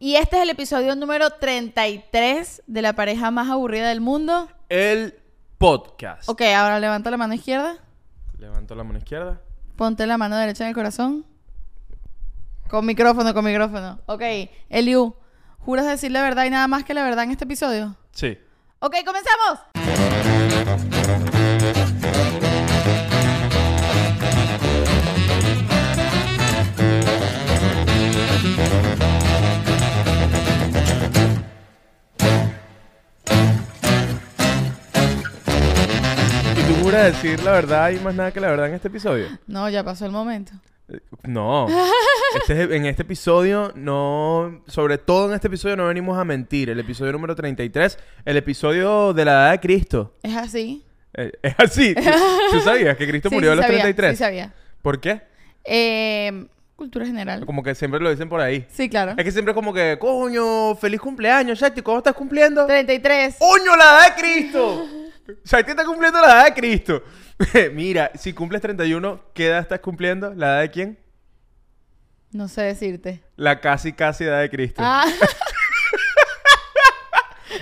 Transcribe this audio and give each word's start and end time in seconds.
Y 0.00 0.14
este 0.14 0.36
es 0.36 0.42
el 0.44 0.50
episodio 0.50 0.94
número 0.94 1.30
33 1.30 2.62
de 2.68 2.82
la 2.82 2.92
pareja 2.92 3.32
más 3.32 3.50
aburrida 3.50 3.88
del 3.88 4.00
mundo. 4.00 4.48
El 4.68 5.18
podcast. 5.58 6.28
Ok, 6.28 6.42
ahora 6.42 6.78
levanta 6.78 7.10
la 7.10 7.16
mano 7.16 7.34
izquierda. 7.34 7.78
Levanto 8.38 8.76
la 8.76 8.84
mano 8.84 8.98
izquierda. 8.98 9.40
Ponte 9.74 10.06
la 10.06 10.16
mano 10.16 10.36
derecha 10.36 10.62
en 10.62 10.68
el 10.68 10.74
corazón. 10.74 11.26
Con 12.70 12.86
micrófono, 12.86 13.34
con 13.34 13.44
micrófono. 13.44 13.98
Ok, 14.06 14.22
Eliu, 14.68 15.16
¿juras 15.58 15.86
decir 15.86 16.12
la 16.12 16.22
verdad 16.22 16.44
y 16.44 16.50
nada 16.50 16.68
más 16.68 16.84
que 16.84 16.94
la 16.94 17.02
verdad 17.02 17.24
en 17.24 17.32
este 17.32 17.42
episodio? 17.42 17.96
Sí. 18.12 18.38
Ok, 18.78 18.94
comenzamos. 19.04 19.58
¿Y 36.88 36.90
tú 36.90 36.96
juras 36.96 37.22
decir 37.22 37.42
la 37.44 37.52
verdad 37.52 37.90
y 37.90 37.98
más 38.00 38.14
nada 38.14 38.32
que 38.32 38.40
la 38.40 38.48
verdad 38.48 38.68
en 38.68 38.74
este 38.74 38.88
episodio? 38.88 39.26
No, 39.46 39.68
ya 39.68 39.84
pasó 39.84 40.06
el 40.06 40.10
momento. 40.12 40.52
Eh, 40.88 40.98
No. 41.24 41.66
Este 42.40 42.62
es- 42.64 42.70
en 42.70 42.86
este 42.86 43.02
episodio 43.02 43.72
no... 43.74 44.62
Sobre 44.66 44.96
todo 44.98 45.28
en 45.28 45.34
este 45.34 45.48
episodio 45.48 45.76
no 45.76 45.86
venimos 45.86 46.16
a 46.18 46.24
mentir. 46.24 46.70
El 46.70 46.80
episodio 46.80 47.12
número 47.12 47.34
33. 47.36 47.98
El 48.24 48.36
episodio 48.38 49.12
de 49.12 49.24
la 49.24 49.32
edad 49.32 49.50
de 49.52 49.60
Cristo. 49.60 50.14
Es 50.22 50.34
así. 50.36 50.82
Eh, 51.14 51.32
es 51.42 51.54
así. 51.58 51.94
¿Tú, 51.94 52.02
tú 52.52 52.60
sabías 52.60 52.96
que 52.96 53.06
Cristo 53.08 53.28
Sí, 53.28 53.34
murió 53.34 53.50
a 53.50 53.54
sí 53.54 53.56
los 53.58 53.66
sabía, 53.66 53.82
33? 53.82 54.10
Sí, 54.18 54.24
sabía. 54.24 54.52
¿Por 54.82 54.98
qué? 55.00 55.20
Eh, 55.64 56.46
cultura 56.76 57.04
general. 57.06 57.44
Como 57.44 57.62
que 57.62 57.74
siempre 57.74 58.00
lo 58.00 58.10
dicen 58.10 58.28
por 58.28 58.40
ahí. 58.40 58.66
Sí, 58.70 58.88
claro. 58.88 59.12
Es 59.16 59.24
que 59.24 59.32
siempre 59.32 59.52
es 59.52 59.54
como 59.54 59.72
que, 59.74 59.96
coño, 60.00 60.74
feliz 60.76 61.00
cumpleaños, 61.00 61.58
Shakti. 61.58 61.82
¿Cómo 61.82 61.98
estás 61.98 62.14
cumpliendo? 62.14 62.64
33. 62.66 63.36
¡Coño, 63.38 63.76
la 63.76 63.84
edad 63.84 64.16
de 64.16 64.22
Cristo! 64.22 64.86
Shakti 65.44 65.70
está 65.72 65.84
cumpliendo 65.84 66.20
la 66.20 66.26
edad 66.28 66.44
de 66.46 66.54
Cristo. 66.54 67.02
Mira, 67.72 68.10
si 68.14 68.32
cumples 68.32 68.62
31, 68.62 69.20
¿qué 69.34 69.46
edad 69.48 69.60
estás 69.60 69.80
cumpliendo? 69.80 70.32
¿La 70.34 70.46
edad 70.54 70.60
de 70.62 70.70
quién? 70.70 70.98
No 72.32 72.48
sé 72.48 72.62
decirte. 72.62 73.22
La 73.36 73.60
casi, 73.60 73.92
casi 73.92 74.24
edad 74.24 74.40
de 74.40 74.50
Cristo. 74.50 74.80
Ah, 74.84 75.04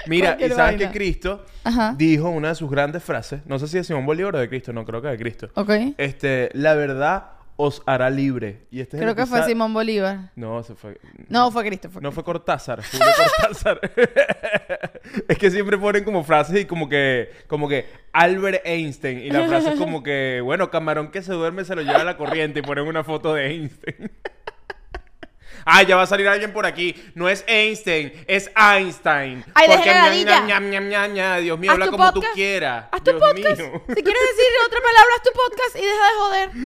Mira, 0.06 0.36
y 0.38 0.42
sabes 0.42 0.56
vaina. 0.56 0.78
que 0.78 0.90
Cristo 0.96 1.44
ajá. 1.64 1.94
dijo 1.96 2.28
una 2.28 2.50
de 2.50 2.54
sus 2.54 2.70
grandes 2.70 3.02
frases, 3.02 3.40
no 3.46 3.58
sé 3.58 3.66
si 3.66 3.76
de 3.78 3.84
Simón 3.84 4.06
Bolívar 4.06 4.36
o 4.36 4.38
de 4.38 4.48
Cristo, 4.48 4.72
no 4.72 4.84
creo 4.84 5.02
que 5.02 5.08
de 5.08 5.18
Cristo. 5.18 5.50
Ok. 5.54 5.70
Este, 5.98 6.50
la 6.52 6.74
verdad 6.74 7.30
os 7.56 7.82
hará 7.86 8.10
libre. 8.10 8.66
Y 8.70 8.80
este 8.80 8.96
es 8.96 9.02
Creo 9.02 9.14
que 9.14 9.26
fue 9.26 9.42
Simón 9.44 9.72
Bolívar. 9.72 10.30
No, 10.36 10.62
se 10.62 10.74
fue. 10.74 10.98
No, 11.28 11.50
fue 11.50 11.64
Cristo. 11.64 11.88
Fue 11.90 12.02
No 12.02 12.12
fue 12.12 12.22
Cortázar, 12.22 12.80
es 15.28 15.38
que 15.38 15.50
siempre 15.50 15.78
ponen 15.78 16.04
como 16.04 16.24
frases 16.24 16.60
y 16.60 16.64
como 16.66 16.88
que, 16.88 17.30
como 17.46 17.68
que 17.68 17.86
Albert 18.12 18.62
Einstein. 18.66 19.20
Y 19.20 19.30
la 19.30 19.46
frase 19.46 19.70
es 19.70 19.78
como 19.78 20.02
que, 20.02 20.40
bueno, 20.44 20.70
camarón 20.70 21.10
que 21.10 21.22
se 21.22 21.32
duerme 21.32 21.64
se 21.64 21.74
lo 21.74 21.82
lleva 21.82 22.00
a 22.00 22.04
la 22.04 22.16
corriente 22.16 22.60
y 22.60 22.62
ponen 22.62 22.86
una 22.86 23.04
foto 23.04 23.34
de 23.34 23.46
Einstein. 23.46 24.10
Ah, 25.68 25.82
ya 25.82 25.96
va 25.96 26.02
a 26.02 26.06
salir 26.06 26.28
alguien 26.28 26.52
por 26.52 26.64
aquí. 26.64 26.94
No 27.16 27.28
es 27.28 27.42
Einstein, 27.48 28.12
es 28.28 28.48
Einstein. 28.54 29.44
Ay, 29.52 29.66
Porque 29.68 29.90
ñam, 29.90 30.68
ñam, 30.70 30.88
ñam, 30.88 31.12
ñam, 31.12 31.42
Dios 31.42 31.58
mío, 31.58 31.72
habla 31.72 31.88
como 31.88 32.06
tú 32.12 32.20
podcast. 32.20 32.34
quieras. 32.36 32.84
Haz 32.92 33.02
tu 33.02 33.10
Dios 33.10 33.20
podcast. 33.20 33.60
mío. 33.60 33.82
Si 33.88 33.94
quieres 34.02 34.22
decir 34.36 34.52
otra 34.64 34.78
palabra, 34.78 35.10
haz 35.16 35.22
tu 35.24 35.30
podcast 35.32 35.76
y 35.76 35.80
deja 35.80 36.06
de 36.06 36.14
joder. 36.18 36.65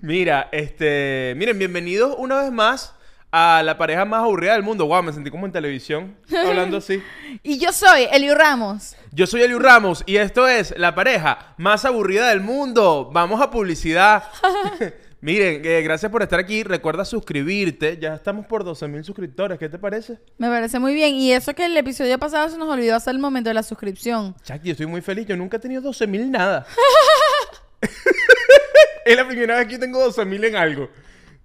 Mira, 0.00 0.48
este, 0.52 1.34
miren, 1.36 1.58
bienvenidos 1.58 2.14
una 2.18 2.42
vez 2.42 2.52
más 2.52 2.94
a 3.30 3.62
la 3.64 3.76
pareja 3.76 4.04
más 4.04 4.22
aburrida 4.22 4.52
del 4.52 4.62
mundo. 4.62 4.86
Wow, 4.86 5.02
me 5.02 5.12
sentí 5.12 5.30
como 5.30 5.46
en 5.46 5.52
televisión 5.52 6.16
hablando 6.46 6.76
así. 6.76 7.02
Y 7.42 7.58
yo 7.58 7.72
soy 7.72 8.06
Eliu 8.12 8.34
Ramos. 8.34 8.96
Yo 9.12 9.26
soy 9.26 9.42
Eliu 9.42 9.58
Ramos 9.58 10.04
y 10.06 10.16
esto 10.16 10.46
es 10.46 10.72
la 10.78 10.94
pareja 10.94 11.54
más 11.58 11.84
aburrida 11.84 12.28
del 12.28 12.40
mundo. 12.40 13.10
Vamos 13.12 13.40
a 13.42 13.50
publicidad. 13.50 14.22
Miren, 15.20 15.62
eh, 15.64 15.82
gracias 15.82 16.12
por 16.12 16.22
estar 16.22 16.38
aquí. 16.38 16.62
Recuerda 16.62 17.04
suscribirte. 17.04 17.98
Ya 17.98 18.14
estamos 18.14 18.46
por 18.46 18.62
12 18.62 18.86
mil 18.88 19.02
suscriptores. 19.04 19.58
¿Qué 19.58 19.68
te 19.68 19.78
parece? 19.78 20.18
Me 20.38 20.48
parece 20.48 20.78
muy 20.78 20.94
bien. 20.94 21.14
Y 21.14 21.32
eso 21.32 21.54
que 21.54 21.64
el 21.64 21.76
episodio 21.76 22.18
pasado 22.18 22.48
se 22.50 22.58
nos 22.58 22.68
olvidó 22.68 22.94
hacer 22.94 23.14
el 23.14 23.20
momento 23.20 23.50
de 23.50 23.54
la 23.54 23.62
suscripción. 23.62 24.36
Chuck, 24.44 24.62
yo 24.62 24.72
estoy 24.72 24.86
muy 24.86 25.00
feliz. 25.00 25.26
Yo 25.26 25.36
nunca 25.36 25.56
he 25.56 25.60
tenido 25.60 25.80
12 25.80 26.06
mil 26.06 26.30
nada. 26.30 26.66
Es 29.04 29.16
la 29.16 29.26
primera 29.26 29.58
vez 29.58 29.68
que 29.68 29.78
tengo 29.78 30.00
12 30.00 30.24
mil 30.24 30.44
en 30.44 30.56
algo. 30.56 30.88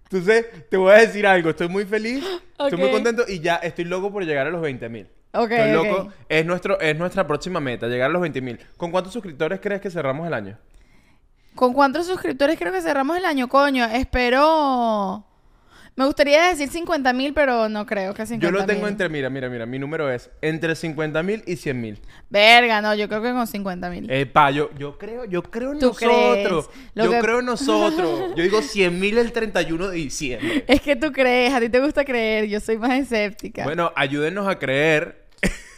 Entonces, 0.03 0.46
te 0.70 0.78
voy 0.78 0.92
a 0.92 0.96
decir 0.96 1.28
algo. 1.28 1.52
Estoy 1.52 1.68
muy 1.68 1.86
feliz. 1.86 2.25
Estoy 2.58 2.80
muy 2.80 2.92
contento 2.92 3.25
y 3.28 3.40
ya 3.40 3.58
estoy 3.58 3.86
loco 3.86 4.12
por 4.12 4.25
llegar 4.25 4.47
a 4.47 4.50
los 4.50 4.62
20 4.62 4.90
mil. 4.90 5.08
Ok, 5.34 5.52
Estoy 5.52 5.74
loco. 5.74 6.12
Es, 6.28 6.46
nuestro, 6.46 6.80
es 6.80 6.98
nuestra 6.98 7.28
próxima 7.28 7.59
meta, 7.59 7.88
llegar 7.88 8.09
a 8.09 8.14
los 8.14 8.22
20 8.22 8.42
mil. 8.42 8.59
¿Con 8.78 8.92
cuántos 8.92 9.14
suscriptores 9.14 9.59
crees 9.62 9.81
que 9.81 9.92
cerramos 9.92 10.25
el 10.25 10.34
año? 10.34 10.58
¿Con 11.53 11.74
cuántos 11.74 12.08
suscriptores 12.08 12.58
creo 12.58 12.74
que 12.74 12.81
cerramos 12.81 13.18
el 13.18 13.25
año? 13.25 13.48
Coño, 13.48 13.86
espero... 13.86 15.28
Me 16.00 16.06
gustaría 16.06 16.44
decir 16.48 16.70
50 16.70 17.12
mil, 17.12 17.34
pero 17.34 17.68
no 17.68 17.86
creo 17.86 18.14
que 18.14 18.26
50 18.26 18.46
Yo 18.48 18.52
lo 18.58 18.66
tengo 18.66 18.88
entre, 18.88 19.10
mira, 19.10 19.30
mira, 19.30 19.50
mira, 19.50 19.66
mi 19.66 19.78
número 19.78 20.10
es 20.10 20.30
entre 20.42 20.74
50 20.74 21.22
mil 21.24 21.44
y 21.46 21.58
100 21.58 21.82
mil. 21.82 22.00
Verga, 22.30 22.82
no, 22.82 22.96
yo 22.96 23.10
creo 23.10 23.22
que 23.22 23.34
con 23.34 23.46
50 23.46 23.90
mil. 23.90 24.10
Epa, 24.10 24.50
yo, 24.50 24.70
yo 24.78 24.98
creo, 24.98 25.26
yo 25.26 25.44
creo 25.44 25.74
en 25.74 25.80
¿Tú 25.80 25.88
nosotros. 25.88 26.70
crees? 26.70 26.94
Lo 26.96 27.04
Yo 27.04 27.12
que- 27.12 27.20
creo 27.20 27.40
en 27.42 27.46
nosotros. 27.48 28.34
Yo 28.34 28.44
digo 28.44 28.62
100 28.62 28.98
mil 28.98 29.18
el 29.18 29.34
31 29.34 29.90
de 29.90 29.98
diciembre. 29.98 30.64
Es 30.70 30.80
que 30.80 30.96
tú 30.96 31.12
crees, 31.12 31.54
a 31.54 31.60
ti 31.60 31.68
te 31.68 31.82
gusta 31.82 32.06
creer, 32.06 32.48
yo 32.48 32.62
soy 32.62 32.78
más 32.78 32.92
escéptica. 32.92 33.66
Bueno, 33.66 33.92
ayúdenos 33.94 34.48
a 34.48 34.58
creer. 34.58 35.28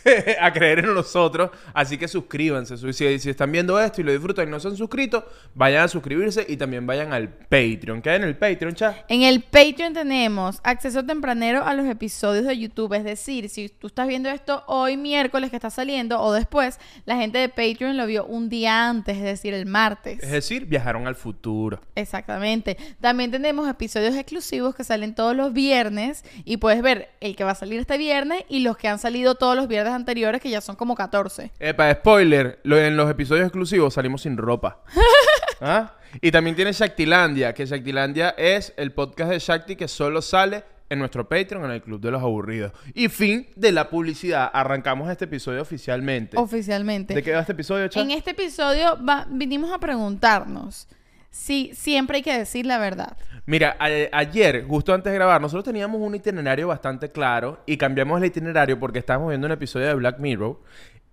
a 0.40 0.52
creer 0.54 0.80
en 0.80 0.94
nosotros. 0.94 1.52
Así 1.74 1.98
que 1.98 2.08
suscríbanse. 2.08 2.78
Su- 2.78 2.92
Si, 2.94 3.20
si 3.20 3.30
están 3.30 3.52
viendo 3.52 3.80
esto 3.80 4.02
y 4.02 4.04
lo 4.04 4.12
disfrutan 4.12 4.48
y 4.48 4.52
no 4.52 4.60
se 4.60 4.68
han 4.68 4.76
suscrito, 4.78 5.26
vayan 5.56 5.84
a 5.84 5.88
suscribirse 5.88 6.46
y 6.48 6.58
también 6.58 6.86
vayan 6.88 7.14
al 7.14 7.30
Patreon. 7.30 8.02
¿Qué 8.02 8.10
hay 8.10 8.16
en 8.18 8.24
el 8.24 8.36
Patreon, 8.38 8.74
chat? 8.76 8.96
En 9.08 9.24
el 9.24 9.42
Patreon 9.44 9.94
tenemos 9.94 10.60
acceso 10.64 11.06
tempranero 11.06 11.64
a 11.66 11.74
los 11.74 11.86
episodios 11.88 12.46
de 12.46 12.58
YouTube. 12.58 12.94
Es 12.94 13.04
decir, 13.04 13.50
si 13.50 13.70
tú 13.70 13.88
estás 13.88 14.08
viendo 14.08 14.30
esto 14.30 14.64
hoy 14.68 14.98
miércoles 14.98 15.50
que 15.50 15.56
está 15.56 15.70
saliendo 15.70 16.20
o 16.22 16.34
después, 16.34 16.80
la 17.06 17.16
gente 17.18 17.38
de 17.38 17.50
Patreon 17.50 17.98
lo 17.98 18.06
vio 18.06 18.26
un 18.26 18.50
día 18.50 18.88
antes, 18.90 19.18
es 19.18 19.24
decir, 19.24 19.54
el 19.54 19.66
martes. 19.66 20.22
Es 20.24 20.32
decir, 20.32 20.66
viajaron 20.66 21.08
al 21.08 21.16
futuro. 21.16 21.80
Exactamente. 21.96 22.78
También 23.00 23.32
tenemos 23.32 23.70
episodios 23.70 24.16
exclusivos 24.16 24.76
que 24.76 24.84
salen 24.84 25.16
todos 25.16 25.36
los 25.36 25.54
viernes 25.54 26.24
y 26.46 26.58
puedes 26.58 26.82
ver 26.82 27.10
el 27.22 27.36
que 27.36 27.44
va 27.44 27.52
a 27.52 27.56
salir 27.56 27.80
este 27.80 27.98
viernes 27.98 28.44
y 28.50 28.60
los 28.60 28.78
que 28.78 28.88
han 28.88 29.00
salido 29.00 29.36
todos 29.36 29.56
los 29.56 29.68
viernes 29.68 29.91
anteriores, 29.92 30.42
que 30.42 30.50
ya 30.50 30.62
son 30.62 30.76
como 30.76 30.96
14. 30.96 31.52
Epa, 31.60 31.92
spoiler, 31.94 32.60
lo- 32.64 32.78
en 32.78 32.96
los 32.98 33.10
episodios 33.10 33.46
exclusivos 33.46 33.94
salimos 33.94 34.22
sin 34.24 34.38
ropa. 34.38 34.82
¿Ah? 35.62 35.94
Y 36.22 36.32
también 36.32 36.56
tiene 36.56 36.72
Shaktilandia, 36.74 37.54
que 37.54 37.66
Shaktilandia 37.66 38.30
es 38.38 38.74
el 38.78 38.92
podcast 38.94 39.32
de 39.32 39.40
Shakti 39.40 39.76
que 39.76 39.88
solo 39.88 40.22
sale 40.22 40.64
en 40.90 41.00
nuestro 41.00 41.30
Patreon, 41.30 41.64
en 41.66 41.72
el 41.72 41.82
Club 41.82 42.02
de 42.02 42.12
los 42.12 42.22
Aburridos. 42.22 42.74
Y 42.94 43.08
fin 43.08 43.48
de 43.56 43.72
la 43.72 43.90
publicidad. 43.90 44.50
Arrancamos 44.54 45.10
este 45.10 45.24
episodio 45.26 45.62
oficialmente. 45.62 46.38
Oficialmente. 46.38 47.14
¿De 47.14 47.24
qué 47.24 47.32
va 47.34 47.40
este 47.42 47.54
episodio, 47.54 47.88
Chat? 47.88 48.04
En 48.04 48.12
este 48.12 48.32
episodio 48.32 48.98
va- 49.06 49.26
vinimos 49.30 49.72
a 49.72 49.78
preguntarnos 49.80 50.90
si 51.32 51.74
siempre 51.74 52.18
hay 52.18 52.24
que 52.24 52.38
decir 52.38 52.66
la 52.68 52.78
verdad. 52.78 53.18
Mira, 53.48 53.76
a- 53.80 53.88
ayer, 54.18 54.66
justo 54.68 54.94
antes 54.94 55.12
de 55.12 55.18
grabar, 55.18 55.42
nosotros 55.42 55.64
teníamos 55.64 56.00
un 56.00 56.14
itinerario 56.14 56.68
bastante 56.68 57.10
claro 57.10 57.64
y 57.66 57.78
cambiamos 57.78 58.20
el 58.22 58.26
itinerario 58.28 58.80
porque 58.80 59.00
estábamos 59.00 59.30
viendo 59.30 59.48
un 59.48 59.54
episodio 59.54 59.88
de 59.88 59.96
Black 59.96 60.20
Mirror 60.20 60.60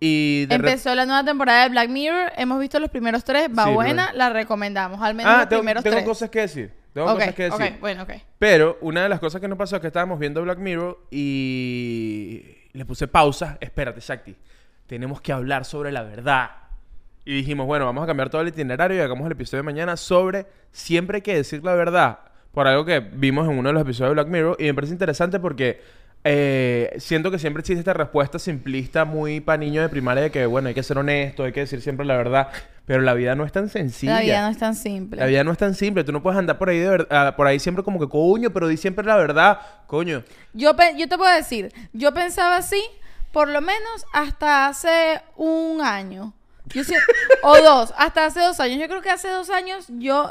y 0.01 0.47
Empezó 0.51 0.95
la 0.95 1.07
nueva 1.07 1.25
temporada 1.25 1.65
de 1.65 1.71
Black 1.71 1.89
Mirror, 1.89 2.31
hemos 2.37 2.61
visto 2.61 2.79
los 2.79 2.91
primeros 2.91 3.25
tres, 3.25 3.49
va 3.57 3.65
Sí, 3.65 3.73
buena, 3.73 4.07
pero- 4.09 4.19
la 4.19 4.31
recomendamos, 4.31 5.01
al 5.03 5.15
menos 5.15 5.33
Ah, 5.33 5.39
los 5.39 5.49
tengo, 5.49 5.63
primeros 5.63 5.83
tengo 5.83 5.97
tres. 5.97 6.07
cosas 6.07 6.31
que 6.31 6.41
decir. 6.41 6.73
Tengo 6.93 7.15
cosas 7.15 7.35
que 7.35 7.43
decir. 7.51 7.77
bueno, 7.81 8.03
ok. 8.03 8.11
Pero 8.39 8.79
una 8.81 9.03
de 9.03 9.09
las 9.09 9.21
cosas 9.21 9.41
que 9.41 9.49
nos 9.49 9.57
pasó 9.59 9.77
es 9.77 9.81
que 9.81 9.87
estábamos 9.89 10.19
viendo 10.19 10.43
Black 10.43 10.59
Mirror 10.59 10.99
y 11.11 12.43
le 12.73 12.85
puse 12.85 13.09
pausa. 13.09 13.57
Espérate, 13.61 14.01
Shakti. 14.01 14.37
Tenemos 14.87 15.21
que 15.21 15.33
hablar 15.33 15.65
sobre 15.65 15.93
la 15.93 16.03
verdad. 16.03 16.51
Y 17.29 17.35
dijimos, 17.35 17.67
bueno, 17.67 17.85
vamos 17.85 18.05
a 18.05 18.07
cambiar 18.07 18.31
todo 18.31 18.41
el 18.41 18.49
itinerario 18.49 18.97
y 18.97 19.01
hagamos 19.01 19.27
el 19.27 19.33
episodio 19.33 19.59
de 19.59 19.65
mañana 19.67 19.99
sobre 19.99 20.47
siempre 20.73 21.17
hay 21.17 21.21
que 21.21 21.35
decir 21.35 21.63
la 21.63 21.75
verdad. 21.75 22.21
Por 22.53 22.67
algo 22.67 22.87
que 22.87 23.01
vimos 23.01 23.47
en 23.47 23.59
uno 23.59 23.69
de 23.69 23.75
los 23.75 23.83
episodios 23.83 24.13
de 24.13 24.15
Black 24.15 24.29
Mirror. 24.29 24.57
Y 24.59 24.65
me 24.65 24.73
parece 24.73 24.95
interesante 24.95 25.39
porque 25.39 25.79
eh, 26.25 26.91
siento 26.97 27.31
que 27.31 27.39
siempre 27.39 27.61
existe 27.61 27.81
esta 27.81 27.93
respuesta 27.93 28.39
simplista 28.39 29.05
muy 29.05 29.41
para 29.41 29.59
niños 29.59 29.83
de 29.83 29.91
primaria 29.91 30.23
de 30.23 30.31
que, 30.31 30.47
bueno, 30.47 30.69
hay 30.69 30.75
que 30.75 30.83
ser 30.83 30.97
honesto, 30.97 31.45
hay 31.45 31.53
que 31.53 31.61
decir 31.61 31.83
siempre 31.83 32.07
la 32.07 32.17
verdad. 32.17 32.49
Pero 32.87 33.03
la 33.03 33.13
vida 33.13 33.35
no 33.35 33.45
es 33.45 33.53
tan 33.53 33.69
sencilla. 33.69 34.15
La 34.15 34.21
vida 34.23 34.41
no 34.41 34.49
es 34.49 34.57
tan 34.57 34.75
simple. 34.75 35.21
La 35.21 35.27
vida 35.27 35.45
no 35.45 35.53
es 35.53 35.59
tan 35.59 35.75
simple. 35.75 36.05
Tú 36.05 36.13
no 36.13 36.23
puedes 36.23 36.39
andar 36.39 36.57
por 36.57 36.71
ahí 36.71 36.79
de 36.79 37.07
ah, 37.11 37.35
por 37.37 37.47
ahí 37.47 37.59
siempre 37.59 37.85
como 37.85 38.01
que 38.01 38.09
coño, 38.09 38.49
pero 38.55 38.69
di 38.69 38.79
siempre 38.79 39.05
la 39.05 39.17
verdad. 39.19 39.61
Coño. 39.87 40.25
Yo, 40.55 40.75
pe- 40.75 40.95
yo 40.97 41.07
te 41.07 41.19
puedo 41.19 41.37
decir, 41.37 41.75
yo 41.93 42.15
pensaba 42.15 42.57
así 42.57 42.83
por 43.33 43.49
lo 43.49 43.61
menos 43.61 44.07
hasta 44.15 44.67
hace 44.69 45.21
un 45.37 45.83
año. 45.83 46.33
Yo 46.75 46.85
sí- 46.85 46.95
o 47.43 47.57
dos, 47.59 47.93
hasta 47.97 48.27
hace 48.27 48.41
dos 48.41 48.59
años. 48.61 48.79
Yo 48.79 48.89
creo 48.89 49.03
que 49.03 49.11
hace 49.11 49.29
dos 49.29 49.51
años 49.51 49.87
yo 49.89 50.31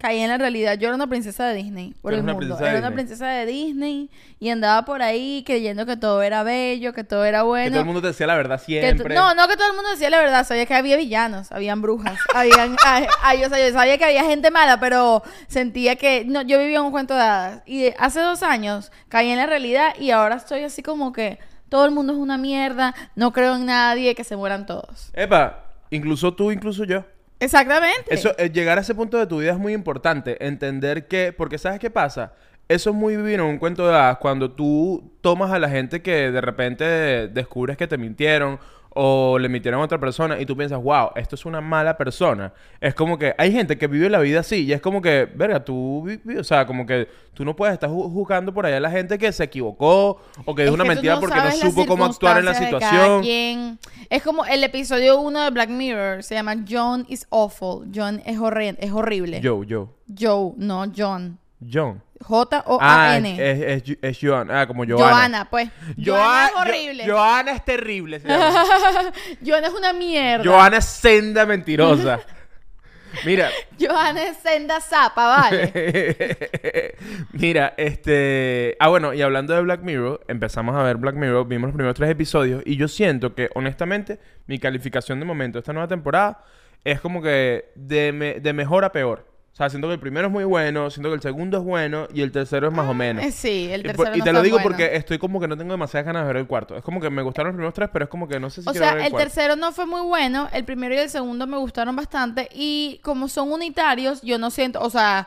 caí 0.00 0.20
en 0.20 0.28
la 0.28 0.38
realidad. 0.38 0.74
Yo 0.78 0.86
era 0.86 0.94
una 0.94 1.08
princesa 1.08 1.46
de 1.48 1.56
Disney 1.56 1.92
por 2.00 2.12
el 2.14 2.22
mundo. 2.22 2.56
Era 2.70 2.78
una 2.78 2.92
princesa 2.94 3.26
de 3.26 3.46
Disney 3.46 4.08
y 4.38 4.48
andaba 4.50 4.84
por 4.84 5.02
ahí 5.02 5.42
creyendo 5.44 5.86
que 5.86 5.96
todo 5.96 6.22
era 6.22 6.44
bello, 6.44 6.92
que 6.92 7.02
todo 7.02 7.24
era 7.24 7.42
bueno. 7.42 7.64
Que 7.64 7.70
todo 7.70 7.80
el 7.80 7.86
mundo 7.86 8.00
te 8.02 8.06
decía 8.06 8.28
la 8.28 8.36
verdad 8.36 8.60
siempre. 8.62 9.14
no, 9.16 9.34
no 9.34 9.48
que 9.48 9.56
todo 9.56 9.66
el 9.68 9.74
mundo 9.74 9.90
decía 9.90 10.08
la 10.08 10.18
verdad, 10.18 10.46
sabía 10.46 10.66
que 10.66 10.74
había 10.74 10.96
villanos, 10.96 11.50
habían 11.50 11.82
brujas, 11.82 12.16
habían, 12.34 12.76
ay, 12.86 13.06
ay, 13.22 13.44
o 13.44 13.48
sea, 13.48 13.58
yo 13.66 13.72
sabía 13.72 13.98
que 13.98 14.04
había 14.04 14.22
gente 14.24 14.52
mala, 14.52 14.78
pero 14.78 15.24
sentía 15.48 15.96
que 15.96 16.24
no, 16.24 16.42
yo 16.42 16.60
vivía 16.60 16.80
un 16.80 16.92
cuento 16.92 17.14
de 17.14 17.20
hadas. 17.22 17.62
Y 17.66 17.92
hace 17.98 18.20
dos 18.20 18.44
años 18.44 18.92
caí 19.08 19.30
en 19.30 19.38
la 19.38 19.46
realidad 19.46 19.94
y 19.98 20.12
ahora 20.12 20.36
estoy 20.36 20.62
así 20.62 20.80
como 20.80 21.12
que 21.12 21.40
todo 21.68 21.84
el 21.84 21.90
mundo 21.90 22.12
es 22.12 22.18
una 22.18 22.38
mierda, 22.38 22.94
no 23.16 23.32
creo 23.32 23.56
en 23.56 23.66
nadie, 23.66 24.14
que 24.14 24.24
se 24.24 24.36
mueran 24.36 24.66
todos. 24.66 25.10
Epa, 25.14 25.64
incluso 25.90 26.34
tú, 26.34 26.50
incluso 26.50 26.84
yo. 26.84 27.04
Exactamente. 27.40 28.12
Eso, 28.12 28.34
eh, 28.38 28.50
llegar 28.50 28.78
a 28.78 28.80
ese 28.80 28.94
punto 28.94 29.16
de 29.16 29.26
tu 29.26 29.38
vida 29.38 29.52
es 29.52 29.58
muy 29.58 29.72
importante. 29.72 30.44
Entender 30.44 31.06
que, 31.06 31.32
porque 31.32 31.58
¿sabes 31.58 31.78
qué 31.78 31.90
pasa? 31.90 32.32
Eso 32.68 32.90
es 32.90 32.96
muy 32.96 33.16
vivir 33.16 33.34
en 33.34 33.46
un 33.46 33.58
cuento 33.58 33.86
de 33.86 33.94
hadas 33.94 34.18
cuando 34.18 34.50
tú 34.50 35.12
tomas 35.22 35.52
a 35.52 35.58
la 35.58 35.70
gente 35.70 36.02
que 36.02 36.30
de 36.30 36.40
repente 36.40 37.28
descubres 37.28 37.76
que 37.76 37.86
te 37.86 37.96
mintieron 37.96 38.58
o 39.00 39.38
le 39.38 39.48
mintieron 39.48 39.80
a 39.80 39.84
otra 39.84 39.98
persona 40.00 40.40
y 40.40 40.44
tú 40.44 40.56
piensas, 40.56 40.82
wow, 40.82 41.10
esto 41.14 41.36
es 41.36 41.44
una 41.46 41.60
mala 41.60 41.96
persona. 41.96 42.52
Es 42.80 42.94
como 42.96 43.16
que 43.16 43.32
hay 43.38 43.52
gente 43.52 43.78
que 43.78 43.86
vive 43.86 44.10
la 44.10 44.18
vida 44.18 44.40
así 44.40 44.64
y 44.64 44.72
es 44.72 44.80
como 44.80 45.00
que, 45.00 45.28
verga, 45.36 45.64
tú, 45.64 46.04
o 46.36 46.42
sea, 46.42 46.66
como 46.66 46.84
que 46.84 47.06
tú 47.32 47.44
no 47.44 47.54
puedes 47.54 47.74
estar 47.74 47.88
ju- 47.88 48.12
juzgando 48.12 48.52
por 48.52 48.66
allá 48.66 48.78
a 48.78 48.80
la 48.80 48.90
gente 48.90 49.16
que 49.16 49.30
se 49.30 49.44
equivocó 49.44 50.20
o 50.44 50.54
que 50.54 50.62
dijo 50.62 50.74
una 50.74 50.82
que 50.82 50.88
mentira 50.90 51.14
no 51.14 51.20
porque 51.20 51.36
no 51.36 51.50
supo 51.52 51.86
cómo 51.86 52.06
actuar 52.06 52.38
en 52.38 52.44
la 52.46 52.54
situación. 52.54 53.78
Es 54.10 54.22
como 54.24 54.44
el 54.44 54.64
episodio 54.64 55.20
1 55.20 55.44
de 55.44 55.50
Black 55.50 55.68
Mirror, 55.70 56.22
se 56.24 56.34
llama 56.34 56.56
John 56.68 57.06
is 57.08 57.24
awful. 57.30 57.86
John 57.94 58.20
es, 58.26 58.38
horri- 58.38 58.76
es 58.80 58.90
horrible. 58.90 59.40
Joe, 59.44 59.64
Joe. 59.68 59.86
Joe, 60.18 60.54
no 60.56 60.86
John. 60.96 61.38
John. 61.60 62.02
Ah, 62.20 62.24
J-O-A-N. 62.24 63.36
es, 63.38 63.82
es, 63.88 63.98
es 64.02 64.18
Joan. 64.20 64.50
Ah, 64.50 64.66
como 64.66 64.84
Joana. 64.84 65.10
Joana, 65.10 65.44
pues. 65.50 65.68
Joana 66.04 66.46
es 66.46 66.52
Jo- 66.52 66.60
horrible. 66.60 67.06
Joana 67.08 67.52
es 67.52 67.64
terrible. 67.64 68.20
se 68.20 68.28
llama. 68.28 68.64
Joana 69.46 69.66
es 69.68 69.74
una 69.74 69.92
mierda. 69.92 70.44
Joana 70.44 70.76
es 70.78 70.84
senda 70.84 71.46
mentirosa. 71.46 72.20
Mira, 73.24 73.48
Joana 73.80 74.22
es 74.24 74.36
senda 74.36 74.80
zapa, 74.82 75.26
vale. 75.28 75.72
mira, 77.32 77.72
este... 77.78 78.76
Ah, 78.78 78.88
bueno, 78.88 79.14
y 79.14 79.22
hablando 79.22 79.54
de 79.54 79.62
Black 79.62 79.80
Mirror, 79.80 80.20
empezamos 80.28 80.76
a 80.76 80.82
ver 80.82 80.96
Black 80.98 81.14
Mirror, 81.16 81.48
vimos 81.48 81.68
los 81.68 81.74
primeros 81.74 81.96
tres 81.96 82.10
episodios 82.10 82.62
y 82.66 82.76
yo 82.76 82.86
siento 82.86 83.34
que, 83.34 83.48
honestamente, 83.54 84.20
mi 84.46 84.58
calificación 84.58 85.18
de 85.20 85.24
momento 85.24 85.56
de 85.56 85.60
esta 85.60 85.72
nueva 85.72 85.88
temporada 85.88 86.44
es 86.84 87.00
como 87.00 87.22
que 87.22 87.70
de, 87.74 88.12
me- 88.12 88.40
de 88.40 88.52
mejor 88.52 88.84
a 88.84 88.92
peor. 88.92 89.26
O 89.58 89.60
sea, 89.60 89.70
siento 89.70 89.88
que 89.88 89.94
el 89.94 89.98
primero 89.98 90.28
es 90.28 90.32
muy 90.32 90.44
bueno, 90.44 90.88
siento 90.88 91.08
que 91.08 91.16
el 91.16 91.20
segundo 91.20 91.58
es 91.58 91.64
bueno 91.64 92.06
y 92.14 92.20
el 92.22 92.30
tercero 92.30 92.68
es 92.68 92.72
más 92.72 92.88
o 92.88 92.94
menos. 92.94 93.24
Eh, 93.24 93.32
sí, 93.32 93.68
el 93.72 93.80
Y 93.80 93.84
por- 93.92 93.96
tercero 94.06 94.14
Y 94.16 94.18
no 94.20 94.24
te 94.24 94.32
lo 94.32 94.38
tan 94.38 94.44
digo 94.44 94.56
bueno. 94.58 94.68
porque 94.70 94.94
estoy 94.94 95.18
como 95.18 95.40
que 95.40 95.48
no 95.48 95.56
tengo 95.56 95.72
demasiadas 95.72 96.06
ganas 96.06 96.22
de 96.22 96.26
ver 96.28 96.36
el 96.36 96.46
cuarto. 96.46 96.76
Es 96.76 96.84
como 96.84 97.00
que 97.00 97.10
me 97.10 97.22
gustaron 97.22 97.48
los 97.50 97.54
primeros 97.56 97.74
tres, 97.74 97.88
pero 97.92 98.04
es 98.04 98.08
como 98.08 98.28
que 98.28 98.38
no 98.38 98.50
sé 98.50 98.62
si 98.62 98.68
O 98.68 98.70
quiero 98.70 98.86
sea, 98.86 98.94
ver 98.94 99.00
el, 99.00 99.06
el 99.06 99.12
cuarto. 99.12 99.26
tercero 99.32 99.56
no 99.56 99.72
fue 99.72 99.84
muy 99.86 100.00
bueno, 100.02 100.48
el 100.52 100.64
primero 100.64 100.94
y 100.94 100.98
el 100.98 101.10
segundo 101.10 101.48
me 101.48 101.56
gustaron 101.56 101.96
bastante 101.96 102.48
y 102.54 103.00
como 103.02 103.26
son 103.26 103.50
unitarios, 103.50 104.22
yo 104.22 104.38
no 104.38 104.52
siento, 104.52 104.80
o 104.80 104.90
sea, 104.90 105.26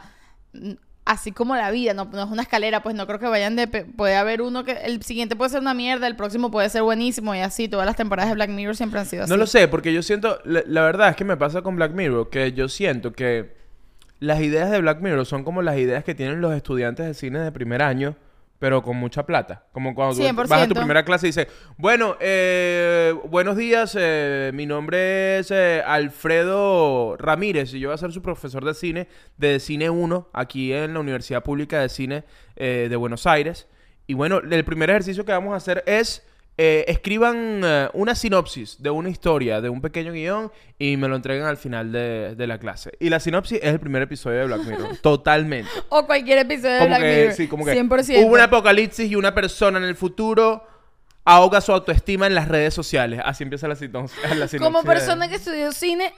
mm, 0.53 0.71
así 1.03 1.33
como 1.33 1.57
la 1.57 1.69
vida, 1.69 1.93
no, 1.93 2.05
no 2.05 2.23
es 2.23 2.29
una 2.31 2.43
escalera, 2.43 2.81
pues 2.83 2.95
no 2.95 3.05
creo 3.07 3.19
que 3.19 3.27
vayan 3.27 3.57
de... 3.57 3.67
pe- 3.67 3.83
Puede 3.83 4.15
haber 4.15 4.41
uno 4.41 4.63
que 4.63 4.71
el 4.85 5.03
siguiente 5.03 5.35
puede 5.35 5.49
ser 5.49 5.59
una 5.59 5.73
mierda, 5.73 6.07
el 6.07 6.15
próximo 6.15 6.51
puede 6.51 6.69
ser 6.69 6.83
buenísimo 6.83 7.35
y 7.35 7.39
así, 7.39 7.67
todas 7.67 7.85
las 7.85 7.97
temporadas 7.97 8.29
de 8.29 8.35
Black 8.35 8.49
Mirror 8.51 8.77
siempre 8.77 9.01
han 9.01 9.05
sido 9.07 9.23
así. 9.23 9.29
No 9.29 9.35
lo 9.35 9.45
sé, 9.45 9.67
porque 9.67 9.91
yo 9.91 10.01
siento, 10.03 10.39
la, 10.45 10.63
la 10.67 10.83
verdad 10.83 11.09
es 11.09 11.17
que 11.17 11.25
me 11.25 11.35
pasa 11.35 11.61
con 11.63 11.75
Black 11.75 11.91
Mirror, 11.91 12.29
que 12.29 12.53
yo 12.53 12.69
siento 12.69 13.11
que 13.11 13.59
las 14.21 14.39
ideas 14.39 14.69
de 14.69 14.79
Black 14.79 15.01
Mirror 15.01 15.25
son 15.25 15.43
como 15.43 15.63
las 15.63 15.77
ideas 15.77 16.03
que 16.03 16.13
tienen 16.13 16.41
los 16.41 16.53
estudiantes 16.53 17.07
de 17.07 17.15
cine 17.15 17.39
de 17.39 17.51
primer 17.51 17.81
año, 17.81 18.15
pero 18.59 18.83
con 18.83 18.95
mucha 18.95 19.25
plata. 19.25 19.65
Como 19.71 19.95
cuando 19.95 20.15
tú 20.15 20.21
100%. 20.21 20.47
vas 20.47 20.61
a 20.61 20.67
tu 20.67 20.75
primera 20.75 21.03
clase 21.03 21.25
y 21.25 21.29
dices, 21.29 21.47
bueno, 21.75 22.17
eh, 22.19 23.15
buenos 23.29 23.57
días, 23.57 23.97
eh, 23.99 24.51
mi 24.53 24.67
nombre 24.67 25.39
es 25.39 25.49
eh, 25.49 25.81
Alfredo 25.83 27.17
Ramírez 27.17 27.73
y 27.73 27.79
yo 27.79 27.89
voy 27.89 27.95
a 27.95 27.97
ser 27.97 28.11
su 28.11 28.21
profesor 28.21 28.63
de 28.63 28.75
cine, 28.75 29.07
de 29.37 29.59
Cine 29.59 29.89
1, 29.89 30.29
aquí 30.33 30.71
en 30.71 30.93
la 30.93 30.99
Universidad 30.99 31.41
Pública 31.41 31.79
de 31.79 31.89
Cine 31.89 32.23
eh, 32.55 32.87
de 32.91 32.95
Buenos 32.95 33.25
Aires. 33.25 33.67
Y 34.05 34.13
bueno, 34.13 34.37
el 34.37 34.63
primer 34.63 34.91
ejercicio 34.91 35.25
que 35.25 35.31
vamos 35.31 35.53
a 35.53 35.55
hacer 35.55 35.83
es 35.87 36.23
eh, 36.63 36.85
escriban 36.87 37.61
eh, 37.63 37.89
una 37.93 38.13
sinopsis 38.13 38.75
de 38.83 38.91
una 38.91 39.09
historia, 39.09 39.61
de 39.61 39.69
un 39.69 39.81
pequeño 39.81 40.11
guion 40.13 40.51
y 40.77 40.95
me 40.95 41.07
lo 41.07 41.15
entreguen 41.15 41.45
al 41.45 41.57
final 41.57 41.91
de, 41.91 42.35
de 42.35 42.45
la 42.45 42.59
clase. 42.59 42.91
Y 42.99 43.09
la 43.09 43.19
sinopsis 43.19 43.57
es 43.63 43.73
el 43.73 43.79
primer 43.79 44.03
episodio 44.03 44.37
de 44.41 44.45
Black 44.45 44.61
Mirror. 44.65 44.97
Totalmente. 45.01 45.71
O 45.89 46.05
cualquier 46.05 46.37
episodio 46.37 46.73
de 46.73 46.77
Como 46.79 46.89
Black 46.89 47.01
que, 47.01 47.15
Mirror. 47.17 47.33
sí, 47.33 47.47
como 47.47 47.65
que 47.65 47.73
100%. 47.73 48.23
hubo 48.23 48.33
un 48.33 48.39
apocalipsis 48.41 49.09
y 49.09 49.15
una 49.15 49.33
persona 49.33 49.79
en 49.79 49.85
el 49.85 49.95
futuro 49.95 50.67
ahoga 51.25 51.61
su 51.61 51.71
autoestima 51.71 52.27
en 52.27 52.35
las 52.35 52.47
redes 52.47 52.75
sociales. 52.75 53.21
Así 53.25 53.43
empieza 53.43 53.67
la, 53.67 53.75
sino- 53.75 54.01
la 54.23 54.47
sinopsis. 54.47 54.61
Como 54.61 54.81
de- 54.83 54.87
persona 54.87 55.29
que 55.29 55.35
estudió 55.37 55.71
cine, 55.71 56.13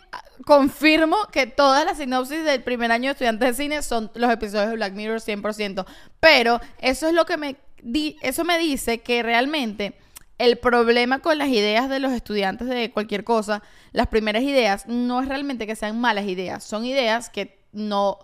confirmo 0.46 1.16
que 1.32 1.48
todas 1.48 1.86
las 1.86 1.98
sinopsis 1.98 2.44
del 2.44 2.64
primer 2.64 2.92
año 2.92 3.06
de 3.06 3.12
estudiantes 3.12 3.48
de 3.58 3.64
cine 3.64 3.82
son 3.82 4.12
los 4.16 4.30
episodios 4.32 4.72
de 4.72 4.76
Black 4.76 4.94
Mirror 4.94 5.20
100%. 5.22 5.86
Pero 6.20 6.60
eso 6.80 7.08
es 7.08 7.14
lo 7.14 7.26
que 7.26 7.38
me 7.38 7.56
di 7.82 8.18
eso 8.22 8.44
me 8.46 8.58
dice 8.60 9.00
que 9.00 9.24
realmente 9.24 9.94
el 10.38 10.58
problema 10.58 11.20
con 11.20 11.38
las 11.38 11.50
ideas 11.50 11.90
de 11.90 12.00
los 12.00 12.12
estudiantes 12.12 12.68
de 12.68 12.92
cualquier 12.92 13.24
cosa, 13.24 13.64
las 13.92 14.08
primeras 14.08 14.44
ideas, 14.44 14.88
no 14.88 15.22
es 15.22 15.28
realmente 15.28 15.68
que 15.68 15.76
sean 15.76 16.00
malas 16.00 16.26
ideas, 16.26 16.64
son 16.64 16.86
ideas 16.86 17.30
que 17.30 17.60
no 17.72 18.20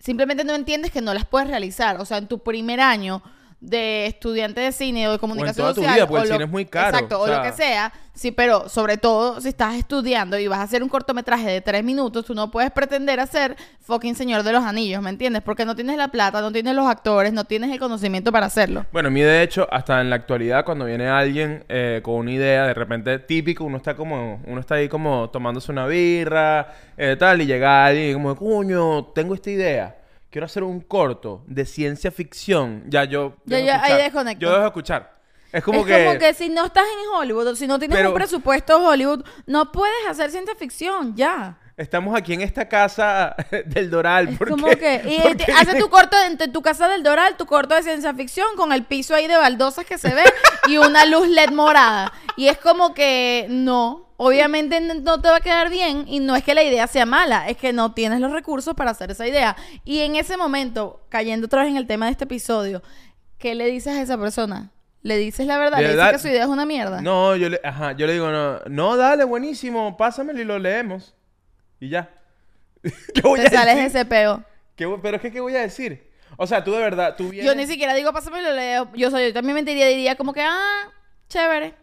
simplemente 0.00 0.44
no 0.44 0.54
entiendes 0.54 0.92
que 0.92 1.00
no 1.00 1.14
las 1.14 1.24
puedes 1.24 1.48
realizar. 1.48 2.00
O 2.00 2.04
sea, 2.04 2.18
en 2.18 2.28
tu 2.28 2.38
primer 2.40 2.80
año 2.80 3.22
de 3.60 4.06
estudiante 4.06 4.60
de 4.60 4.70
cine 4.70 5.08
o 5.08 5.12
de 5.12 5.18
comunicación 5.18 5.64
toda 5.64 5.74
tu 5.74 5.80
social, 5.80 5.94
vida, 5.94 6.06
porque 6.06 6.20
o 6.20 6.22
el 6.24 6.28
lo- 6.28 6.34
cine 6.34 6.44
es 6.44 6.50
muy 6.50 6.66
caro, 6.66 6.88
Exacto, 6.96 7.20
o 7.20 7.24
o, 7.24 7.26
lo 7.26 7.42
que 7.42 7.52
sea. 7.52 7.92
Sí, 8.14 8.30
pero 8.30 8.68
sobre 8.68 8.96
todo 8.96 9.40
si 9.42 9.48
estás 9.48 9.74
estudiando 9.74 10.38
y 10.38 10.46
vas 10.48 10.58
a 10.60 10.62
hacer 10.62 10.82
un 10.82 10.88
cortometraje 10.88 11.50
de 11.50 11.60
tres 11.60 11.84
minutos, 11.84 12.24
tú 12.24 12.34
no 12.34 12.50
puedes 12.50 12.70
pretender 12.70 13.20
hacer 13.20 13.56
fucking 13.80 14.14
Señor 14.14 14.42
de 14.42 14.52
los 14.52 14.64
Anillos, 14.64 15.02
¿me 15.02 15.10
entiendes? 15.10 15.42
Porque 15.42 15.64
no 15.66 15.74
tienes 15.74 15.96
la 15.98 16.08
plata, 16.08 16.40
no 16.40 16.50
tienes 16.52 16.74
los 16.74 16.86
actores, 16.86 17.32
no 17.34 17.44
tienes 17.44 17.70
el 17.72 17.78
conocimiento 17.78 18.32
para 18.32 18.46
hacerlo. 18.46 18.86
Bueno, 18.92 19.08
a 19.08 19.10
mí 19.10 19.20
de 19.20 19.42
hecho, 19.42 19.66
hasta 19.70 20.00
en 20.00 20.08
la 20.10 20.16
actualidad, 20.16 20.64
cuando 20.64 20.84
viene 20.86 21.08
alguien 21.08 21.64
eh, 21.68 22.00
con 22.02 22.14
una 22.16 22.30
idea, 22.32 22.66
de 22.66 22.74
repente 22.74 23.18
típico, 23.18 23.64
uno 23.64 23.76
está 23.76 23.94
como, 23.96 24.40
uno 24.46 24.60
está 24.60 24.76
ahí 24.76 24.88
como 24.88 25.28
tomándose 25.30 25.70
una 25.72 25.86
birra, 25.86 26.72
eh, 26.96 27.16
tal, 27.18 27.42
y 27.42 27.46
llega 27.46 27.84
alguien 27.84 28.10
y 28.10 28.12
como, 28.14 28.34
coño, 28.36 29.06
tengo 29.14 29.34
esta 29.34 29.50
idea. 29.50 29.96
Quiero 30.36 30.44
hacer 30.44 30.64
un 30.64 30.80
corto 30.82 31.44
de 31.46 31.64
ciencia 31.64 32.10
ficción. 32.10 32.84
Ya 32.88 33.04
yo. 33.04 33.36
Ya, 33.46 33.56
dejo 33.56 33.66
ya, 33.68 33.82
ahí 33.82 34.02
desconecto. 34.02 34.42
Yo 34.42 34.50
dejo 34.50 34.60
de 34.60 34.66
escuchar. 34.66 35.18
Es 35.50 35.64
como 35.64 35.80
es 35.80 35.86
que. 35.86 36.04
como 36.04 36.18
que 36.18 36.34
si 36.34 36.50
no 36.50 36.66
estás 36.66 36.84
en 36.84 37.08
Hollywood, 37.18 37.46
o 37.46 37.56
si 37.56 37.66
no 37.66 37.78
tienes 37.78 37.96
Pero- 37.96 38.10
un 38.10 38.14
presupuesto 38.14 38.76
Hollywood, 38.86 39.24
no 39.46 39.72
puedes 39.72 39.96
hacer 40.06 40.30
ciencia 40.30 40.54
ficción, 40.54 41.16
ya. 41.16 41.58
Estamos 41.78 42.14
aquí 42.14 42.34
en 42.34 42.42
esta 42.42 42.68
casa 42.68 43.34
del 43.64 43.88
Doral. 43.88 44.28
Es 44.28 44.36
¿por 44.36 44.50
como 44.50 44.66
que. 44.66 45.00
Y 45.06 45.20
Porque- 45.22 45.46
te- 45.46 45.52
hace 45.52 45.78
tu 45.80 45.88
corto 45.88 46.18
en 46.22 46.52
tu 46.52 46.60
casa 46.60 46.86
del 46.86 47.02
Doral, 47.02 47.38
tu 47.38 47.46
corto 47.46 47.74
de 47.74 47.82
ciencia 47.82 48.12
ficción, 48.12 48.48
con 48.58 48.74
el 48.74 48.84
piso 48.84 49.14
ahí 49.14 49.26
de 49.28 49.38
baldosas 49.38 49.86
que 49.86 49.96
se 49.96 50.14
ve 50.14 50.24
y 50.68 50.76
una 50.76 51.06
luz 51.06 51.28
LED 51.28 51.52
morada. 51.52 52.12
Y 52.36 52.48
es 52.48 52.58
como 52.58 52.92
que 52.92 53.46
no. 53.48 54.05
Obviamente 54.18 54.80
no 54.80 55.20
te 55.20 55.28
va 55.28 55.36
a 55.36 55.40
quedar 55.40 55.70
bien 55.70 56.04
y 56.08 56.20
no 56.20 56.36
es 56.36 56.42
que 56.42 56.54
la 56.54 56.62
idea 56.62 56.86
sea 56.86 57.04
mala, 57.06 57.48
es 57.48 57.56
que 57.56 57.72
no 57.72 57.92
tienes 57.92 58.20
los 58.20 58.32
recursos 58.32 58.74
para 58.74 58.92
hacer 58.92 59.10
esa 59.10 59.26
idea. 59.26 59.56
Y 59.84 60.00
en 60.00 60.16
ese 60.16 60.36
momento, 60.36 61.04
cayendo 61.10 61.46
otra 61.46 61.62
vez 61.62 61.70
en 61.70 61.76
el 61.76 61.86
tema 61.86 62.06
de 62.06 62.12
este 62.12 62.24
episodio, 62.24 62.82
¿qué 63.38 63.54
le 63.54 63.66
dices 63.66 63.94
a 63.94 64.00
esa 64.00 64.16
persona? 64.18 64.70
¿Le 65.02 65.18
dices 65.18 65.46
la 65.46 65.58
verdad? 65.58 65.80
¿Le 65.80 65.92
dices 65.92 66.12
que 66.12 66.18
su 66.18 66.28
idea 66.28 66.42
es 66.44 66.48
una 66.48 66.64
mierda? 66.66 67.00
No, 67.02 67.36
yo 67.36 67.48
le, 67.50 67.60
ajá, 67.62 67.92
yo 67.92 68.06
le 68.06 68.14
digo, 68.14 68.30
no, 68.30 68.58
no, 68.66 68.96
dale, 68.96 69.24
buenísimo, 69.24 69.96
pásamelo 69.96 70.40
y 70.40 70.44
lo 70.44 70.58
leemos. 70.58 71.14
Y 71.78 71.90
ya. 71.90 72.10
¿Qué 73.14 73.20
voy 73.22 73.38
Te 73.40 73.46
a 73.48 73.50
sales 73.50 73.76
de 73.76 73.82
decir? 73.82 73.96
ese 73.98 74.04
peo. 74.06 74.42
¿Qué 74.74 74.86
voy- 74.86 74.98
pero 75.02 75.16
es 75.16 75.22
que, 75.22 75.30
¿qué 75.30 75.40
voy 75.40 75.54
a 75.54 75.60
decir? 75.60 76.10
O 76.38 76.46
sea, 76.46 76.64
tú 76.64 76.72
de 76.72 76.78
verdad, 76.78 77.14
tú 77.16 77.28
vienes... 77.28 77.46
Yo 77.46 77.54
ni 77.54 77.66
siquiera 77.66 77.94
digo, 77.94 78.12
pásame 78.12 78.40
y 78.40 78.42
lo 78.42 78.52
leo. 78.52 78.88
Yo, 78.94 79.10
soy, 79.10 79.26
yo 79.28 79.32
también 79.32 79.54
mentiría, 79.54 79.86
diría 79.86 80.16
como 80.16 80.32
que, 80.32 80.42
ah, 80.42 80.88
chévere. 81.28 81.74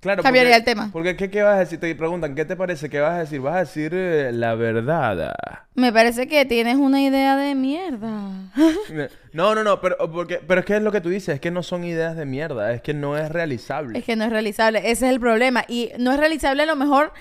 Claro, 0.00 0.22
Cambiaría 0.22 0.52
porque- 0.56 0.58
el 0.58 0.64
tema. 0.76 0.90
Porque 0.92 1.16
¿qué, 1.16 1.28
qué 1.28 1.42
vas 1.42 1.56
a 1.56 1.58
decir? 1.58 1.80
Te 1.80 1.92
preguntan, 1.96 2.34
¿qué 2.36 2.44
te 2.44 2.54
parece? 2.54 2.88
¿Qué 2.88 3.00
vas 3.00 3.14
a 3.14 3.18
decir? 3.18 3.40
Vas 3.40 3.56
a 3.56 3.58
decir 3.60 3.90
eh, 3.94 4.30
la 4.32 4.54
verdad. 4.54 5.34
Me 5.74 5.92
parece 5.92 6.28
que 6.28 6.44
tienes 6.44 6.76
una 6.76 7.02
idea 7.02 7.36
de 7.36 7.54
mierda. 7.54 8.52
No, 9.32 9.54
no, 9.54 9.62
no, 9.62 9.80
pero, 9.80 9.96
porque, 10.10 10.40
pero 10.44 10.60
es 10.60 10.66
que 10.66 10.76
es 10.76 10.82
lo 10.82 10.90
que 10.90 11.00
tú 11.00 11.10
dices, 11.10 11.34
es 11.34 11.40
que 11.40 11.50
no 11.50 11.62
son 11.62 11.84
ideas 11.84 12.16
de 12.16 12.24
mierda, 12.24 12.72
es 12.72 12.80
que 12.80 12.94
no 12.94 13.16
es 13.18 13.28
realizable. 13.30 13.98
Es 13.98 14.04
que 14.04 14.16
no 14.16 14.24
es 14.24 14.30
realizable, 14.30 14.78
ese 14.78 15.06
es 15.06 15.12
el 15.12 15.20
problema. 15.20 15.64
Y 15.68 15.90
no 15.98 16.12
es 16.12 16.18
realizable 16.18 16.62
a 16.62 16.66
lo 16.66 16.76
mejor... 16.76 17.12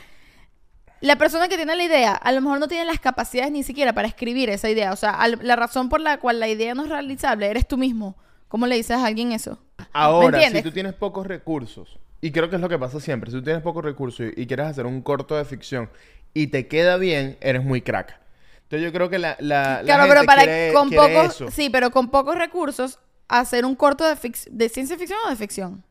La 1.00 1.16
persona 1.18 1.48
que 1.48 1.58
tiene 1.58 1.76
la 1.76 1.84
idea, 1.84 2.14
a 2.14 2.32
lo 2.32 2.42
mejor 2.42 2.60
no 2.60 2.68
tiene 2.68 2.86
las 2.86 3.00
capacidades 3.00 3.52
ni 3.52 3.62
siquiera 3.62 3.94
para 3.94 4.08
escribir 4.08 4.50
esa 4.50 4.68
idea. 4.70 4.92
O 4.94 4.96
sea, 4.96 5.12
al- 5.12 5.38
la 5.44 5.56
razón 5.56 5.90
por 5.90 6.02
la 6.02 6.18
cual 6.18 6.40
la 6.40 6.48
idea 6.48 6.74
no 6.74 6.84
es 6.86 6.90
realizable 6.90 7.46
eres 7.48 7.68
tú 7.68 7.78
mismo. 7.78 8.16
¿Cómo 8.48 8.66
le 8.66 8.76
dices 8.78 8.98
a 8.98 9.06
alguien 9.06 9.32
eso? 9.32 9.60
Ahora, 9.94 10.42
si 10.50 10.64
tú 10.64 10.72
tienes 10.72 10.94
pocos 10.94 11.28
recursos, 11.28 12.00
y 12.22 12.32
creo 12.32 12.50
que 12.50 12.56
es 12.56 12.62
lo 12.62 12.70
que 12.70 12.80
pasa 12.80 13.00
siempre, 13.00 13.32
si 13.32 13.38
tú 13.38 13.44
tienes 13.44 13.62
pocos 13.62 13.84
recursos 13.84 14.28
y, 14.36 14.42
y 14.42 14.48
quieres 14.48 14.68
hacer 14.68 14.86
un 14.86 15.02
corto 15.02 15.36
de 15.36 15.46
ficción 15.46 15.90
y 16.34 16.48
te 16.48 16.68
queda 16.68 16.98
bien, 16.98 17.38
eres 17.42 17.64
muy 17.64 17.82
crack. 17.82 18.20
Entonces 18.64 18.84
yo 18.86 18.92
creo 18.92 19.10
que 19.10 19.18
la, 19.20 19.38
la, 19.40 19.78
la 19.78 19.84
Claro, 19.84 20.04
gente 20.04 20.16
pero 20.16 20.26
para 20.26 20.44
quiere- 20.44 20.74
con 20.74 20.90
quiere 20.90 21.14
pocos, 21.16 21.36
eso. 21.36 21.52
sí, 21.52 21.70
pero 21.70 21.90
con 21.92 22.10
pocos 22.10 22.36
recursos 22.38 23.00
hacer 23.30 23.66
un 23.66 23.76
corto 23.76 24.06
de, 24.08 24.16
fic- 24.16 24.48
de 24.50 24.70
ciencia 24.70 24.98
ficción 24.98 25.20
o 25.26 25.30
de 25.30 25.36
ficción. 25.36 25.84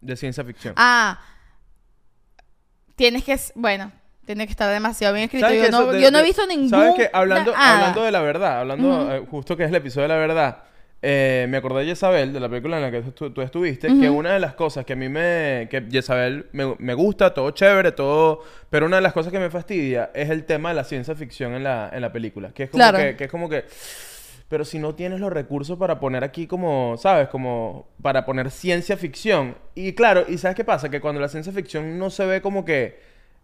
de 0.00 0.16
ciencia 0.16 0.42
ficción. 0.44 0.74
Ah, 0.76 1.18
tienes 2.96 3.24
que, 3.24 3.38
bueno, 3.54 3.92
tiene 4.24 4.46
que 4.46 4.52
estar 4.52 4.70
demasiado 4.72 5.14
bien 5.14 5.24
escrito. 5.24 5.46
¿Sabes 5.46 5.62
Yo 5.62 5.70
no, 5.70 5.86
de- 5.92 6.00
yo 6.02 6.10
no 6.10 6.18
he 6.18 6.22
visto 6.22 6.46
ningún. 6.46 6.70
¿Sabes 6.70 6.94
que 6.94 7.10
hablando, 7.12 7.52
nada. 7.52 7.74
hablando 7.74 8.02
de 8.02 8.10
la 8.12 8.20
verdad, 8.20 8.60
hablando 8.60 9.14
eh, 9.14 9.26
justo 9.30 9.56
que 9.56 9.64
es 9.64 9.68
el 9.70 9.74
episodio 9.76 10.02
de 10.02 10.08
la 10.14 10.16
verdad, 10.16 10.62
eh, 11.00 11.46
me 11.48 11.56
acordé 11.58 11.82
de 11.82 11.86
Jezabel, 11.90 12.32
de 12.32 12.40
la 12.40 12.48
película 12.48 12.76
en 12.76 12.82
la 12.82 12.90
que 12.90 13.02
tú, 13.12 13.30
tú 13.30 13.40
estuviste, 13.42 13.88
que 13.88 14.10
una 14.10 14.32
de 14.32 14.40
las 14.40 14.54
cosas 14.54 14.84
que 14.84 14.94
a 14.94 14.96
mí 14.96 15.08
me... 15.08 15.68
que 15.70 15.84
Jezabel 15.90 16.46
me, 16.52 16.74
me 16.78 16.94
gusta, 16.94 17.32
todo 17.32 17.50
chévere, 17.52 17.92
todo... 17.92 18.42
Pero 18.70 18.86
una 18.86 18.96
de 18.96 19.02
las 19.02 19.12
cosas 19.12 19.32
que 19.32 19.38
me 19.38 19.48
fastidia 19.50 20.10
es 20.14 20.28
el 20.30 20.44
tema 20.44 20.70
de 20.70 20.74
la 20.74 20.84
ciencia 20.84 21.14
ficción 21.14 21.54
en 21.54 21.64
la, 21.64 21.90
en 21.92 22.00
la 22.00 22.12
película. 22.12 22.50
Que 22.52 22.64
es 22.64 22.70
como 22.70 22.80
Claro. 22.82 22.98
que, 22.98 23.16
que 23.16 23.24
es 23.24 23.30
como 23.30 23.48
que... 23.48 23.64
Pero 24.48 24.64
si 24.64 24.78
no 24.78 24.94
tienes 24.94 25.20
los 25.20 25.30
recursos 25.30 25.76
para 25.78 26.00
poner 26.00 26.24
aquí 26.24 26.46
como, 26.46 26.96
¿sabes? 26.96 27.28
Como 27.28 27.86
para 28.00 28.24
poner 28.24 28.50
ciencia 28.50 28.96
ficción. 28.96 29.56
Y 29.74 29.92
claro, 29.92 30.24
¿y 30.26 30.38
sabes 30.38 30.56
qué 30.56 30.64
pasa? 30.64 30.88
Que 30.88 31.02
cuando 31.02 31.20
la 31.20 31.28
ciencia 31.28 31.52
ficción 31.52 31.98
no 31.98 32.08
se 32.08 32.24
ve 32.24 32.40
como 32.40 32.64
que 32.64 32.98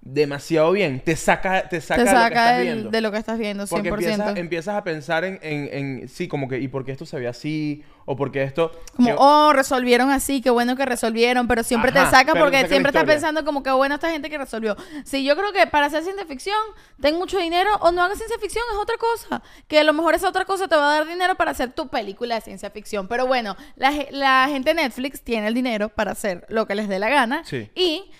demasiado 0.06 0.70
bien, 0.72 1.00
te 1.00 1.16
saca, 1.16 1.66
te 1.68 1.80
saca, 1.80 2.04
Te 2.04 2.10
de 2.10 2.12
lo 2.12 2.18
que 2.18 2.22
saca 2.22 2.28
estás 2.44 2.56
del- 2.58 2.66
viendo. 2.66 2.90
de 2.90 3.00
lo 3.00 3.10
que 3.12 3.18
estás 3.18 3.38
viendo, 3.38 3.66
100%. 3.66 3.68
Porque 3.70 3.88
empiezas, 3.88 4.36
empiezas 4.36 4.74
a 4.76 4.84
pensar 4.84 5.24
en, 5.24 5.38
en, 5.42 5.68
en- 6.02 6.08
sí, 6.08 6.28
como 6.28 6.46
que, 6.46 6.58
¿y 6.58 6.68
por 6.68 6.84
qué 6.84 6.92
esto 6.92 7.06
se 7.06 7.18
ve 7.18 7.26
así? 7.26 7.82
O 8.06 8.14
por 8.16 8.30
qué 8.30 8.42
esto... 8.42 8.70
Como, 8.96 9.08
que- 9.08 9.14
oh, 9.18 9.54
resolvieron 9.54 10.10
así, 10.10 10.42
qué 10.42 10.50
bueno 10.50 10.76
que 10.76 10.84
resolvieron, 10.84 11.48
pero 11.48 11.62
siempre 11.62 11.90
Ajá, 11.90 12.04
te 12.04 12.10
saca 12.18 12.32
te 12.34 12.38
porque 12.38 12.56
saca 12.58 12.68
siempre 12.68 12.90
estás 12.90 13.04
pensando 13.04 13.46
como 13.46 13.62
que 13.62 13.70
bueno 13.70 13.94
esta 13.94 14.10
gente 14.10 14.28
que 14.28 14.36
resolvió. 14.36 14.76
Sí, 15.06 15.24
yo 15.24 15.34
creo 15.36 15.52
que 15.54 15.66
para 15.66 15.86
hacer 15.86 16.02
ciencia 16.02 16.26
ficción, 16.26 16.58
ten 17.00 17.16
mucho 17.16 17.38
dinero 17.38 17.70
o 17.80 17.90
no 17.90 18.02
hagas 18.02 18.18
ciencia 18.18 18.36
ficción, 18.38 18.62
es 18.72 18.78
otra 18.78 18.96
cosa. 18.98 19.42
Que 19.68 19.78
a 19.78 19.84
lo 19.84 19.94
mejor 19.94 20.14
esa 20.14 20.28
otra 20.28 20.44
cosa 20.44 20.68
te 20.68 20.76
va 20.76 20.90
a 20.96 20.98
dar 20.98 21.08
dinero 21.08 21.34
para 21.36 21.52
hacer 21.52 21.72
tu 21.72 21.88
película 21.88 22.34
de 22.34 22.40
ciencia 22.42 22.68
ficción. 22.68 23.08
Pero 23.08 23.26
bueno, 23.26 23.56
la, 23.76 23.90
la 24.10 24.48
gente 24.50 24.74
de 24.74 24.82
Netflix 24.82 25.22
tiene 25.22 25.46
el 25.48 25.54
dinero 25.54 25.88
para 25.88 26.12
hacer 26.12 26.44
lo 26.50 26.66
que 26.66 26.74
les 26.74 26.88
dé 26.90 26.98
la 26.98 27.08
gana. 27.08 27.42
Sí. 27.46 27.70
Y 27.74 28.10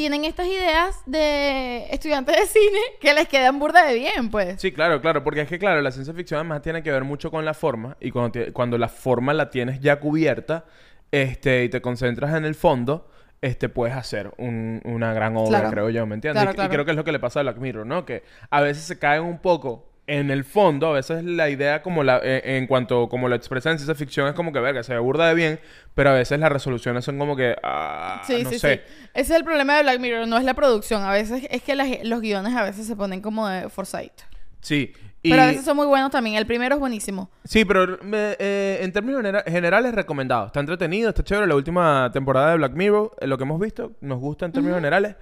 tienen 0.00 0.24
estas 0.24 0.46
ideas 0.46 1.02
de 1.04 1.84
estudiantes 1.90 2.34
de 2.34 2.46
cine 2.46 2.78
que 3.02 3.12
les 3.12 3.28
quedan 3.28 3.58
burda 3.58 3.84
de 3.84 3.92
bien, 3.96 4.30
pues. 4.30 4.58
Sí, 4.58 4.72
claro, 4.72 5.02
claro, 5.02 5.22
porque 5.22 5.42
es 5.42 5.48
que, 5.48 5.58
claro, 5.58 5.82
la 5.82 5.90
ciencia 5.90 6.14
ficción 6.14 6.38
además 6.38 6.62
tiene 6.62 6.82
que 6.82 6.90
ver 6.90 7.04
mucho 7.04 7.30
con 7.30 7.44
la 7.44 7.52
forma, 7.52 7.98
y 8.00 8.10
cuando, 8.10 8.32
te- 8.32 8.52
cuando 8.54 8.78
la 8.78 8.88
forma 8.88 9.34
la 9.34 9.50
tienes 9.50 9.78
ya 9.80 10.00
cubierta, 10.00 10.64
este, 11.12 11.64
y 11.64 11.68
te 11.68 11.82
concentras 11.82 12.34
en 12.34 12.46
el 12.46 12.54
fondo, 12.54 13.10
este, 13.42 13.68
puedes 13.68 13.94
hacer 13.94 14.32
un- 14.38 14.80
una 14.86 15.12
gran 15.12 15.36
obra, 15.36 15.58
Claro. 15.60 15.70
creo 15.70 15.90
yo, 15.90 16.06
¿me 16.06 16.14
entiendes? 16.14 16.42
Claro, 16.44 16.62
Y- 16.62 16.64
y, 16.64 16.68
creo 16.70 16.84
que 16.86 16.92
es 16.92 16.96
lo 16.96 17.04
que 17.04 17.12
le 17.12 17.18
pasa 17.20 17.40
a 17.40 17.42
Black 17.42 17.58
Mirror, 17.58 17.84
¿no? 17.84 18.06
Que 18.06 18.22
a 18.48 18.62
veces 18.62 18.84
se 18.84 18.98
caen 18.98 19.24
un 19.24 19.38
poco 19.40 19.89
en 20.12 20.30
el 20.30 20.44
fondo, 20.44 20.88
a 20.88 20.92
veces 20.92 21.22
la 21.24 21.48
idea 21.50 21.82
como 21.82 22.02
la, 22.02 22.20
eh, 22.22 22.56
en 22.56 22.66
cuanto 22.66 23.08
como 23.08 23.28
lo 23.28 23.36
expresa 23.36 23.70
en 23.70 23.78
ciencia 23.78 23.94
ficción 23.94 24.26
es 24.28 24.34
como 24.34 24.52
que, 24.52 24.58
verga, 24.60 24.82
se 24.82 24.92
ve 24.92 24.98
burda 24.98 25.28
de 25.28 25.34
bien, 25.34 25.60
pero 25.94 26.10
a 26.10 26.14
veces 26.14 26.40
las 26.40 26.50
resoluciones 26.50 27.04
son 27.04 27.18
como 27.18 27.36
que, 27.36 27.54
ah, 27.62 28.22
Sí, 28.26 28.42
no 28.42 28.50
sí, 28.50 28.58
sé. 28.58 28.74
sí. 28.76 28.80
Ese 29.14 29.32
es 29.34 29.38
el 29.38 29.44
problema 29.44 29.76
de 29.76 29.82
Black 29.82 30.00
Mirror, 30.00 30.26
no 30.26 30.36
es 30.38 30.44
la 30.44 30.54
producción. 30.54 31.02
A 31.02 31.12
veces 31.12 31.46
es 31.50 31.62
que 31.62 31.74
las- 31.76 32.02
los 32.04 32.20
guiones 32.20 32.54
a 32.56 32.64
veces 32.64 32.86
se 32.86 32.96
ponen 32.96 33.20
como 33.20 33.46
de 33.48 33.68
foresight. 33.68 34.12
Sí. 34.60 34.92
Y... 35.22 35.30
Pero 35.30 35.42
a 35.42 35.46
veces 35.46 35.64
son 35.64 35.76
muy 35.76 35.86
buenos 35.86 36.10
también. 36.10 36.36
El 36.36 36.46
primero 36.46 36.74
es 36.76 36.80
buenísimo. 36.80 37.30
Sí, 37.44 37.64
pero 37.64 37.98
me- 38.02 38.36
eh, 38.38 38.78
en 38.80 38.90
términos 38.92 39.20
genera- 39.22 39.44
generales 39.46 39.94
recomendado. 39.94 40.46
Está 40.46 40.60
entretenido, 40.60 41.10
está 41.10 41.22
chévere. 41.22 41.46
La 41.46 41.54
última 41.56 42.10
temporada 42.12 42.50
de 42.52 42.56
Black 42.56 42.72
Mirror, 42.72 43.14
eh, 43.20 43.26
lo 43.26 43.36
que 43.38 43.44
hemos 43.44 43.60
visto, 43.60 43.92
nos 44.00 44.18
gusta 44.18 44.46
en 44.46 44.52
términos 44.52 44.78
generales. 44.78 45.16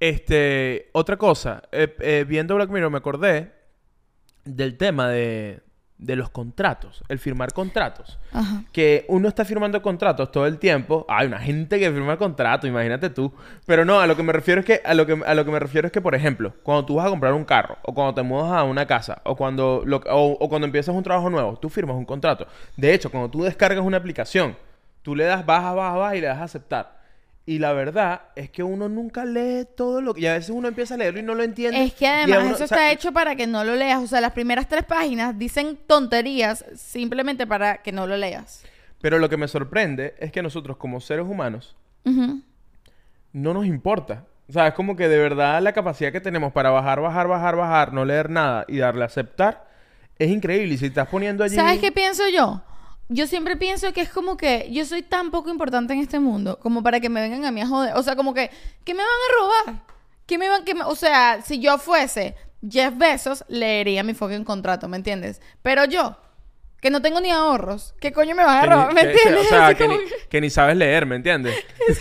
Este, 0.00 0.90
otra 0.92 1.16
cosa, 1.16 1.62
eh, 1.72 2.24
viendo 2.28 2.54
Black 2.54 2.68
Mirror 2.70 2.90
me 2.90 2.98
acordé 2.98 3.57
del 4.56 4.76
tema 4.76 5.08
de, 5.08 5.60
de 5.98 6.14
los 6.16 6.30
contratos, 6.30 7.02
el 7.08 7.18
firmar 7.18 7.52
contratos. 7.52 8.18
Ajá. 8.32 8.62
Que 8.72 9.04
uno 9.08 9.28
está 9.28 9.44
firmando 9.44 9.82
contratos 9.82 10.30
todo 10.30 10.46
el 10.46 10.58
tiempo. 10.58 11.04
Hay 11.08 11.26
una 11.26 11.38
gente 11.40 11.78
que 11.78 11.90
firma 11.90 12.16
contratos, 12.16 12.68
imagínate 12.68 13.10
tú. 13.10 13.32
Pero 13.66 13.84
no, 13.84 14.00
a 14.00 14.06
lo 14.06 14.16
que 14.16 14.22
me 14.22 14.32
refiero 14.32 14.60
es 14.60 14.66
que 14.66 14.80
a 14.84 14.94
lo 14.94 15.06
que, 15.06 15.20
a 15.26 15.34
lo 15.34 15.44
que 15.44 15.50
me 15.50 15.58
refiero 15.58 15.86
es 15.86 15.92
que, 15.92 16.00
por 16.00 16.14
ejemplo, 16.14 16.54
cuando 16.62 16.84
tú 16.86 16.94
vas 16.96 17.06
a 17.06 17.10
comprar 17.10 17.32
un 17.32 17.44
carro, 17.44 17.78
o 17.82 17.92
cuando 17.94 18.14
te 18.14 18.22
mudas 18.22 18.52
a 18.52 18.62
una 18.64 18.86
casa, 18.86 19.20
o 19.24 19.34
cuando 19.36 19.82
lo- 19.84 20.02
o, 20.10 20.32
o 20.38 20.48
cuando 20.48 20.66
empiezas 20.66 20.94
un 20.94 21.02
trabajo 21.02 21.30
nuevo, 21.30 21.58
tú 21.58 21.68
firmas 21.68 21.96
un 21.96 22.04
contrato. 22.04 22.46
De 22.76 22.94
hecho, 22.94 23.10
cuando 23.10 23.28
tú 23.30 23.42
descargas 23.42 23.84
una 23.84 23.96
aplicación, 23.96 24.56
tú 25.02 25.14
le 25.16 25.24
das 25.24 25.44
baja, 25.44 25.72
baja, 25.74 25.96
baja 25.96 26.16
y 26.16 26.20
le 26.20 26.26
das 26.28 26.38
a 26.38 26.44
aceptar. 26.44 26.97
Y 27.48 27.60
la 27.60 27.72
verdad 27.72 28.20
es 28.36 28.50
que 28.50 28.62
uno 28.62 28.90
nunca 28.90 29.24
lee 29.24 29.66
todo 29.74 30.02
lo 30.02 30.12
que... 30.12 30.20
Y 30.20 30.26
a 30.26 30.34
veces 30.34 30.50
uno 30.50 30.68
empieza 30.68 30.92
a 30.92 30.96
leerlo 30.98 31.18
y 31.18 31.22
no 31.22 31.34
lo 31.34 31.42
entiende. 31.42 31.82
Es 31.82 31.94
que 31.94 32.06
además 32.06 32.40
uno- 32.40 32.54
eso 32.56 32.64
o 32.64 32.66
sea, 32.66 32.76
está 32.76 32.92
hecho 32.92 33.10
para 33.10 33.36
que 33.36 33.46
no 33.46 33.64
lo 33.64 33.74
leas. 33.74 34.02
O 34.02 34.06
sea, 34.06 34.20
las 34.20 34.32
primeras 34.32 34.68
tres 34.68 34.84
páginas 34.84 35.38
dicen 35.38 35.78
tonterías 35.86 36.62
simplemente 36.76 37.46
para 37.46 37.78
que 37.78 37.90
no 37.90 38.06
lo 38.06 38.18
leas. 38.18 38.64
Pero 39.00 39.18
lo 39.18 39.30
que 39.30 39.38
me 39.38 39.48
sorprende 39.48 40.14
es 40.18 40.30
que 40.30 40.42
nosotros 40.42 40.76
como 40.76 41.00
seres 41.00 41.24
humanos 41.24 41.74
no 42.04 43.54
nos 43.54 43.64
importa. 43.64 44.26
O 44.46 44.52
sea, 44.52 44.66
es 44.68 44.74
como 44.74 44.94
que 44.94 45.08
de 45.08 45.18
verdad 45.18 45.62
la 45.62 45.72
capacidad 45.72 46.12
que 46.12 46.20
tenemos 46.20 46.52
para 46.52 46.68
bajar, 46.68 47.00
bajar, 47.00 47.28
bajar, 47.28 47.56
bajar, 47.56 47.92
no 47.94 48.04
leer 48.04 48.28
nada 48.28 48.66
y 48.68 48.76
darle 48.76 49.04
a 49.04 49.06
aceptar 49.06 49.66
es 50.18 50.28
increíble. 50.28 50.74
Y 50.74 50.76
si 50.76 50.84
estás 50.86 51.08
poniendo 51.08 51.44
allí... 51.44 51.54
¿Sabes 51.56 51.78
qué 51.80 51.92
pienso 51.92 52.28
yo? 52.28 52.60
Yo 53.10 53.26
siempre 53.26 53.56
pienso 53.56 53.92
que 53.92 54.02
es 54.02 54.10
como 54.10 54.36
que 54.36 54.68
yo 54.70 54.84
soy 54.84 55.02
tan 55.02 55.30
poco 55.30 55.48
importante 55.50 55.94
en 55.94 56.00
este 56.00 56.18
mundo 56.18 56.58
como 56.60 56.82
para 56.82 57.00
que 57.00 57.08
me 57.08 57.20
vengan 57.22 57.44
a 57.46 57.50
mí 57.50 57.60
a 57.62 57.66
joder. 57.66 57.94
O 57.96 58.02
sea, 58.02 58.16
como 58.16 58.34
que, 58.34 58.50
¿qué 58.84 58.92
me 58.94 59.02
van 59.02 59.08
a 59.08 59.40
robar? 59.72 59.82
¿Qué 60.26 60.36
me 60.36 60.48
van 60.48 60.64
que 60.64 60.74
O 60.84 60.94
sea, 60.94 61.40
si 61.42 61.58
yo 61.58 61.78
fuese 61.78 62.34
Jeff 62.68 62.96
Bezos, 62.98 63.44
leería 63.48 64.02
mi 64.02 64.12
fucking 64.12 64.44
contrato, 64.44 64.88
¿me 64.88 64.98
entiendes? 64.98 65.40
Pero 65.62 65.86
yo, 65.86 66.18
que 66.82 66.90
no 66.90 67.00
tengo 67.00 67.20
ni 67.20 67.30
ahorros, 67.30 67.94
¿qué 67.98 68.12
coño 68.12 68.34
me 68.34 68.44
van 68.44 68.58
a 68.58 68.60
que 68.60 68.66
ni- 68.68 68.72
robar? 68.74 68.92
¿Me 68.94 69.00
que- 69.00 69.10
entiendes? 69.12 69.46
O 69.46 69.48
sea, 69.48 69.74
que 69.74 69.86
como 69.86 69.98
ni, 69.98 70.04
que- 70.06 70.28
que 70.28 70.40
ni 70.42 70.50
sabes 70.50 70.76
leer, 70.76 71.06
¿me 71.06 71.16
entiendes? 71.16 71.54
es 71.88 71.98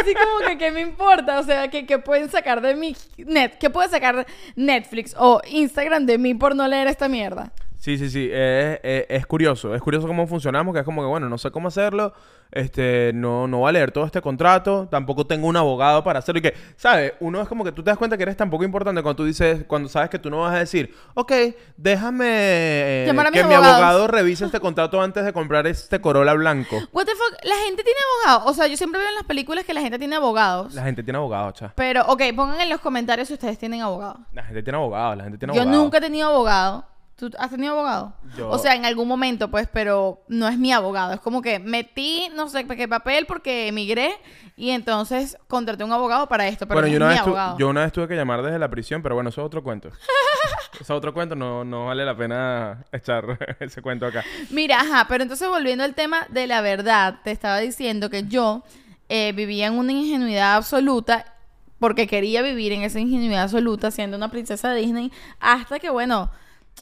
así 0.00 0.14
como 0.14 0.38
que, 0.48 0.58
¿qué 0.58 0.70
me 0.72 0.80
importa? 0.80 1.38
O 1.38 1.42
sea, 1.44 1.68
que, 1.68 1.86
que 1.86 1.98
pueden 1.98 2.30
sacar 2.30 2.60
de 2.60 2.74
mi 2.74 2.96
net, 3.18 3.52
¿qué 3.58 3.70
puede 3.70 3.88
sacar 3.88 4.26
Netflix 4.56 5.14
o 5.18 5.40
Instagram 5.48 6.06
de 6.06 6.18
mí 6.18 6.34
por 6.34 6.56
no 6.56 6.66
leer 6.66 6.88
esta 6.88 7.08
mierda? 7.08 7.52
Sí, 7.78 7.98
sí, 7.98 8.10
sí. 8.10 8.28
Es, 8.32 9.26
curioso. 9.26 9.74
Es 9.74 9.82
curioso 9.82 10.06
cómo 10.06 10.26
funcionamos, 10.26 10.72
que 10.74 10.80
es 10.80 10.84
como 10.84 11.02
que, 11.02 11.08
bueno, 11.08 11.28
no 11.28 11.38
sé 11.38 11.50
cómo 11.50 11.68
hacerlo. 11.68 12.12
Este, 12.50 13.10
no, 13.12 13.48
no 13.48 13.58
voy 13.58 13.68
a 13.68 13.72
leer 13.72 13.92
todo 13.92 14.04
este 14.04 14.20
contrato. 14.20 14.88
Tampoco 14.90 15.26
tengo 15.26 15.46
un 15.46 15.56
abogado 15.56 16.02
para 16.04 16.20
hacerlo. 16.20 16.38
Y 16.38 16.42
que, 16.42 16.54
¿sabes? 16.76 17.14
Uno 17.20 17.40
es 17.40 17.48
como 17.48 17.64
que 17.64 17.72
tú 17.72 17.82
te 17.82 17.90
das 17.90 17.98
cuenta 17.98 18.16
que 18.16 18.22
eres 18.22 18.36
tan 18.36 18.50
poco 18.50 18.64
importante 18.64 19.02
cuando 19.02 19.16
tú 19.16 19.24
dices, 19.24 19.64
cuando 19.66 19.88
sabes 19.88 20.10
que 20.10 20.18
tú 20.18 20.30
no 20.30 20.40
vas 20.40 20.54
a 20.54 20.58
decir, 20.58 20.94
ok, 21.14 21.32
déjame 21.76 22.26
eh, 22.28 23.04
que 23.06 23.12
mi 23.44 23.54
abogados". 23.54 23.66
abogado 23.66 24.06
revise 24.06 24.44
este 24.44 24.60
contrato 24.60 25.00
antes 25.00 25.24
de 25.24 25.32
comprar 25.32 25.66
este 25.66 26.00
Corolla 26.00 26.34
blanco. 26.34 26.76
What 26.92 27.04
the 27.04 27.12
fuck? 27.12 27.44
La 27.44 27.56
gente 27.66 27.82
tiene 27.82 27.98
abogados. 28.14 28.50
O 28.50 28.54
sea, 28.54 28.66
yo 28.66 28.76
siempre 28.76 29.00
veo 29.00 29.08
en 29.08 29.16
las 29.16 29.24
películas 29.24 29.64
que 29.64 29.74
la 29.74 29.80
gente 29.80 29.98
tiene 29.98 30.16
abogados. 30.16 30.74
La 30.74 30.82
gente 30.82 31.02
tiene 31.02 31.18
abogado, 31.18 31.52
cha. 31.52 31.72
Pero, 31.74 32.04
ok, 32.06 32.22
pongan 32.34 32.60
en 32.60 32.70
los 32.70 32.80
comentarios 32.80 33.28
si 33.28 33.34
ustedes 33.34 33.58
tienen 33.58 33.82
abogado. 33.82 34.18
La 34.32 34.44
gente 34.44 34.62
tiene 34.62 34.76
abogado, 34.76 35.14
la 35.16 35.24
gente 35.24 35.38
tiene 35.38 35.54
Yo 35.54 35.62
abogado. 35.62 35.82
nunca 35.82 35.98
he 35.98 36.00
tenido 36.00 36.28
abogado. 36.28 36.84
¿Tú 37.16 37.30
has 37.38 37.48
tenido 37.50 37.72
abogado? 37.72 38.14
Yo- 38.36 38.50
O 38.50 38.58
sea, 38.58 38.74
en 38.74 38.84
algún 38.84 39.08
momento, 39.08 39.50
pues, 39.50 39.66
pero 39.72 40.22
no 40.28 40.46
es 40.48 40.58
mi 40.58 40.70
abogado. 40.72 41.14
Es 41.14 41.20
como 41.20 41.40
que 41.40 41.58
metí, 41.58 42.28
no 42.34 42.48
sé 42.50 42.66
qué 42.66 42.86
papel 42.86 43.24
porque 43.26 43.68
emigré 43.68 44.10
y 44.54 44.70
entonces 44.70 45.38
contraté 45.48 45.82
un 45.82 45.92
abogado 45.92 46.28
para 46.28 46.46
esto, 46.46 46.66
pero 46.68 46.80
bueno, 46.80 46.88
no 46.88 46.92
yo 46.92 46.96
es 46.96 47.00
una, 47.00 47.06
mi 47.08 47.14
vez 47.14 47.20
abogado. 47.22 47.58
yo 47.58 47.68
una 47.68 47.80
vez 47.82 47.92
tuve 47.92 48.06
que 48.08 48.16
llamar 48.16 48.42
desde 48.42 48.58
la 48.58 48.68
prisión, 48.68 49.02
pero 49.02 49.14
bueno, 49.14 49.30
eso 49.30 49.40
es 49.40 49.46
otro 49.46 49.62
cuento. 49.62 49.88
eso 50.74 50.82
es 50.82 50.90
otro 50.90 51.14
cuento, 51.14 51.34
no, 51.34 51.64
no 51.64 51.86
vale 51.86 52.04
la 52.04 52.14
pena 52.14 52.84
echar 52.92 53.38
ese 53.60 53.80
cuento 53.80 54.04
acá. 54.04 54.22
Mira, 54.50 54.80
ajá, 54.80 55.06
pero 55.08 55.22
entonces 55.22 55.48
volviendo 55.48 55.84
al 55.84 55.94
tema 55.94 56.26
de 56.28 56.46
la 56.46 56.60
verdad, 56.60 57.20
te 57.24 57.30
estaba 57.30 57.58
diciendo 57.60 58.10
que 58.10 58.24
yo 58.24 58.62
eh, 59.08 59.32
vivía 59.32 59.68
en 59.68 59.78
una 59.78 59.92
ingenuidad 59.92 60.56
absoluta 60.56 61.32
porque 61.78 62.06
quería 62.06 62.42
vivir 62.42 62.72
en 62.72 62.82
esa 62.82 63.00
ingenuidad 63.00 63.44
absoluta 63.44 63.90
siendo 63.90 64.18
una 64.18 64.30
princesa 64.30 64.70
de 64.70 64.80
Disney 64.82 65.12
hasta 65.40 65.78
que, 65.78 65.88
bueno, 65.88 66.30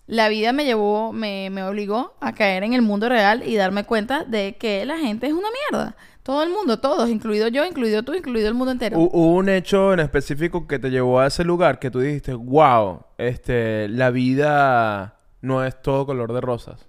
la 0.06 0.28
vida 0.28 0.52
me 0.52 0.64
llevó, 0.64 1.12
me, 1.12 1.48
me 1.50 1.62
obligó 1.62 2.14
a 2.20 2.34
caer 2.34 2.62
en 2.62 2.72
el 2.74 2.82
mundo 2.82 3.08
real 3.08 3.42
y 3.46 3.56
darme 3.56 3.84
cuenta 3.84 4.24
de 4.24 4.56
que 4.58 4.84
la 4.84 4.98
gente 4.98 5.26
es 5.26 5.32
una 5.32 5.48
mierda. 5.70 5.96
Todo 6.22 6.42
el 6.42 6.50
mundo, 6.50 6.78
todos, 6.80 7.10
incluido 7.10 7.48
yo, 7.48 7.64
incluido 7.66 8.02
tú, 8.02 8.14
incluido 8.14 8.48
el 8.48 8.54
mundo 8.54 8.72
entero. 8.72 8.96
Hu- 8.98 9.10
Hubo 9.12 9.34
un 9.34 9.48
hecho 9.48 9.92
en 9.92 10.00
específico 10.00 10.66
que 10.66 10.78
te 10.78 10.90
llevó 10.90 11.20
a 11.20 11.26
ese 11.26 11.44
lugar 11.44 11.78
que 11.78 11.90
tú 11.90 12.00
dijiste, 12.00 12.32
wow, 12.34 13.02
este, 13.18 13.88
la 13.88 14.10
vida 14.10 15.18
no 15.42 15.64
es 15.64 15.80
todo 15.82 16.06
color 16.06 16.32
de 16.32 16.40
rosas. 16.40 16.86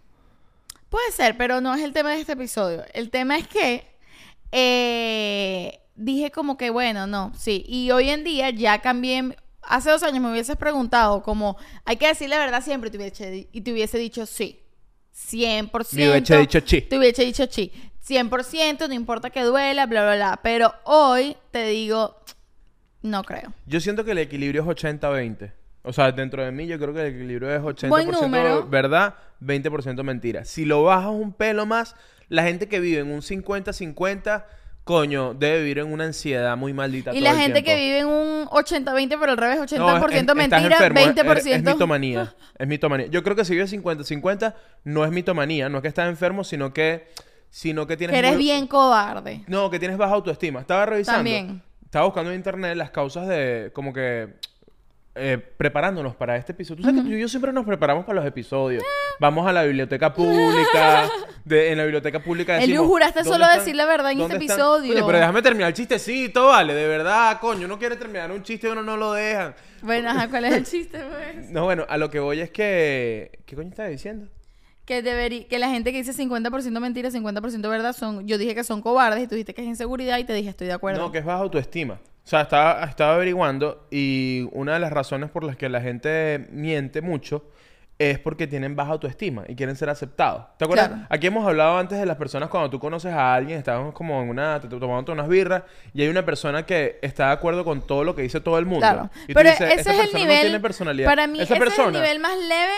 Puede 0.90 1.12
ser, 1.12 1.36
pero 1.36 1.60
no 1.60 1.74
es 1.76 1.84
el 1.84 1.92
tema 1.92 2.12
de 2.12 2.22
este 2.22 2.34
episodio. 2.34 2.84
El 2.94 3.10
tema 3.10 3.38
es 3.38 3.48
que 3.48 3.86
eh, 4.54 5.80
dije 5.96 6.32
como 6.32 6.58
que, 6.58 6.70
bueno, 6.70 7.06
no, 7.08 7.34
sí. 7.38 7.66
Y 7.68 7.92
hoy 7.92 8.10
en 8.10 8.24
día 8.24 8.50
ya 8.52 8.80
cambié. 8.80 9.36
Hace 9.68 9.90
dos 9.92 10.04
años 10.04 10.22
me 10.22 10.32
hubieses 10.32 10.56
preguntado 10.56 11.24
como, 11.24 11.58
hay 11.86 11.98
que 11.98 12.08
decir 12.08 12.30
la 12.30 12.40
verdad 12.40 12.62
siempre 12.64 12.90
y 12.90 12.92
te 12.92 12.98
hubiese, 12.98 13.50
y 13.52 13.62
te 13.62 13.72
hubiese 13.72 13.98
dicho 13.98 14.26
sí. 14.26 14.62
100%. 15.16 15.94
Me 15.94 16.10
hubiese 16.10 16.38
dicho 16.38 16.60
sí. 16.66 16.82
Te 16.82 16.98
hubiese 16.98 17.24
dicho 17.24 17.46
sí. 17.50 17.72
100%, 18.08 18.88
no 18.88 18.94
importa 18.94 19.30
que 19.30 19.42
duela, 19.44 19.86
bla, 19.86 20.04
bla, 20.04 20.16
bla. 20.16 20.40
Pero 20.44 20.74
hoy 20.84 21.36
te 21.52 21.66
digo, 21.66 22.22
no 23.02 23.24
creo. 23.24 23.54
Yo 23.66 23.80
siento 23.80 24.04
que 24.04 24.12
el 24.12 24.20
equilibrio 24.20 24.62
es 24.62 24.68
80-20. 24.68 25.52
O 25.84 25.94
sea, 25.94 26.12
dentro 26.12 26.44
de 26.44 26.52
mí 26.52 26.68
yo 26.68 26.80
creo 26.80 26.94
que 26.94 27.02
el 27.02 27.16
equilibrio 27.16 27.54
es 27.54 27.62
80% 27.62 27.90
Buen 27.90 28.10
número. 28.10 28.68
verdad, 28.68 29.16
20% 29.42 30.04
mentira. 30.04 30.44
Si 30.44 30.66
lo 30.66 30.84
bajas 30.84 31.12
un 31.12 31.32
pelo 31.32 31.66
más, 31.66 31.96
la 32.28 32.44
gente 32.44 32.68
que 32.68 32.80
vive 32.80 33.00
en 33.00 33.12
un 33.12 33.22
50-50, 33.22 34.46
coño, 34.86 35.34
debe 35.34 35.60
vivir 35.60 35.80
en 35.80 35.92
una 35.92 36.06
ansiedad 36.06 36.56
muy 36.56 36.72
maldita 36.72 37.12
Y 37.12 37.16
todo 37.16 37.24
la 37.24 37.32
el 37.32 37.38
gente 37.38 37.64
que 37.64 37.76
vive 37.76 38.00
en 38.00 38.08
un 38.08 38.46
80-20, 38.46 39.18
pero 39.20 39.32
al 39.32 39.38
revés, 39.38 39.60
80% 39.60 39.78
No, 39.80 39.98
es- 40.08 40.14
es- 40.16 40.36
mentira, 40.36 40.62
enfermo, 40.62 41.00
es- 41.00 41.08
20%. 41.08 41.52
Es, 41.56 41.64
mitomanía. 41.64 42.36
Es 42.58 42.68
mitomanía. 42.68 43.08
Yo 43.08 43.22
creo 43.24 43.36
que 43.36 43.44
si 43.44 43.54
vives 43.54 43.74
50-50, 43.74 44.54
no 44.86 45.04
es 45.04 45.12
mitomanía. 45.12 45.68
No 45.68 45.80
es 45.80 45.82
que 45.82 45.88
estás 45.90 46.08
enfermo, 46.08 46.46
sino 46.46 46.72
que... 46.74 47.10
Sino 47.50 47.86
que 47.88 47.98
tienes... 47.98 48.14
que 48.14 48.20
eres 48.20 48.34
muy- 48.36 48.44
bien 48.44 48.68
cobarde. 48.68 49.44
No, 49.48 49.70
que 49.70 49.80
tienes 49.80 49.98
baja 49.98 50.14
autoestima. 50.14 50.60
Estaba 50.62 50.86
revisando. 50.86 51.18
También. 51.18 51.62
Estaba 51.84 52.06
buscando 52.06 52.30
en 52.32 52.38
internet 52.38 52.78
las 52.78 52.92
causas 52.92 53.28
de... 53.28 53.72
Como 53.74 53.92
que... 53.94 54.36
eh, 55.16 55.38
preparándonos 55.38 56.16
para 56.16 56.36
este 56.36 56.52
episodio. 56.52 56.78
Tú 56.78 56.84
sabes 56.84 57.02
que 57.04 57.10
tú 57.10 57.16
y 57.16 57.22
yo 57.22 57.28
siempre 57.30 57.52
nos 57.54 57.66
preparamos 57.66 58.04
para 58.06 58.18
los 58.20 58.26
episodios. 58.28 58.84
Vamos 59.20 59.48
a 59.48 59.54
la 59.54 59.64
biblioteca 59.64 60.14
pública. 60.14 61.08
de- 61.46 61.72
en 61.72 61.78
la 61.78 61.84
biblioteca 61.84 62.20
pública 62.24 62.56
Eliu, 62.58 62.68
decimos... 62.68 62.88
juraste 62.88 63.20
¿dónde 63.20 63.32
solo 63.32 63.44
están- 63.46 63.60
decir 63.60 63.76
la 63.76 63.86
verdad 63.86 64.12
en 64.12 64.20
este 64.22 64.34
están? 64.34 64.42
episodio. 64.42 64.92
Oye, 64.94 65.04
pero 65.06 65.18
déjame 65.20 65.42
terminar 65.42 65.68
el 65.70 65.74
chistecito, 65.76 66.48
vale. 66.48 66.74
De 66.74 66.88
verdad, 66.88 67.40
coño. 67.40 67.66
Uno 67.66 67.78
quiere 67.80 67.96
terminar 67.96 68.32
un 68.32 68.44
chiste 68.44 68.68
y 68.68 68.72
uno 68.72 68.82
no 68.84 68.98
lo 68.98 69.14
dejan. 69.14 69.56
Bueno, 69.82 70.10
ajá, 70.10 70.28
¿cuál 70.30 70.46
es 70.46 70.54
el 70.54 70.66
chiste, 70.66 71.00
pues? 71.00 71.50
No, 71.52 71.64
bueno, 71.66 71.86
a 71.88 71.98
lo 71.98 72.10
que 72.10 72.20
voy 72.20 72.42
es 72.42 72.50
que... 72.50 73.40
¿Qué 73.46 73.56
coño 73.56 73.70
estaba 73.70 73.88
diciendo? 73.90 74.28
Que, 74.86 75.04
deberí- 75.04 75.48
que 75.48 75.60
la 75.60 75.70
gente 75.70 75.92
que 75.92 76.00
dice 76.04 76.14
50% 76.14 76.80
mentira, 76.80 77.10
50% 77.10 77.70
verdad, 77.70 77.94
son... 77.96 78.28
Yo 78.28 78.38
dije 78.38 78.54
que 78.56 78.64
son 78.64 78.82
cobardes 78.82 79.24
y 79.24 79.28
tú 79.28 79.36
dijiste 79.36 79.54
que 79.54 79.62
es 79.62 79.68
inseguridad 79.68 80.18
y 80.18 80.24
te 80.26 80.34
dije 80.34 80.50
estoy 80.50 80.68
de 80.68 80.74
acuerdo. 80.74 81.00
No, 81.02 81.12
que 81.12 81.20
es 81.20 81.26
baja 81.26 81.40
autoestima. 81.40 82.00
O 82.26 82.28
sea, 82.28 82.42
estaba, 82.42 82.84
estaba 82.86 83.14
averiguando 83.16 83.86
y 83.92 84.50
una 84.52 84.74
de 84.74 84.80
las 84.80 84.92
razones 84.92 85.30
por 85.30 85.44
las 85.44 85.56
que 85.58 85.70
la 85.70 85.80
gente 85.80 86.48
miente 86.52 87.02
mucho 87.02 87.46
es 87.98 88.20
porque 88.20 88.46
tienen 88.48 88.76
baja 88.76 88.92
autoestima 88.92 89.44
y 89.48 89.56
quieren 89.56 89.76
ser 89.78 89.90
aceptados. 89.90 90.44
¿Te 90.58 90.66
acuerdas? 90.66 90.88
Claro. 90.90 91.04
Aquí 91.10 91.28
hemos 91.28 91.48
hablado 91.48 91.78
antes 91.78 91.98
de 91.98 92.06
las 92.06 92.18
personas 92.18 92.50
cuando 92.50 92.70
tú 92.70 92.78
conoces 92.80 93.14
a 93.14 93.34
alguien, 93.34 93.58
estábamos 93.60 93.94
como 93.94 94.22
en 94.22 94.30
una, 94.30 94.60
te- 94.60 94.68
tomando 94.68 95.14
unas 95.14 95.30
birras 95.30 95.64
y 95.94 96.02
hay 96.02 96.10
una 96.10 96.26
persona 96.26 96.66
que 96.66 97.00
está 97.02 97.28
de 97.28 97.34
acuerdo 97.34 97.64
con 97.64 97.86
todo 97.88 98.04
lo 98.04 98.14
que 98.16 98.24
dice 98.24 98.42
todo 98.42 98.58
el 98.58 98.66
mundo. 98.66 98.82
Claro. 98.82 99.10
Y 99.26 99.28
tú 99.28 99.34
Pero 99.36 99.50
dices, 99.52 99.70
ese 99.72 99.80
"Esta 99.92 99.94
es 99.94 100.00
el 100.14 100.20
nivel... 100.20 100.36
no 100.36 100.42
tiene 100.42 100.60
personalidad. 100.60 101.08
Para 101.10 101.28
mí, 101.28 101.40
ese 101.40 101.56
persona, 101.56 101.88
es 101.90 101.96
el 101.96 102.02
nivel 102.02 102.20
más 102.20 102.38
leve 102.38 102.74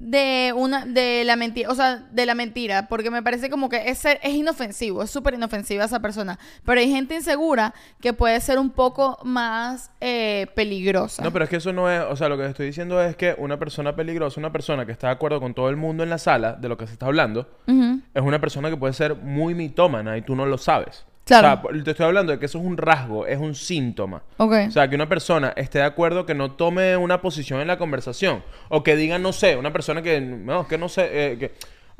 de 0.00 0.52
una 0.56 0.86
de 0.86 1.24
la 1.24 1.36
mentira, 1.36 1.68
o 1.70 1.74
sea, 1.74 1.96
de 2.10 2.24
la 2.26 2.34
mentira, 2.34 2.88
porque 2.88 3.10
me 3.10 3.22
parece 3.22 3.50
como 3.50 3.68
que 3.68 3.90
es, 3.90 3.98
ser- 3.98 4.18
es 4.22 4.32
inofensivo, 4.34 5.02
es 5.02 5.10
súper 5.10 5.34
inofensiva 5.34 5.84
esa 5.84 6.00
persona, 6.00 6.38
pero 6.64 6.80
hay 6.80 6.90
gente 6.90 7.14
insegura 7.14 7.74
que 8.00 8.14
puede 8.14 8.40
ser 8.40 8.58
un 8.58 8.70
poco 8.70 9.18
más 9.24 9.90
eh, 10.00 10.46
peligrosa. 10.56 11.22
No, 11.22 11.30
pero 11.32 11.44
es 11.44 11.50
que 11.50 11.56
eso 11.56 11.72
no 11.74 11.90
es, 11.90 12.00
o 12.02 12.16
sea, 12.16 12.30
lo 12.30 12.38
que 12.38 12.46
estoy 12.46 12.66
diciendo 12.66 13.00
es 13.02 13.14
que 13.14 13.34
una 13.36 13.58
persona 13.58 13.94
peligrosa, 13.94 14.40
una 14.40 14.50
persona 14.50 14.86
que 14.86 14.92
está 14.92 15.08
de 15.08 15.12
acuerdo 15.12 15.38
con 15.38 15.52
todo 15.52 15.68
el 15.68 15.76
mundo 15.76 16.02
en 16.02 16.08
la 16.08 16.18
sala 16.18 16.54
de 16.54 16.68
lo 16.70 16.78
que 16.78 16.86
se 16.86 16.94
está 16.94 17.04
hablando, 17.06 17.46
es 17.66 18.22
una 18.22 18.40
persona 18.40 18.70
que 18.70 18.76
puede 18.78 18.94
ser 18.94 19.16
muy 19.16 19.54
mitómana 19.54 20.16
y 20.16 20.22
tú 20.22 20.34
no 20.34 20.46
lo 20.46 20.56
sabes. 20.56 21.04
Claro. 21.38 21.60
O 21.68 21.72
sea, 21.74 21.82
te 21.84 21.90
estoy 21.92 22.06
hablando 22.06 22.32
de 22.32 22.38
que 22.38 22.46
eso 22.46 22.58
es 22.58 22.64
un 22.64 22.76
rasgo, 22.76 23.26
es 23.26 23.38
un 23.38 23.54
síntoma. 23.54 24.22
Ok. 24.36 24.52
O 24.68 24.70
sea, 24.70 24.88
que 24.88 24.94
una 24.96 25.08
persona 25.08 25.52
esté 25.56 25.78
de 25.78 25.84
acuerdo 25.84 26.26
que 26.26 26.34
no 26.34 26.52
tome 26.52 26.96
una 26.96 27.20
posición 27.22 27.60
en 27.60 27.68
la 27.68 27.78
conversación. 27.78 28.42
O 28.68 28.82
que 28.82 28.96
diga 28.96 29.18
no 29.18 29.32
sé. 29.32 29.56
Una 29.56 29.72
persona 29.72 30.02
que, 30.02 30.20
no, 30.20 30.66
que 30.68 30.76
no 30.78 30.88
sé, 30.88 31.08
eh, 31.32 31.38
que, 31.38 31.52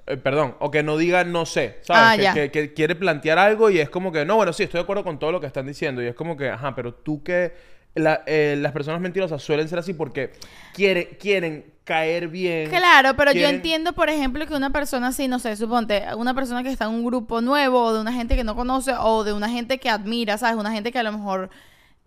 eh, 0.06 0.16
perdón, 0.16 0.56
o 0.58 0.70
que 0.70 0.82
no 0.82 0.96
diga 0.96 1.24
no 1.24 1.46
sé. 1.46 1.78
¿Sabes? 1.82 2.02
Ah, 2.04 2.16
que, 2.16 2.22
ya. 2.22 2.34
que- 2.34 2.50
que 2.50 2.74
quiere 2.74 2.94
plantear 2.96 3.38
algo 3.38 3.70
y 3.70 3.78
es 3.78 3.88
como 3.90 4.12
que, 4.12 4.24
no, 4.24 4.36
bueno, 4.36 4.52
sí, 4.52 4.64
estoy 4.64 4.78
de 4.78 4.82
acuerdo 4.82 5.04
con 5.04 5.18
todo 5.18 5.32
lo 5.32 5.40
que 5.40 5.46
están 5.46 5.66
diciendo. 5.66 6.02
Y 6.02 6.06
es 6.06 6.14
como 6.14 6.36
que, 6.36 6.48
ajá, 6.50 6.74
pero 6.74 6.94
tú 6.94 7.22
que... 7.22 7.79
la- 7.94 8.22
eh, 8.26 8.56
las 8.58 8.72
personas 8.72 9.00
mentirosas 9.00 9.42
suelen 9.42 9.68
ser 9.68 9.78
así 9.78 9.94
porque 9.94 10.32
quiere, 10.74 11.16
quieren 11.18 11.64
caer 11.84 12.28
bien. 12.28 12.68
Claro, 12.70 13.16
pero 13.16 13.32
yo 13.32 13.48
entiendo, 13.48 13.92
por 13.94 14.08
ejemplo, 14.08 14.46
que 14.46 14.54
una 14.54 14.70
persona 14.70 15.08
así, 15.08 15.26
no 15.26 15.38
sé, 15.40 15.56
suponte, 15.56 16.04
una 16.16 16.34
persona 16.34 16.62
que 16.62 16.70
está 16.70 16.84
en 16.84 16.92
un 16.92 17.04
grupo 17.04 17.40
nuevo, 17.40 17.82
o 17.82 17.92
de 17.94 18.00
una 18.00 18.12
gente 18.12 18.36
que 18.36 18.44
no 18.44 18.54
conoce, 18.54 18.92
o 18.98 19.24
de 19.24 19.32
una 19.32 19.48
gente 19.48 19.78
que 19.78 19.90
admira, 19.90 20.38
¿sabes? 20.38 20.56
Una 20.56 20.70
gente 20.72 20.92
que 20.92 20.98
a 21.00 21.02
lo 21.02 21.12
mejor 21.12 21.50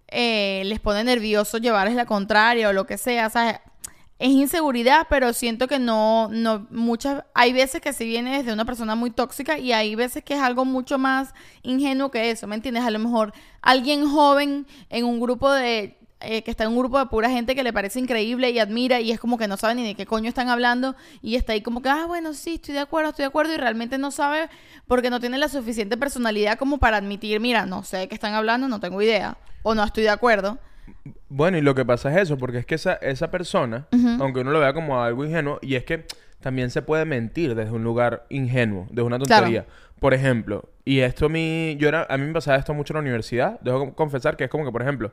eh, 0.08 0.62
les 0.65 0.80
pone 0.80 1.04
nervioso 1.04 1.58
llevarles 1.58 1.96
la 1.96 2.06
contraria 2.06 2.69
o 2.69 2.74
lo 2.74 2.86
que 2.86 2.98
sea, 2.98 3.30
¿sabes? 3.30 3.56
Es 4.19 4.30
inseguridad, 4.30 5.08
pero 5.10 5.34
siento 5.34 5.67
que 5.67 5.80
no, 5.80 6.30
no, 6.32 6.67
muchas, 6.69 7.23
hay 7.34 7.52
veces 7.52 7.82
que 7.82 7.93
sí 7.93 8.06
viene 8.06 8.38
desde 8.38 8.54
una 8.54 8.63
persona 8.63 8.95
muy 8.95 9.10
tóxica 9.12 9.58
y 9.58 9.73
hay 9.73 9.95
veces 9.95 10.23
que 10.23 10.36
es 10.36 10.39
algo 10.39 10.65
mucho 10.65 10.97
más 10.97 11.34
ingenuo 11.63 12.12
que 12.12 12.30
eso, 12.30 12.47
¿me 12.47 12.56
entiendes? 12.56 12.84
A 12.84 12.91
lo 12.91 12.99
mejor 12.99 13.34
alguien 13.62 14.08
joven 14.08 14.67
en 14.89 15.06
un 15.06 15.19
grupo 15.19 15.52
de, 15.52 15.97
eh, 16.26 16.41
que 16.41 16.52
está 16.52 16.63
en 16.63 16.69
un 16.69 16.78
grupo 16.78 16.99
de 16.99 17.08
pura 17.08 17.30
gente 17.30 17.54
que 17.54 17.63
le 17.63 17.73
parece 17.73 17.99
increíble 17.99 18.49
y 18.52 18.60
admira 18.60 19.02
y 19.02 19.12
es 19.12 19.19
como 19.19 19.38
que 19.38 19.49
no 19.49 19.58
sabe 19.58 19.76
ni 19.76 19.86
de 19.86 19.93
qué 19.93 20.06
coño 20.06 20.30
están 20.30 20.47
hablando 20.47 20.95
y 21.21 21.36
está 21.36 21.52
ahí 21.52 21.62
como 21.62 21.82
que, 21.82 21.89
ah, 21.89 22.06
bueno, 22.08 22.34
sí, 22.34 22.54
estoy 22.54 22.76
de 22.76 22.80
acuerdo, 22.80 23.10
estoy 23.10 23.23
de 23.23 23.28
acuerdo 23.28 23.54
y 23.54 23.58
realmente 23.58 23.97
no 23.97 24.10
sabe 24.10 24.49
porque 24.88 25.10
no 25.10 25.19
tiene 25.19 25.38
la 25.38 25.49
suficiente 25.49 25.97
personalidad 25.97 26.58
como 26.58 26.78
para 26.78 26.95
admitir, 26.95 27.41
mira, 27.41 27.65
no 27.65 27.84
sé 27.84 27.97
de 27.97 28.08
qué 28.08 28.15
están 28.15 28.36
hablando, 28.36 28.69
no 28.69 28.80
tengo 28.80 29.02
idea 29.02 29.38
o 29.63 29.76
no 29.76 29.84
estoy 29.84 30.04
de 30.04 30.12
acuerdo. 30.12 30.60
Bueno, 31.30 31.58
y 31.58 31.62
lo 31.62 31.76
que 31.76 31.86
pasa 31.86 32.12
es 32.12 32.24
eso, 32.24 32.38
porque 32.38 32.60
es 32.60 32.65
que 32.65 32.76
esa, 32.76 32.93
esa 32.96 33.32
persona, 33.32 33.88
aunque 34.19 34.41
uno 34.41 34.52
lo 34.52 34.60
vea 34.60 34.74
como 34.74 35.02
algo 35.02 35.26
ingenuo, 35.26 35.60
y 35.62 35.76
es 35.76 35.84
que 35.86 36.06
también 36.41 36.69
se 36.69 36.82
puede 36.82 37.06
mentir 37.06 37.56
desde 37.56 37.72
un 37.72 37.84
lugar 37.84 38.26
ingenuo, 38.30 38.86
desde 38.89 39.04
una 39.04 39.17
Claro. 39.19 39.43
tontería. 39.43 39.65
Por 40.00 40.13
ejemplo, 40.13 40.69
y 40.84 41.00
esto 41.00 41.28
a 41.28 41.30
mí, 41.30 41.78
yo 41.80 41.88
era, 41.88 42.06
a 42.10 42.17
mí 42.17 42.26
me 42.28 42.34
pasaba 42.34 42.58
esto 42.58 42.74
mucho 42.74 42.93
en 42.93 42.96
la 42.96 43.02
universidad, 43.02 43.60
debo 43.62 43.93
confesar 43.96 44.36
que 44.36 44.43
es 44.43 44.50
como 44.50 44.65
que, 44.65 44.72
por 44.72 44.82
ejemplo, 44.82 45.12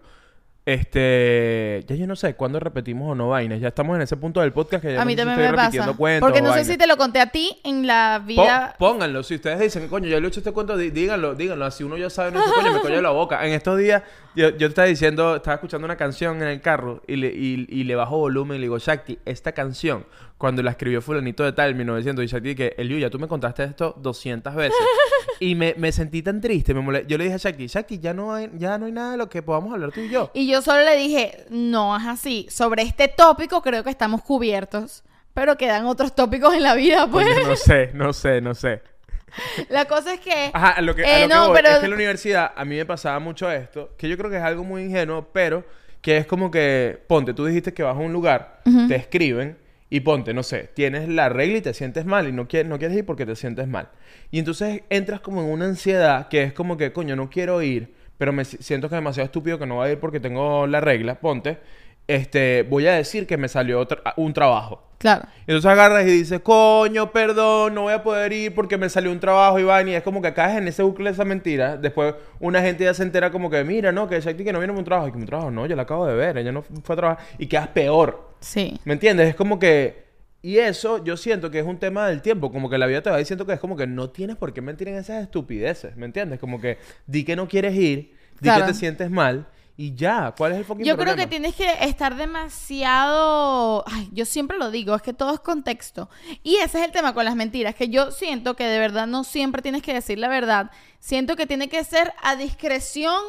este, 0.66 1.84
ya 1.86 1.94
yo 1.96 2.06
no 2.06 2.16
sé 2.16 2.34
cuándo 2.34 2.60
repetimos 2.60 3.10
o 3.10 3.14
no 3.14 3.28
vainas, 3.28 3.60
ya 3.60 3.68
estamos 3.68 3.96
en 3.96 4.02
ese 4.02 4.16
punto 4.16 4.40
del 4.40 4.52
podcast 4.52 4.82
que 4.84 4.92
ya 4.94 5.02
a 5.02 5.04
mí 5.04 5.14
no 5.16 5.22
sé 5.22 5.22
si 5.22 5.26
también 5.26 5.40
estoy 5.40 5.50
me 5.50 5.56
pasa. 5.56 5.66
repitiendo 5.68 5.96
cuentos 5.96 6.26
Porque 6.28 6.38
o 6.40 6.42
no 6.42 6.48
sé 6.48 6.58
vainas. 6.58 6.66
si 6.72 6.78
te 6.78 6.86
lo 6.86 6.96
conté 6.96 7.20
a 7.20 7.26
ti 7.26 7.58
en 7.64 7.86
la 7.86 8.18
Po- 8.20 8.26
vida. 8.26 8.76
pónganlo, 8.78 9.22
si 9.22 9.34
ustedes 9.36 9.58
dicen, 9.60 9.88
coño, 9.88 10.08
ya 10.08 10.18
le 10.20 10.26
he 10.26 10.28
hecho 10.28 10.40
este 10.40 10.52
cuento, 10.52 10.76
di- 10.76 10.90
díganlo, 10.90 11.34
díganlo, 11.34 11.64
así 11.64 11.84
uno 11.84 11.96
ya 11.96 12.10
sabe, 12.10 12.32
no 12.32 12.42
sé, 12.42 12.50
coño, 12.54 12.72
me 12.74 12.80
coño 12.80 13.00
la 13.02 13.10
boca. 13.10 13.44
En 13.46 13.52
estos 13.52 13.78
días, 13.78 14.02
yo, 14.34 14.50
yo 14.56 14.68
estaba 14.68 14.86
diciendo, 14.88 15.36
estaba 15.36 15.54
escuchando 15.54 15.84
una 15.86 15.96
canción 15.96 16.36
en 16.42 16.48
el 16.48 16.60
carro 16.60 17.02
y 17.06 17.16
le, 17.16 17.28
y, 17.28 17.66
y 17.68 17.84
le 17.84 17.94
bajo 17.94 18.18
volumen 18.18 18.56
y 18.56 18.60
le 18.60 18.64
digo, 18.66 18.78
Shakti, 18.78 19.18
esta 19.24 19.52
canción, 19.52 20.04
cuando 20.40 20.62
la 20.62 20.70
escribió 20.70 21.02
fulanito 21.02 21.44
de 21.44 21.52
tal, 21.52 21.72
en 21.72 21.76
1900, 21.76 22.24
y 22.24 22.26
Shakti 22.28 22.54
que, 22.54 22.74
Eliu, 22.78 22.98
ya 22.98 23.10
tú 23.10 23.18
me 23.18 23.28
contaste 23.28 23.62
esto 23.62 23.94
200 23.98 24.54
veces. 24.54 24.74
y 25.38 25.54
me, 25.54 25.74
me 25.76 25.92
sentí 25.92 26.22
tan 26.22 26.40
triste, 26.40 26.72
me 26.72 26.80
mole- 26.80 27.04
Yo 27.06 27.18
le 27.18 27.24
dije 27.24 27.34
a 27.36 27.38
Shakti, 27.38 27.66
Shakti, 27.66 27.98
ya 27.98 28.14
no, 28.14 28.32
hay, 28.32 28.50
ya 28.54 28.78
no 28.78 28.86
hay 28.86 28.92
nada 28.92 29.10
de 29.12 29.16
lo 29.18 29.28
que 29.28 29.42
podamos 29.42 29.70
hablar 29.74 29.92
tú 29.92 30.00
y 30.00 30.08
yo. 30.08 30.30
Y 30.32 30.50
yo 30.50 30.62
solo 30.62 30.82
le 30.82 30.96
dije, 30.96 31.44
no 31.50 31.94
es 31.94 32.06
así. 32.06 32.46
Sobre 32.48 32.82
este 32.84 33.08
tópico 33.08 33.60
creo 33.60 33.84
que 33.84 33.90
estamos 33.90 34.22
cubiertos. 34.22 35.04
Pero 35.34 35.56
quedan 35.56 35.84
otros 35.86 36.14
tópicos 36.14 36.54
en 36.54 36.62
la 36.62 36.74
vida, 36.74 37.06
pues. 37.06 37.26
Coño, 37.28 37.46
no 37.46 37.54
sé, 37.56 37.90
no 37.94 38.12
sé, 38.14 38.40
no 38.40 38.54
sé. 38.54 38.82
La 39.68 39.84
cosa 39.84 40.14
es 40.14 40.20
que. 40.20 40.50
Ajá, 40.52 40.70
a 40.70 40.80
lo 40.80 40.94
que, 40.96 41.04
a 41.04 41.18
Eh, 41.18 41.22
lo 41.22 41.28
que 41.28 41.34
no, 41.34 41.48
voy 41.48 41.56
pero- 41.56 41.68
es 41.68 41.78
que 41.78 41.84
en 41.84 41.90
la 41.90 41.96
universidad 41.96 42.52
a 42.56 42.64
mí 42.64 42.76
me 42.76 42.84
pasaba 42.86 43.18
mucho 43.20 43.48
esto, 43.50 43.90
que 43.96 44.08
yo 44.08 44.16
creo 44.16 44.30
que 44.30 44.38
es 44.38 44.42
algo 44.42 44.64
muy 44.64 44.82
ingenuo, 44.84 45.28
pero 45.32 45.64
que 46.00 46.16
es 46.16 46.26
como 46.26 46.50
que, 46.50 46.98
ponte, 47.06 47.32
tú 47.34 47.44
dijiste 47.44 47.72
que 47.74 47.82
vas 47.82 47.94
a 47.94 48.00
un 48.00 48.12
lugar, 48.12 48.62
te 48.88 48.96
escriben 48.96 49.56
y 49.90 50.00
ponte, 50.00 50.32
no 50.32 50.42
sé, 50.42 50.70
tienes 50.74 51.08
la 51.08 51.28
regla 51.28 51.58
y 51.58 51.60
te 51.60 51.74
sientes 51.74 52.06
mal 52.06 52.28
y 52.28 52.32
no 52.32 52.46
quieres, 52.48 52.68
no 52.70 52.78
quieres 52.78 52.96
ir 52.96 53.04
porque 53.04 53.26
te 53.26 53.36
sientes 53.36 53.66
mal. 53.68 53.88
Y 54.30 54.38
entonces 54.38 54.82
entras 54.88 55.20
como 55.20 55.42
en 55.42 55.48
una 55.50 55.66
ansiedad 55.66 56.28
que 56.28 56.42
es 56.44 56.52
como 56.52 56.76
que, 56.76 56.92
coño, 56.92 57.16
no 57.16 57.28
quiero 57.28 57.60
ir, 57.62 57.92
pero 58.16 58.32
me 58.32 58.44
si- 58.44 58.58
siento 58.58 58.88
que 58.88 58.94
es 58.94 58.98
demasiado 59.00 59.24
estúpido 59.26 59.58
que 59.58 59.66
no 59.66 59.76
voy 59.76 59.88
a 59.88 59.92
ir 59.92 59.98
porque 60.00 60.20
tengo 60.20 60.66
la 60.66 60.80
regla, 60.80 61.16
ponte, 61.20 61.58
este, 62.06 62.62
voy 62.64 62.86
a 62.86 62.92
decir 62.94 63.26
que 63.26 63.36
me 63.36 63.48
salió 63.48 63.86
tra- 63.86 64.12
un 64.16 64.32
trabajo. 64.32 64.86
Claro. 64.98 65.22
Entonces 65.46 65.64
agarras 65.70 66.02
y 66.06 66.10
dices, 66.10 66.40
coño, 66.40 67.10
perdón, 67.10 67.74
no 67.74 67.82
voy 67.82 67.92
a 67.94 68.02
poder 68.02 68.32
ir 68.34 68.54
porque 68.54 68.76
me 68.76 68.88
salió 68.90 69.10
un 69.10 69.18
trabajo, 69.20 69.58
Iván. 69.58 69.88
Y 69.88 69.94
es 69.94 70.02
como 70.02 70.20
que 70.20 70.34
caes 70.34 70.58
en 70.58 70.68
ese 70.68 70.82
bucle 70.82 71.06
de 71.08 71.14
esa 71.14 71.24
mentira. 71.24 71.78
Después 71.78 72.14
una 72.38 72.60
gente 72.60 72.84
ya 72.84 72.92
se 72.92 73.02
entera 73.04 73.30
como 73.30 73.48
que, 73.48 73.64
mira, 73.64 73.92
no, 73.92 74.06
que 74.08 74.20
Shakti 74.20 74.44
que 74.44 74.52
no 74.52 74.58
viene 74.58 74.74
a 74.74 74.76
un 74.76 74.84
trabajo. 74.84 75.08
Y 75.08 75.12
que 75.12 75.18
un 75.18 75.24
trabajo, 75.24 75.50
no, 75.50 75.64
yo 75.66 75.74
la 75.74 75.82
acabo 75.82 76.06
de 76.06 76.14
ver, 76.14 76.36
ella 76.36 76.52
no 76.52 76.60
fue 76.62 76.92
a 76.94 76.96
trabajar. 76.96 77.24
Y 77.38 77.46
quedas 77.46 77.68
peor. 77.68 78.29
Sí. 78.40 78.78
¿Me 78.84 78.94
entiendes? 78.94 79.28
Es 79.28 79.34
como 79.34 79.58
que 79.58 80.08
Y 80.42 80.56
eso 80.58 81.04
yo 81.04 81.16
siento 81.18 81.50
que 81.50 81.58
es 81.58 81.66
un 81.66 81.78
tema 81.78 82.06
del 82.08 82.22
tiempo, 82.22 82.50
como 82.50 82.70
que 82.70 82.78
la 82.78 82.86
vida 82.86 83.02
te 83.02 83.10
va 83.10 83.18
diciendo 83.18 83.44
que 83.46 83.52
es 83.52 83.60
como 83.60 83.76
que 83.76 83.86
no 83.86 84.08
tienes 84.10 84.36
por 84.36 84.52
qué 84.54 84.62
mentir 84.62 84.88
en 84.88 84.94
esas 84.96 85.22
estupideces, 85.22 85.96
¿me 85.96 86.06
entiendes? 86.06 86.40
Como 86.40 86.60
que 86.60 86.78
di 87.06 87.24
que 87.24 87.36
no 87.36 87.46
quieres 87.46 87.74
ir, 87.74 88.14
di 88.40 88.48
Claro. 88.48 88.64
que 88.64 88.72
te 88.72 88.78
sientes 88.78 89.10
mal 89.10 89.46
y 89.76 89.94
ya, 89.94 90.34
¿cuál 90.36 90.52
es 90.52 90.58
el 90.58 90.64
fucking 90.64 90.84
Yo 90.84 90.96
creo 90.96 91.14
que 91.16 91.26
tienes 91.26 91.54
que 91.54 91.66
estar 91.82 92.14
demasiado. 92.16 93.84
Ay, 93.86 94.08
yo 94.12 94.24
siempre 94.24 94.58
lo 94.58 94.70
digo, 94.70 94.94
es 94.94 95.02
que 95.02 95.12
todo 95.12 95.32
es 95.34 95.40
contexto. 95.40 96.08
Y 96.42 96.56
ese 96.56 96.78
es 96.78 96.84
el 96.84 96.92
tema 96.92 97.14
con 97.14 97.24
las 97.24 97.36
mentiras, 97.36 97.74
que 97.74 97.88
yo 97.88 98.10
siento 98.10 98.56
que 98.56 98.64
de 98.64 98.78
verdad 98.78 99.06
no 99.06 99.24
siempre 99.24 99.62
tienes 99.62 99.82
que 99.82 99.94
decir 99.94 100.18
la 100.18 100.28
verdad. 100.28 100.70
Siento 100.98 101.36
que 101.36 101.46
tiene 101.46 101.68
que 101.68 101.82
ser 101.84 102.12
a 102.22 102.36
discreción 102.36 103.22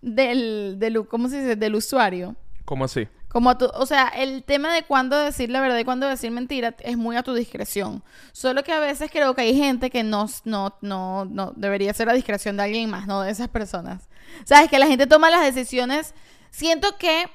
del, 0.00 0.76
del, 0.78 1.06
¿cómo 1.06 1.28
se 1.28 1.40
dice? 1.40 1.56
del 1.56 1.74
usuario. 1.74 2.36
¿Cómo 2.64 2.84
así? 2.84 3.08
Como 3.28 3.50
a 3.50 3.58
tu- 3.58 3.70
o 3.74 3.84
sea, 3.86 4.08
el 4.08 4.44
tema 4.44 4.72
de 4.72 4.84
cuándo 4.84 5.18
decir 5.18 5.50
la 5.50 5.60
verdad 5.60 5.76
y 5.78 5.84
cuándo 5.84 6.06
decir 6.08 6.30
mentira 6.30 6.74
es 6.80 6.96
muy 6.96 7.16
a 7.16 7.22
tu 7.22 7.34
discreción. 7.34 8.02
Solo 8.32 8.62
que 8.62 8.72
a 8.72 8.78
veces 8.80 9.10
creo 9.10 9.34
que 9.34 9.42
hay 9.42 9.54
gente 9.56 9.90
que 9.90 10.02
no, 10.04 10.26
no, 10.44 10.76
no, 10.80 11.24
no 11.26 11.52
debería 11.56 11.92
ser 11.92 12.08
a 12.08 12.14
discreción 12.14 12.56
de 12.56 12.62
alguien 12.62 12.88
más, 12.88 13.06
no 13.06 13.20
de 13.22 13.30
esas 13.30 13.48
personas. 13.48 14.08
Sabes 14.44 14.70
que 14.70 14.78
la 14.78 14.86
gente 14.86 15.06
toma 15.06 15.28
las 15.30 15.42
decisiones. 15.44 16.14
Siento 16.50 16.96
que, 16.98 17.26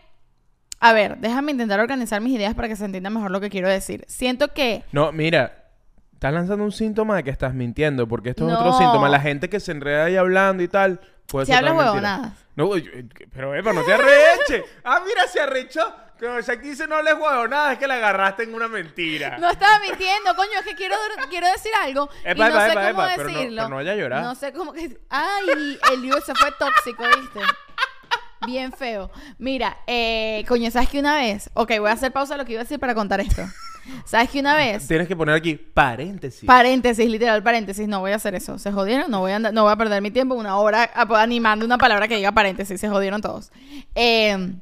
a 0.79 0.93
ver, 0.93 1.17
déjame 1.19 1.51
intentar 1.51 1.79
organizar 1.79 2.19
mis 2.21 2.33
ideas 2.33 2.55
para 2.55 2.67
que 2.67 2.75
se 2.75 2.85
entienda 2.85 3.09
mejor 3.11 3.29
lo 3.29 3.39
que 3.41 3.49
quiero 3.49 3.67
decir. 3.69 4.03
Siento 4.07 4.53
que 4.53 4.83
No, 4.91 5.11
mira, 5.11 5.67
estás 6.13 6.33
lanzando 6.33 6.63
un 6.63 6.71
síntoma 6.71 7.15
de 7.17 7.23
que 7.23 7.29
estás 7.29 7.53
mintiendo, 7.53 8.07
porque 8.07 8.29
esto 8.31 8.47
es 8.47 8.53
No. 8.53 8.59
otro 8.59 8.73
síntoma. 8.77 9.07
La 9.09 9.19
gente 9.19 9.49
que 9.49 9.59
se 9.59 9.71
enreda 9.71 10.05
ahí 10.05 10.15
hablando 10.15 10.63
y 10.63 10.67
tal, 10.67 10.99
puede 11.31 11.45
Si 11.47 11.53
hablas 11.53 11.73
huevonadas. 11.75 12.33
No, 12.55 12.75
yo- 12.77 12.91
pero 13.33 13.55
Epa, 13.55 13.71
no 13.73 13.83
te 13.83 13.93
arreche. 13.93 14.63
ah, 14.83 15.01
mira, 15.05 15.27
se 15.27 15.39
arrechó. 15.39 15.81
Como 16.19 16.39
si 16.43 16.51
aquí 16.51 16.69
dice 16.69 16.85
no 16.87 16.97
hables 16.97 17.15
huevonadas, 17.15 17.73
es 17.73 17.79
que 17.79 17.87
la 17.87 17.95
agarraste 17.95 18.43
en 18.43 18.53
una 18.53 18.67
mentira. 18.67 19.37
no 19.39 19.49
estaba 19.49 19.79
mintiendo, 19.79 20.35
coño, 20.35 20.51
es 20.59 20.65
que 20.65 20.75
quiero, 20.75 20.95
quiero 21.31 21.47
decir 21.47 21.71
algo 21.81 22.09
y 22.23 22.29
Epa, 22.29 22.49
no 22.49 22.55
epa, 22.55 22.65
sé 22.65 22.71
epa, 22.73 22.81
cómo 22.91 23.03
epa, 23.03 23.13
pero 23.15 23.29
no- 23.29 23.33
decirlo. 23.35 23.55
pero 23.57 23.69
no 23.69 23.75
vaya 23.77 23.91
a 23.91 23.95
llorar. 23.95 24.21
No 24.23 24.35
sé 24.35 24.53
cómo 24.53 24.73
que... 24.73 24.99
Ay, 25.09 25.79
el 25.93 26.01
lío 26.03 26.21
se 26.21 26.35
fue 26.35 26.51
tóxico, 26.59 27.03
¿viste? 27.19 27.39
Bien 28.45 28.71
feo. 28.71 29.09
Mira, 29.39 29.77
eh, 29.87 30.43
coño, 30.47 30.69
¿sabes 30.71 30.89
que 30.89 30.99
una 30.99 31.15
vez? 31.15 31.49
Ok, 31.53 31.71
voy 31.79 31.89
a 31.89 31.93
hacer 31.93 32.11
pausa 32.11 32.37
lo 32.37 32.45
que 32.45 32.53
iba 32.53 32.61
a 32.61 32.65
decir 32.65 32.79
para 32.79 32.93
contar 32.95 33.19
esto. 33.19 33.43
¿Sabes 34.05 34.29
que 34.29 34.39
una 34.39 34.55
vez? 34.55 34.87
Tienes 34.87 35.07
que 35.07 35.15
poner 35.15 35.35
aquí 35.35 35.55
paréntesis. 35.55 36.45
Paréntesis, 36.45 37.09
literal, 37.09 37.41
paréntesis. 37.43 37.87
No 37.87 37.99
voy 37.99 38.11
a 38.11 38.15
hacer 38.15 38.35
eso. 38.35 38.57
¿Se 38.59 38.71
jodieron? 38.71 39.09
No 39.11 39.19
voy 39.19 39.31
a, 39.31 39.37
andar- 39.37 39.53
no 39.53 39.63
voy 39.63 39.71
a 39.71 39.75
perder 39.75 40.01
mi 40.01 40.11
tiempo 40.11 40.35
una 40.35 40.57
hora 40.57 40.89
animando 41.17 41.65
una 41.65 41.77
palabra 41.77 42.07
que 42.07 42.15
diga 42.15 42.31
paréntesis. 42.31 42.79
Se 42.79 42.89
jodieron 42.89 43.21
todos. 43.21 43.51
Eh, 43.95 44.55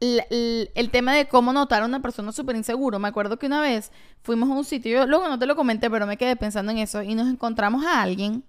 el 0.00 0.90
tema 0.90 1.14
de 1.14 1.26
cómo 1.26 1.52
notar 1.52 1.82
a 1.82 1.86
una 1.86 2.00
persona 2.00 2.30
súper 2.32 2.56
inseguro. 2.56 2.98
Me 2.98 3.08
acuerdo 3.08 3.38
que 3.38 3.46
una 3.46 3.60
vez 3.60 3.90
fuimos 4.22 4.50
a 4.50 4.52
un 4.52 4.64
sitio, 4.64 4.92
yo 4.98 5.06
luego 5.06 5.28
no 5.28 5.38
te 5.38 5.46
lo 5.46 5.56
comenté, 5.56 5.90
pero 5.90 6.06
me 6.06 6.16
quedé 6.16 6.36
pensando 6.36 6.70
en 6.72 6.78
eso, 6.78 7.02
y 7.02 7.14
nos 7.14 7.28
encontramos 7.28 7.84
a 7.86 8.02
alguien 8.02 8.44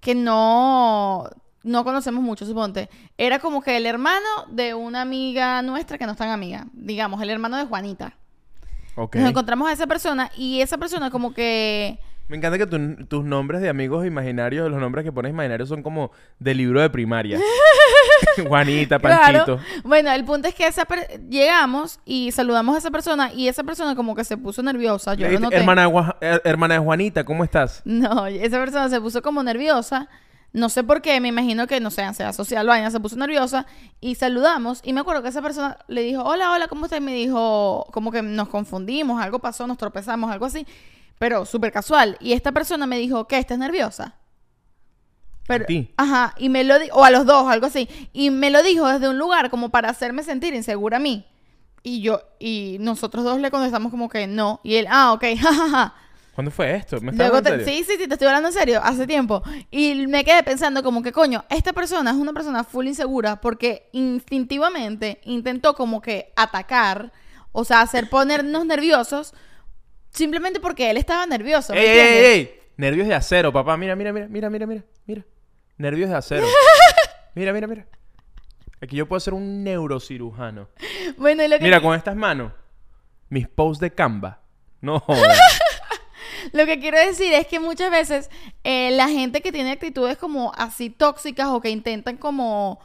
que 0.00 0.14
no, 0.14 1.28
no 1.62 1.84
conocemos 1.84 2.22
mucho, 2.22 2.46
suponte. 2.46 2.88
Era 3.16 3.38
como 3.38 3.62
que 3.62 3.76
el 3.76 3.86
hermano 3.86 4.26
de 4.50 4.74
una 4.74 5.00
amiga 5.02 5.60
nuestra 5.62 5.98
que 5.98 6.06
no 6.06 6.12
es 6.12 6.18
tan 6.18 6.30
amiga, 6.30 6.66
digamos, 6.72 7.20
el 7.22 7.30
hermano 7.30 7.56
de 7.56 7.64
Juanita. 7.66 8.14
Ok. 8.96 9.16
Nos 9.16 9.30
encontramos 9.30 9.68
a 9.68 9.72
esa 9.72 9.86
persona 9.86 10.30
y 10.36 10.60
esa 10.60 10.78
persona 10.78 11.10
como 11.10 11.32
que... 11.34 11.98
Me 12.28 12.36
encanta 12.36 12.58
que 12.58 12.66
tu- 12.66 13.06
tus 13.06 13.24
nombres 13.24 13.62
de 13.62 13.68
amigos 13.70 14.04
imaginarios, 14.06 14.70
los 14.70 14.78
nombres 14.80 15.02
que 15.04 15.12
pones 15.12 15.30
imaginarios 15.30 15.68
son 15.68 15.82
como 15.82 16.10
de 16.38 16.54
libro 16.54 16.80
de 16.80 16.90
primaria. 16.90 17.38
Juanita, 18.46 18.98
Panchito. 18.98 19.44
Claro. 19.56 19.60
Bueno, 19.84 20.12
el 20.12 20.24
punto 20.24 20.48
es 20.48 20.54
que 20.54 20.66
esa 20.66 20.84
per- 20.84 21.20
llegamos 21.28 22.00
y 22.04 22.30
saludamos 22.32 22.74
a 22.74 22.78
esa 22.78 22.90
persona 22.90 23.32
y 23.32 23.48
esa 23.48 23.64
persona 23.64 23.94
como 23.96 24.14
que 24.14 24.24
se 24.24 24.36
puso 24.36 24.62
nerviosa. 24.62 25.14
Yo 25.14 25.26
Le 25.26 25.32
lo 25.32 25.38
dijiste, 25.38 25.44
noté. 25.44 25.56
hermana, 25.56 25.88
her- 26.20 26.42
hermana 26.44 26.74
de 26.74 26.80
Juanita, 26.80 27.24
¿cómo 27.24 27.44
estás? 27.44 27.82
No, 27.84 28.26
esa 28.26 28.58
persona 28.58 28.88
se 28.88 29.00
puso 29.00 29.22
como 29.22 29.42
nerviosa. 29.42 30.08
No 30.52 30.68
sé 30.70 30.82
por 30.82 31.02
qué, 31.02 31.20
me 31.20 31.28
imagino 31.28 31.66
que, 31.66 31.78
no 31.78 31.90
sé, 31.90 32.02
ansiedad 32.02 32.32
social, 32.32 32.66
vaina, 32.66 32.90
se 32.90 33.00
puso 33.00 33.16
nerviosa 33.16 33.66
y 34.00 34.14
saludamos. 34.14 34.80
Y 34.82 34.92
me 34.92 35.00
acuerdo 35.00 35.22
que 35.22 35.28
esa 35.28 35.42
persona 35.42 35.78
le 35.88 36.02
dijo, 36.02 36.22
hola, 36.22 36.52
hola, 36.52 36.68
¿cómo 36.68 36.86
estás? 36.86 37.00
Y 37.00 37.02
me 37.02 37.12
dijo, 37.12 37.86
como 37.92 38.10
que 38.10 38.22
nos 38.22 38.48
confundimos, 38.48 39.20
algo 39.22 39.40
pasó, 39.40 39.66
nos 39.66 39.76
tropezamos, 39.76 40.30
algo 40.30 40.46
así. 40.46 40.66
Pero 41.18 41.44
súper 41.44 41.70
casual. 41.70 42.16
Y 42.20 42.32
esta 42.32 42.52
persona 42.52 42.86
me 42.86 42.98
dijo, 42.98 43.26
¿qué? 43.26 43.38
¿Estás 43.38 43.58
nerviosa? 43.58 44.14
Pero, 45.46 45.64
¿A 45.64 45.66
ti? 45.66 45.92
Ajá, 45.96 46.34
y 46.38 46.48
me 46.48 46.64
lo 46.64 46.78
dijo, 46.78 46.96
o 46.96 47.04
a 47.04 47.10
los 47.10 47.26
dos, 47.26 47.46
algo 47.48 47.66
así. 47.66 47.88
Y 48.12 48.30
me 48.30 48.50
lo 48.50 48.62
dijo 48.62 48.86
desde 48.86 49.08
un 49.08 49.18
lugar 49.18 49.50
como 49.50 49.70
para 49.70 49.90
hacerme 49.90 50.22
sentir 50.22 50.54
insegura 50.54 50.96
a 50.96 51.00
mí. 51.00 51.26
Y 51.82 52.00
yo, 52.00 52.22
y 52.38 52.76
nosotros 52.80 53.24
dos 53.24 53.40
le 53.40 53.50
contestamos 53.50 53.90
como 53.90 54.08
que 54.08 54.26
no. 54.26 54.60
Y 54.62 54.76
él, 54.76 54.86
ah, 54.90 55.12
ok, 55.12 55.24
jajaja. 55.38 55.94
¿Cuándo 56.38 56.52
fue 56.52 56.72
esto? 56.76 57.00
¿Me 57.00 57.10
estás 57.10 57.18
Luego 57.18 57.38
hablando 57.38 57.50
te- 57.50 57.54
en 57.56 57.64
serio? 57.64 57.84
sí, 57.84 57.90
sí, 57.92 57.98
sí, 58.00 58.06
te 58.06 58.14
estoy 58.14 58.28
hablando 58.28 58.48
en 58.50 58.54
serio, 58.54 58.80
hace 58.80 59.08
tiempo. 59.08 59.42
Y 59.72 60.06
me 60.06 60.24
quedé 60.24 60.44
pensando 60.44 60.84
como 60.84 61.02
que, 61.02 61.10
coño, 61.10 61.44
esta 61.50 61.72
persona 61.72 62.12
es 62.12 62.16
una 62.16 62.32
persona 62.32 62.62
full 62.62 62.86
insegura 62.86 63.40
porque 63.40 63.88
instintivamente 63.90 65.20
intentó 65.24 65.74
como 65.74 66.00
que 66.00 66.32
atacar, 66.36 67.10
o 67.50 67.64
sea, 67.64 67.80
hacer 67.80 68.08
ponernos 68.08 68.64
nerviosos 68.66 69.34
simplemente 70.12 70.60
porque 70.60 70.88
él 70.90 70.96
estaba 70.96 71.26
nervioso. 71.26 71.72
¿me 71.72 71.80
¡Ey, 71.80 71.86
ey, 71.88 71.98
entiendes? 71.98 72.24
ey, 72.24 72.38
ey! 72.40 72.60
Nervios 72.76 73.08
de 73.08 73.14
acero, 73.16 73.52
papá. 73.52 73.76
Mira, 73.76 73.96
mira, 73.96 74.12
mira, 74.12 74.28
mira, 74.28 74.48
mira, 74.48 74.64
mira, 74.68 74.84
mira. 75.06 75.24
Nervios 75.76 76.08
de 76.08 76.14
acero. 76.14 76.46
mira, 77.34 77.52
mira, 77.52 77.66
mira. 77.66 77.84
Aquí 78.80 78.94
yo 78.94 79.08
puedo 79.08 79.18
ser 79.18 79.34
un 79.34 79.64
neurocirujano. 79.64 80.68
Bueno, 81.16 81.42
y 81.42 81.48
lo 81.48 81.58
que, 81.58 81.64
Mira, 81.64 81.80
con 81.82 81.96
estas 81.96 82.14
manos, 82.14 82.52
mis 83.28 83.48
posts 83.48 83.80
de 83.80 83.92
Canva. 83.92 84.38
No 84.80 85.00
jodas. 85.00 85.36
lo 86.52 86.66
que 86.66 86.78
quiero 86.80 86.98
decir 86.98 87.32
es 87.32 87.46
que 87.46 87.60
muchas 87.60 87.90
veces 87.90 88.30
eh, 88.64 88.90
la 88.92 89.08
gente 89.08 89.40
que 89.40 89.52
tiene 89.52 89.72
actitudes 89.72 90.16
como 90.18 90.52
así 90.56 90.90
tóxicas 90.90 91.48
o 91.48 91.60
que 91.60 91.70
intentan 91.70 92.16
como 92.16 92.80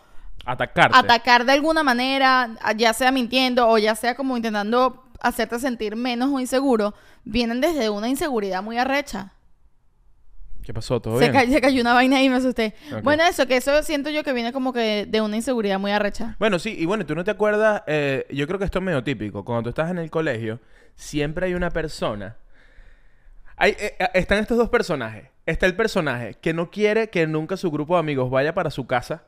Atacarte. 0.46 0.98
atacar 0.98 1.46
de 1.46 1.54
alguna 1.54 1.84
manera, 1.84 2.50
ya 2.76 2.94
sea 2.94 3.12
mintiendo 3.12 3.68
o 3.68 3.78
ya 3.78 3.96
sea 3.96 4.16
como 4.16 4.36
intentando 4.36 5.04
hacerte 5.22 5.58
sentir 5.60 5.96
menos 5.96 6.30
o 6.32 6.40
inseguro, 6.40 6.94
vienen 7.24 7.62
desde 7.62 7.90
una 7.90 8.10
inseguridad 8.10 8.62
muy 8.62 8.78
arrecha. 8.78 9.32
¿Qué 10.64 10.74
pasó? 10.74 11.02
¿Todo 11.02 11.20
Se, 11.20 11.30
bien? 11.30 11.52
se 11.52 11.60
cayó 11.60 11.82
una 11.82 11.94
vaina 11.94 12.22
y 12.24 12.30
me 12.30 12.38
asusté. 12.38 12.74
Ok. 12.94 13.04
Bueno, 13.04 13.24
eso, 13.24 13.46
que 13.48 13.58
eso 13.58 13.84
siento 13.84 14.10
yo 14.10 14.24
que 14.24 14.32
viene 14.32 14.54
como 14.54 14.72
que 14.72 15.06
de 15.06 15.20
una 15.22 15.36
inseguridad 15.36 15.78
muy 15.78 15.92
arrecha. 15.92 16.36
Bueno, 16.40 16.58
sí, 16.58 16.74
y 16.78 16.86
bueno, 16.86 17.06
tú 17.06 17.16
no 17.16 17.24
te 17.26 17.32
acuerdas, 17.32 17.84
eh, 17.86 18.26
yo 18.32 18.48
creo 18.48 18.60
que 18.60 18.66
esto 18.66 18.80
es 18.80 18.84
medio 18.86 19.04
típico. 19.04 19.44
Cuando 19.44 19.64
tú 19.64 19.70
estás 19.70 19.92
en 19.92 19.98
el 19.98 20.10
colegio, 20.10 20.60
siempre 20.96 21.48
hay 21.48 21.54
una 21.54 21.70
persona. 21.70 22.38
Hay, 23.58 23.72
eh, 23.72 23.96
eh, 24.00 24.10
están 24.14 24.40
estos 24.40 24.58
dos 24.58 24.70
personajes. 24.70 25.30
Está 25.46 25.66
el 25.66 25.76
personaje 25.76 26.36
que 26.36 26.54
no 26.54 26.72
quiere 26.72 27.10
que 27.10 27.28
nunca 27.28 27.58
su 27.58 27.70
grupo 27.72 27.96
de 27.96 28.00
amigos 28.00 28.30
vaya 28.30 28.54
para 28.54 28.70
su 28.70 28.88
casa. 28.88 29.24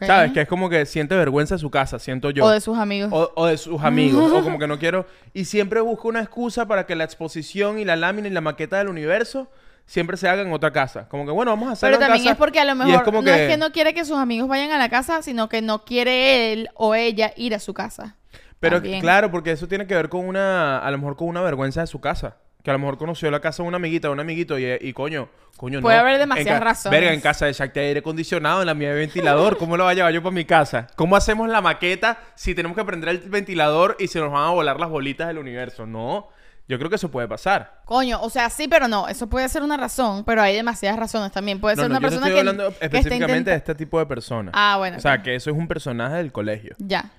¿Sabes? 0.00 0.32
Que 0.32 0.42
es 0.42 0.48
como 0.48 0.70
que 0.70 0.86
siente 0.86 1.14
vergüenza 1.14 1.56
de 1.56 1.58
su 1.58 1.70
casa, 1.70 1.98
siento 1.98 2.30
yo. 2.30 2.44
O 2.44 2.50
de 2.50 2.60
sus 2.60 2.78
amigos. 2.78 3.10
O, 3.12 3.30
o 3.34 3.46
de 3.46 3.58
sus 3.58 3.82
amigos. 3.82 4.32
o 4.32 4.42
como 4.44 4.58
que 4.58 4.66
no 4.66 4.78
quiero. 4.78 5.06
Y 5.34 5.44
siempre 5.44 5.80
busca 5.80 6.08
una 6.08 6.20
excusa 6.20 6.66
para 6.66 6.86
que 6.86 6.94
la 6.96 7.04
exposición 7.04 7.78
y 7.78 7.84
la 7.84 7.96
lámina 7.96 8.28
y 8.28 8.30
la 8.30 8.40
maqueta 8.40 8.78
del 8.78 8.88
universo 8.88 9.50
siempre 9.84 10.16
se 10.16 10.28
haga 10.28 10.42
en 10.42 10.52
otra 10.52 10.72
casa. 10.72 11.08
Como 11.08 11.24
que, 11.26 11.30
bueno, 11.30 11.50
vamos 11.52 11.68
a 11.68 11.72
hacerlo 11.72 11.96
Pero 11.98 12.04
en 12.04 12.08
también 12.08 12.24
casa. 12.24 12.32
es 12.32 12.38
porque 12.38 12.60
a 12.60 12.64
lo 12.64 12.74
mejor 12.74 13.04
como 13.04 13.22
no 13.22 13.30
es 13.30 13.50
que 13.50 13.56
no 13.56 13.70
quiere 13.70 13.94
que 13.94 14.04
sus 14.04 14.16
amigos 14.16 14.48
vayan 14.48 14.72
a 14.72 14.78
la 14.78 14.88
casa, 14.88 15.22
sino 15.22 15.48
que 15.48 15.62
no 15.62 15.84
quiere 15.84 16.52
él 16.52 16.68
o 16.74 16.94
ella 16.94 17.32
ir 17.36 17.54
a 17.54 17.58
su 17.58 17.72
casa. 17.72 18.16
Pero 18.58 18.76
También. 18.76 19.00
claro, 19.00 19.30
porque 19.30 19.52
eso 19.52 19.68
tiene 19.68 19.86
que 19.86 19.94
ver 19.94 20.08
con 20.08 20.26
una, 20.26 20.78
a 20.78 20.90
lo 20.90 20.98
mejor 20.98 21.16
con 21.16 21.28
una 21.28 21.42
vergüenza 21.42 21.82
de 21.82 21.86
su 21.86 22.00
casa. 22.00 22.36
Que 22.66 22.70
a 22.70 22.72
lo 22.72 22.80
mejor 22.80 22.98
conoció 22.98 23.30
la 23.30 23.38
casa 23.38 23.62
de 23.62 23.68
una 23.68 23.76
amiguita 23.76 24.10
o 24.10 24.12
un 24.12 24.18
amiguito 24.18 24.58
y, 24.58 24.66
y 24.80 24.92
coño, 24.92 25.28
coño, 25.56 25.80
Puede 25.80 25.94
no. 25.94 26.02
haber 26.02 26.18
demasiadas 26.18 26.60
razones. 26.60 26.98
Verga, 27.00 27.14
en 27.14 27.20
casa 27.20 27.46
de 27.46 27.52
Shakti 27.52 27.78
hay 27.78 27.86
aire 27.86 28.00
acondicionado, 28.00 28.60
en 28.60 28.66
la 28.66 28.74
mía 28.74 28.88
hay 28.88 28.96
ventilador. 28.96 29.56
¿Cómo 29.56 29.76
lo 29.76 29.84
va 29.84 29.90
a 29.90 29.94
llevar 29.94 30.12
yo 30.12 30.20
para 30.20 30.34
mi 30.34 30.44
casa? 30.44 30.88
¿Cómo 30.96 31.14
hacemos 31.14 31.48
la 31.48 31.60
maqueta 31.60 32.18
si 32.34 32.56
tenemos 32.56 32.76
que 32.76 32.84
prender 32.84 33.10
el 33.10 33.18
ventilador 33.20 33.94
y 34.00 34.08
se 34.08 34.18
nos 34.18 34.32
van 34.32 34.42
a 34.48 34.50
volar 34.50 34.80
las 34.80 34.88
bolitas 34.90 35.28
del 35.28 35.38
universo? 35.38 35.86
No, 35.86 36.28
yo 36.66 36.76
creo 36.78 36.90
que 36.90 36.96
eso 36.96 37.08
puede 37.08 37.28
pasar. 37.28 37.82
Coño, 37.84 38.20
o 38.20 38.28
sea, 38.30 38.50
sí, 38.50 38.66
pero 38.66 38.88
no. 38.88 39.06
Eso 39.06 39.28
puede 39.28 39.48
ser 39.48 39.62
una 39.62 39.76
razón, 39.76 40.24
pero 40.24 40.42
hay 40.42 40.56
demasiadas 40.56 40.98
razones 40.98 41.30
también. 41.30 41.60
Puede 41.60 41.76
No, 41.76 41.82
ser 41.82 41.90
no, 41.92 41.98
una 41.98 42.00
yo 42.00 42.10
persona 42.10 42.26
estoy 42.26 42.34
que, 42.34 42.48
hablando 42.50 42.76
que 42.76 42.84
específicamente 42.84 43.50
de 43.52 43.56
este 43.58 43.76
tipo 43.76 44.00
de 44.00 44.06
personas. 44.06 44.52
Ah, 44.56 44.74
bueno. 44.78 44.96
O 44.96 45.00
sea, 45.00 45.22
que 45.22 45.36
eso 45.36 45.50
es 45.50 45.56
un 45.56 45.68
personaje 45.68 46.16
del 46.16 46.32
colegio. 46.32 46.74
Ya. 46.78 47.10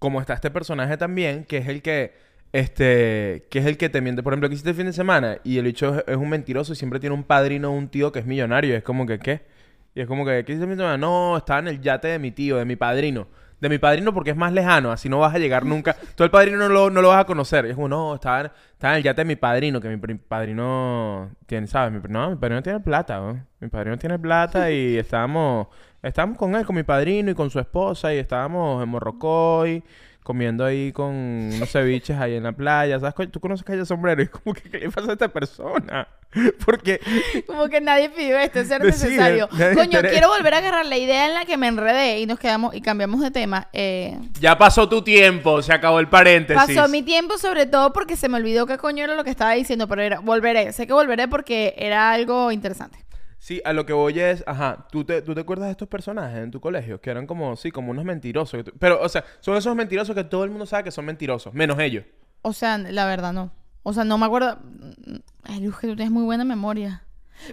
como 0.00 0.20
está 0.20 0.34
este 0.34 0.50
personaje 0.50 0.96
también, 0.96 1.44
que 1.44 1.58
es 1.58 1.68
el 1.68 1.80
que, 1.80 2.25
este, 2.60 3.46
que 3.50 3.58
es 3.58 3.66
el 3.66 3.76
que 3.76 3.88
te 3.88 4.00
miente. 4.00 4.22
Por 4.22 4.32
ejemplo, 4.32 4.48
que 4.48 4.54
hiciste 4.54 4.70
el 4.70 4.76
fin 4.76 4.86
de 4.86 4.92
semana 4.92 5.38
y 5.44 5.58
el 5.58 5.64
bicho 5.64 5.94
es, 5.96 6.04
es 6.06 6.16
un 6.16 6.28
mentiroso 6.30 6.72
y 6.72 6.76
siempre 6.76 7.00
tiene 7.00 7.14
un 7.14 7.24
padrino 7.24 7.68
o 7.70 7.72
un 7.72 7.88
tío 7.88 8.12
que 8.12 8.20
es 8.20 8.26
millonario. 8.26 8.72
Y 8.72 8.76
es 8.76 8.82
como 8.82 9.06
que, 9.06 9.18
¿qué? 9.18 9.42
Y 9.94 10.00
es 10.00 10.06
como 10.06 10.24
que, 10.24 10.44
¿qué 10.44 10.52
hiciste 10.52 10.64
el 10.64 10.70
fin 10.70 10.78
de 10.78 10.84
semana? 10.84 10.96
No, 10.98 11.36
estaba 11.36 11.60
en 11.60 11.68
el 11.68 11.80
yate 11.80 12.08
de 12.08 12.18
mi 12.18 12.30
tío, 12.30 12.56
de 12.56 12.64
mi 12.64 12.76
padrino. 12.76 13.26
De 13.60 13.68
mi 13.70 13.78
padrino 13.78 14.12
porque 14.12 14.30
es 14.30 14.36
más 14.36 14.52
lejano, 14.52 14.92
así 14.92 15.08
no 15.08 15.18
vas 15.18 15.34
a 15.34 15.38
llegar 15.38 15.64
nunca. 15.64 15.96
Tú 16.14 16.24
el 16.24 16.30
padrino 16.30 16.58
no 16.58 16.68
lo, 16.68 16.90
no 16.90 17.00
lo 17.02 17.08
vas 17.08 17.20
a 17.20 17.24
conocer. 17.24 17.66
Y 17.66 17.70
es 17.70 17.74
como, 17.74 17.88
no, 17.88 18.14
estaba, 18.14 18.40
en- 18.40 18.50
estaba 18.72 18.92
en 18.94 18.98
el 18.98 19.02
yate 19.04 19.20
de 19.22 19.24
mi 19.26 19.36
padrino, 19.36 19.80
que 19.80 19.88
mi 19.88 20.14
padrino 20.16 21.30
tiene, 21.46 21.66
¿sabes? 21.66 21.92
Mi, 21.92 22.00
no, 22.10 22.30
mi 22.30 22.36
padrino 22.36 22.62
tiene 22.62 22.80
plata, 22.80 23.18
¿no? 23.18 23.44
Mi 23.60 23.68
padrino 23.68 23.96
tiene 23.98 24.18
plata 24.18 24.70
y 24.70 24.96
estábamos, 24.98 25.68
estábamos 26.02 26.36
con 26.38 26.54
él, 26.54 26.64
con 26.66 26.76
mi 26.76 26.82
padrino 26.82 27.30
y 27.30 27.34
con 27.34 27.50
su 27.50 27.58
esposa 27.58 28.12
y 28.14 28.18
estábamos 28.18 28.82
en 28.82 28.88
Morrocoy 28.90 29.82
comiendo 30.26 30.64
ahí 30.64 30.90
con 30.90 31.14
unos 31.14 31.70
ceviches 31.70 32.18
ahí 32.18 32.34
en 32.34 32.42
la 32.42 32.50
playa. 32.50 32.98
¿Sabes? 32.98 33.30
Tú 33.30 33.38
conoces 33.38 33.64
Calle 33.64 33.86
Sombrero 33.86 34.20
y 34.22 34.26
como 34.26 34.54
que, 34.54 34.68
¿qué 34.68 34.80
le 34.80 34.90
pasa 34.90 35.10
a 35.10 35.12
esta 35.12 35.28
persona? 35.28 36.08
Porque 36.66 37.00
Como 37.46 37.68
que 37.68 37.80
nadie 37.80 38.10
pidió 38.10 38.36
esto, 38.36 38.58
es 38.58 38.66
ser 38.66 38.82
Decide, 38.82 39.10
necesario. 39.10 39.48
Coño, 39.74 39.84
interesa. 39.84 40.08
quiero 40.08 40.28
volver 40.28 40.54
a 40.54 40.58
agarrar 40.58 40.84
la 40.84 40.98
idea 40.98 41.28
en 41.28 41.34
la 41.34 41.44
que 41.44 41.56
me 41.56 41.68
enredé 41.68 42.18
y 42.18 42.26
nos 42.26 42.40
quedamos 42.40 42.74
y 42.74 42.80
cambiamos 42.80 43.20
de 43.20 43.30
tema. 43.30 43.68
Eh, 43.72 44.18
ya 44.40 44.58
pasó 44.58 44.88
tu 44.88 45.00
tiempo, 45.02 45.62
se 45.62 45.72
acabó 45.72 46.00
el 46.00 46.08
paréntesis. 46.08 46.74
pasó 46.74 46.88
mi 46.88 47.02
tiempo 47.02 47.38
sobre 47.38 47.66
todo 47.66 47.92
porque 47.92 48.16
se 48.16 48.28
me 48.28 48.38
olvidó 48.38 48.66
qué 48.66 48.78
coño 48.78 49.04
era 49.04 49.14
lo 49.14 49.22
que 49.22 49.30
estaba 49.30 49.52
diciendo, 49.52 49.86
pero 49.86 50.02
era, 50.02 50.18
volveré. 50.18 50.72
Sé 50.72 50.88
que 50.88 50.92
volveré 50.92 51.28
porque 51.28 51.72
era 51.78 52.10
algo 52.10 52.50
interesante. 52.50 52.98
Sí, 53.46 53.62
a 53.64 53.72
lo 53.72 53.86
que 53.86 53.92
voy 53.92 54.18
es, 54.18 54.42
ajá, 54.44 54.88
¿tú 54.90 55.04
te, 55.04 55.22
¿tú 55.22 55.32
te 55.32 55.42
acuerdas 55.42 55.66
de 55.66 55.70
estos 55.70 55.86
personajes 55.86 56.36
en 56.40 56.50
tu 56.50 56.60
colegio? 56.60 57.00
Que 57.00 57.10
eran 57.10 57.28
como, 57.28 57.54
sí, 57.54 57.70
como 57.70 57.92
unos 57.92 58.04
mentirosos. 58.04 58.64
Pero, 58.80 59.00
o 59.00 59.08
sea, 59.08 59.24
son 59.38 59.56
esos 59.56 59.76
mentirosos 59.76 60.16
que 60.16 60.24
todo 60.24 60.42
el 60.42 60.50
mundo 60.50 60.66
sabe 60.66 60.82
que 60.82 60.90
son 60.90 61.04
mentirosos, 61.04 61.54
menos 61.54 61.78
ellos. 61.78 62.04
O 62.42 62.52
sea, 62.52 62.76
la 62.76 63.06
verdad 63.06 63.32
no. 63.32 63.52
O 63.84 63.92
sea, 63.92 64.02
no 64.02 64.18
me 64.18 64.26
acuerdo. 64.26 64.58
Ay, 65.44 65.60
Luz, 65.60 65.78
que 65.78 65.86
tú 65.86 65.94
tienes 65.94 66.10
muy 66.10 66.24
buena 66.24 66.44
memoria. 66.44 67.04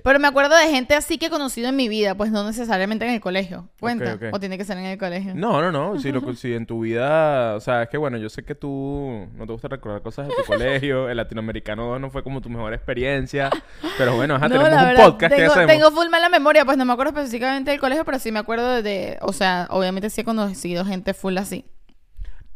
Pero 0.03 0.19
me 0.19 0.27
acuerdo 0.27 0.55
de 0.55 0.67
gente 0.69 0.95
así 0.95 1.17
que 1.17 1.27
he 1.27 1.29
conocido 1.29 1.69
en 1.69 1.75
mi 1.75 1.87
vida, 1.89 2.15
pues 2.15 2.31
no 2.31 2.43
necesariamente 2.43 3.05
en 3.05 3.11
el 3.13 3.19
colegio. 3.21 3.69
¿Cuenta? 3.79 4.17
O 4.31 4.39
tiene 4.39 4.57
que 4.57 4.65
ser 4.65 4.77
en 4.77 4.85
el 4.85 4.97
colegio. 4.97 5.33
No, 5.35 5.61
no, 5.61 5.71
no. 5.71 5.99
Si, 5.99 6.11
lo, 6.11 6.33
si 6.35 6.53
en 6.53 6.65
tu 6.65 6.81
vida, 6.81 7.55
o 7.55 7.59
sea, 7.59 7.83
es 7.83 7.89
que 7.89 7.97
bueno, 7.97 8.17
yo 8.17 8.29
sé 8.29 8.43
que 8.43 8.55
tú 8.55 9.27
no 9.35 9.45
te 9.45 9.51
gusta 9.51 9.67
recordar 9.67 10.01
cosas 10.01 10.27
de 10.27 10.33
tu 10.35 10.43
colegio. 10.47 11.09
El 11.09 11.17
latinoamericano 11.17 11.99
no 11.99 12.09
fue 12.09 12.23
como 12.23 12.41
tu 12.41 12.49
mejor 12.49 12.73
experiencia. 12.73 13.49
Pero 13.97 14.15
bueno, 14.15 14.35
ajá, 14.35 14.47
No, 14.49 14.55
tenemos 14.63 14.71
la 14.71 14.89
un 14.89 14.95
podcast 15.11 15.31
que 15.33 15.39
tengo, 15.41 15.51
hacemos. 15.51 15.71
tengo 15.71 15.91
full 15.91 16.09
mala 16.09 16.29
memoria, 16.29 16.65
pues 16.65 16.77
no 16.77 16.85
me 16.85 16.93
acuerdo 16.93 17.11
específicamente 17.11 17.71
del 17.71 17.79
colegio, 17.79 18.05
pero 18.05 18.19
sí 18.19 18.31
me 18.31 18.39
acuerdo 18.39 18.67
de, 18.75 18.81
de- 18.83 19.17
o 19.21 19.33
sea, 19.33 19.67
obviamente 19.69 20.09
sí 20.09 20.21
he 20.21 20.23
conocido 20.23 20.85
gente 20.85 21.13
full 21.13 21.37
así. 21.37 21.65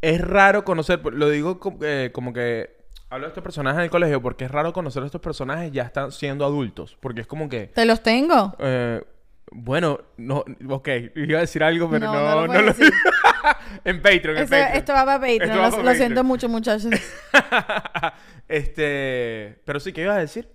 Es 0.02 0.22
raro 0.22 0.63
conocer, 0.63 1.02
lo 1.12 1.30
digo 1.30 1.60
como, 1.60 1.80
eh, 1.82 2.12
como 2.13 2.32
que 2.32 2.77
hablo 3.10 3.26
de 3.26 3.30
estos 3.30 3.43
personajes 3.43 3.78
en 3.80 3.84
el 3.86 3.89
colegio 3.89 4.22
porque 4.22 4.46
es 4.46 4.52
raro 4.52 4.74
conocer 4.74 5.04
a 5.04 5.06
estos 5.06 5.22
personajes 5.22 5.72
ya 5.72 5.84
están 5.84 6.12
siendo 6.12 6.46
adultos. 6.46 6.98
Porque 7.00 7.22
es 7.22 7.28
como 7.28 7.48
que. 7.50 7.67
¿Te 7.67 7.86
los 7.86 8.02
tengo? 8.04 8.56
Eh, 8.60 9.04
bueno, 9.52 10.00
no, 10.17 10.43
ok, 10.70 10.89
iba 11.15 11.38
a 11.38 11.41
decir 11.41 11.63
algo, 11.63 11.89
pero 11.89 12.06
No, 12.08 12.13
no, 12.13 12.20
no 12.22 12.36
lo 12.36 12.41
no, 12.41 12.48
puedes 12.48 12.62
lo 12.65 12.74
decir. 12.74 12.93
en 13.86 14.02
Patreon, 14.02 14.38
en 14.38 14.43
Eso- 14.43 14.50
Patreon. 14.52 14.78
esto 14.78 14.93
va 14.93 15.06
para 15.06 15.20
Patreon, 15.20 15.41
Esto 15.43 15.56
lo, 15.56 15.62
va 15.62 15.70
para 15.72 15.84
lo 15.84 15.93
siento 15.96 16.24
mucho, 16.26 16.50
muchachos. 16.50 16.91
este, 18.48 19.62
pero 19.65 19.80
sí, 19.80 19.93
¿qué 19.93 20.02
ibas 20.02 20.17
a 20.17 20.22
decir? 20.22 20.50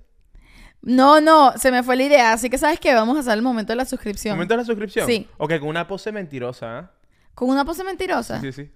No, 0.82 1.20
no, 1.20 1.52
se 1.58 1.70
me 1.70 1.82
fue 1.82 1.96
la 1.96 2.02
idea, 2.02 2.32
así 2.32 2.50
que 2.50 2.58
sabes 2.58 2.80
que 2.80 2.92
vamos 2.92 3.16
a 3.16 3.20
hacer 3.20 3.34
el 3.34 3.42
momento 3.42 3.72
de 3.72 3.76
la 3.76 3.84
suscripción. 3.84 4.34
¿Momento 4.36 4.54
de 4.54 4.58
la 4.58 4.64
suscripción? 4.64 5.06
Sí. 5.06 5.28
Ok, 5.38 5.58
con 5.60 5.68
una 5.68 5.86
pose 5.86 6.10
mentirosa, 6.10 6.78
¿ah? 6.78 6.90
Con 7.34 7.48
una 7.50 7.64
pose 7.64 7.84
mentirosa. 7.84 8.40
Sí, 8.40 8.52
sí. 8.52 8.70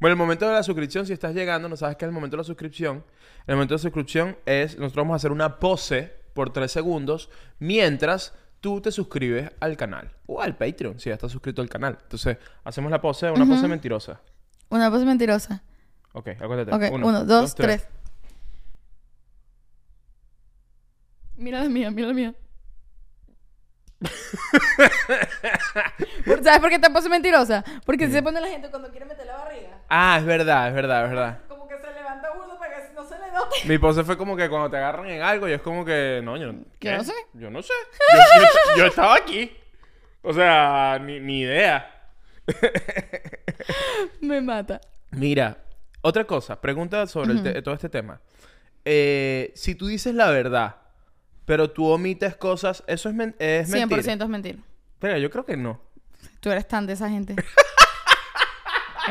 Bueno, 0.00 0.12
el 0.12 0.18
momento 0.18 0.46
de 0.46 0.52
la 0.54 0.62
suscripción, 0.62 1.06
si 1.06 1.12
estás 1.12 1.34
llegando, 1.34 1.68
no 1.68 1.76
sabes 1.76 1.96
qué 1.96 2.04
es 2.04 2.08
el 2.08 2.14
momento 2.14 2.36
de 2.36 2.42
la 2.42 2.44
suscripción. 2.44 3.04
El 3.46 3.56
momento 3.56 3.74
de 3.74 3.78
la 3.78 3.82
suscripción 3.82 4.36
es, 4.46 4.78
nosotros 4.78 5.02
vamos 5.04 5.14
a 5.14 5.16
hacer 5.16 5.32
una 5.32 5.58
pose 5.58 6.12
por 6.34 6.52
tres 6.52 6.70
segundos 6.70 7.30
mientras 7.58 8.32
tú 8.60 8.80
te 8.80 8.92
suscribes 8.92 9.50
al 9.60 9.76
canal. 9.76 10.12
O 10.26 10.40
al 10.40 10.56
Patreon, 10.56 11.00
si 11.00 11.08
ya 11.10 11.14
estás 11.14 11.32
suscrito 11.32 11.62
al 11.62 11.68
canal. 11.68 11.98
Entonces, 12.00 12.36
hacemos 12.64 12.90
la 12.92 13.00
pose, 13.00 13.30
una 13.30 13.44
pose 13.46 13.66
mentirosa. 13.66 14.20
Una 14.68 14.90
pose 14.90 15.04
mentirosa. 15.04 15.62
Ok, 16.12 16.28
acuérdate. 16.40 16.74
Ok, 16.74 16.92
uno, 16.94 17.24
dos, 17.24 17.54
tres. 17.54 17.86
Mira 21.36 21.62
la 21.62 21.68
mía, 21.68 21.90
mira 21.90 22.08
la 22.08 22.14
mía. 22.14 22.34
Por- 26.24 26.42
¿Sabes 26.44 26.60
por 26.60 26.70
qué 26.70 26.78
te 26.78 26.88
pose 26.90 27.08
mentirosa? 27.08 27.64
Porque 27.84 28.08
se 28.08 28.22
pone 28.22 28.40
la 28.40 28.46
gente 28.48 28.70
cuando 28.70 28.90
quiere 28.90 29.06
meter 29.06 29.26
la 29.26 29.36
barriga. 29.36 29.67
Ah, 29.88 30.16
es 30.18 30.24
verdad, 30.24 30.68
es 30.68 30.74
verdad, 30.74 31.04
es 31.04 31.10
verdad. 31.10 31.38
Como 31.48 31.66
que 31.68 31.78
se 31.78 31.92
levanta 31.92 32.30
burdo 32.34 32.58
para 32.58 32.74
que 32.88 32.92
no 32.94 33.04
se 33.04 33.18
le 33.18 33.32
note. 33.32 33.56
Mi 33.66 33.78
pose 33.78 34.04
fue 34.04 34.16
como 34.18 34.36
que 34.36 34.48
cuando 34.48 34.70
te 34.70 34.76
agarran 34.76 35.06
en 35.08 35.22
algo 35.22 35.48
y 35.48 35.52
es 35.52 35.62
como 35.62 35.84
que, 35.84 36.20
no, 36.22 36.36
yo, 36.36 36.52
¿qué? 36.78 36.92
no 36.96 37.04
sé. 37.04 37.12
Yo 37.34 37.50
no 37.50 37.62
sé. 37.62 37.72
Yo, 38.12 38.18
yo- 38.42 38.78
yo 38.82 38.86
estaba 38.86 39.16
aquí. 39.16 39.56
O 40.22 40.32
sea, 40.34 40.98
ni, 41.00 41.20
ni 41.20 41.40
idea. 41.40 41.94
Me 44.20 44.40
mata. 44.40 44.80
Mira, 45.10 45.58
otra 46.02 46.24
cosa, 46.24 46.60
pregunta 46.60 47.06
sobre 47.06 47.32
el 47.32 47.42
te- 47.42 47.62
todo 47.62 47.74
este 47.74 47.88
tema. 47.88 48.20
Eh, 48.84 49.52
si 49.54 49.74
tú 49.74 49.86
dices 49.86 50.14
la 50.14 50.30
verdad, 50.30 50.76
pero 51.44 51.70
tú 51.70 51.86
omites 51.88 52.36
cosas, 52.36 52.84
¿eso 52.86 53.08
es, 53.08 53.14
men- 53.14 53.34
es 53.38 53.68
100% 53.72 53.88
mentira? 53.88 54.12
es 54.24 54.28
mentira. 54.28 54.58
Espera, 54.94 55.18
yo 55.18 55.30
creo 55.30 55.44
que 55.46 55.56
no. 55.56 55.80
Tú 56.40 56.50
eres 56.50 56.66
tan 56.68 56.86
de 56.86 56.92
esa 56.94 57.08
gente. 57.08 57.34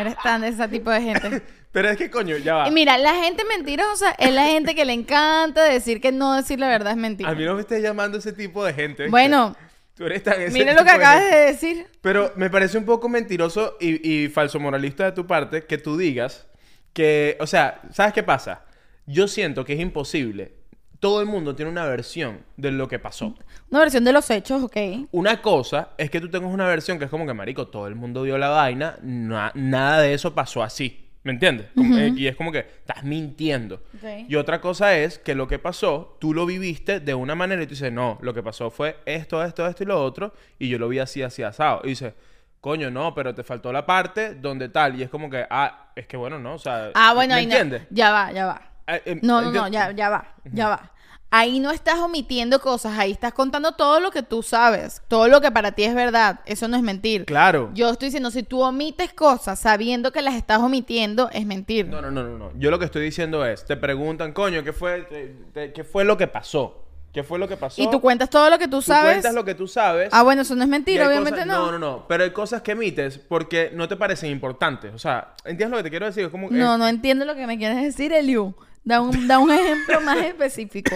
eres 0.02 0.16
tan 0.24 0.42
de 0.42 0.50
ese 0.50 0.68
tipo 0.68 0.90
de 0.90 1.02
gente. 1.02 1.42
Pero 1.72 1.90
es 1.90 1.98
que, 1.98 2.10
coño, 2.10 2.38
ya 2.38 2.56
va. 2.56 2.68
Y 2.68 2.72
mira, 2.72 2.98
la 2.98 3.14
gente 3.16 3.44
mentirosa 3.46 4.12
es 4.18 4.34
la 4.34 4.46
gente 4.46 4.74
que 4.74 4.86
le 4.86 4.94
encanta 4.94 5.64
decir 5.64 6.02
que 6.02 6.12
no 6.12 6.34
decir 6.36 6.60
la 6.60 6.68
verdad 6.68 6.92
es 6.94 6.98
mentira. 6.98 7.30
A 7.30 7.36
mí 7.36 7.46
no 7.46 7.56
me 7.56 7.62
estés 7.62 7.84
llamando 7.84 8.18
ese 8.18 8.34
tipo 8.34 8.64
de 8.66 8.74
gente. 8.74 9.04
¿viste? 9.04 9.12
Bueno, 9.12 9.56
Tú 9.94 10.06
eres 10.06 10.24
tan 10.24 10.42
ese 10.42 10.54
mira 10.54 10.74
lo 10.74 10.80
que 10.80 10.86
de 10.86 10.92
acabas 10.92 11.22
gente. 11.22 11.36
de 11.38 11.46
decir. 11.46 11.88
Pero 12.02 12.32
me 12.36 12.50
parece 12.50 12.78
un 12.78 12.86
poco 12.86 13.10
mentiroso 13.10 13.78
y, 13.80 14.10
y 14.26 14.30
falso 14.30 14.60
moralista 14.60 15.06
de 15.06 15.12
tu 15.12 15.28
parte 15.28 15.66
que 15.66 15.78
tú 15.78 15.98
digas 15.98 16.48
que, 16.94 17.38
o 17.40 17.48
sea, 17.48 17.82
¿sabes 17.92 18.14
qué 18.14 18.24
pasa? 18.24 18.64
Yo 19.06 19.28
siento 19.28 19.66
que 19.66 19.74
es 19.74 19.80
imposible. 19.80 20.54
Todo 21.00 21.22
el 21.22 21.28
mundo 21.28 21.56
tiene 21.56 21.70
una 21.72 21.86
versión 21.86 22.40
de 22.56 22.72
lo 22.72 22.88
que 22.88 22.98
pasó. 23.00 23.36
Una 23.70 23.82
versión 23.82 24.04
de 24.04 24.14
los 24.14 24.30
hechos, 24.32 24.64
ok. 24.64 24.78
Una 25.12 25.42
cosa 25.42 25.90
es 25.98 26.10
que 26.10 26.20
tú 26.20 26.30
tengas 26.30 26.52
una 26.52 26.66
versión 26.68 26.98
que 26.98 27.06
es 27.06 27.12
como 27.12 27.26
que, 27.28 27.34
marico, 27.34 27.68
todo 27.68 27.88
el 27.88 27.96
mundo 27.96 28.24
vio 28.24 28.38
la 28.38 28.50
vaina, 28.50 28.98
na- 29.04 29.52
nada 29.54 30.02
de 30.02 30.14
eso 30.14 30.34
pasó 30.34 30.64
así. 30.64 31.04
¿Me 31.24 31.34
entiendes? 31.34 31.68
Como- 31.76 31.98
eh, 31.98 32.14
y 32.16 32.28
es 32.28 32.36
como 32.38 32.52
que 32.54 32.60
estás 32.60 33.04
mintiendo. 33.04 33.76
Ok. 33.98 34.30
Y 34.30 34.36
otra 34.38 34.62
cosa 34.62 34.96
es 34.98 35.20
que 35.20 35.36
lo 35.36 35.46
que 35.48 35.60
pasó, 35.60 36.16
tú 36.22 36.34
lo 36.34 36.46
viviste 36.46 37.00
de 37.02 37.14
una 37.14 37.36
manera 37.36 37.62
y 37.62 37.66
tú 37.68 37.72
dices, 37.72 37.92
no, 37.92 38.18
lo 38.22 38.34
que 38.34 38.42
pasó 38.42 38.72
fue 38.72 38.98
esto, 39.06 39.44
esto, 39.44 39.68
esto 39.68 39.84
y 39.84 39.88
lo 39.88 40.02
otro, 40.02 40.34
y 40.58 40.70
yo 40.70 40.80
lo 40.80 40.88
vi 40.88 41.00
así, 41.00 41.22
así, 41.22 41.44
asado. 41.44 41.82
Y 41.84 41.90
dices, 41.90 42.14
coño, 42.62 42.90
no, 42.90 43.14
pero 43.14 43.36
te 43.36 43.44
faltó 43.44 43.74
la 43.74 43.86
parte 43.86 44.36
donde 44.36 44.70
tal. 44.70 44.98
Y 45.00 45.04
es 45.04 45.10
como 45.10 45.30
que, 45.30 45.46
ah, 45.50 45.92
es 45.96 46.08
que 46.08 46.16
bueno, 46.16 46.40
no, 46.40 46.54
o 46.56 46.60
sea. 46.60 46.92
Ah, 46.96 47.14
bueno, 47.14 47.36
¿me 47.36 47.42
entiendes? 47.44 47.82
no. 47.82 47.88
Ya 47.96 48.12
va, 48.12 48.32
ya 48.32 48.46
va. 48.46 48.62
Ah, 48.88 49.00
em, 49.06 49.20
No, 49.22 49.42
no, 49.42 49.50
enti- 49.52 49.54
no, 49.54 49.68
ya, 49.68 49.92
ya 49.92 50.10
va, 50.10 50.34
ya 50.52 50.70
va. 50.70 50.92
Ahí 51.30 51.60
no 51.60 51.72
estás 51.72 52.00
omitiendo 52.00 52.62
cosas, 52.62 52.98
ahí 52.98 53.12
estás 53.12 53.34
contando 53.34 53.74
todo 53.74 54.00
lo 54.00 54.12
que 54.12 54.24
tú 54.24 54.42
sabes, 54.44 55.02
todo 55.10 55.28
lo 55.28 55.42
que 55.42 55.52
para 55.52 55.74
ti 55.74 55.84
es 55.84 55.94
verdad, 55.94 56.40
eso 56.46 56.70
no 56.70 56.78
es 56.78 56.84
mentir. 56.84 57.26
Claro. 57.26 57.70
Yo 57.74 57.90
estoy 57.90 58.06
diciendo, 58.08 58.32
si 58.32 58.44
tú 58.44 58.62
omites 58.62 59.12
cosas 59.12 59.60
sabiendo 59.60 60.14
que 60.14 60.22
las 60.22 60.36
estás 60.36 60.60
omitiendo, 60.60 61.30
es 61.34 61.46
mentir. 61.46 61.88
No, 61.88 62.02
no, 62.02 62.12
no, 62.12 62.24
no, 62.24 62.38
no. 62.38 62.52
Yo 62.58 62.72
lo 62.72 62.80
que 62.80 62.86
estoy 62.86 63.04
diciendo 63.04 63.46
es, 63.46 63.66
te 63.66 63.76
preguntan, 63.76 64.32
coño, 64.32 64.64
¿qué 64.64 64.72
fue, 64.72 65.02
te- 65.02 65.36
te- 65.54 65.74
¿qué 65.74 65.84
fue 65.84 66.06
lo 66.06 66.16
que 66.16 66.28
pasó? 66.28 66.86
¿Qué 67.12 67.24
fue 67.24 67.40
lo 67.40 67.48
que 67.48 67.58
pasó? 67.58 67.82
y 67.82 67.90
tú 67.90 68.00
cuentas 68.00 68.30
todo 68.30 68.50
lo 68.50 68.58
que 68.60 68.68
tú 68.68 68.78
Tú 68.78 68.84
sabes. 68.84 69.14
cuentas 69.16 69.34
lo 69.34 69.44
que 69.44 69.56
tú 69.56 69.68
sabes. 69.68 70.10
Ah, 70.14 70.24
bueno, 70.24 70.44
eso 70.44 70.56
no 70.56 70.64
es 70.64 70.70
mentira, 70.70 71.08
obviamente 71.08 71.32
cosas- 71.42 71.48
no. 71.48 71.66
No, 71.66 71.72
no, 71.74 71.80
no. 71.80 72.08
Pero 72.08 72.24
hay 72.24 72.32
cosas 72.32 72.62
que 72.62 72.72
emites 72.72 73.18
porque 73.18 73.72
no 73.74 73.88
te 73.90 73.98
parecen 73.98 74.30
importantes. 74.32 74.94
O 74.94 75.00
sea, 75.00 75.34
¿entiendes 75.44 75.72
lo 75.72 75.78
que 75.78 75.84
te 75.84 75.90
quiero 75.90 76.06
decir? 76.06 76.24
Es 76.26 76.30
como 76.32 76.50
No, 76.52 76.78
no 76.78 76.88
entiendo 76.88 77.26
lo 77.26 77.36
que 77.36 77.48
me 77.48 77.58
quieres 77.58 77.82
decir, 77.84 78.14
Eliu. 78.14 78.54
Da 78.88 79.02
un, 79.02 79.28
da 79.28 79.38
un 79.38 79.52
ejemplo 79.52 80.00
más 80.00 80.18
específico. 80.26 80.96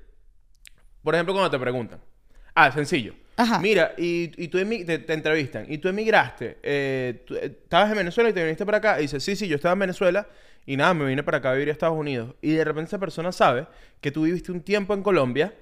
Por 1.02 1.14
ejemplo, 1.14 1.34
cuando 1.34 1.50
te 1.50 1.58
preguntan. 1.58 2.00
Ah, 2.54 2.72
sencillo. 2.72 3.14
Ajá. 3.36 3.58
Mira, 3.58 3.92
y, 3.98 4.30
y 4.42 4.48
tú 4.48 4.56
te, 4.58 4.98
te 4.98 5.12
entrevistan. 5.12 5.66
Y 5.70 5.76
tú 5.76 5.88
emigraste. 5.88 6.56
eh, 6.62 7.22
tú, 7.26 7.34
eh, 7.34 7.58
estabas 7.64 7.90
en 7.90 7.98
Venezuela 7.98 8.30
y 8.30 8.32
te 8.32 8.42
viniste 8.42 8.64
para 8.64 8.78
acá. 8.78 8.98
Y 8.98 9.02
dices, 9.02 9.22
sí, 9.22 9.36
sí, 9.36 9.46
yo 9.46 9.56
estaba 9.56 9.74
en 9.74 9.80
Venezuela. 9.80 10.26
Y 10.64 10.78
nada, 10.78 10.94
me 10.94 11.04
vine 11.04 11.22
para 11.22 11.36
acá 11.36 11.50
a 11.50 11.52
vivir 11.52 11.68
a 11.68 11.72
Estados 11.72 11.98
Unidos. 11.98 12.34
Y 12.40 12.52
de 12.52 12.64
repente 12.64 12.88
esa 12.88 12.98
persona 12.98 13.30
sabe 13.30 13.66
que 14.00 14.10
tú 14.10 14.22
viviste 14.22 14.50
un 14.50 14.62
tiempo 14.62 14.94
en 14.94 15.02
Colombia. 15.02 15.52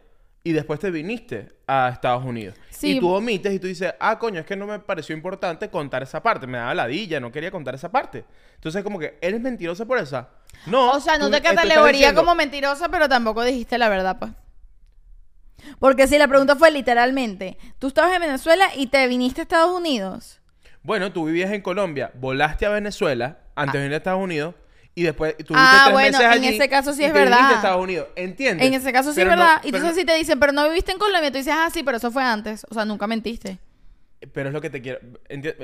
Y 0.42 0.52
después 0.52 0.80
te 0.80 0.90
viniste 0.90 1.52
a 1.66 1.90
Estados 1.92 2.24
Unidos. 2.24 2.54
Sí. 2.70 2.96
Y 2.96 3.00
tú 3.00 3.10
omites 3.10 3.52
y 3.52 3.58
tú 3.58 3.66
dices, 3.66 3.92
ah, 4.00 4.18
coño, 4.18 4.40
es 4.40 4.46
que 4.46 4.56
no 4.56 4.66
me 4.66 4.78
pareció 4.78 5.14
importante 5.14 5.68
contar 5.68 6.02
esa 6.02 6.22
parte. 6.22 6.46
Me 6.46 6.56
daba 6.56 6.72
ladilla, 6.74 7.20
no 7.20 7.30
quería 7.30 7.50
contar 7.50 7.74
esa 7.74 7.90
parte. 7.90 8.24
Entonces, 8.54 8.82
como 8.82 8.98
que, 8.98 9.18
¿eres 9.20 9.38
mentirosa 9.40 9.84
por 9.84 9.98
esa? 9.98 10.30
No. 10.66 10.92
O 10.92 11.00
sea, 11.00 11.18
no 11.18 11.26
tú- 11.26 11.32
te 11.32 11.42
categoría 11.42 12.14
como 12.14 12.34
mentirosa, 12.34 12.88
pero 12.88 13.06
tampoco 13.08 13.44
dijiste 13.44 13.76
la 13.76 13.90
verdad, 13.90 14.18
pues. 14.18 14.32
Porque 15.78 16.06
si 16.08 16.16
la 16.16 16.26
pregunta 16.26 16.56
fue 16.56 16.70
literalmente, 16.70 17.58
tú 17.78 17.88
estabas 17.88 18.14
en 18.14 18.22
Venezuela 18.22 18.66
y 18.74 18.86
te 18.86 19.06
viniste 19.08 19.42
a 19.42 19.44
Estados 19.44 19.70
Unidos. 19.76 20.40
Bueno, 20.82 21.12
tú 21.12 21.26
vivías 21.26 21.50
en 21.52 21.60
Colombia, 21.60 22.10
volaste 22.14 22.64
a 22.64 22.70
Venezuela 22.70 23.40
antes 23.54 23.74
de 23.74 23.78
venir 23.80 23.92
a 23.94 23.96
Estados 23.98 24.22
Unidos 24.22 24.54
y 24.94 25.02
después 25.04 25.36
tuviste 25.36 25.54
Ah, 25.56 25.82
tres 25.86 25.92
bueno, 25.94 26.18
meses 26.18 26.36
en 26.36 26.44
allí 26.44 26.56
ese 26.56 26.68
caso 26.68 26.92
sí 26.92 27.02
y 27.02 27.04
es 27.06 27.12
te 27.12 27.18
verdad. 27.18 27.50
a 27.52 27.54
Estados 27.56 27.82
Unidos, 27.82 28.08
¿entiendes? 28.16 28.66
En 28.66 28.74
ese 28.74 28.92
caso 28.92 29.10
sí 29.12 29.16
Pero 29.20 29.30
es 29.32 29.36
no- 29.36 29.42
verdad. 29.44 29.60
y 29.64 29.68
entonces 29.68 29.94
si 29.96 30.04
te 30.04 30.14
dicen, 30.16 30.38
pero 30.40 30.52
no 30.52 30.68
viviste 30.68 30.92
en 30.92 30.98
Colombia, 30.98 31.30
tú 31.30 31.38
dices, 31.38 31.54
ah, 31.56 31.68
sí, 31.72 31.82
pero 31.82 31.96
eso 31.98 32.10
fue 32.10 32.22
antes. 32.22 32.66
O 32.70 32.74
sea, 32.74 32.84
nunca 32.84 33.06
mentiste. 33.06 33.58
Pero 34.34 34.50
es 34.50 34.52
lo 34.52 34.60
que 34.60 34.68
te 34.68 34.82
quiero... 34.82 34.98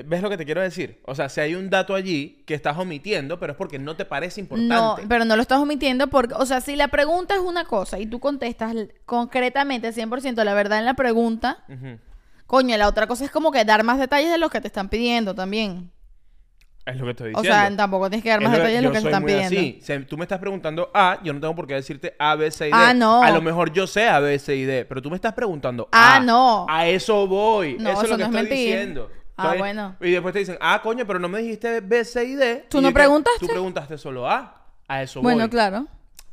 ¿Ves 0.06 0.22
lo 0.22 0.30
que 0.30 0.38
te 0.38 0.46
quiero 0.46 0.62
decir? 0.62 0.98
O 1.04 1.14
sea, 1.14 1.28
si 1.28 1.40
hay 1.42 1.54
un 1.54 1.68
dato 1.68 1.94
allí 1.94 2.42
que 2.46 2.54
estás 2.54 2.78
omitiendo, 2.78 3.38
pero 3.38 3.52
es 3.52 3.58
porque 3.58 3.78
no 3.78 3.96
te 3.96 4.06
parece 4.06 4.40
importante. 4.40 4.74
No, 4.74 4.96
pero 5.08 5.26
no 5.26 5.36
lo 5.36 5.42
estás 5.42 5.58
omitiendo 5.58 6.06
porque, 6.06 6.32
o 6.32 6.46
sea, 6.46 6.62
si 6.62 6.74
la 6.74 6.88
pregunta 6.88 7.34
es 7.34 7.40
una 7.40 7.66
cosa 7.66 7.98
y 7.98 8.06
tú 8.06 8.18
contestas 8.18 8.74
concretamente 9.04 9.92
100% 9.92 10.42
la 10.42 10.54
verdad 10.54 10.78
en 10.78 10.86
la 10.86 10.94
pregunta, 10.94 11.64
coño, 12.46 12.76
la 12.78 12.88
otra 12.88 13.06
cosa 13.06 13.26
es 13.26 13.30
como 13.30 13.52
que 13.52 13.62
dar 13.66 13.84
más 13.84 13.98
detalles 13.98 14.30
de 14.30 14.38
los 14.38 14.50
que 14.50 14.62
te 14.62 14.68
están 14.68 14.88
pidiendo 14.88 15.34
también. 15.34 15.90
Es 16.87 16.96
lo 16.99 17.05
que 17.05 17.11
estoy 17.11 17.27
O 17.35 17.40
diciendo. 17.42 17.66
sea, 17.68 17.77
tampoco 17.77 18.09
tienes 18.09 18.22
que 18.22 18.29
dar 18.31 18.38
Es 18.40 18.44
más 18.49 18.53
lo- 18.53 18.59
detalles 18.59 18.79
de 18.81 18.83
lo 18.88 18.92
que 18.92 19.01
te 19.01 19.05
están 19.07 19.25
pidiendo. 19.25 19.61
Si 19.83 19.99
tú 20.09 20.16
me 20.16 20.25
estás 20.25 20.38
preguntando 20.38 20.88
A, 20.94 21.18
yo 21.25 21.33
no 21.33 21.40
tengo 21.40 21.55
por 21.57 21.66
qué 21.66 21.75
decirte 21.75 22.14
A, 22.18 22.37
B, 22.37 22.49
C 22.51 22.68
y 22.68 22.70
D. 22.70 22.77
Ah, 22.79 22.94
no. 22.94 23.22
A 23.25 23.31
lo 23.33 23.42
mejor 23.42 23.72
yo 23.72 23.87
sé 23.88 24.09
A, 24.09 24.20
B, 24.20 24.38
C 24.38 24.55
y 24.55 24.64
D, 24.64 24.85
pero 24.85 25.03
tú 25.03 25.11
me 25.11 25.16
estás 25.16 25.33
preguntando 25.33 25.88
Ah, 25.90 26.16
A. 26.16 26.20
no. 26.20 26.64
A 26.68 26.87
eso 26.87 27.27
voy. 27.27 27.77
No, 27.81 27.90
eso, 27.90 28.03
es 28.03 28.11
lo 28.11 28.16
que 28.16 28.22
no 28.29 28.38
es 28.38 28.42
estoy 28.44 28.57
diciendo. 28.59 29.11
Ah, 29.37 29.42
Entonces, 29.53 29.59
bueno. 29.59 29.96
Y 30.01 30.11
después 30.12 30.33
te 30.33 30.38
dicen, 30.38 30.57
ah, 30.61 30.81
coño, 30.81 31.05
pero 31.07 31.18
no 31.18 31.29
me 31.29 31.40
dijiste 31.40 31.81
B, 31.81 32.05
C 32.05 32.25
y 32.25 32.35
D. 32.37 32.66
¿Tú 32.70 32.79
Y 32.79 32.83
no 32.83 32.92
preguntaste? 32.92 33.40
Tú 33.40 33.49
preguntaste 33.49 33.99
solo 33.99 34.31
A. 34.31 34.62
A 34.88 35.03
eso 35.03 35.20
Bueno, 35.20 35.40
voy. 35.40 35.51
claro. 35.51 35.87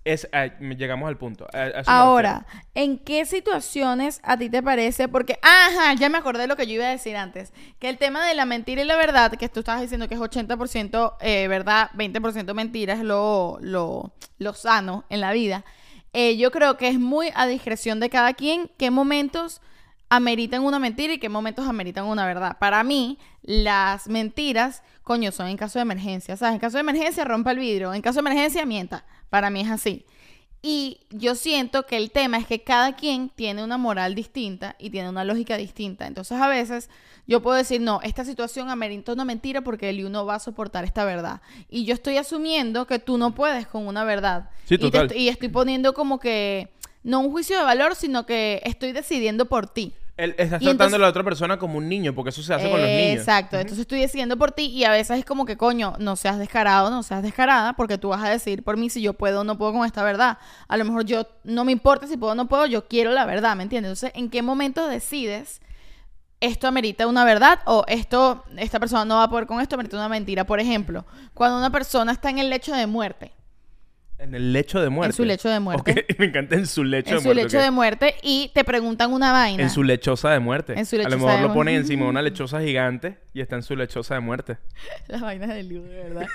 Es, 0.06 0.28
a- 0.34 0.48
llegamos 0.60 1.08
al 1.08 1.18
punto. 1.18 1.48
Me 1.54 1.72
Ahora, 1.86 2.46
¿en 2.76 2.98
qué 3.00 3.26
situaciones 3.26 4.20
a 4.24 4.38
ti 4.38 4.50
te 4.50 4.62
parece? 4.62 5.08
Porque, 5.08 5.40
ajá, 5.42 5.94
ya 5.94 6.10
me 6.10 6.18
acordé 6.18 6.42
de 6.42 6.48
lo 6.48 6.58
que 6.58 6.68
yo 6.68 6.74
iba 6.74 6.86
a 6.86 6.90
decir 6.90 7.16
antes. 7.16 7.54
Que 7.80 7.88
el 7.90 7.98
tema 7.98 8.26
de 8.28 8.36
la 8.36 8.46
mentira 8.46 8.82
y 8.82 8.86
la 8.86 8.98
verdad, 8.98 9.32
que 9.32 9.48
tú 9.48 9.62
estabas 9.62 9.82
diciendo 9.82 10.10
que 10.10 10.16
es 10.16 10.20
80% 10.22 11.16
eh, 11.22 11.48
verdad, 11.48 11.90
20% 11.94 12.54
mentira, 12.54 12.94
es 12.96 13.00
lo, 13.00 13.58
lo, 13.62 14.14
lo 14.40 14.54
sano 14.54 15.06
en 15.10 15.22
la 15.22 15.32
vida. 15.32 15.64
Eh, 16.12 16.38
yo 16.38 16.52
creo 16.52 16.78
que 16.78 16.90
es 16.90 17.00
muy 17.00 17.30
a 17.34 17.48
discreción 17.48 18.00
de 18.00 18.10
cada 18.10 18.34
quien 18.34 18.70
qué 18.78 18.92
momentos 18.92 19.62
ameritan 20.10 20.64
una 20.64 20.78
mentira 20.80 21.14
y 21.14 21.18
qué 21.18 21.30
momentos 21.30 21.68
ameritan 21.68 22.06
una 22.06 22.26
verdad. 22.28 22.58
Para 22.60 22.84
mí, 22.84 23.18
las 23.42 24.08
mentiras, 24.08 24.84
coño, 25.04 25.32
son 25.32 25.48
en 25.48 25.58
caso 25.58 25.80
de 25.80 25.84
emergencia. 25.84 26.36
¿Sabes? 26.36 26.56
En 26.56 26.60
caso 26.60 26.78
de 26.78 26.82
emergencia, 26.82 27.24
rompa 27.24 27.52
el 27.52 27.60
vidrio. 27.60 27.94
En 27.94 28.02
caso 28.02 28.22
de 28.22 28.30
emergencia, 28.30 28.66
mienta. 28.66 29.06
Para 29.30 29.50
mí 29.50 29.62
es 29.62 29.70
así. 29.70 30.06
Y 30.66 31.02
yo 31.10 31.36
siento 31.36 31.86
que 31.86 31.98
el 31.98 32.10
tema 32.10 32.38
es 32.38 32.48
que 32.48 32.64
cada 32.64 32.96
quien 32.96 33.28
tiene 33.28 33.66
una 33.66 33.78
moral 33.78 34.16
distinta 34.16 34.78
y 34.80 34.90
tiene 34.92 35.10
una 35.10 35.26
lógica 35.26 35.58
distinta. 35.58 36.08
Entonces, 36.08 36.40
a 36.40 36.48
veces 36.48 36.90
yo 37.28 37.42
puedo 37.42 37.58
decir, 37.58 37.82
no, 37.82 38.00
esta 38.02 38.24
situación 38.24 38.70
amerita 38.70 39.12
una 39.12 39.26
mentira 39.26 39.60
porque 39.60 39.90
el 39.90 40.10
no 40.10 40.26
va 40.26 40.36
a 40.36 40.40
soportar 40.40 40.86
esta 40.86 41.04
verdad. 41.04 41.42
Y 41.70 41.84
yo 41.84 41.94
estoy 41.94 42.16
asumiendo 42.16 42.88
que 42.88 42.98
tú 43.00 43.18
no 43.18 43.36
puedes 43.36 43.68
con 43.68 43.88
una 43.88 44.06
verdad. 44.06 44.52
Sí, 44.64 44.76
Y 44.80 44.90
te 44.90 45.18
y 45.18 45.28
estoy 45.28 45.50
poniendo 45.50 45.94
como 45.94 46.18
que, 46.18 46.70
no 47.04 47.20
un 47.20 47.32
juicio 47.32 47.58
de 47.58 47.66
valor, 47.66 47.96
sino 47.96 48.26
que 48.26 48.62
estoy 48.64 48.94
decidiendo 48.94 49.48
por 49.48 49.68
ti. 49.68 49.94
El- 50.16 50.32
estás 50.32 50.46
Y 50.46 50.50
tratando 50.50 50.72
entonces- 50.72 50.94
a 50.96 50.98
la 51.00 51.08
otra 51.08 51.24
persona 51.24 51.58
como 51.58 51.80
un 51.80 51.90
niño, 51.90 52.14
porque 52.14 52.30
eso 52.30 52.44
se 52.44 52.54
hace 52.54 52.70
con 52.70 52.80
los 52.80 52.88
niños. 52.90 53.18
Exacto, 53.20 53.56
entonces 53.58 53.80
estoy 53.80 54.00
decidiendo 54.00 54.38
por 54.38 54.52
ti 54.52 54.66
y 54.66 54.84
a 54.84 54.92
veces 54.92 55.18
es 55.18 55.26
como 55.26 55.46
que, 55.46 55.58
coño, 55.58 55.96
no 55.98 56.16
seas 56.16 56.38
descarado, 56.38 56.92
no 56.92 57.02
seas 57.02 57.24
descarada, 57.24 57.74
porque 57.74 57.98
tú 57.98 58.10
vas 58.10 58.24
a 58.24 58.30
decir 58.30 58.62
por 58.64 58.78
mí 58.78 58.92
si 58.92 59.02
yo 59.02 59.14
puedo 59.14 59.42
o 59.42 59.44
no 59.44 59.58
puedo 59.58 59.74
con 59.74 59.86
esta 59.88 60.04
verdad. 60.04 60.38
A 60.68 60.78
lo 60.78 60.86
mejor 60.86 61.06
yo, 61.06 61.26
no 61.44 61.66
me 61.66 61.72
importa 61.72 62.06
si 62.06 62.16
puedo 62.18 62.34
o 62.34 62.36
no 62.36 62.48
puedo, 62.48 62.68
yo 62.68 62.88
quiero 62.88 63.12
la 63.12 63.26
verdad, 63.26 63.56
¿me 63.56 63.64
entiendes? 63.64 63.90
Entonces, 63.92 64.12
¿en 64.20 64.30
qué 64.30 64.44
momento 64.44 64.88
decides 64.88 65.62
esto 66.42 66.68
amerita 66.68 67.08
una 67.08 67.24
verdad 67.26 67.60
o 67.66 67.84
esto, 67.88 68.44
esta 68.58 68.80
persona 68.80 69.06
no 69.06 69.16
va 69.16 69.24
a 69.24 69.30
poder 69.32 69.48
con 69.48 69.62
esto, 69.62 69.76
amerita 69.76 69.98
una 69.98 70.10
mentira? 70.10 70.44
Por 70.46 70.60
ejemplo, 70.60 71.06
cuando 71.34 71.58
una 71.58 71.72
persona 71.72 72.12
está 72.12 72.30
en 72.30 72.38
el 72.38 72.52
lecho 72.52 72.76
de 72.76 72.86
muerte, 72.86 73.32
En 74.24 74.34
el 74.34 74.54
lecho 74.54 74.82
de 74.82 74.90
muerte. 74.90 75.12
En 75.12 75.18
su 75.18 75.26
lecho 75.26 75.50
de 75.50 75.60
muerte. 75.60 76.06
Ok, 76.10 76.18
Me 76.20 76.26
encanta 76.28 76.56
en 76.56 76.66
su 76.66 76.86
lecho 76.86 77.10
en 77.10 77.16
de 77.16 77.22
su 77.22 77.28
muerte. 77.28 77.44
lecho 77.44 77.58
ok. 77.58 77.64
de 77.64 77.72
muerte 77.72 78.16
y 78.24 78.52
te 78.54 78.64
preguntan 78.64 79.12
una 79.12 79.34
vaina. 79.34 79.62
En 79.62 79.70
su 79.70 79.84
lechosa 79.84 80.32
de 80.32 80.40
muerte. 80.40 80.80
En 80.80 80.86
su 80.86 80.96
a 80.96 81.00
lechosa 81.00 81.16
lo 81.16 81.22
mejor 81.22 81.42
de 81.42 81.48
lo 81.48 81.54
ponen 81.54 81.76
encima 81.76 82.04
de 82.06 82.10
una 82.10 82.22
lechosa 82.24 82.62
gigante 82.62 83.18
y 83.34 83.42
está 83.42 83.58
en 83.58 83.64
su 83.64 83.76
lechosa 83.76 84.14
de 84.14 84.22
muerte. 84.22 84.58
Las 85.08 85.20
vainas 85.20 85.50
de 85.50 85.64
Liu, 85.64 85.84
de 85.84 86.04
verdad. 86.04 86.28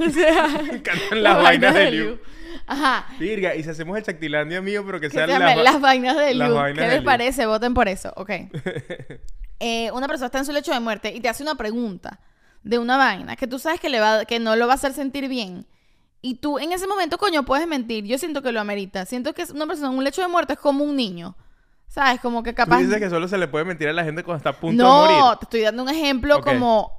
o 0.00 0.10
sea, 0.10 0.48
Me 0.62 0.76
encantan 0.76 1.22
las 1.22 1.42
vainas 1.42 1.74
de 1.74 1.90
Liu. 1.90 2.18
Ajá. 2.66 3.06
Virga, 3.18 3.54
y 3.54 3.62
si 3.62 3.68
hacemos 3.68 3.98
el 3.98 4.02
Chactilandia 4.02 4.62
mío, 4.62 4.82
pero 4.86 4.98
que 4.98 5.10
sean 5.10 5.28
las, 5.28 5.58
las, 5.58 5.80
vainas 5.80 6.16
de 6.16 6.34
las 6.34 6.48
Liu. 6.48 6.56
vainas 6.56 6.84
¿Qué 6.86 6.90
les 6.90 7.02
parece? 7.02 7.44
Voten 7.44 7.74
por 7.74 7.86
eso. 7.86 8.12
Ok. 8.16 8.30
Eh, 9.58 9.90
una 9.92 10.06
persona 10.06 10.26
está 10.26 10.38
en 10.38 10.46
su 10.46 10.52
lecho 10.52 10.72
de 10.72 10.80
muerte 10.80 11.14
y 11.14 11.20
te 11.20 11.28
hace 11.28 11.42
una 11.42 11.54
pregunta 11.54 12.20
de 12.62 12.78
una 12.78 12.96
vaina 12.96 13.36
que 13.36 13.46
tú 13.46 13.58
sabes 13.58 13.80
que, 13.80 13.88
le 13.88 14.00
va, 14.00 14.24
que 14.24 14.38
no 14.38 14.56
lo 14.56 14.66
va 14.66 14.72
a 14.72 14.76
hacer 14.76 14.92
sentir 14.92 15.28
bien. 15.28 15.66
Y 16.26 16.34
tú 16.34 16.58
en 16.58 16.72
ese 16.72 16.88
momento, 16.88 17.18
coño, 17.18 17.44
puedes 17.44 17.68
mentir. 17.68 18.04
Yo 18.04 18.18
siento 18.18 18.42
que 18.42 18.50
lo 18.50 18.60
amerita. 18.60 19.06
Siento 19.06 19.32
que 19.32 19.44
una 19.54 19.64
persona 19.64 19.90
en 19.90 19.96
un 19.98 20.02
lecho 20.02 20.22
de 20.22 20.26
muerte 20.26 20.54
es 20.54 20.58
como 20.58 20.82
un 20.82 20.96
niño. 20.96 21.36
¿Sabes? 21.86 22.20
Como 22.20 22.42
que 22.42 22.50
Tú 22.50 22.56
capaz... 22.56 22.78
dices 22.78 22.98
que 22.98 23.08
solo 23.08 23.28
se 23.28 23.38
le 23.38 23.46
puede 23.46 23.64
mentir 23.64 23.86
a 23.86 23.92
la 23.92 24.02
gente 24.02 24.24
cuando 24.24 24.38
está 24.38 24.50
a 24.50 24.60
punto 24.60 24.82
de 24.82 24.88
morir. 24.88 25.16
No, 25.18 25.38
te 25.38 25.44
estoy 25.44 25.60
dando 25.60 25.84
un 25.84 25.88
ejemplo 25.88 26.40
como 26.40 26.90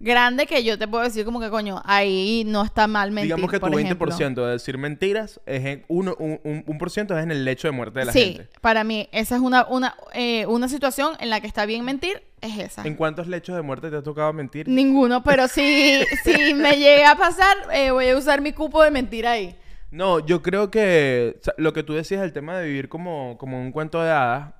grande 0.00 0.46
que 0.48 0.64
yo 0.64 0.76
te 0.78 0.88
puedo 0.88 1.04
decir 1.04 1.24
como 1.24 1.38
que, 1.38 1.48
coño, 1.48 1.80
ahí 1.84 2.42
no 2.44 2.64
está 2.64 2.88
mal 2.88 3.12
mentir, 3.12 3.28
Digamos 3.36 3.52
que 3.52 3.60
tu 3.60 3.66
por 3.66 3.72
20% 3.72 4.10
ejemplo. 4.16 4.46
de 4.46 4.52
decir 4.54 4.76
mentiras 4.78 5.40
es 5.46 5.64
en 5.64 5.84
uno, 5.86 6.16
un, 6.18 6.40
un, 6.42 6.64
un 6.66 6.78
por 6.78 6.90
ciento 6.90 7.16
es 7.16 7.22
en 7.22 7.30
el 7.30 7.44
lecho 7.44 7.68
de 7.68 7.72
muerte 7.72 8.00
de 8.00 8.06
la 8.06 8.12
sí, 8.12 8.34
gente. 8.34 8.48
para 8.60 8.82
mí 8.82 9.08
esa 9.12 9.36
es 9.36 9.40
una, 9.40 9.64
una, 9.68 9.94
eh, 10.12 10.44
una 10.46 10.68
situación 10.68 11.12
en 11.20 11.30
la 11.30 11.40
que 11.40 11.46
está 11.46 11.66
bien 11.66 11.84
mentir, 11.84 12.24
es 12.42 12.58
esa. 12.58 12.82
¿En 12.86 12.94
cuántos 12.96 13.26
lechos 13.28 13.56
de 13.56 13.62
muerte 13.62 13.90
te 13.90 13.96
ha 13.96 14.02
tocado 14.02 14.32
mentir? 14.32 14.68
Ninguno, 14.68 15.22
pero 15.22 15.48
si, 15.48 16.02
si 16.24 16.52
me 16.54 16.76
llega 16.76 17.12
a 17.12 17.16
pasar, 17.16 17.56
eh, 17.72 17.90
voy 17.90 18.08
a 18.08 18.16
usar 18.16 18.40
mi 18.42 18.52
cupo 18.52 18.82
de 18.82 18.90
mentir 18.90 19.26
ahí. 19.26 19.56
No, 19.90 20.18
yo 20.20 20.42
creo 20.42 20.70
que 20.70 21.36
o 21.40 21.44
sea, 21.44 21.54
lo 21.56 21.72
que 21.72 21.82
tú 21.82 21.94
decías, 21.94 22.22
el 22.22 22.32
tema 22.32 22.58
de 22.58 22.66
vivir 22.66 22.88
como, 22.88 23.36
como 23.38 23.60
un 23.60 23.72
cuento 23.72 24.02
de 24.02 24.10
hadas, 24.10 24.54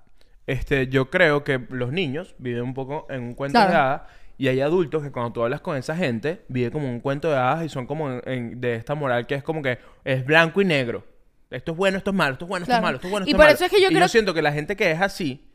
este, 0.46 0.88
yo 0.88 1.10
creo 1.10 1.44
que 1.44 1.60
los 1.70 1.92
niños 1.92 2.34
viven 2.38 2.62
un 2.62 2.74
poco 2.74 3.06
en 3.10 3.22
un 3.22 3.34
cuento 3.34 3.58
Claro. 3.58 3.70
de 3.70 3.76
hadas 3.76 4.02
y 4.38 4.48
hay 4.48 4.60
adultos 4.60 5.02
que 5.02 5.10
cuando 5.12 5.32
tú 5.32 5.42
hablas 5.42 5.60
con 5.60 5.76
esa 5.76 5.96
gente, 5.96 6.42
viven 6.48 6.70
como 6.70 6.88
un 6.90 7.00
cuento 7.00 7.30
de 7.30 7.36
hadas 7.36 7.64
y 7.64 7.68
son 7.68 7.86
como 7.86 8.10
en- 8.10 8.22
en- 8.26 8.60
de 8.60 8.74
esta 8.74 8.94
moral 8.94 9.26
que 9.26 9.34
es 9.36 9.42
como 9.42 9.62
que 9.62 9.78
es 10.04 10.24
blanco 10.24 10.60
y 10.60 10.64
negro. 10.64 11.04
Esto 11.50 11.72
es 11.72 11.78
bueno, 11.78 11.98
esto 11.98 12.10
es 12.10 12.16
malo, 12.16 12.32
esto 12.32 12.44
es 12.46 12.48
bueno, 12.48 12.64
esto 12.64 12.74
es 12.74 12.82
malo, 12.82 12.96
esto 12.96 13.06
es 13.06 13.10
bueno, 13.10 13.26
Y 13.26 13.30
esto 13.30 13.36
por 13.38 13.44
es 13.46 13.48
malo. 13.48 13.54
eso 13.56 13.64
es 13.66 13.70
que 13.70 13.80
yo 13.82 13.90
y 13.90 13.94
creo- 13.94 14.08
siento 14.08 14.34
que 14.34 14.42
la 14.42 14.52
gente 14.52 14.74
que 14.76 14.90
es 14.90 15.00
así 15.00 15.46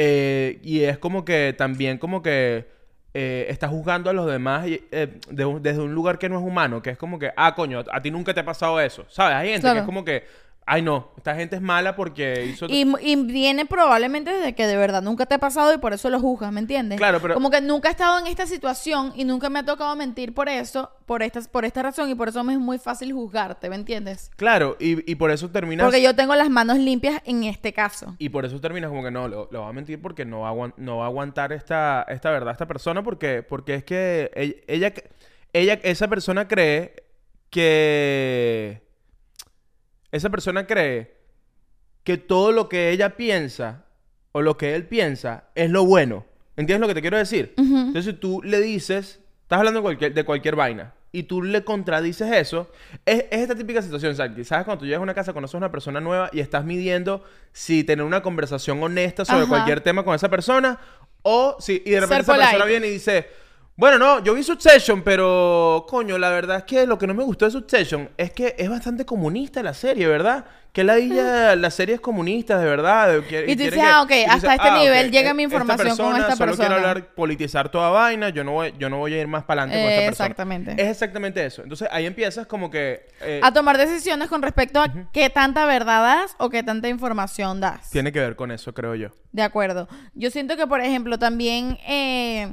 eh, 0.00 0.60
y 0.62 0.82
es 0.84 0.96
como 0.98 1.24
que 1.24 1.52
también 1.58 1.98
como 1.98 2.22
que 2.22 2.66
eh, 3.14 3.46
está 3.48 3.66
juzgando 3.66 4.10
a 4.10 4.12
los 4.12 4.30
demás 4.30 4.66
y, 4.68 4.80
eh, 4.92 5.18
de 5.28 5.44
un- 5.44 5.60
desde 5.62 5.80
un 5.80 5.92
lugar 5.92 6.18
que 6.18 6.28
no 6.28 6.38
es 6.38 6.44
humano, 6.44 6.80
que 6.82 6.90
es 6.90 6.96
como 6.98 7.18
que, 7.18 7.32
ah, 7.36 7.54
coño, 7.56 7.82
a 7.90 8.00
ti 8.00 8.10
nunca 8.12 8.32
te 8.32 8.40
ha 8.40 8.44
pasado 8.44 8.80
eso, 8.80 9.04
¿sabes? 9.08 9.34
Hay 9.36 9.48
gente 9.48 9.62
que 9.74 9.80
es 9.80 9.86
como 9.86 10.04
que, 10.04 10.24
ay, 10.68 10.82
no, 10.82 11.08
esta 11.16 11.34
gente 11.34 11.56
es 11.56 11.62
mala 11.62 11.96
porque 11.96 12.44
hizo... 12.46 12.66
Y, 12.68 12.84
y 13.00 13.16
viene 13.24 13.66
probablemente 13.66 14.30
desde 14.32 14.54
que 14.54 14.66
de 14.66 14.76
verdad 14.76 15.02
nunca 15.02 15.26
te 15.26 15.34
ha 15.34 15.38
pasado 15.38 15.72
y 15.74 15.78
por 15.78 15.92
eso 15.92 16.10
lo 16.10 16.20
juzgas, 16.20 16.52
¿me 16.52 16.60
entiendes? 16.60 16.98
Claro, 16.98 17.20
pero- 17.20 17.34
Como 17.34 17.50
que 17.50 17.60
nunca 17.60 17.88
he 17.88 17.90
estado 17.90 18.18
en 18.18 18.26
esta 18.26 18.46
situación 18.46 19.12
y 19.16 19.24
nunca 19.24 19.48
me 19.50 19.58
ha 19.58 19.64
tocado 19.64 19.96
mentir 19.96 20.34
por 20.34 20.48
eso, 20.48 20.90
por 21.06 21.22
esta, 21.22 21.40
por 21.42 21.64
esta 21.64 21.82
razón 21.82 22.10
y 22.10 22.14
por 22.14 22.28
eso 22.28 22.44
me 22.44 22.52
es 22.52 22.58
muy 22.58 22.78
fácil 22.78 23.12
juzgarte, 23.12 23.68
¿me 23.70 23.76
entiendes? 23.76 24.30
Claro, 24.36 24.76
y, 24.78 25.10
y 25.10 25.14
por 25.14 25.30
eso 25.30 25.50
terminas... 25.50 25.84
Porque 25.86 26.02
yo 26.02 26.14
tengo 26.14 26.34
las 26.34 26.50
manos 26.50 26.78
limpias 26.78 27.20
en 27.24 27.44
este 27.44 27.72
caso. 27.72 28.14
Y 28.18 28.28
por 28.28 28.44
eso 28.44 28.60
terminas 28.60 28.90
como 28.90 29.02
que 29.02 29.10
no, 29.10 29.26
lo, 29.28 29.48
lo 29.50 29.60
va 29.62 29.68
a 29.68 29.72
mentir 29.72 30.00
porque 30.02 30.24
no 30.24 30.40
va 30.40 30.50
a, 30.50 30.72
no 30.76 30.96
va 30.98 31.04
a 31.04 31.08
aguantar 31.08 31.52
esta, 31.52 32.04
esta 32.08 32.30
verdad, 32.30 32.52
esta 32.52 32.66
persona, 32.66 33.02
porque, 33.02 33.42
porque 33.42 33.74
es 33.74 33.84
que 33.84 34.30
ella, 34.34 34.54
ella, 34.66 34.92
ella- 35.52 35.80
esa 35.82 36.08
persona 36.08 36.46
cree 36.46 36.94
que... 37.50 38.86
Esa 40.12 40.30
persona 40.30 40.66
cree 40.66 41.16
que 42.04 42.16
todo 42.16 42.52
lo 42.52 42.68
que 42.68 42.90
ella 42.90 43.16
piensa 43.16 43.84
o 44.32 44.42
lo 44.42 44.56
que 44.56 44.74
él 44.74 44.86
piensa 44.86 45.44
es 45.54 45.70
lo 45.70 45.84
bueno. 45.84 46.24
¿Entiendes 46.56 46.80
lo 46.80 46.88
que 46.88 46.94
te 46.94 47.00
quiero 47.02 47.18
decir? 47.18 47.54
Entonces 47.56 48.18
tú 48.18 48.40
le 48.42 48.60
dices, 48.60 49.20
estás 49.42 49.58
hablando 49.58 49.80
de 49.80 49.82
cualquier, 49.82 50.14
de 50.14 50.24
cualquier 50.24 50.56
vaina 50.56 50.94
y 51.12 51.22
tú 51.24 51.42
le 51.42 51.64
contradices 51.64 52.30
eso, 52.32 52.70
es, 53.06 53.26
es 53.30 53.40
esta 53.40 53.54
típica 53.54 53.80
situación, 53.80 54.14
Santi. 54.16 54.44
¿Sabes? 54.44 54.64
Cuando 54.64 54.80
tú 54.80 54.86
llegas 54.86 55.00
a 55.00 55.02
una 55.02 55.14
casa, 55.14 55.32
conoces 55.32 55.54
a 55.54 55.58
una 55.58 55.70
persona 55.70 56.00
nueva 56.00 56.30
y 56.32 56.40
estás 56.40 56.64
midiendo 56.64 57.22
si 57.52 57.84
tener 57.84 58.04
una 58.04 58.22
conversación 58.22 58.82
honesta 58.82 59.24
sobre 59.24 59.42
Ajá. 59.42 59.48
cualquier 59.48 59.80
tema 59.80 60.04
con 60.04 60.14
esa 60.14 60.28
persona 60.28 60.78
o 61.22 61.56
si... 61.60 61.82
Y 61.84 61.90
de 61.90 62.00
repente 62.00 62.24
Ser 62.24 62.34
esa 62.34 62.34
persona 62.34 62.50
polite. 62.58 62.68
viene 62.68 62.86
y 62.88 62.90
dice... 62.90 63.47
Bueno, 63.80 63.96
no, 63.96 64.24
yo 64.24 64.34
vi 64.34 64.42
Succession, 64.42 65.02
pero 65.02 65.86
coño, 65.88 66.18
la 66.18 66.30
verdad 66.30 66.56
es 66.58 66.64
que 66.64 66.84
lo 66.84 66.98
que 66.98 67.06
no 67.06 67.14
me 67.14 67.22
gustó 67.22 67.44
de 67.44 67.52
Succession 67.52 68.10
es 68.16 68.32
que 68.32 68.56
es 68.58 68.68
bastante 68.68 69.06
comunista 69.06 69.62
la 69.62 69.72
serie, 69.72 70.08
¿verdad? 70.08 70.46
Que 70.72 70.82
la 70.82 70.96
ella, 70.96 71.54
la 71.56 71.70
serie 71.70 71.94
es 71.94 72.00
comunista, 72.00 72.58
de 72.58 72.64
verdad. 72.66 73.12
de- 73.12 73.24
que- 73.24 73.44
Y 73.48 73.54
tú 73.54 73.62
dices, 73.62 73.74
que- 73.74 73.80
ah, 73.80 74.02
ok, 74.02 74.10
hasta 74.28 74.54
este 74.56 74.70
nivel 74.72 75.12
llega 75.12 75.32
mi 75.32 75.44
esta 75.44 75.54
información 75.54 75.96
con 75.96 76.16
esta 76.20 76.34
solo 76.34 76.46
persona. 76.56 76.74
hablar, 76.74 77.14
politizar 77.14 77.68
toda 77.68 77.90
vaina, 77.90 78.30
yo 78.30 78.42
no 78.42 78.50
voy, 78.50 78.74
yo 78.80 78.90
no 78.90 78.98
voy 78.98 79.14
a 79.14 79.20
ir 79.20 79.28
más 79.28 79.44
para 79.44 79.62
adelante 79.62 79.80
con 79.84 79.92
esta 79.92 80.06
persona. 80.06 80.26
exactamente. 80.26 80.72
Es 80.82 80.88
exactamente 80.88 81.46
eso. 81.46 81.62
Entonces 81.62 81.86
ahí 81.92 82.04
empiezas 82.06 82.48
como 82.48 82.72
que... 82.72 83.06
eh, 83.20 83.38
A 83.44 83.52
tomar 83.52 83.78
decisiones 83.78 84.26
con 84.28 84.42
respecto 84.42 84.80
a 84.82 84.92
qué 85.12 85.30
tanta 85.30 85.66
verdad 85.66 86.02
das 86.02 86.34
o 86.38 86.50
qué 86.50 86.64
tanta 86.64 86.88
información 86.88 87.60
das. 87.60 87.90
tiene 87.90 88.10
que 88.10 88.18
ver 88.18 88.34
con 88.34 88.50
eso, 88.50 88.74
creo 88.74 88.96
yo. 88.96 89.10
De 89.30 89.42
acuerdo. 89.42 89.86
Yo 90.14 90.32
siento 90.32 90.56
que, 90.56 90.66
por 90.66 90.80
ejemplo, 90.80 91.16
también... 91.20 91.78
eh, 91.86 92.48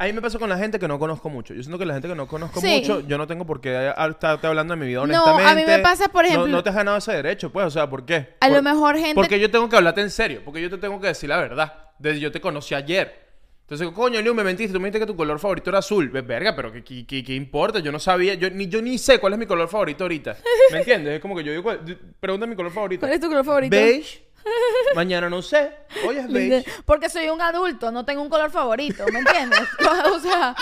A 0.00 0.04
mí 0.06 0.12
me 0.12 0.22
pasa 0.22 0.38
con 0.38 0.48
la 0.48 0.56
gente 0.56 0.78
que 0.78 0.86
no 0.86 0.98
conozco 0.98 1.28
mucho. 1.28 1.54
Yo 1.54 1.62
siento 1.62 1.78
que 1.78 1.84
la 1.84 1.94
gente 1.94 2.06
que 2.08 2.14
no 2.14 2.26
conozco 2.28 2.60
Sí. 2.60 2.78
mucho, 2.80 3.00
yo 3.00 3.18
no 3.18 3.26
tengo 3.26 3.44
por 3.44 3.60
qué 3.60 3.92
estarte 4.08 4.46
hablando 4.46 4.74
de 4.74 4.80
mi 4.80 4.86
vida 4.86 4.98
No, 4.98 5.16
a 5.16 5.34
honestamente. 5.34 5.60
mí 5.72 5.76
me 5.76 5.78
pasa, 5.82 6.08
por 6.08 6.22
No- 6.22 6.28
ejemplo- 6.28 6.46
No, 6.48 6.62
te 6.62 6.68
has 6.70 6.74
ganado 6.76 6.96
ese 6.98 7.12
derecho, 7.12 7.50
pues. 7.50 7.66
O 7.66 7.70
sea, 7.70 7.90
¿por 7.90 8.04
qué? 8.04 8.36
A 8.40 8.46
Por- 8.46 8.56
lo 8.56 8.62
mejor 8.62 8.96
gente- 8.96 9.14
Porque 9.14 9.40
yo 9.40 9.50
tengo 9.50 9.68
que 9.68 9.76
hablarte 9.76 10.00
en 10.00 10.10
serio. 10.10 10.42
Porque 10.44 10.60
yo 10.62 10.70
te 10.70 10.78
tengo 10.78 11.00
que 11.00 11.08
decir 11.08 11.28
la 11.28 11.38
verdad. 11.38 11.72
Desde 11.98 12.20
yo 12.20 12.30
te 12.30 12.40
conocí 12.40 12.74
ayer. 12.74 13.26
Entonces, 13.62 13.86
coño, 13.90 14.22
Liu, 14.22 14.34
me 14.34 14.44
mentiste, 14.44 14.72
tú 14.72 14.80
me 14.80 14.86
dijiste 14.88 15.00
que 15.04 15.12
tu 15.12 15.16
color 15.16 15.38
favorito 15.38 15.68
era 15.68 15.80
azul. 15.80 16.08
Ve, 16.08 16.22
Verga, 16.22 16.54
pero 16.56 16.72
¿qué, 16.72 16.82
qué, 16.82 17.04
qué- 17.06 17.22
qué 17.22 17.34
importa? 17.34 17.80
Yo 17.80 17.92
no 17.92 17.98
sabía, 17.98 18.32
yo 18.34 18.48
ni, 18.50 18.66
yo 18.68 18.80
ni 18.80 18.96
sé 18.96 19.18
cuál 19.18 19.34
es 19.34 19.38
mi 19.38 19.44
color 19.46 19.68
favorito 19.68 20.04
ahorita. 20.04 20.36
¿Me 20.72 20.78
entiendes? 20.78 21.14
Es 21.16 21.20
como 21.20 21.36
que 21.36 21.44
yo 21.44 21.50
digo, 21.50 21.64
cuál- 21.64 21.80
pregunta 22.20 22.46
mi 22.46 22.54
color 22.56 22.72
favorito. 22.72 23.00
¿Cuál 23.00 23.12
es 23.12 23.20
tu 23.20 23.28
color 23.28 23.44
favorito? 23.44 23.76
Beige. 23.76 24.22
Mañana 24.94 25.28
no 25.28 25.42
sé. 25.42 25.72
Hoy 26.06 26.16
es 26.16 26.30
beige. 26.32 26.64
Porque 26.84 27.08
soy 27.08 27.28
un 27.28 27.40
adulto, 27.40 27.90
no 27.90 28.04
tengo 28.04 28.22
un 28.22 28.28
color 28.28 28.50
favorito, 28.50 29.04
¿me 29.12 29.18
entiendes? 29.20 29.60
o 30.12 30.18
sea, 30.20 30.54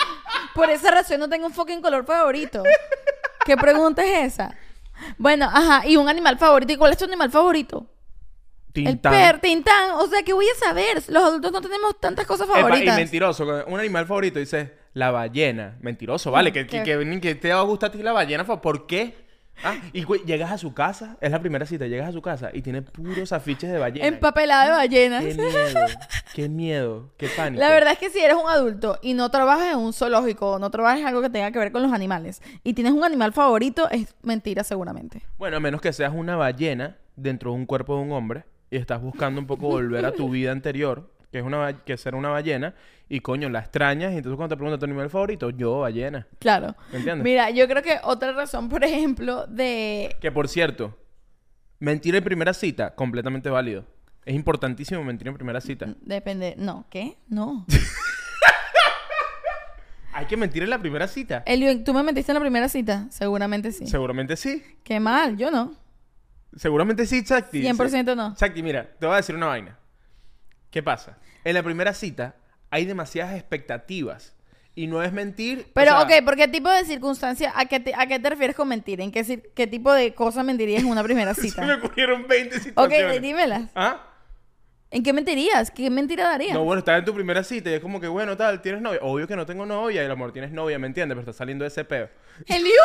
por 0.55 0.71
esa 0.71 0.91
razón 0.91 1.21
no 1.21 1.29
tengo 1.29 1.47
un 1.47 1.53
fucking 1.53 1.81
color 1.81 2.05
favorito. 2.05 2.63
¿Qué 3.45 3.57
pregunta 3.57 4.05
es 4.05 4.35
esa? 4.35 4.55
Bueno, 5.19 5.49
ajá, 5.53 5.87
y 5.87 5.97
un 5.97 6.09
animal 6.09 6.39
favorito. 6.39 6.73
¿Y 6.73 6.77
cuál 6.77 6.93
es 6.93 6.99
tu 6.99 7.05
animal 7.05 7.31
favorito? 7.31 7.87
El 8.75 8.85
Tintán. 8.85 9.13
per, 9.13 9.41
Tintán. 9.41 9.93
O 9.93 10.07
sea, 10.07 10.23
¿qué 10.23 10.33
voy 10.33 10.47
a 10.49 10.55
saber? 10.59 11.03
Los 11.09 11.23
adultos 11.23 11.53
no 11.53 11.61
tenemos 11.61 11.99
tantas 12.01 12.27
cosas 12.27 12.47
Epa, 12.49 12.59
y 12.59 12.63
favoritas. 12.63 12.97
mentiroso. 12.97 13.65
Un 13.67 13.81
animal 13.81 14.07
favorito 14.07 14.39
dice 14.39 14.75
la 14.95 15.11
ballena. 15.11 15.77
Mentiroso, 15.81 16.31
vale. 16.31 16.53
Que, 16.53 16.67
que, 16.67 16.83
¿Qué? 16.83 16.99
que- 16.99 17.21
que 17.21 17.35
te 17.37 17.53
va 17.53 17.61
a 17.61 17.65
gustar 17.65 17.91
a 17.91 17.93
ti 17.93 18.03
la 18.03 18.13
ballena. 18.13 18.45
¿Por 18.45 18.87
qué? 18.87 19.26
Ah, 19.65 19.77
y 19.93 20.03
güey, 20.03 20.23
llegas 20.25 20.53
a 20.53 20.59
su 20.59 20.75
casa. 20.75 21.17
Es 21.21 21.31
la 21.31 21.41
primera 21.41 21.67
cita. 21.67 21.87
Llegas 21.87 22.09
a 22.09 22.13
su 22.13 22.23
casa 22.23 22.51
y 22.53 22.63
tiene 22.63 22.83
puros 22.83 23.33
afiches 23.33 23.71
de 23.71 23.79
ballena. 23.79 24.07
Empapelada 24.07 24.67
de 24.67 24.71
ballenas. 24.73 25.25
Qué 25.25 25.35
miedo. 25.35 25.87
Qué 26.35 26.49
miedo. 26.49 27.11
Qué 27.17 27.29
pánico. 27.29 27.61
La 27.61 27.71
verdad 27.71 27.93
es 27.93 27.99
que 27.99 28.11
si 28.11 28.19
eres 28.21 28.37
un 28.37 28.49
adulto 28.49 28.99
y 29.03 29.15
no 29.15 29.31
trabajas 29.31 29.73
en 29.73 29.79
un 29.79 29.93
zoológico, 29.93 30.59
no 30.59 30.71
trabajas 30.71 31.01
en 31.01 31.07
algo 31.07 31.23
que 31.23 31.31
tenga 31.31 31.51
que 31.51 31.59
ver 31.59 31.73
con 31.73 31.83
los 31.83 31.93
animales 31.93 32.43
y 32.63 32.75
tienes 32.75 32.93
un 32.93 33.05
animal 33.05 33.33
favorito, 33.33 33.89
es 33.91 34.15
mentira 34.23 34.65
seguramente. 34.65 35.23
Bueno, 35.39 35.57
a 35.57 35.61
menos 35.61 35.81
que 35.81 35.93
seas 35.93 36.13
una 36.15 36.37
ballena 36.37 36.97
dentro 37.17 37.51
de 37.51 37.57
un 37.57 37.67
cuerpo 37.67 37.97
de 37.97 38.03
un 38.03 38.13
hombre 38.13 38.45
y 38.71 38.77
estás 38.77 39.01
buscando 39.01 39.41
un 39.41 39.47
poco 39.47 39.69
volver 39.69 40.05
a 40.05 40.13
tu 40.13 40.29
vida 40.31 40.53
anterior, 40.53 41.11
que 41.31 41.39
es 41.39 41.45
una 41.45 41.85
que 41.85 41.97
ser 41.97 42.15
una 42.15 42.31
ballena, 42.31 42.75
y 43.09 43.21
coño, 43.21 43.49
la 43.49 43.61
extrañas, 43.61 44.13
y 44.13 44.17
entonces 44.17 44.37
cuando 44.37 44.55
te 44.55 44.59
preguntan 44.59 44.81
tu 44.81 44.87
animal 44.87 45.11
favorito, 45.11 45.51
yo, 45.51 45.81
ballena. 45.81 46.27
Claro. 46.39 46.75
¿Me 46.91 46.99
entiendes? 46.99 47.25
Mira, 47.25 47.51
yo 47.51 47.69
creo 47.69 47.83
que 47.83 47.99
otra 48.03 48.33
razón, 48.33 48.69
por 48.69 48.83
ejemplo, 48.85 49.47
de... 49.47 50.17
Que 50.21 50.33
por 50.33 50.49
cierto, 50.49 50.99
mentir 51.79 52.17
en 52.17 52.25
primera 52.25 52.53
cita, 52.53 52.95
completamente 52.95 53.49
válido. 53.51 53.85
Es 54.25 54.35
importantísimo 54.35 55.05
mentir 55.05 55.29
en 55.29 55.35
primera 55.35 55.61
cita. 55.61 55.95
Depende... 56.01 56.55
No, 56.59 56.87
¿qué? 56.91 57.17
No. 57.29 57.65
Hay 60.13 60.27
que 60.27 60.37
mentir 60.37 60.63
en 60.63 60.71
la 60.71 60.79
primera 60.79 61.07
cita. 61.07 61.43
Elio, 61.47 61.85
¿tú 61.85 61.93
me 61.93 62.03
metiste 62.03 62.33
en 62.33 62.37
la 62.37 62.41
primera 62.41 62.69
cita? 62.71 63.07
Seguramente 63.11 63.71
sí. 63.71 63.87
Seguramente 63.87 64.37
sí. 64.37 64.63
Qué 64.83 64.99
mal, 64.99 65.37
yo 65.37 65.51
no. 65.51 65.75
Seguramente 66.57 67.07
sí, 67.07 67.23
Chakti. 67.23 67.63
100% 67.63 68.17
no. 68.17 68.35
Chakti, 68.35 68.63
mira, 68.63 68.89
te 68.99 69.05
voy 69.05 69.13
a 69.13 69.19
decir 69.19 69.35
una 69.35 69.47
vaina. 69.47 69.79
¿Qué 70.71 70.83
pasa? 70.83 71.19
En 71.45 71.55
la 71.55 71.63
primera 71.63 71.95
cita 71.95 72.37
hay 72.71 72.85
demasiadas 72.85 73.35
expectativas. 73.35 74.35
Y 74.79 74.89
no 74.89 75.03
es 75.03 75.11
mentir. 75.11 75.61
o 75.71 75.73
Pero, 75.73 75.93
sea, 75.93 76.03
ok, 76.03 76.23
¿por 76.25 76.37
qué 76.37 76.49
tipo 76.49 76.69
de 76.69 76.85
circunstancia? 76.85 77.51
¿A 77.57 77.65
qué 77.65 77.81
te, 77.81 77.95
a 77.95 78.07
qué 78.07 78.19
te 78.19 78.29
refieres 78.29 78.55
con 78.55 78.69
mentir? 78.69 79.01
¿En 79.01 79.11
qué, 79.11 79.51
qué 79.55 79.67
tipo 79.67 79.91
de 79.91 80.13
cosas 80.13 80.45
mentirías 80.45 80.83
en 80.83 80.89
una 80.91 81.03
primera 81.03 81.33
Se 81.35 81.41
me 81.43 81.49
cita? 81.49 81.77
ocurrieron 81.77 82.27
20 82.29 82.57
ok, 82.57 82.63
situaciones. 82.63 83.23
dímelas. 83.23 83.71
¿Ah? 83.75 84.03
¿En 84.91 85.03
qué 85.03 85.15
mentirías? 85.15 85.71
¿Qué 85.71 85.89
mentira 85.89 86.25
darías? 86.25 86.53
No, 86.53 86.63
bueno, 86.65 86.81
estás 86.81 86.99
en 86.99 87.07
tu 87.07 87.15
primera 87.15 87.43
cita 87.43 87.71
y 87.71 87.75
es 87.75 87.81
como 87.81 88.01
que, 88.01 88.07
bueno, 88.09 88.37
tal, 88.37 88.61
tienes 88.61 88.83
novia. 88.83 88.99
Obvio 89.03 89.27
que 89.27 89.35
no 89.35 89.47
tengo 89.47 89.65
novia 89.65 90.03
y 90.03 90.05
el 90.05 90.11
amor 90.11 90.33
tienes 90.33 90.53
novia, 90.53 90.79
¿me 90.79 90.89
entiendes? 90.89 91.15
Pero 91.15 91.21
estás 91.23 91.37
saliendo 91.37 91.63
de 91.65 91.69
ese 91.69 91.85
peo. 91.87 92.11
¡Eliu! 92.47 92.71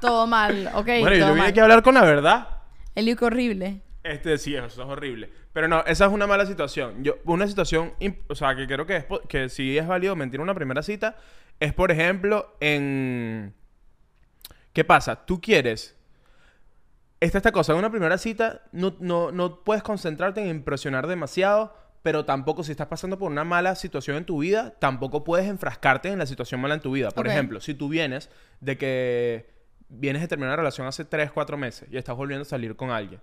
todo 0.00 0.26
mal, 0.26 0.68
ok. 0.74 0.84
bueno, 0.86 1.12
yo 1.16 1.26
vine 1.28 1.38
mal. 1.38 1.48
aquí 1.48 1.60
a 1.60 1.62
hablar 1.62 1.82
con 1.82 1.94
la 1.94 2.02
verdad. 2.02 2.48
Eliu, 2.94 3.16
qué 3.16 3.24
horrible. 3.24 3.80
Este, 4.02 4.36
sí, 4.38 4.54
eso 4.56 4.66
es 4.66 4.78
horrible. 4.78 5.30
Pero 5.52 5.68
no, 5.68 5.84
esa 5.86 6.06
es 6.06 6.12
una 6.12 6.26
mala 6.26 6.46
situación. 6.46 7.04
Yo, 7.04 7.16
una 7.24 7.46
situación, 7.46 7.92
o 8.28 8.34
sea, 8.34 8.56
que 8.56 8.66
creo 8.66 8.86
que, 8.86 8.96
es 8.96 9.04
que 9.28 9.48
sí 9.48 9.78
es 9.78 9.86
válido 9.86 10.16
mentir 10.16 10.38
en 10.38 10.42
una 10.42 10.54
primera 10.54 10.82
cita, 10.82 11.16
es, 11.60 11.72
por 11.72 11.90
ejemplo, 11.90 12.56
en... 12.60 13.54
¿Qué 14.72 14.84
pasa? 14.84 15.24
Tú 15.26 15.40
quieres... 15.40 15.96
Esta 17.20 17.38
esta 17.38 17.52
cosa, 17.52 17.72
en 17.72 17.78
una 17.78 17.90
primera 17.90 18.18
cita 18.18 18.62
no, 18.72 18.96
no, 18.98 19.30
no 19.30 19.62
puedes 19.62 19.84
concentrarte 19.84 20.40
en 20.40 20.48
impresionar 20.48 21.06
demasiado, 21.06 21.72
pero 22.02 22.24
tampoco 22.24 22.64
si 22.64 22.72
estás 22.72 22.88
pasando 22.88 23.16
por 23.16 23.30
una 23.30 23.44
mala 23.44 23.76
situación 23.76 24.16
en 24.16 24.24
tu 24.24 24.38
vida, 24.38 24.74
tampoco 24.80 25.22
puedes 25.22 25.46
enfrascarte 25.46 26.08
en 26.08 26.18
la 26.18 26.26
situación 26.26 26.60
mala 26.60 26.74
en 26.74 26.80
tu 26.80 26.90
vida. 26.90 27.12
Por 27.12 27.28
ejemplo, 27.28 27.60
si 27.60 27.74
tú 27.74 27.88
vienes 27.88 28.28
de 28.58 28.76
que 28.76 29.50
vienes 29.88 30.20
de 30.20 30.26
terminar 30.26 30.48
una 30.48 30.56
relación 30.56 30.88
hace 30.88 31.04
3, 31.04 31.30
4 31.30 31.56
meses 31.56 31.88
y 31.92 31.96
estás 31.96 32.16
volviendo 32.16 32.42
a 32.42 32.44
salir 32.44 32.74
con 32.74 32.90
alguien 32.90 33.20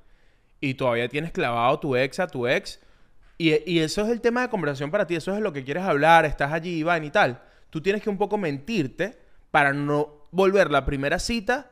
y 0.62 0.74
todavía 0.76 1.08
tienes 1.10 1.32
clavado 1.32 1.80
tu 1.80 1.96
ex 1.96 2.20
a 2.20 2.28
tu 2.28 2.48
ex 2.48 2.80
y, 3.38 3.54
y 3.72 3.80
eso 3.80 4.02
es 4.04 4.10
el 4.10 4.20
tema 4.22 4.42
de 4.42 4.50
conversación 4.50 4.92
para 4.92 5.08
ti, 5.08 5.16
eso 5.16 5.34
es 5.34 5.42
lo 5.42 5.54
que 5.54 5.64
quieres 5.64 5.84
hablar, 5.84 6.26
estás 6.26 6.52
allí, 6.52 6.80
Iván 6.80 7.04
y 7.06 7.10
tal. 7.10 7.42
Tú 7.70 7.82
tienes 7.82 8.02
que 8.02 8.10
un 8.10 8.18
poco 8.18 8.38
mentirte 8.38 9.18
para 9.52 9.72
no 9.74 10.28
volver 10.32 10.70
la 10.72 10.86
primera 10.86 11.20
cita 11.20 11.72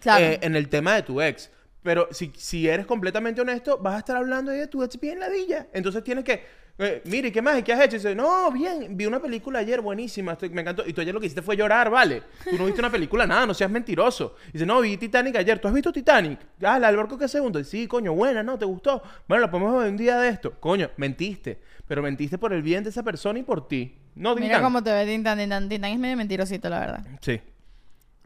Claro. 0.00 0.24
eh, 0.24 0.38
en 0.42 0.54
el 0.54 0.68
tema 0.68 0.94
de 0.94 1.02
tu 1.02 1.20
ex. 1.20 1.50
Pero 1.82 2.08
si, 2.10 2.32
si 2.36 2.68
eres 2.68 2.86
completamente 2.86 3.40
honesto, 3.40 3.78
vas 3.78 3.94
a 3.94 3.98
estar 3.98 4.16
hablando 4.16 4.50
de 4.52 4.66
tu 4.66 4.82
ex 4.82 5.00
bien 5.00 5.18
ladilla. 5.20 5.68
Entonces 5.72 6.04
tienes 6.04 6.24
que, 6.24 6.44
eh, 6.78 7.02
mire, 7.06 7.32
¿qué 7.32 7.42
más? 7.42 7.58
¿Y 7.58 7.62
¿Qué 7.62 7.72
has 7.72 7.80
hecho? 7.80 7.96
Y 7.96 7.98
dice, 7.98 8.14
no, 8.14 8.50
bien, 8.52 8.96
vi 8.96 9.06
una 9.06 9.20
película 9.20 9.58
ayer 9.58 9.80
buenísima, 9.80 10.32
estoy- 10.32 10.50
me 10.50 10.60
encantó. 10.60 10.84
Y 10.86 10.92
tú 10.92 11.00
ayer 11.00 11.12
lo 11.12 11.20
que 11.20 11.26
hiciste 11.26 11.42
fue 11.42 11.56
llorar, 11.56 11.90
¿vale? 11.90 12.22
Tú 12.48 12.56
no 12.56 12.64
viste 12.66 12.80
una 12.80 12.90
película, 12.90 13.26
nada, 13.26 13.46
no 13.46 13.54
seas 13.54 13.70
mentiroso. 13.70 14.36
Y 14.48 14.52
dice, 14.52 14.66
no, 14.66 14.80
vi 14.80 14.96
Titanic 14.96 15.36
ayer. 15.36 15.58
¿Tú 15.58 15.68
has 15.68 15.74
visto 15.74 15.92
Titanic? 15.92 16.38
Ah, 16.62 16.78
la 16.78 16.86
del 16.88 16.96
barco 16.96 17.18
que 17.18 17.26
se 17.28 17.40
hunde. 17.40 17.64
Sí, 17.64 17.86
coño, 17.86 18.12
buena, 18.14 18.42
¿no? 18.42 18.58
¿Te 18.58 18.64
gustó? 18.64 19.02
Bueno, 19.26 19.42
la 19.42 19.50
podemos 19.50 19.76
ver 19.82 19.90
un 19.90 19.96
día 19.96 20.18
de 20.18 20.28
esto. 20.28 20.52
Coño, 20.60 20.90
mentiste. 20.96 21.60
Pero 21.86 22.02
mentiste 22.02 22.38
por 22.38 22.52
el 22.52 22.62
bien 22.62 22.84
de 22.84 22.90
esa 22.90 23.02
persona 23.02 23.38
y 23.38 23.42
por 23.42 23.66
ti. 23.66 23.96
No, 24.14 24.34
Mira 24.36 24.60
cómo 24.60 24.82
te 24.82 24.92
ve 24.92 25.06
Tintan. 25.06 25.38
Tintan, 25.38 25.68
Tintan 25.68 25.90
es 25.92 25.98
medio 25.98 26.16
mentirosito, 26.16 26.68
la 26.68 26.80
verdad. 26.80 27.06
Sí. 27.20 27.40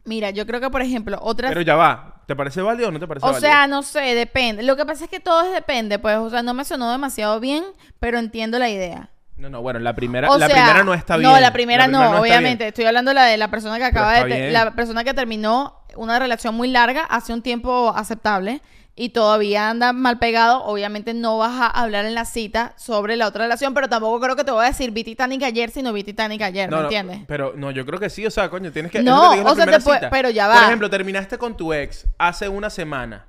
Mira, 0.05 0.31
yo 0.31 0.45
creo 0.45 0.59
que, 0.59 0.69
por 0.69 0.81
ejemplo, 0.81 1.17
otras... 1.21 1.51
Pero 1.51 1.61
ya 1.61 1.75
va. 1.75 2.21
¿Te 2.25 2.35
parece 2.35 2.61
válido 2.61 2.89
o 2.89 2.91
no 2.91 2.99
te 2.99 3.07
parece 3.07 3.25
O 3.25 3.31
válido? 3.31 3.41
sea, 3.41 3.67
no 3.67 3.83
sé, 3.83 3.99
depende. 4.15 4.63
Lo 4.63 4.75
que 4.75 4.85
pasa 4.85 5.05
es 5.05 5.09
que 5.09 5.19
todo 5.19 5.43
es 5.45 5.53
depende, 5.53 5.99
pues. 5.99 6.17
O 6.17 6.29
sea, 6.29 6.41
no 6.41 6.53
me 6.53 6.63
sonó 6.65 6.89
demasiado 6.91 7.39
bien, 7.39 7.63
pero 7.99 8.17
entiendo 8.17 8.59
la 8.59 8.69
idea. 8.69 9.09
No, 9.35 9.49
no, 9.49 9.61
bueno, 9.61 9.79
la 9.79 9.93
primera, 9.93 10.29
O 10.29 10.37
la 10.37 10.47
sea, 10.47 10.55
primera 10.55 10.83
no 10.83 10.93
está 10.93 11.17
bien. 11.17 11.29
No, 11.29 11.39
la 11.39 11.51
primera 11.51 11.87
no, 11.87 12.19
obviamente. 12.21 12.63
bien. 12.63 12.67
Estoy 12.69 12.85
hablando 12.85 13.09
de 13.11 13.15
la 13.15 13.25
de 13.25 13.37
la 13.37 13.49
persona 13.49 13.77
que 13.77 13.83
acaba 13.85 14.13
de... 14.13 14.25
bien. 14.25 14.53
La 14.53 14.71
persona 14.75 15.03
que 15.03 15.13
terminó 15.13 15.79
una 15.95 16.19
relación 16.19 16.55
muy 16.55 16.69
larga 16.69 17.01
hace 17.01 17.33
un 17.33 17.41
tiempo 17.41 17.93
aceptable 17.95 18.61
y 18.95 19.09
todavía 19.09 19.69
anda 19.69 19.91
mal 19.93 20.19
pegado. 20.19 20.63
Obviamente 20.65 21.13
no 21.13 21.37
vas 21.37 21.59
a 21.59 21.67
hablar 21.67 22.05
en 22.05 22.13
la 22.13 22.25
cita 22.25 22.73
sobre 22.77 23.15
la 23.15 23.27
otra 23.27 23.45
relación, 23.45 23.73
pero 23.73 23.89
tampoco 23.89 24.19
creo 24.19 24.35
que 24.35 24.43
te 24.43 24.51
voy 24.51 24.63
a 24.65 24.67
decir 24.67 24.91
vi 24.91 25.03
Titanic 25.03 25.41
ayer 25.43 25.71
si 25.71 25.81
no 25.81 25.93
vi 25.93 26.03
Titanic 26.03 26.41
ayer, 26.41 26.69
No, 26.69 26.75
¿me 26.77 26.81
no, 26.83 26.87
entiendes? 26.89 27.19
Pero 27.27 27.53
no, 27.55 27.71
yo 27.71 27.85
creo 27.85 27.99
que 27.99 28.09
sí, 28.09 28.25
o 28.25 28.31
sea, 28.31 28.49
coño, 28.49 28.71
tienes 28.71 28.91
que. 28.91 29.01
No, 29.01 29.31
que 29.31 29.41
te 29.41 29.49
o 29.49 29.55
sea, 29.55 29.65
te 29.65 29.79
puede- 29.79 30.09
pero 30.09 30.29
ya 30.29 30.47
Por 30.47 30.55
va. 30.57 30.65
ejemplo, 30.65 30.89
terminaste 30.89 31.37
con 31.37 31.57
tu 31.57 31.73
ex 31.73 32.05
hace 32.17 32.47
una 32.49 32.69
semana. 32.69 33.25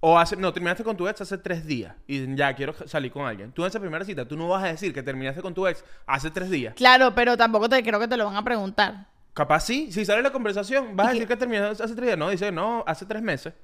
O 0.00 0.18
hace. 0.18 0.36
No, 0.36 0.52
terminaste 0.52 0.84
con 0.84 0.96
tu 0.98 1.08
ex 1.08 1.22
hace 1.22 1.38
tres 1.38 1.64
días. 1.64 1.94
Y 2.06 2.36
ya 2.36 2.54
quiero 2.54 2.74
salir 2.86 3.10
con 3.10 3.26
alguien. 3.26 3.52
Tú 3.52 3.62
en 3.62 3.68
esa 3.68 3.80
primera 3.80 4.04
cita, 4.04 4.28
tú 4.28 4.36
no 4.36 4.48
vas 4.48 4.62
a 4.64 4.66
decir 4.66 4.92
que 4.92 5.02
terminaste 5.02 5.40
con 5.40 5.54
tu 5.54 5.66
ex 5.66 5.82
hace 6.06 6.30
tres 6.30 6.50
días. 6.50 6.74
Claro, 6.74 7.14
pero 7.14 7.38
tampoco 7.38 7.70
te 7.70 7.82
creo 7.82 7.98
que 7.98 8.06
te 8.06 8.18
lo 8.18 8.26
van 8.26 8.36
a 8.36 8.44
preguntar. 8.44 9.06
Capaz 9.32 9.60
sí, 9.60 9.90
si 9.90 10.04
sale 10.04 10.20
la 10.22 10.30
conversación, 10.30 10.94
vas 10.94 11.06
¿Y 11.06 11.08
a 11.08 11.12
decir 11.14 11.26
que 11.28 11.36
terminaste 11.36 11.82
hace 11.82 11.94
tres 11.94 12.06
días. 12.06 12.18
No, 12.18 12.28
dice, 12.28 12.52
no, 12.52 12.84
hace 12.86 13.06
tres 13.06 13.22
meses. 13.22 13.54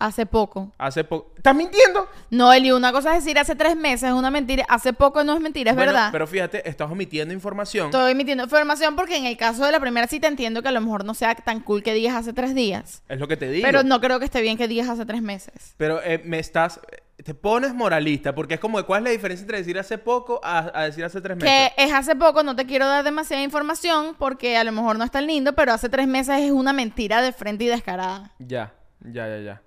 Hace 0.00 0.26
poco. 0.26 0.72
Hace 0.78 1.02
poco. 1.02 1.32
¿Estás 1.36 1.56
mintiendo? 1.56 2.08
No, 2.30 2.52
Eli, 2.52 2.70
una 2.70 2.92
cosa 2.92 3.16
es 3.16 3.24
decir 3.24 3.36
hace 3.38 3.56
tres 3.56 3.76
meses, 3.76 4.04
es 4.10 4.14
una 4.14 4.30
mentira. 4.30 4.64
Hace 4.68 4.92
poco 4.92 5.24
no 5.24 5.34
es 5.34 5.40
mentira, 5.40 5.72
es 5.72 5.76
Bueno, 5.76 5.92
verdad. 5.92 6.10
Pero 6.12 6.26
fíjate, 6.28 6.68
estás 6.68 6.88
omitiendo 6.90 7.34
información. 7.34 7.86
Estoy 7.86 8.12
emitiendo 8.12 8.44
información 8.44 8.94
porque 8.94 9.16
en 9.16 9.24
el 9.24 9.36
caso 9.36 9.64
de 9.64 9.72
la 9.72 9.80
primera 9.80 10.06
cita 10.06 10.28
entiendo 10.28 10.62
que 10.62 10.68
a 10.68 10.72
lo 10.72 10.80
mejor 10.80 11.04
no 11.04 11.14
sea 11.14 11.34
tan 11.34 11.60
cool 11.60 11.82
que 11.82 11.94
digas 11.94 12.14
hace 12.14 12.32
tres 12.32 12.54
días. 12.54 13.02
Es 13.08 13.18
lo 13.18 13.26
que 13.26 13.36
te 13.36 13.50
digo. 13.50 13.66
Pero 13.66 13.82
no 13.82 14.00
creo 14.00 14.20
que 14.20 14.24
esté 14.26 14.40
bien 14.40 14.56
que 14.56 14.68
digas 14.68 14.88
hace 14.88 15.04
tres 15.04 15.20
meses. 15.20 15.74
Pero 15.76 16.00
eh, 16.02 16.22
me 16.24 16.38
estás. 16.38 16.80
Te 17.24 17.34
pones 17.34 17.74
moralista, 17.74 18.32
porque 18.32 18.54
es 18.54 18.60
como, 18.60 18.80
¿cuál 18.86 19.00
es 19.00 19.04
la 19.04 19.10
diferencia 19.10 19.42
entre 19.42 19.58
decir 19.58 19.76
hace 19.76 19.98
poco 19.98 20.40
a, 20.44 20.70
a 20.72 20.84
decir 20.84 21.04
hace 21.04 21.20
tres 21.20 21.36
meses? 21.36 21.72
Que 21.74 21.84
es 21.84 21.92
hace 21.92 22.14
poco, 22.14 22.44
no 22.44 22.54
te 22.54 22.64
quiero 22.64 22.86
dar 22.86 23.02
demasiada 23.02 23.42
información 23.42 24.14
porque 24.16 24.56
a 24.56 24.62
lo 24.62 24.70
mejor 24.70 24.96
no 24.96 25.04
es 25.04 25.10
tan 25.10 25.26
lindo, 25.26 25.54
pero 25.54 25.72
hace 25.72 25.88
tres 25.88 26.06
meses 26.06 26.38
es 26.40 26.52
una 26.52 26.72
mentira 26.72 27.20
de 27.20 27.32
frente 27.32 27.64
y 27.64 27.66
descarada. 27.66 28.30
Ya, 28.38 28.72
ya, 29.00 29.26
ya, 29.26 29.38
ya. 29.40 29.62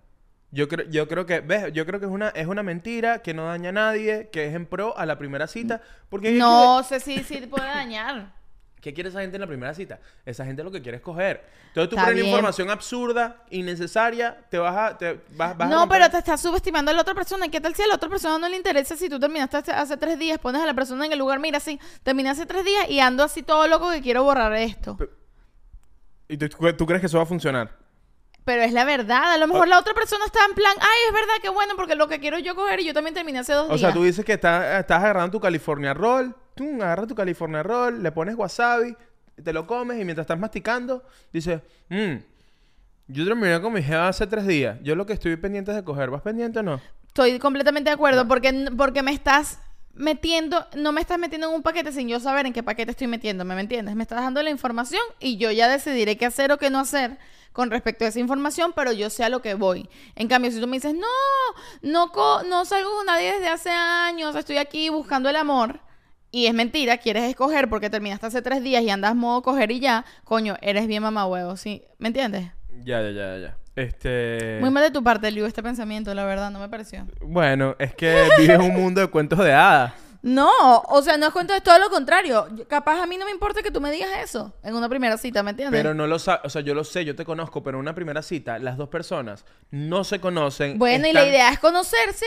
Yo 0.51 0.67
creo, 0.67 0.85
yo 0.89 1.07
creo 1.07 1.25
que, 1.25 1.39
¿ves? 1.39 1.71
Yo 1.71 1.85
creo 1.85 1.99
que 1.99 2.05
es 2.05 2.11
una, 2.11 2.29
es 2.29 2.47
una 2.47 2.61
mentira 2.61 3.21
que 3.21 3.33
no 3.33 3.45
daña 3.45 3.69
a 3.69 3.73
nadie, 3.73 4.29
que 4.31 4.47
es 4.47 4.53
en 4.53 4.65
pro 4.65 4.97
a 4.97 5.05
la 5.05 5.17
primera 5.17 5.47
cita. 5.47 5.81
Porque 6.09 6.33
¿qué 6.33 6.37
No 6.37 6.83
sé 6.83 6.99
si 6.99 7.23
sí 7.23 7.37
puede 7.47 7.67
dañar. 7.67 8.41
¿qué 8.81 8.93
quiere 8.93 9.09
esa 9.09 9.21
gente 9.21 9.37
en 9.37 9.41
la 9.41 9.47
primera 9.47 9.73
cita? 9.73 9.99
Esa 10.25 10.43
gente 10.43 10.63
lo 10.63 10.71
que 10.71 10.81
quiere 10.81 10.97
es 10.97 11.03
coger. 11.03 11.45
Entonces 11.67 11.89
tú 11.89 11.95
Está 11.95 12.05
pones 12.05 12.15
bien. 12.15 12.27
información 12.27 12.69
absurda, 12.69 13.43
innecesaria, 13.51 14.37
te 14.49 14.57
vas 14.57 14.75
a... 14.75 14.97
Te, 14.97 15.21
vas, 15.35 15.55
vas 15.55 15.69
No, 15.69 15.87
pero 15.87 16.09
te 16.09 16.17
estás 16.17 16.41
subestimando 16.41 16.91
a 16.91 16.93
la 16.93 17.01
otra 17.01 17.13
persona. 17.13 17.45
¿Y 17.45 17.49
¿Qué 17.49 17.61
tal 17.61 17.75
si 17.75 17.83
a 17.83 17.87
la 17.87 17.95
otra 17.95 18.09
persona 18.09 18.37
no 18.37 18.49
le 18.49 18.57
interesa 18.57 18.97
si 18.97 19.07
tú 19.07 19.19
terminaste 19.19 19.57
hace, 19.71 19.97
tres 19.97 20.19
días? 20.19 20.39
Pones 20.39 20.61
a 20.61 20.65
la 20.65 20.73
persona 20.73 21.05
en 21.05 21.13
el 21.13 21.19
lugar, 21.19 21.39
mira, 21.39 21.59
sí, 21.59 21.79
terminé 22.03 22.29
hace 22.29 22.45
tres 22.45 22.65
días 22.65 22.89
y 22.89 22.99
ando 22.99 23.23
así 23.23 23.43
todo 23.43 23.67
loco 23.67 23.91
que 23.91 24.01
quiero 24.01 24.23
borrar 24.23 24.51
esto. 24.53 24.97
¿Y 26.27 26.37
tú, 26.37 26.49
tú 26.73 26.85
crees 26.85 27.01
que 27.01 27.07
eso 27.07 27.17
va 27.17 27.23
a 27.23 27.27
funcionar? 27.27 27.77
Pero 28.43 28.63
es 28.63 28.73
la 28.73 28.85
verdad. 28.85 29.33
A 29.33 29.37
lo 29.37 29.47
mejor 29.47 29.67
la 29.67 29.77
otra 29.79 29.93
persona 29.93 30.25
está 30.25 30.39
en 30.49 30.55
plan, 30.55 30.73
ay, 30.79 30.99
es 31.07 31.13
verdad, 31.13 31.33
qué 31.41 31.49
bueno, 31.49 31.73
porque 31.75 31.95
lo 31.95 32.07
que 32.07 32.19
quiero 32.19 32.39
yo 32.39 32.55
coger 32.55 32.79
y 32.79 32.85
yo 32.85 32.93
también 32.93 33.13
terminé 33.13 33.39
hace 33.39 33.53
dos 33.53 33.65
O 33.65 33.69
días. 33.69 33.81
sea, 33.81 33.93
tú 33.93 34.03
dices 34.03 34.25
que 34.25 34.33
estás, 34.33 34.79
estás 34.79 34.99
agarrando 35.03 35.31
tu 35.31 35.39
California 35.39 35.93
Roll, 35.93 36.35
tú 36.55 36.81
agarras 36.81 37.07
tu 37.07 37.15
California 37.15 37.61
Roll, 37.61 38.01
le 38.01 38.11
pones 38.11 38.35
wasabi, 38.35 38.95
te 39.43 39.53
lo 39.53 39.67
comes 39.67 39.99
y 39.99 40.05
mientras 40.05 40.23
estás 40.25 40.39
masticando, 40.39 41.03
dices, 41.31 41.61
mmm, 41.89 42.15
yo 43.07 43.25
terminé 43.25 43.61
con 43.61 43.73
mi 43.73 43.83
jeva 43.83 44.07
hace 44.07 44.25
tres 44.25 44.47
días. 44.47 44.77
Yo 44.81 44.95
lo 44.95 45.05
que 45.05 45.13
estoy 45.13 45.35
pendiente 45.35 45.71
es 45.71 45.77
de 45.77 45.83
coger. 45.83 46.09
¿Vas 46.09 46.21
pendiente 46.21 46.59
o 46.59 46.63
no? 46.63 46.81
Estoy 47.07 47.37
completamente 47.39 47.89
de 47.89 47.93
acuerdo 47.95 48.27
porque, 48.27 48.69
porque 48.77 49.03
me 49.03 49.11
estás 49.11 49.59
metiendo, 49.93 50.65
no 50.77 50.93
me 50.93 51.01
estás 51.01 51.19
metiendo 51.19 51.49
en 51.49 51.53
un 51.55 51.61
paquete 51.61 51.91
sin 51.91 52.07
yo 52.07 52.19
saber 52.21 52.45
en 52.45 52.53
qué 52.53 52.63
paquete 52.63 52.91
estoy 52.91 53.07
metiéndome, 53.07 53.53
¿me 53.55 53.61
entiendes? 53.61 53.95
Me 53.95 54.03
estás 54.03 54.21
dando 54.21 54.41
la 54.41 54.49
información 54.49 55.01
y 55.19 55.35
yo 55.37 55.51
ya 55.51 55.67
decidiré 55.67 56.15
qué 56.17 56.25
hacer 56.25 56.51
o 56.53 56.57
qué 56.57 56.69
no 56.69 56.79
hacer 56.79 57.17
con 57.53 57.69
respecto 57.71 58.05
a 58.05 58.07
esa 58.07 58.19
información, 58.19 58.71
pero 58.75 58.91
yo 58.91 59.09
sé 59.09 59.23
a 59.23 59.29
lo 59.29 59.41
que 59.41 59.53
voy. 59.55 59.89
En 60.15 60.27
cambio, 60.27 60.51
si 60.51 60.59
tú 60.59 60.67
me 60.67 60.77
dices, 60.77 60.93
no, 60.93 61.07
no, 61.81 62.11
co- 62.11 62.43
no 62.43 62.65
salgo 62.65 62.89
con 62.95 63.05
nadie 63.05 63.33
desde 63.33 63.49
hace 63.49 63.69
años, 63.71 64.35
estoy 64.35 64.57
aquí 64.57 64.89
buscando 64.89 65.29
el 65.29 65.35
amor. 65.35 65.79
Y 66.33 66.45
es 66.47 66.53
mentira, 66.53 66.97
quieres 66.97 67.23
escoger 67.29 67.67
porque 67.69 67.89
terminaste 67.89 68.25
hace 68.25 68.41
tres 68.41 68.63
días 68.63 68.81
y 68.83 68.89
andas 68.89 69.15
modo 69.15 69.41
coger 69.41 69.69
y 69.71 69.81
ya, 69.81 70.05
coño, 70.23 70.55
eres 70.61 70.87
bien 70.87 71.03
mamá 71.03 71.25
huevo, 71.27 71.57
¿sí? 71.57 71.83
¿Me 71.97 72.07
entiendes? 72.07 72.51
Ya, 72.85 73.01
ya, 73.01 73.11
ya, 73.11 73.37
ya. 73.37 73.57
Este... 73.75 74.57
Muy 74.61 74.69
mal 74.69 74.83
de 74.83 74.91
tu 74.91 75.03
parte, 75.03 75.29
Liu, 75.31 75.45
este 75.45 75.61
pensamiento, 75.61 76.13
la 76.13 76.23
verdad, 76.23 76.49
no 76.51 76.59
me 76.59 76.69
pareció. 76.69 77.05
Bueno, 77.21 77.75
es 77.79 77.93
que 77.95 78.29
vives 78.37 78.59
un 78.59 78.73
mundo 78.73 79.01
de 79.01 79.07
cuentos 79.07 79.39
de 79.39 79.53
hadas. 79.53 79.93
No, 80.23 80.81
o 80.87 81.01
sea, 81.01 81.17
no 81.17 81.25
es 81.27 81.33
cuento, 81.33 81.53
es 81.53 81.63
todo 81.63 81.79
lo 81.79 81.89
contrario. 81.89 82.47
Yo- 82.55 82.67
Capaz 82.67 83.01
a 83.01 83.07
mí 83.07 83.17
no 83.17 83.25
me 83.25 83.31
importa 83.31 83.63
que 83.63 83.71
tú 83.71 83.81
me 83.81 83.91
digas 83.91 84.09
eso 84.23 84.53
en 84.63 84.75
una 84.75 84.87
primera 84.87 85.17
cita, 85.17 85.41
¿me 85.41 85.49
entiendes? 85.51 85.79
Pero 85.79 85.93
no 85.95 86.05
lo 86.05 86.19
sabes, 86.19 86.41
o 86.43 86.49
sea, 86.49 86.61
yo 86.61 86.75
lo 86.75 86.83
sé, 86.83 87.05
yo 87.05 87.15
te 87.15 87.25
conozco, 87.25 87.63
pero 87.63 87.77
en 87.77 87.81
una 87.81 87.95
primera 87.95 88.21
cita, 88.21 88.59
las 88.59 88.77
dos 88.77 88.89
personas 88.89 89.45
no 89.71 90.03
se 90.03 90.19
conocen. 90.21 90.77
bueno, 90.77 91.07
y 91.07 91.13
la 91.13 91.21
están- 91.21 91.33
idea 91.33 91.51
es 91.51 91.59
conocerse. 91.59 92.25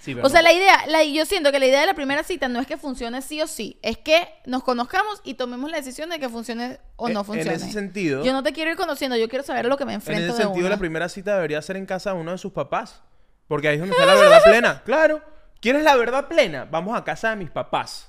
Sí, 0.00 0.14
pero 0.14 0.26
O 0.26 0.30
sea, 0.30 0.40
no- 0.40 0.48
la 0.48 0.52
idea, 0.54 0.86
la, 0.88 1.04
yo 1.04 1.24
siento 1.26 1.52
que 1.52 1.60
la 1.60 1.66
idea 1.66 1.80
de 1.82 1.86
la 1.86 1.94
primera 1.94 2.24
cita 2.24 2.48
no 2.48 2.58
es 2.60 2.66
que 2.66 2.76
funcione 2.76 3.22
sí 3.22 3.40
o 3.40 3.46
sí, 3.46 3.78
es 3.82 3.98
que 3.98 4.26
nos 4.46 4.64
conozcamos 4.64 5.20
y 5.22 5.34
tomemos 5.34 5.70
la 5.70 5.76
decisión 5.76 6.10
de 6.10 6.18
que 6.18 6.28
funcione 6.28 6.80
o 6.96 7.06
En- 7.08 7.14
no 7.14 7.20
en 7.20 7.26
funcione. 7.26 7.52
ese 7.54 7.70
sentido- 7.70 8.24
Yo 8.24 8.32
no 8.32 8.42
te 8.42 8.52
quiero 8.52 8.70
ir 8.72 8.76
conociendo, 8.76 9.16
yo 9.16 9.28
quiero 9.28 9.44
saber 9.44 9.66
lo 9.66 9.76
que 9.76 9.84
me 9.84 9.92
En 9.92 9.96
enfrento 9.96 10.24
ese 10.32 10.38
de 10.38 10.42
sentido, 10.44 10.66
una. 10.66 10.74
la 10.74 10.78
primera 10.80 11.08
cita 11.08 11.34
debería 11.36 11.60
ser 11.62 11.76
en 11.76 11.86
casa 11.86 12.14
de 12.14 12.18
uno 12.20 12.32
de 12.32 12.38
sus 12.38 12.52
papás. 12.52 13.02
Porque 13.46 13.68
ahí 13.68 13.74
es 13.74 13.80
donde 13.80 13.94
está 13.94 14.06
la 14.06 14.14
verdad 14.14 14.40
plena. 14.44 14.82
Claro. 14.84 15.22
¿Quieres 15.62 15.84
la 15.84 15.94
verdad 15.94 16.26
plena? 16.26 16.66
Vamos 16.68 16.98
a 16.98 17.04
casa 17.04 17.30
de 17.30 17.36
mis 17.36 17.48
papás. 17.48 18.08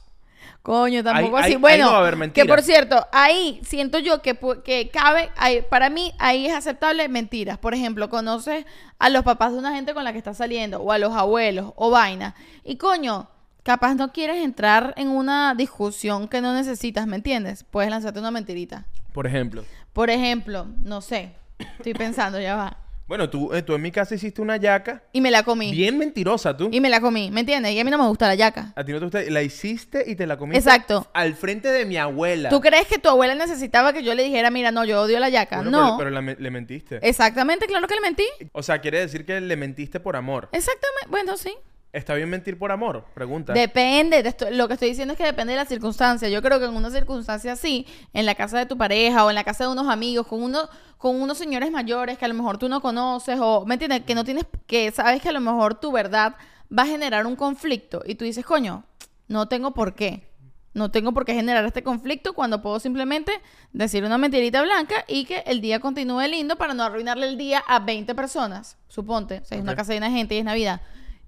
Coño, 0.63 1.03
tampoco 1.03 1.37
Ahí- 1.37 1.43
así. 1.43 1.51
ahí- 1.53 1.57
bueno, 1.57 1.75
ahí 1.75 1.81
no 1.81 1.91
va 1.91 1.97
a 2.07 2.07
haber 2.13 2.31
que 2.31 2.45
por 2.45 2.61
cierto, 2.63 3.05
ahí 3.11 3.61
siento 3.63 3.99
yo 3.99 4.23
que, 4.23 4.35
que 4.63 4.89
cabe, 4.89 5.29
ahí- 5.35 5.61
para 5.69 5.89
mí 5.91 6.13
ahí 6.17 6.47
es 6.47 6.53
aceptable 6.53 7.07
mentiras. 7.09 7.59
Por 7.59 7.75
ejemplo, 7.75 8.09
conoces 8.09 8.65
a 8.97 9.09
los 9.09 9.23
papás 9.23 9.51
de 9.51 9.59
una 9.59 9.75
gente 9.75 9.93
con 9.93 10.03
la 10.03 10.13
que 10.13 10.17
estás 10.17 10.37
saliendo, 10.37 10.81
o 10.81 10.91
a 10.91 10.97
los 10.97 11.13
abuelos, 11.13 11.73
o 11.75 11.91
vaina. 11.91 12.33
Y 12.63 12.77
coño, 12.77 13.29
capaz 13.61 13.93
no 13.93 14.11
quieres 14.11 14.37
entrar 14.43 14.95
en 14.97 15.09
una 15.09 15.53
discusión 15.53 16.27
que 16.27 16.41
no 16.41 16.53
necesitas, 16.55 17.05
¿me 17.05 17.17
entiendes? 17.17 17.63
Puedes 17.65 17.91
lanzarte 17.91 18.19
una 18.19 18.31
mentirita. 18.31 18.85
Por 19.13 19.27
ejemplo. 19.27 19.63
Por 19.93 20.09
ejemplo, 20.09 20.65
no 20.81 21.01
sé, 21.01 21.33
estoy 21.59 21.93
pensando, 21.93 22.39
ya 22.39 22.55
va. 22.55 22.77
Bueno, 23.05 23.29
tú, 23.29 23.53
eh, 23.53 23.61
tú 23.61 23.75
en 23.75 23.81
mi 23.81 23.91
casa 23.91 24.15
hiciste 24.15 24.41
una 24.41 24.55
yaca 24.57 25.03
Y 25.11 25.19
me 25.19 25.29
la 25.29 25.43
comí. 25.43 25.71
bien 25.71 25.97
mentirosa, 25.97 26.55
tú. 26.55 26.69
Y 26.71 26.79
me 26.79 26.89
la 26.89 27.01
comí, 27.01 27.31
¿me 27.31 27.41
entiendes? 27.41 27.73
Y 27.73 27.79
a 27.79 27.83
mí 27.83 27.91
no 27.91 27.97
me 27.97 28.07
gusta 28.07 28.27
la 28.27 28.35
yaca. 28.35 28.71
A 28.75 28.83
ti 28.85 28.93
no 28.93 28.99
te 28.99 29.05
gusta. 29.05 29.21
La 29.29 29.41
hiciste 29.43 30.03
y 30.07 30.15
te 30.15 30.25
la 30.25 30.37
comiste. 30.37 30.59
Exacto. 30.59 31.07
Al 31.13 31.35
frente 31.35 31.67
de 31.67 31.85
mi 31.85 31.97
abuela. 31.97 32.49
¿Tú 32.49 32.61
crees 32.61 32.87
que 32.87 32.99
tu 32.99 33.09
abuela 33.09 33.35
necesitaba 33.35 33.91
que 33.91 34.03
yo 34.03 34.15
le 34.15 34.23
dijera, 34.23 34.49
mira, 34.51 34.71
no, 34.71 34.85
yo 34.85 35.01
odio 35.01 35.19
la 35.19 35.29
yaca? 35.29 35.57
Bueno, 35.57 35.71
no. 35.71 35.97
Pero, 35.97 36.09
pero 36.09 36.21
la 36.21 36.35
le 36.39 36.51
mentiste. 36.51 36.99
Exactamente, 37.07 37.65
claro 37.67 37.87
que 37.87 37.95
le 37.95 38.01
mentí. 38.01 38.25
O 38.53 38.63
sea, 38.63 38.79
quiere 38.79 38.99
decir 38.99 39.25
que 39.25 39.39
le 39.41 39.55
mentiste 39.57 39.99
por 39.99 40.15
amor. 40.15 40.47
Exactamente, 40.53 41.09
bueno, 41.09 41.35
sí. 41.35 41.53
¿Está 41.93 42.15
bien 42.15 42.27
mentir 42.27 42.57
por 42.57 42.71
amor? 42.71 43.05
Pregunta. 43.13 43.53
Depende, 43.53 44.23
de 44.23 44.29
esto- 44.29 44.49
lo 44.49 44.67
que 44.67 44.73
estoy 44.73 44.89
diciendo 44.89 45.11
es 45.13 45.17
que 45.17 45.23
depende 45.25 45.53
de 45.53 45.57
la 45.57 45.65
circunstancia. 45.65 46.27
Yo 46.27 46.41
creo 46.41 46.57
que 46.59 46.65
en 46.65 46.75
una 46.75 46.89
circunstancia 46.89 47.53
así, 47.53 47.85
en 48.13 48.25
la 48.25 48.33
casa 48.33 48.57
de 48.57 48.65
tu 48.65 48.75
pareja 48.77 49.23
o 49.23 49.29
en 49.29 49.35
la 49.35 49.43
casa 49.43 49.65
de 49.65 49.71
unos 49.71 49.87
amigos, 49.87 50.25
con 50.25 50.41
uno, 50.41 50.67
con 50.97 51.21
unos 51.21 51.37
señores 51.37 51.69
mayores 51.69 52.17
que 52.17 52.25
a 52.25 52.27
lo 52.27 52.33
mejor 52.33 52.57
tú 52.57 52.67
no 52.67 52.81
conoces 52.81 53.37
o, 53.39 53.63
¿me 53.67 53.75
entiendes? 53.75 54.01
Que 54.05 54.15
no 54.15 54.23
tienes, 54.23 54.45
que 54.65 54.91
sabes 54.91 55.21
que 55.21 55.29
a 55.29 55.31
lo 55.33 55.39
mejor 55.39 55.75
tu 55.75 55.91
verdad 55.91 56.35
va 56.75 56.81
a 56.83 56.87
generar 56.87 57.27
un 57.27 57.35
conflicto 57.35 58.01
y 58.07 58.15
tú 58.15 58.25
dices, 58.25 58.43
coño, 58.43 58.83
no 59.27 59.47
tengo 59.47 59.71
por 59.75 59.93
qué. 59.93 60.27
No 60.73 60.89
tengo 60.89 61.11
por 61.11 61.23
qué 61.25 61.35
generar 61.35 61.63
este 61.65 61.83
conflicto 61.83 62.33
cuando 62.33 62.63
puedo 62.63 62.79
simplemente 62.79 63.31
decir 63.71 64.03
una 64.03 64.17
mentirita 64.17 64.63
blanca 64.63 65.05
y 65.07 65.25
que 65.25 65.43
el 65.45 65.61
día 65.61 65.79
continúe 65.79 66.21
lindo 66.27 66.55
para 66.55 66.73
no 66.73 66.81
arruinarle 66.81 67.27
el 67.27 67.37
día 67.37 67.63
a 67.67 67.77
20 67.77 68.15
personas. 68.15 68.77
Suponte, 68.87 69.41
o 69.43 69.45
sea, 69.45 69.59
es 69.59 69.61
una 69.63 69.73
casa 69.75 69.93
llena 69.93 70.07
de 70.07 70.13
gente 70.13 70.33
y 70.33 70.39
es 70.39 70.43
Navidad. 70.45 70.81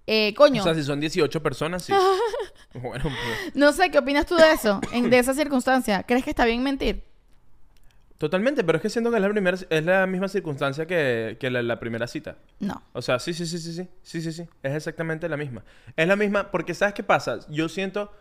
Eh, 0.08 0.34
coño. 0.36 0.62
O 0.62 0.64
sea, 0.64 0.76
si 0.76 0.84
son 0.84 1.00
18 1.00 1.42
personas, 1.42 1.84
sí. 1.84 1.94
bueno, 2.74 3.04
pues, 3.04 3.56
No 3.56 3.72
sé, 3.74 3.90
¿qué 3.90 4.00
opinas 4.00 4.26
tú 4.26 4.36
de 4.36 4.52
eso? 4.52 4.80
En, 4.92 5.10
de 5.10 5.20
esa 5.20 5.34
circunstancia. 5.34 6.04
¿Crees 6.04 6.24
que 6.24 6.30
está 6.30 6.46
bien 6.46 6.64
mentir? 6.64 7.04
totalmente, 8.18 8.64
pero 8.64 8.78
es 8.78 8.82
que 8.82 8.90
siento 8.90 9.12
que 9.12 9.18
es 9.18 9.22
la, 9.22 9.30
primera, 9.30 9.58
es 9.70 9.86
la 9.86 10.08
misma 10.08 10.28
circunstancia 10.28 10.86
que, 10.86 11.38
que 11.40 11.50
la, 11.50 11.62
la 11.62 11.80
primera 11.80 12.08
cita. 12.08 12.38
No. 12.60 12.82
O 12.94 13.02
sea, 13.02 13.20
sí, 13.20 13.34
sí, 13.34 13.46
sí, 13.46 13.60
sí, 13.60 13.74
sí, 13.74 13.88
sí, 14.02 14.22
sí, 14.22 14.32
sí, 14.32 14.44
es 14.64 14.74
exactamente 14.74 15.28
la 15.28 15.38
misma. 15.38 15.64
Es 15.96 16.08
la 16.08 16.16
misma, 16.16 16.50
porque 16.50 16.74
¿sabes 16.74 16.94
qué 16.94 17.04
pasa? 17.04 17.40
Yo 17.50 17.70
siento... 17.70 18.12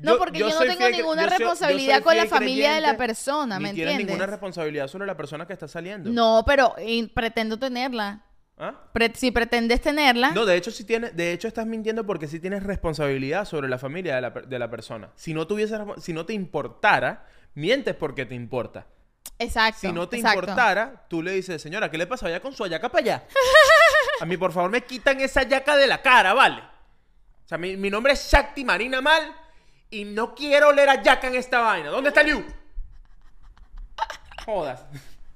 No, 0.00 0.16
porque 0.18 0.40
yo 0.40 0.48
no 0.48 0.60
tengo 0.60 0.88
ninguna 0.90 1.24
yo 1.24 1.30
responsabilidad 1.30 1.96
soy 1.96 2.02
con 2.02 2.16
la 2.16 2.26
familia 2.26 2.74
de 2.74 2.80
la 2.80 2.96
persona, 2.96 3.58
ni 3.58 3.62
¿me 3.64 3.72
tienes 3.74 3.92
entiendes? 3.92 4.16
ninguna 4.16 4.26
responsabilidad 4.26 4.88
sobre 4.88 5.06
la 5.06 5.16
persona 5.16 5.46
que 5.46 5.52
está 5.52 5.68
saliendo. 5.68 6.10
No, 6.10 6.42
pero 6.46 6.74
y 6.84 7.06
pretendo 7.06 7.58
tenerla. 7.58 8.24
¿Ah? 8.60 8.74
Pre- 8.92 9.12
si 9.14 9.30
pretendes 9.30 9.80
tenerla, 9.80 10.32
No, 10.32 10.44
de 10.44 10.56
hecho, 10.56 10.70
sí 10.72 10.82
tienes, 10.84 11.16
de 11.16 11.32
hecho 11.32 11.46
estás 11.46 11.64
mintiendo 11.66 12.04
porque 12.04 12.26
sí 12.26 12.40
tienes 12.40 12.64
responsabilidad 12.64 13.44
sobre 13.44 13.68
la 13.68 13.78
familia 13.78 14.16
de 14.16 14.20
la, 14.20 14.30
de 14.30 14.58
la 14.58 14.68
persona. 14.68 15.10
Si 15.14 15.32
no 15.32 15.46
tuviese, 15.46 15.76
si 15.98 16.12
no 16.12 16.26
te 16.26 16.32
importara, 16.32 17.24
mientes 17.54 17.94
porque 17.94 18.26
te 18.26 18.34
importa. 18.34 18.86
exacto. 19.38 19.80
Si 19.82 19.92
no 19.92 20.08
te 20.08 20.16
exacto. 20.16 20.40
importara, 20.40 21.06
tú 21.08 21.22
le 21.22 21.32
dices, 21.32 21.62
señora, 21.62 21.88
¿qué 21.90 21.98
le 21.98 22.06
pasa 22.08 22.26
allá 22.26 22.40
con 22.40 22.52
su 22.52 22.64
ayaca 22.64 22.88
para 22.88 23.02
allá? 23.02 23.26
A 24.20 24.24
mí, 24.26 24.36
por 24.36 24.50
favor, 24.52 24.70
me 24.70 24.82
quitan 24.82 25.20
esa 25.20 25.40
ayaca 25.40 25.76
de 25.76 25.86
la 25.86 26.02
cara, 26.02 26.34
¿vale? 26.34 26.60
O 26.60 27.48
sea, 27.48 27.58
mi, 27.58 27.76
mi 27.76 27.88
nombre 27.90 28.12
es 28.14 28.28
Shakti 28.30 28.64
Marina 28.64 29.00
Mal 29.00 29.32
y 29.90 30.04
no 30.04 30.34
quiero 30.34 30.68
oler 30.70 30.88
ayaca 30.88 31.28
en 31.28 31.36
esta 31.36 31.60
vaina. 31.60 31.90
¿Dónde 31.90 32.08
está 32.08 32.24
Liu? 32.24 32.44
Jodas. 34.44 34.84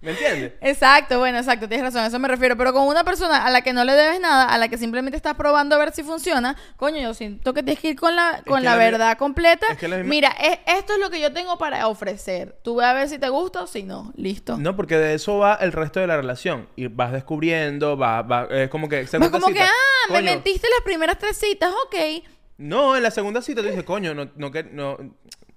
¿Me 0.02 0.10
entiendes? 0.10 0.52
Exacto, 0.60 1.20
bueno, 1.20 1.38
exacto, 1.38 1.68
tienes 1.68 1.86
razón, 1.86 2.00
a 2.02 2.06
eso 2.08 2.18
me 2.18 2.26
refiero. 2.26 2.56
Pero 2.56 2.72
con 2.72 2.88
una 2.88 3.04
persona 3.04 3.46
a 3.46 3.50
la 3.50 3.62
que 3.62 3.72
no 3.72 3.84
le 3.84 3.92
debes 3.92 4.18
nada, 4.20 4.46
a 4.52 4.58
la 4.58 4.66
que 4.66 4.76
simplemente 4.76 5.16
estás 5.16 5.34
probando 5.36 5.76
a 5.76 5.78
ver 5.78 5.92
si 5.92 6.02
funciona, 6.02 6.56
coño, 6.76 6.98
yo 7.00 7.14
siento 7.14 7.54
que 7.54 7.62
tienes 7.62 7.80
que 7.80 7.90
ir 7.90 7.96
con 7.96 8.16
la, 8.16 8.42
con 8.44 8.58
que 8.58 8.64
la 8.64 8.72
la 8.72 8.76
mi- 8.84 8.90
verdad 8.90 9.16
completa. 9.16 9.66
es 9.70 9.78
que 9.78 9.86
la 9.86 9.98
misma- 9.98 10.10
Mira, 10.10 10.28
es- 10.42 10.58
esto 10.66 10.94
es 10.94 10.98
lo 10.98 11.08
que 11.08 11.20
yo 11.20 11.32
tengo 11.32 11.56
para 11.56 11.86
ofrecer. 11.86 12.58
Tú 12.64 12.74
ve 12.76 12.84
a 12.84 12.92
ver 12.94 13.08
si 13.08 13.18
te 13.18 13.28
gusta 13.28 13.62
o 13.62 13.66
si 13.68 13.84
no. 13.84 14.12
Listo. 14.16 14.56
No, 14.58 14.74
porque 14.74 14.96
de 14.98 15.14
eso 15.14 15.38
va 15.38 15.54
el 15.54 15.70
resto 15.70 16.00
de 16.00 16.08
la 16.08 16.16
relación. 16.16 16.68
Y 16.74 16.88
vas 16.88 17.12
descubriendo, 17.12 17.96
va, 17.96 18.22
va, 18.22 18.48
es 18.50 18.68
como 18.70 18.88
que... 18.88 19.06
Segunda 19.06 19.30
como 19.30 19.52
que, 19.54 19.62
ah, 19.62 19.70
me 20.10 20.20
mentiste 20.22 20.66
las 20.68 20.82
primeras 20.84 21.16
tres 21.18 21.36
citas, 21.38 21.70
ok. 21.86 22.24
No, 22.58 22.96
en 22.96 23.02
la 23.02 23.10
segunda 23.10 23.40
cita 23.40 23.60
tú 23.62 23.68
dices, 23.68 23.82
coño, 23.84 24.14
no, 24.14 24.30
no, 24.36 24.50
que- 24.50 24.64
no, 24.64 24.98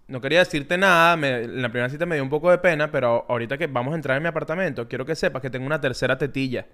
no 0.07 0.21
quería 0.21 0.39
decirte 0.39 0.77
nada. 0.77 1.15
me- 1.17 1.43
en 1.43 1.61
la 1.61 1.69
primera 1.69 1.89
cita 1.89 2.05
me 2.05 2.15
dio 2.15 2.23
un 2.23 2.29
poco 2.29 2.51
de 2.51 2.57
pena, 2.57 2.91
pero 2.91 3.25
ahorita 3.27 3.57
que 3.57 3.67
vamos 3.67 3.93
a 3.93 3.95
entrar 3.95 4.17
en 4.17 4.23
mi 4.23 4.29
apartamento, 4.29 4.87
quiero 4.87 5.05
que 5.05 5.15
sepas 5.15 5.41
que 5.41 5.49
tengo 5.49 5.65
una 5.65 5.81
tercera 5.81 6.17
tetilla. 6.17 6.65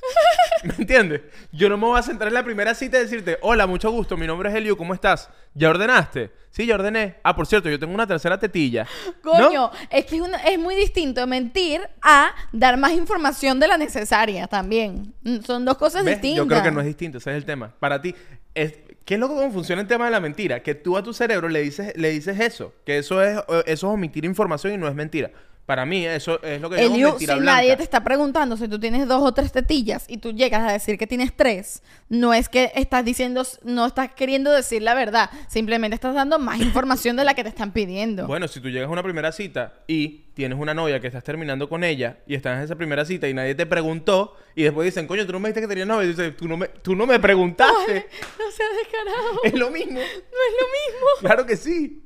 ¿Me 0.64 0.74
entiendes? 0.78 1.20
Yo 1.52 1.68
no 1.68 1.76
me 1.76 1.86
voy 1.86 1.98
a 1.98 2.02
centrar 2.02 2.28
en 2.28 2.34
la 2.34 2.42
primera 2.42 2.74
cita 2.74 2.98
y 2.98 3.02
decirte, 3.02 3.38
hola, 3.42 3.66
mucho 3.66 3.90
gusto, 3.90 4.16
mi 4.16 4.26
nombre 4.26 4.48
es 4.48 4.54
Elio, 4.56 4.76
¿cómo 4.76 4.92
estás? 4.94 5.30
¿Ya 5.54 5.70
ordenaste? 5.70 6.32
Sí, 6.50 6.66
ya 6.66 6.74
ordené. 6.74 7.16
Ah, 7.22 7.36
por 7.36 7.46
cierto, 7.46 7.68
yo 7.68 7.78
tengo 7.78 7.94
una 7.94 8.06
tercera 8.06 8.38
tetilla. 8.38 8.86
¿No? 9.24 9.30
Coño, 9.48 9.70
es 9.90 10.04
que 10.06 10.16
es, 10.16 10.22
una- 10.22 10.38
es 10.38 10.58
muy 10.58 10.74
distinto 10.74 11.24
mentir 11.26 11.80
a 12.02 12.30
dar 12.52 12.76
más 12.76 12.92
información 12.92 13.60
de 13.60 13.68
la 13.68 13.76
necesaria 13.78 14.46
también. 14.48 15.14
Mm, 15.22 15.40
Son 15.42 15.64
dos 15.64 15.76
cosas 15.76 16.04
¿Ves? 16.04 16.14
distintas. 16.20 16.44
Yo 16.44 16.48
creo 16.48 16.62
que 16.62 16.70
no 16.72 16.80
es 16.80 16.86
distinto, 16.86 17.18
ese 17.18 17.30
es 17.30 17.36
el 17.36 17.44
tema. 17.44 17.72
Para 17.78 18.00
ti, 18.00 18.14
es, 18.54 18.74
¿qué 19.08 19.14
es 19.14 19.20
lo 19.20 19.28
que 19.28 19.36
cómo 19.36 19.50
funciona 19.50 19.80
el 19.80 19.88
tema 19.88 20.04
de 20.04 20.10
la 20.10 20.20
mentira? 20.20 20.62
Que 20.62 20.74
tú 20.74 20.98
a 20.98 21.02
tu 21.02 21.14
cerebro 21.14 21.48
le 21.48 21.62
dices, 21.62 21.96
le 21.96 22.10
dices 22.10 22.38
eso, 22.40 22.74
que 22.84 22.98
eso 22.98 23.22
es, 23.22 23.38
eso 23.48 23.64
es 23.64 23.82
omitir 23.84 24.26
información 24.26 24.74
y 24.74 24.76
no 24.76 24.86
es 24.86 24.94
mentira. 24.94 25.30
Para 25.64 25.86
mí, 25.86 26.04
eso 26.04 26.42
es 26.42 26.60
lo 26.60 26.68
que 26.68 26.76
Eliu, 26.76 27.08
mentira 27.08 27.34
si 27.34 27.40
blanca. 27.40 27.56
nadie 27.56 27.74
te 27.78 27.82
está 27.82 28.04
preguntando 28.04 28.58
si 28.58 28.68
tú 28.68 28.78
tienes 28.78 29.08
dos 29.08 29.22
o 29.22 29.32
tres 29.32 29.50
tetillas 29.50 30.04
y 30.08 30.18
tú 30.18 30.32
llegas 30.32 30.68
a 30.68 30.72
decir 30.72 30.98
que 30.98 31.06
tienes 31.06 31.34
tres, 31.34 31.82
no 32.10 32.34
es 32.34 32.50
que 32.50 32.70
estás 32.74 33.02
diciendo, 33.02 33.46
no 33.64 33.86
estás 33.86 34.12
queriendo 34.12 34.52
decir 34.52 34.82
la 34.82 34.92
verdad, 34.92 35.30
simplemente 35.48 35.94
estás 35.94 36.14
dando 36.14 36.38
más 36.38 36.60
información 36.60 37.16
de 37.16 37.24
la 37.24 37.32
que 37.32 37.44
te 37.44 37.48
están 37.48 37.72
pidiendo. 37.72 38.26
Bueno, 38.26 38.46
si 38.46 38.60
tú 38.60 38.68
llegas 38.68 38.88
a 38.88 38.92
una 38.92 39.02
primera 39.02 39.32
cita 39.32 39.72
y 39.86 40.26
tienes 40.38 40.56
una 40.56 40.72
novia 40.72 41.00
que 41.00 41.08
estás 41.08 41.24
terminando 41.24 41.68
con 41.68 41.82
ella 41.82 42.18
y 42.24 42.36
estás 42.36 42.58
en 42.58 42.62
esa 42.62 42.76
primera 42.76 43.04
cita 43.04 43.28
y 43.28 43.34
nadie 43.34 43.56
te 43.56 43.66
preguntó 43.66 44.36
y 44.54 44.62
después 44.62 44.84
dicen, 44.84 45.08
coño, 45.08 45.26
tú 45.26 45.32
no 45.32 45.40
me 45.40 45.48
dijiste 45.48 45.62
que 45.62 45.66
tenías 45.66 45.88
novia. 45.88 46.04
Y 46.04 46.08
dices, 46.10 46.36
tú 46.36 46.46
no 46.46 46.56
me, 46.56 46.68
tú 46.68 46.94
no 46.94 47.06
me 47.06 47.18
preguntaste. 47.18 48.06
No 48.38 48.50
seas 48.52 48.70
descarado. 48.76 49.40
es 49.42 49.54
lo 49.54 49.70
mismo. 49.70 49.94
No 49.94 50.00
es 50.00 50.54
lo 50.60 50.66
mismo. 50.78 51.06
Claro 51.22 51.44
que 51.44 51.56
sí. 51.56 52.04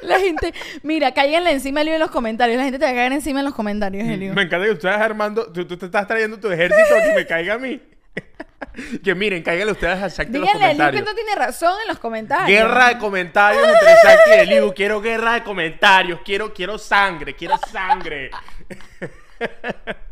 La 0.00 0.18
gente, 0.18 0.54
mira, 0.82 1.12
cáiganle 1.12 1.52
encima 1.52 1.82
Elio 1.82 1.94
en 1.94 2.00
los 2.00 2.10
comentarios. 2.10 2.56
La 2.56 2.64
gente 2.64 2.78
te 2.78 2.86
va 2.86 2.92
a 2.92 2.94
caer 2.94 3.12
encima 3.12 3.40
en 3.40 3.44
los 3.44 3.54
comentarios, 3.54 4.08
Elio. 4.08 4.32
Me 4.32 4.42
encanta 4.42 4.64
que 4.64 4.70
tú 4.72 4.86
estás 4.86 4.98
armando, 4.98 5.52
tú, 5.52 5.66
tú 5.66 5.76
te 5.76 5.84
estás 5.84 6.06
trayendo 6.06 6.40
tu 6.40 6.50
ejército 6.50 6.94
que 7.04 7.14
me 7.14 7.26
caiga 7.26 7.54
a 7.54 7.58
mí. 7.58 7.78
que 9.04 9.14
miren, 9.14 9.42
cáiganle 9.42 9.72
ustedes 9.72 10.02
a 10.02 10.08
Shakti 10.08 10.36
en 10.36 10.40
los 10.42 10.52
Díganle 10.52 10.64
a 10.66 10.70
que 10.70 10.76
comentarios. 10.76 11.04
no 11.04 11.14
tiene 11.14 11.34
razón 11.34 11.74
en 11.82 11.88
los 11.88 11.98
comentarios. 11.98 12.48
Guerra 12.48 12.88
de 12.88 12.98
comentarios 12.98 13.66
entre 13.66 13.94
Shakti 14.02 14.30
y 14.30 14.32
Eliu. 14.34 14.74
Quiero 14.74 15.00
guerra 15.00 15.34
de 15.34 15.42
comentarios. 15.42 16.20
Quiero, 16.24 16.52
quiero 16.52 16.78
sangre. 16.78 17.34
Quiero 17.34 17.58
sangre. 17.70 18.30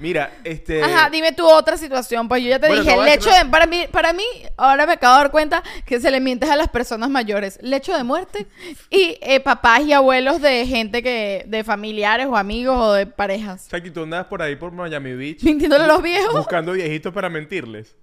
Mira, 0.00 0.32
este... 0.44 0.82
Ajá, 0.82 1.10
dime 1.10 1.32
tu 1.32 1.46
otra 1.46 1.76
situación. 1.76 2.26
Pues 2.26 2.42
yo 2.42 2.48
ya 2.48 2.58
te 2.58 2.68
Bueno, 2.68 2.82
dije, 2.82 2.94
el 2.96 3.06
hecho 3.06 3.30
de... 3.30 3.44
Para 3.44 3.66
mí, 3.66 3.84
para 3.92 4.12
mí, 4.14 4.24
ahora 4.56 4.86
me 4.86 4.94
acabo 4.94 5.14
de 5.16 5.20
dar 5.24 5.30
cuenta 5.30 5.62
que 5.84 6.00
se 6.00 6.10
le 6.10 6.20
mientes 6.20 6.48
a 6.48 6.56
las 6.56 6.68
personas 6.68 7.10
mayores. 7.10 7.58
Lecho 7.60 7.94
de 7.94 8.02
muerte 8.02 8.46
y 8.88 9.18
eh, 9.20 9.40
papás 9.40 9.82
y 9.82 9.92
abuelos 9.92 10.40
de 10.40 10.66
gente 10.66 11.02
que... 11.02 11.44
De 11.46 11.64
familiares 11.64 12.26
o 12.28 12.36
amigos 12.36 12.76
o 12.78 12.92
de 12.94 13.04
parejas. 13.06 13.68
Shakti, 13.70 13.90
tú 13.90 14.04
andas 14.04 14.24
por 14.26 14.40
ahí 14.40 14.56
por 14.56 14.72
Miami 14.72 15.12
Beach 15.14 15.42
Mintiéndole 15.42 15.84
a 15.84 15.88
los 15.88 16.02
viejos. 16.02 16.32
buscando 16.34 16.72
viejitos 16.72 17.12
para 17.12 17.28
mentirles. 17.28 17.94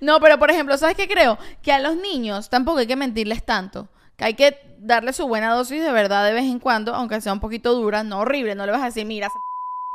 No, 0.00 0.20
pero 0.20 0.38
por 0.38 0.50
ejemplo, 0.50 0.76
¿sabes 0.76 0.94
qué 0.96 1.08
creo? 1.08 1.38
Que 1.62 1.72
a 1.72 1.78
los 1.78 1.96
niños 1.96 2.50
tampoco 2.50 2.78
hay 2.80 2.86
que 2.86 2.96
mentirles 2.96 3.42
tanto. 3.44 3.88
Que 4.16 4.24
hay 4.26 4.34
que 4.34 4.58
darle 4.78 5.12
su 5.14 5.26
buena 5.26 5.54
dosis 5.54 5.82
de 5.82 5.90
verdad 5.92 6.24
de 6.26 6.32
vez 6.34 6.44
en 6.44 6.58
cuando, 6.58 6.94
aunque 6.94 7.20
sea 7.22 7.32
un 7.32 7.40
poquito 7.40 7.72
dura, 7.74 8.02
no 8.02 8.20
horrible. 8.20 8.54
No 8.54 8.66
le 8.66 8.72
vas 8.72 8.82
a 8.82 8.86
decir, 8.86 9.06
mira, 9.06 9.28
se- 9.28 9.45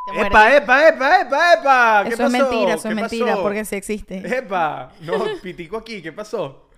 te 0.06 0.14
mueres. 0.14 0.32
¡Epa, 0.32 0.56
epa, 0.56 0.88
epa, 0.90 1.22
epa, 1.22 1.54
epa! 1.54 2.02
¿Qué 2.04 2.14
Eso 2.14 2.26
es 2.26 2.32
pasó? 2.32 2.44
mentira, 2.50 2.74
eso 2.74 2.84
¿Qué 2.84 2.90
es 2.90 2.96
mentira, 2.96 3.26
pasó? 3.32 3.42
porque 3.44 3.66
sí 3.66 3.76
existe. 3.76 4.38
¡Epa! 4.38 4.92
No, 5.02 5.14
pitico 5.42 5.78
aquí, 5.78 6.02
¿qué 6.02 6.12
pasó? 6.12 6.68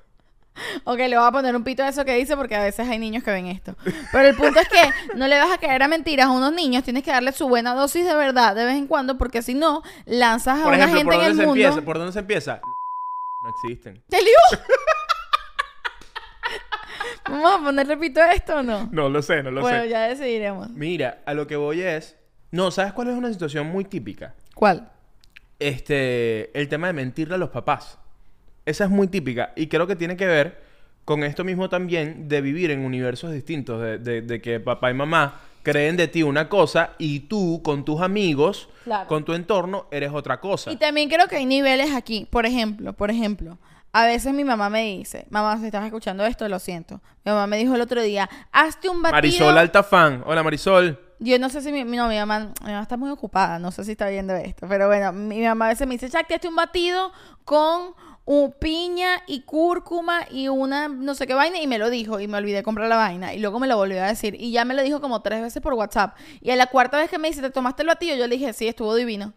Ok, 0.83 0.99
le 0.99 1.17
voy 1.17 1.27
a 1.27 1.31
poner 1.31 1.55
un 1.55 1.63
pito 1.63 1.81
a 1.81 1.87
eso 1.87 2.05
que 2.05 2.13
dice 2.13 2.37
porque 2.37 2.55
a 2.55 2.61
veces 2.61 2.87
hay 2.87 2.99
niños 2.99 3.23
que 3.23 3.31
ven 3.31 3.47
esto. 3.47 3.75
Pero 4.11 4.27
el 4.27 4.35
punto 4.35 4.59
es 4.59 4.69
que 4.69 4.83
no 5.15 5.27
le 5.27 5.39
vas 5.39 5.51
a 5.51 5.57
caer 5.57 5.81
a 5.81 5.87
mentiras 5.87 6.27
a 6.27 6.31
unos 6.31 6.53
niños, 6.53 6.83
tienes 6.83 7.01
que 7.01 7.09
darle 7.09 7.31
su 7.31 7.49
buena 7.49 7.73
dosis 7.73 8.05
de 8.05 8.13
verdad 8.13 8.53
de 8.53 8.63
vez 8.63 8.75
en 8.75 8.85
cuando, 8.85 9.17
porque 9.17 9.41
si 9.41 9.55
no, 9.55 9.81
lanzas 10.05 10.59
a 10.59 10.63
Por 10.63 10.73
una 10.75 10.83
ejemplo, 10.85 10.99
gente 10.99 11.05
¿por 11.05 11.13
en 11.15 11.19
dónde 11.21 11.31
el 11.31 11.37
se 11.37 11.45
mundo. 11.47 11.63
empieza? 11.65 11.81
¿Por 11.85 11.97
dónde 11.97 12.13
se 12.13 12.19
empieza? 12.19 12.61
No 13.41 13.49
existen. 13.49 14.03
¡Te 14.07 14.21
lió! 14.21 14.31
¿Vamos 17.29 17.51
a 17.51 17.57
ponerle 17.63 17.97
pito 17.97 18.21
a 18.21 18.31
esto 18.33 18.57
o 18.57 18.63
no? 18.63 18.89
No 18.91 19.09
lo 19.09 19.21
sé, 19.23 19.41
no 19.43 19.49
lo 19.49 19.61
bueno, 19.61 19.83
sé. 19.83 19.89
ya 19.89 20.01
decidiremos. 20.07 20.69
Mira, 20.69 21.21
a 21.25 21.33
lo 21.33 21.47
que 21.47 21.55
voy 21.55 21.81
es... 21.81 22.15
No, 22.53 22.69
¿sabes 22.69 22.93
cuál 22.93 23.09
es 23.09 23.15
una 23.15 23.33
situación 23.33 23.65
muy 23.65 23.83
típica? 23.83 24.35
¿Cuál? 24.53 24.87
Este... 25.59 26.57
El 26.57 26.67
tema 26.69 26.87
de 26.87 26.93
mentirle 26.93 27.35
a 27.35 27.37
los 27.39 27.49
papás. 27.49 27.97
Esa 28.65 28.83
es 28.83 28.89
muy 28.91 29.07
típica. 29.07 29.53
Y 29.55 29.67
creo 29.67 29.87
que 29.87 29.95
tiene 29.95 30.15
que 30.15 30.27
ver 30.27 30.61
con 31.03 31.23
esto 31.23 31.43
mismo 31.43 31.67
también 31.67 32.29
de 32.29 32.41
vivir 32.41 32.69
en 32.69 32.85
universos 32.85 33.31
distintos. 33.31 33.81
De, 33.81 33.97
de- 33.97 34.21
de 34.21 34.39
que 34.39 34.59
papá 34.59 34.91
y 34.91 34.93
mamá 34.93 35.41
creen 35.63 35.97
de 35.97 36.07
ti 36.07 36.21
una 36.21 36.47
cosa 36.47 36.91
y 36.99 37.21
tú 37.21 37.61
con 37.63 37.83
tus 37.85 38.01
amigos, 38.01 38.69
Claro. 38.83 39.07
con 39.07 39.25
tu 39.25 39.33
entorno, 39.33 39.87
eres 39.91 40.11
otra 40.13 40.39
cosa. 40.39 40.71
Y 40.71 40.75
también 40.77 41.09
creo 41.09 41.27
que 41.27 41.37
hay 41.37 41.45
niveles 41.47 41.91
aquí. 41.95 42.27
Por 42.29 42.45
ejemplo, 42.45 42.93
por 42.93 43.09
ejemplo, 43.09 43.57
a 43.93 44.05
veces 44.05 44.31
mi 44.33 44.43
mamá 44.43 44.69
me 44.69 44.83
dice, 44.83 45.25
mamá, 45.31 45.57
si 45.57 45.65
estás 45.65 45.85
escuchando 45.85 46.23
esto, 46.25 46.47
lo 46.49 46.59
siento. 46.59 47.01
Mi 47.25 47.31
mamá 47.31 47.47
me 47.47 47.57
dijo 47.57 47.73
el 47.75 47.81
otro 47.81 48.01
día, 48.03 48.29
hazte 48.51 48.89
un 48.89 49.01
batido. 49.01 49.15
Marisol 49.15 49.57
Altafán. 49.57 50.21
Hola, 50.27 50.43
Marisol. 50.43 50.99
Yo 51.19 51.39
no 51.39 51.49
sé 51.49 51.61
si 51.61 51.71
mi, 51.71 51.83
no, 51.83 52.07
mi 52.07 52.17
mamá, 52.17 52.53
está 52.81 52.97
muy 52.97 53.09
ocupada, 53.09 53.59
no 53.59 53.71
sé 53.71 53.83
si 53.85 53.91
está 53.91 54.09
viendo 54.09 54.35
esto, 54.35 54.67
pero 54.67 54.87
bueno, 54.87 55.13
mi 55.13 55.41
mamá 55.41 55.67
a 55.67 55.69
veces 55.69 55.87
me 55.87 55.95
dice, 55.95 56.09
Chacti, 56.09 56.33
hazte 56.33 56.47
un 56.47 56.55
batido 56.55 57.11
con 57.45 57.93
un 58.25 58.53
piña 58.53 59.21
y 59.27 59.41
cúrcuma 59.41 60.21
y 60.31 60.47
una 60.47 60.87
no 60.87 61.13
sé 61.13 61.27
qué 61.27 61.33
vaina 61.33 61.59
y 61.59 61.67
me 61.67 61.77
lo 61.77 61.89
dijo 61.89 62.19
y 62.19 62.27
me 62.27 62.37
olvidé 62.37 62.57
de 62.57 62.63
comprar 62.63 62.87
la 62.87 62.95
vaina 62.95 63.33
y 63.33 63.39
luego 63.39 63.59
me 63.59 63.67
lo 63.67 63.75
volvió 63.75 64.01
a 64.01 64.07
decir 64.07 64.35
y 64.39 64.51
ya 64.51 64.63
me 64.63 64.73
lo 64.73 64.81
dijo 64.81 65.01
como 65.01 65.21
tres 65.21 65.41
veces 65.41 65.61
por 65.61 65.73
WhatsApp 65.73 66.15
y 66.39 66.51
a 66.51 66.55
la 66.55 66.67
cuarta 66.67 66.97
vez 66.97 67.09
que 67.09 67.17
me 67.17 67.27
dice, 67.27 67.41
¿te 67.41 67.49
tomaste 67.49 67.83
el 67.83 67.87
batido? 67.87 68.15
Yo 68.15 68.27
le 68.27 68.37
dije, 68.37 68.53
sí, 68.53 68.67
estuvo 68.67 68.95
divino. 68.95 69.33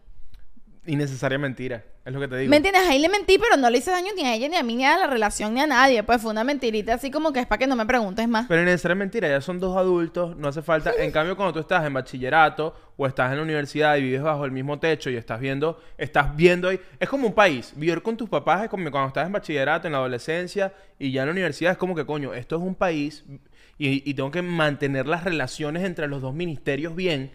Innecesaria 0.87 1.39
mentira. 1.39 1.84
Es 2.05 2.12
lo 2.12 2.20
que 2.20 2.28
te 2.28 2.37
digo. 2.39 2.51
¿Me 2.51 2.59
entiendes? 2.59 2.84
Ahí 2.89 3.01
le 3.01 3.09
mentí, 3.09 3.37
pero 3.37 3.57
no 3.57 3.68
le 3.68 3.78
hice 3.78 3.91
daño 3.91 4.12
ni 4.14 4.22
a 4.22 4.32
ella, 4.32 4.49
ni 4.49 4.55
a 4.55 4.62
mí, 4.62 4.76
ni 4.76 4.84
a 4.84 4.97
la 4.97 5.09
relación, 5.09 5.53
ni 5.55 5.61
a 5.61 5.66
nadie. 5.66 6.05
Pues 6.05 6.22
fue 6.22 6.30
una 6.30 6.45
mentirita 6.45 6.95
así 6.95 7.11
como 7.11 7.32
que 7.32 7.41
es 7.41 7.47
para 7.47 7.59
que 7.59 7.66
no 7.66 7.74
me 7.74 7.84
preguntes 7.84 8.28
más. 8.28 8.47
Pero 8.47 8.62
innecesaria 8.62 8.95
mentira. 8.95 9.28
Ya 9.28 9.41
son 9.41 9.59
dos 9.59 9.76
adultos. 9.76 10.37
No 10.37 10.49
hace 10.49 10.62
falta. 10.62 10.93
En 10.99 11.11
cambio, 11.11 11.37
cuando 11.37 11.53
tú 11.53 11.59
estás 11.59 11.84
en 11.84 11.95
bachillerato 11.95 12.74
o 12.97 13.07
estás 13.07 13.32
en 13.32 13.39
la 13.39 13.43
universidad 13.43 13.97
y 13.97 14.03
vives 14.03 14.22
bajo 14.22 14.45
el 14.45 14.53
mismo 14.53 14.78
techo 14.78 15.11
y 15.11 15.16
estás 15.16 15.41
viendo... 15.41 15.80
Estás 15.99 16.37
viendo 16.37 16.68
ahí... 16.68 16.80
Es 17.01 17.09
como 17.09 17.26
un 17.26 17.34
país. 17.34 17.72
Vivir 17.74 18.01
con 18.03 18.16
tus 18.16 18.28
papás 18.28 18.62
es 18.62 18.68
como 18.68 18.89
cuando 18.91 19.09
estás 19.09 19.26
en 19.26 19.32
bachillerato, 19.32 19.89
en 19.89 19.93
la 19.93 19.99
adolescencia 19.99 20.72
y 20.99 21.11
ya 21.11 21.22
en 21.22 21.28
la 21.28 21.32
universidad 21.32 21.72
es 21.72 21.78
como 21.78 21.95
que, 21.97 22.07
coño, 22.07 22.34
esto 22.34 22.57
es 22.57 22.62
un 22.62 22.76
país 22.76 23.24
y, 23.78 24.09
y 24.09 24.14
tengo 24.14 24.30
que 24.30 24.43
mantener 24.43 25.07
las 25.07 25.24
relaciones 25.24 25.82
entre 25.82 26.07
los 26.07 26.22
dos 26.22 26.34
ministerios 26.34 26.95
bien 26.95 27.32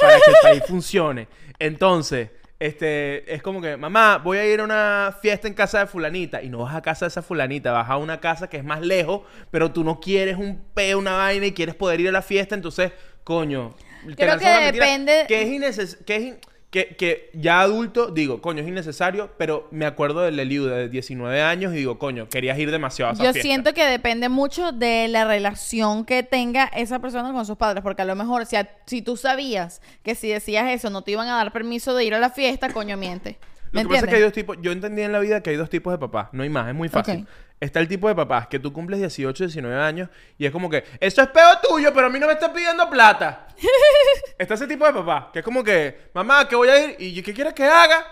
para 0.00 0.14
que 0.14 0.30
el 0.30 0.36
país 0.42 0.62
funcione. 0.68 1.26
Entonces... 1.58 2.30
Este, 2.62 3.34
es 3.34 3.42
como 3.42 3.60
que, 3.60 3.76
mamá, 3.76 4.18
voy 4.18 4.38
a 4.38 4.46
ir 4.46 4.60
a 4.60 4.64
una 4.64 5.16
fiesta 5.20 5.48
en 5.48 5.54
casa 5.54 5.80
de 5.80 5.86
fulanita. 5.86 6.42
Y 6.42 6.48
no 6.48 6.58
vas 6.58 6.74
a 6.76 6.80
casa 6.80 7.06
de 7.06 7.08
esa 7.08 7.20
fulanita, 7.20 7.72
vas 7.72 7.90
a 7.90 7.96
una 7.96 8.20
casa 8.20 8.48
que 8.48 8.56
es 8.56 8.64
más 8.64 8.80
lejos, 8.82 9.22
pero 9.50 9.72
tú 9.72 9.82
no 9.82 9.98
quieres 9.98 10.36
un 10.36 10.62
peo, 10.72 11.00
una 11.00 11.16
vaina 11.16 11.46
y 11.46 11.52
quieres 11.52 11.74
poder 11.74 12.00
ir 12.00 12.08
a 12.08 12.12
la 12.12 12.22
fiesta. 12.22 12.54
Entonces, 12.54 12.92
coño. 13.24 13.74
Creo 14.16 14.38
que 14.38 14.44
depende- 14.72 15.24
Que 15.26 15.42
es 15.42 15.48
innecesario. 15.48 16.04
Que, 16.06 16.16
es 16.16 16.34
que, 16.72 16.96
que 16.96 17.30
ya 17.34 17.60
adulto, 17.60 18.10
digo, 18.10 18.40
coño, 18.40 18.62
es 18.62 18.68
innecesario, 18.68 19.30
pero 19.36 19.68
me 19.70 19.84
acuerdo 19.84 20.22
del 20.22 20.40
Eliu 20.40 20.64
de 20.64 20.88
19 20.88 21.42
años 21.42 21.74
y 21.74 21.76
digo, 21.76 21.98
coño, 21.98 22.28
querías 22.30 22.58
ir 22.58 22.70
demasiado 22.70 23.10
a 23.10 23.12
esa 23.12 23.22
Yo 23.22 23.32
fiesta. 23.32 23.46
siento 23.46 23.74
que 23.74 23.84
depende 23.84 24.30
mucho 24.30 24.72
de 24.72 25.06
la 25.08 25.26
relación 25.26 26.06
que 26.06 26.22
tenga 26.22 26.64
esa 26.64 26.98
persona 26.98 27.30
con 27.32 27.44
sus 27.44 27.56
padres, 27.58 27.82
porque 27.82 28.00
a 28.00 28.06
lo 28.06 28.16
mejor 28.16 28.46
si, 28.46 28.56
a- 28.56 28.70
si 28.86 29.02
tú 29.02 29.18
sabías 29.18 29.82
que 30.02 30.14
si 30.14 30.28
decías 30.30 30.70
eso 30.70 30.88
no 30.88 31.02
te 31.02 31.10
iban 31.10 31.28
a 31.28 31.36
dar 31.36 31.52
permiso 31.52 31.94
de 31.94 32.04
ir 32.04 32.14
a 32.14 32.18
la 32.18 32.30
fiesta, 32.30 32.72
coño 32.72 32.96
miente. 32.96 33.38
¿Me 33.70 33.82
Lo 33.84 33.88
que 33.90 33.94
pasa 33.94 34.06
es 34.06 34.10
que 34.10 34.16
hay 34.16 34.22
dos 34.22 34.32
tipos. 34.32 34.56
Yo 34.62 34.72
entendí 34.72 35.02
en 35.02 35.12
la 35.12 35.18
vida 35.18 35.42
que 35.42 35.50
hay 35.50 35.56
dos 35.56 35.68
tipos 35.70 35.92
de 35.92 35.98
papás. 35.98 36.28
No 36.32 36.42
hay 36.42 36.48
más, 36.50 36.68
es 36.68 36.74
muy 36.74 36.88
fácil. 36.88 37.26
Está 37.62 37.78
el 37.78 37.86
tipo 37.86 38.08
de 38.08 38.14
papás 38.16 38.48
que 38.48 38.58
tú 38.58 38.72
cumples 38.72 38.98
18, 38.98 39.44
19 39.44 39.76
años 39.80 40.08
y 40.36 40.46
es 40.46 40.50
como 40.50 40.68
que, 40.68 40.82
eso 40.98 41.22
es 41.22 41.28
peo 41.28 41.46
tuyo, 41.62 41.92
pero 41.94 42.08
a 42.08 42.10
mí 42.10 42.18
no 42.18 42.26
me 42.26 42.32
estás 42.32 42.48
pidiendo 42.50 42.90
plata. 42.90 43.46
Está 44.38 44.54
ese 44.54 44.66
tipo 44.66 44.84
de 44.84 44.92
papá 44.92 45.30
que 45.32 45.38
es 45.38 45.44
como 45.44 45.62
que, 45.62 46.08
mamá, 46.12 46.48
que 46.48 46.56
voy 46.56 46.68
a 46.68 46.84
ir 46.84 46.96
y 46.98 47.22
¿qué 47.22 47.32
quieres 47.32 47.52
que 47.54 47.62
haga? 47.64 48.04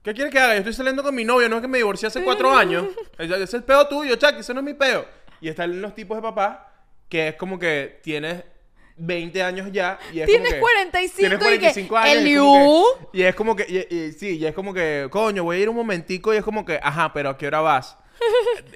¿Qué 0.00 0.14
quieres 0.14 0.32
que 0.32 0.38
haga? 0.38 0.52
Yo 0.54 0.58
estoy 0.60 0.74
saliendo 0.74 1.02
con 1.02 1.12
mi 1.12 1.24
novio, 1.24 1.48
no 1.48 1.56
es 1.56 1.62
que 1.62 1.66
me 1.66 1.78
divorcié 1.78 2.06
hace 2.06 2.22
cuatro 2.22 2.54
años. 2.54 2.86
Ese 3.18 3.42
es 3.42 3.54
el 3.54 3.64
peo 3.64 3.88
tuyo, 3.88 4.14
Chucky, 4.14 4.38
ese 4.38 4.54
no 4.54 4.60
es 4.60 4.66
mi 4.66 4.74
peo. 4.74 5.04
Y 5.40 5.48
están 5.48 5.82
los 5.82 5.92
tipos 5.96 6.16
de 6.16 6.22
papás 6.22 6.58
que 7.08 7.28
es 7.28 7.34
como 7.34 7.58
que 7.58 7.98
tienes 8.04 8.44
20 8.96 9.42
años 9.42 9.72
ya 9.72 9.98
y 10.12 10.20
es 10.20 10.26
Tienes 10.26 10.54
como 10.54 10.54
que, 10.54 10.60
45 10.60 11.16
tienes 11.18 11.38
y 11.38 11.38
que, 11.38 11.46
45 11.48 11.96
años 11.96 12.14
y 13.12 13.22
es 13.22 13.34
como 13.34 13.56
que- 13.56 13.66
y 13.66 13.72
es 13.72 13.74
como 13.74 13.88
que, 13.88 13.88
y, 13.90 13.96
y- 13.96 14.12
sí, 14.12 14.38
y 14.38 14.46
es 14.46 14.54
como 14.54 14.72
que, 14.72 15.08
coño, 15.10 15.42
voy 15.42 15.56
a 15.56 15.60
ir 15.60 15.68
un 15.68 15.74
momentico 15.76 16.32
y 16.32 16.36
es 16.36 16.44
como 16.44 16.64
que, 16.64 16.78
ajá, 16.80 17.12
pero 17.12 17.30
¿a 17.30 17.36
qué 17.36 17.48
hora 17.48 17.60
vas? 17.60 17.96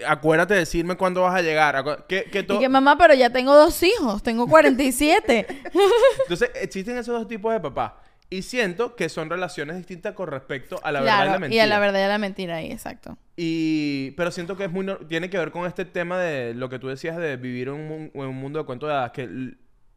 Acuérdate 0.07 0.55
de 0.55 0.61
decirme 0.61 0.97
cuándo 0.97 1.23
vas 1.23 1.35
a 1.35 1.43
llegar. 1.43 2.05
Que, 2.09 2.25
que 2.25 2.43
to- 2.43 2.55
Y 2.55 2.59
que 2.61 2.69
mamá, 2.69 2.97
pero 2.99 3.15
ya 3.15 3.31
tengo 3.31 3.55
dos 3.55 3.83
hijos, 3.83 4.23
tengo 4.23 4.47
47. 4.47 5.47
Entonces, 6.23 6.51
existen 6.55 6.97
esos 6.99 7.19
dos 7.19 7.29
tipos 7.29 7.53
de 7.53 7.61
papás. 7.61 7.93
Y 8.31 8.43
siento 8.43 8.97
que 8.97 9.11
son 9.11 9.29
relaciones 9.29 9.77
distintas 9.77 10.15
con 10.15 10.27
respecto 10.29 10.81
a 10.83 10.91
la 10.91 11.01
verdad 11.01 11.15
y 11.15 11.19
la 11.19 11.23
claro, 11.25 11.37
y 11.37 11.41
mentira. 11.43 11.65
a 11.65 11.67
la 11.67 11.79
verdad 11.79 12.01
y 12.01 12.03
a 12.03 12.09
la 12.09 12.19
mentira 12.19 12.57
ahí, 12.57 12.73
exacto. 12.73 13.19
Y, 13.37 14.13
pero 14.13 14.31
siento 14.31 14.57
que 14.57 14.65
es 14.65 14.71
muy 14.71 14.87
nor- 14.87 15.07
tiene 15.07 15.29
que 15.29 15.37
ver 15.37 15.51
con 15.51 15.67
este 15.67 15.85
tema 15.85 16.19
de 16.19 16.55
lo 16.55 16.71
que 16.71 16.79
tú 16.79 16.89
decías 16.89 17.19
de 17.19 17.37
vivir 17.37 17.69
en 17.69 17.75
un, 17.75 18.11
en 18.15 18.21
un 18.23 18.37
mundo 18.37 18.59
de 18.61 18.65
cuentos 18.65 18.89
de 18.89 18.95
hadas, 18.95 19.11
que 19.13 19.29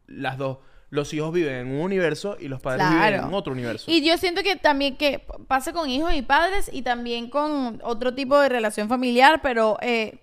las 0.08 0.38
dos, 0.38 0.58
los 0.90 1.14
hijos 1.14 1.34
viven 1.34 1.56
en 1.56 1.68
un 1.68 1.82
universo 1.82 2.38
y 2.40 2.48
los 2.48 2.62
padres 2.62 2.90
viven 2.90 3.16
en 3.16 3.34
otro 3.34 3.54
universo. 3.54 3.90
Y 3.90 4.06
yo 4.06 4.18
siento 4.18 4.44
que 4.44 4.56
también 4.56 4.98
que 4.98 5.26
pasa 5.48 5.74
con 5.74 5.90
hijos 5.90 6.14
y 6.14 6.22
padres 6.22 6.70
y 6.72 6.82
también 6.82 7.30
con 7.30 7.82
otro 7.84 8.14
tipo 8.14 8.40
de 8.40 8.50
relación 8.50 8.88
familiar, 8.88 9.42
pero 9.42 9.78
eh, 9.82 10.20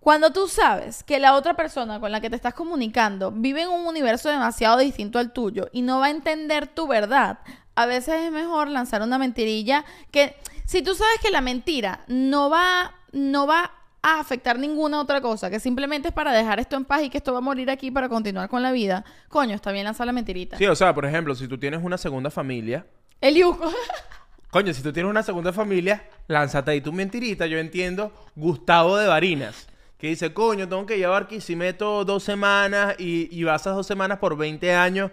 cuando 0.00 0.32
tú 0.32 0.48
sabes 0.48 1.02
que 1.02 1.18
la 1.18 1.34
otra 1.34 1.54
persona 1.54 2.00
con 2.00 2.12
la 2.12 2.20
que 2.20 2.30
te 2.30 2.36
estás 2.36 2.54
comunicando 2.54 3.30
vive 3.30 3.62
en 3.62 3.68
un 3.68 3.86
universo 3.86 4.28
demasiado 4.28 4.78
distinto 4.78 5.18
al 5.18 5.32
tuyo 5.32 5.68
y 5.72 5.82
no 5.82 6.00
va 6.00 6.06
a 6.06 6.10
entender 6.10 6.66
tu 6.66 6.86
verdad, 6.86 7.38
a 7.74 7.86
veces 7.86 8.22
es 8.22 8.32
mejor 8.32 8.68
lanzar 8.68 9.02
una 9.02 9.18
mentirilla 9.18 9.84
que 10.10 10.36
si 10.66 10.82
tú 10.82 10.94
sabes 10.94 11.18
que 11.22 11.30
la 11.30 11.40
mentira 11.40 12.04
no 12.08 12.50
va, 12.50 12.94
no 13.12 13.46
va 13.46 13.72
a 14.02 14.20
afectar 14.20 14.58
ninguna 14.58 15.00
otra 15.00 15.20
cosa, 15.20 15.50
que 15.50 15.60
simplemente 15.60 16.08
es 16.08 16.14
para 16.14 16.32
dejar 16.32 16.60
esto 16.60 16.76
en 16.76 16.84
paz 16.84 17.02
y 17.02 17.10
que 17.10 17.18
esto 17.18 17.32
va 17.32 17.38
a 17.38 17.42
morir 17.42 17.70
aquí 17.70 17.90
para 17.90 18.08
continuar 18.08 18.48
con 18.48 18.62
la 18.62 18.72
vida, 18.72 19.04
coño, 19.28 19.54
está 19.54 19.72
bien 19.72 19.84
lanzar 19.84 20.06
la 20.06 20.12
mentirita. 20.12 20.56
Sí, 20.56 20.66
o 20.66 20.74
sea, 20.74 20.94
por 20.94 21.04
ejemplo, 21.04 21.34
si 21.34 21.48
tú 21.48 21.58
tienes 21.58 21.82
una 21.82 21.98
segunda 21.98 22.30
familia, 22.30 22.86
El 23.20 23.34
yugo. 23.36 23.70
coño, 24.50 24.72
si 24.72 24.82
tú 24.82 24.92
tienes 24.92 25.10
una 25.10 25.22
segunda 25.22 25.52
familia, 25.52 26.04
lánzate 26.28 26.70
ahí 26.70 26.80
tu 26.80 26.92
mentirita. 26.92 27.46
Yo 27.46 27.58
entiendo 27.58 28.12
Gustavo 28.36 28.96
de 28.96 29.08
Varinas. 29.08 29.66
que 29.98 30.08
dice, 30.08 30.32
coño, 30.32 30.68
tengo 30.68 30.86
que 30.86 30.96
llevar 30.96 31.22
Barquisimeto 31.22 32.04
dos 32.04 32.22
semanas 32.22 32.94
y, 32.98 33.28
y 33.36 33.42
vas 33.42 33.66
a 33.66 33.70
dos 33.70 33.86
semanas 33.86 34.18
por 34.18 34.36
20 34.36 34.72
años, 34.74 35.10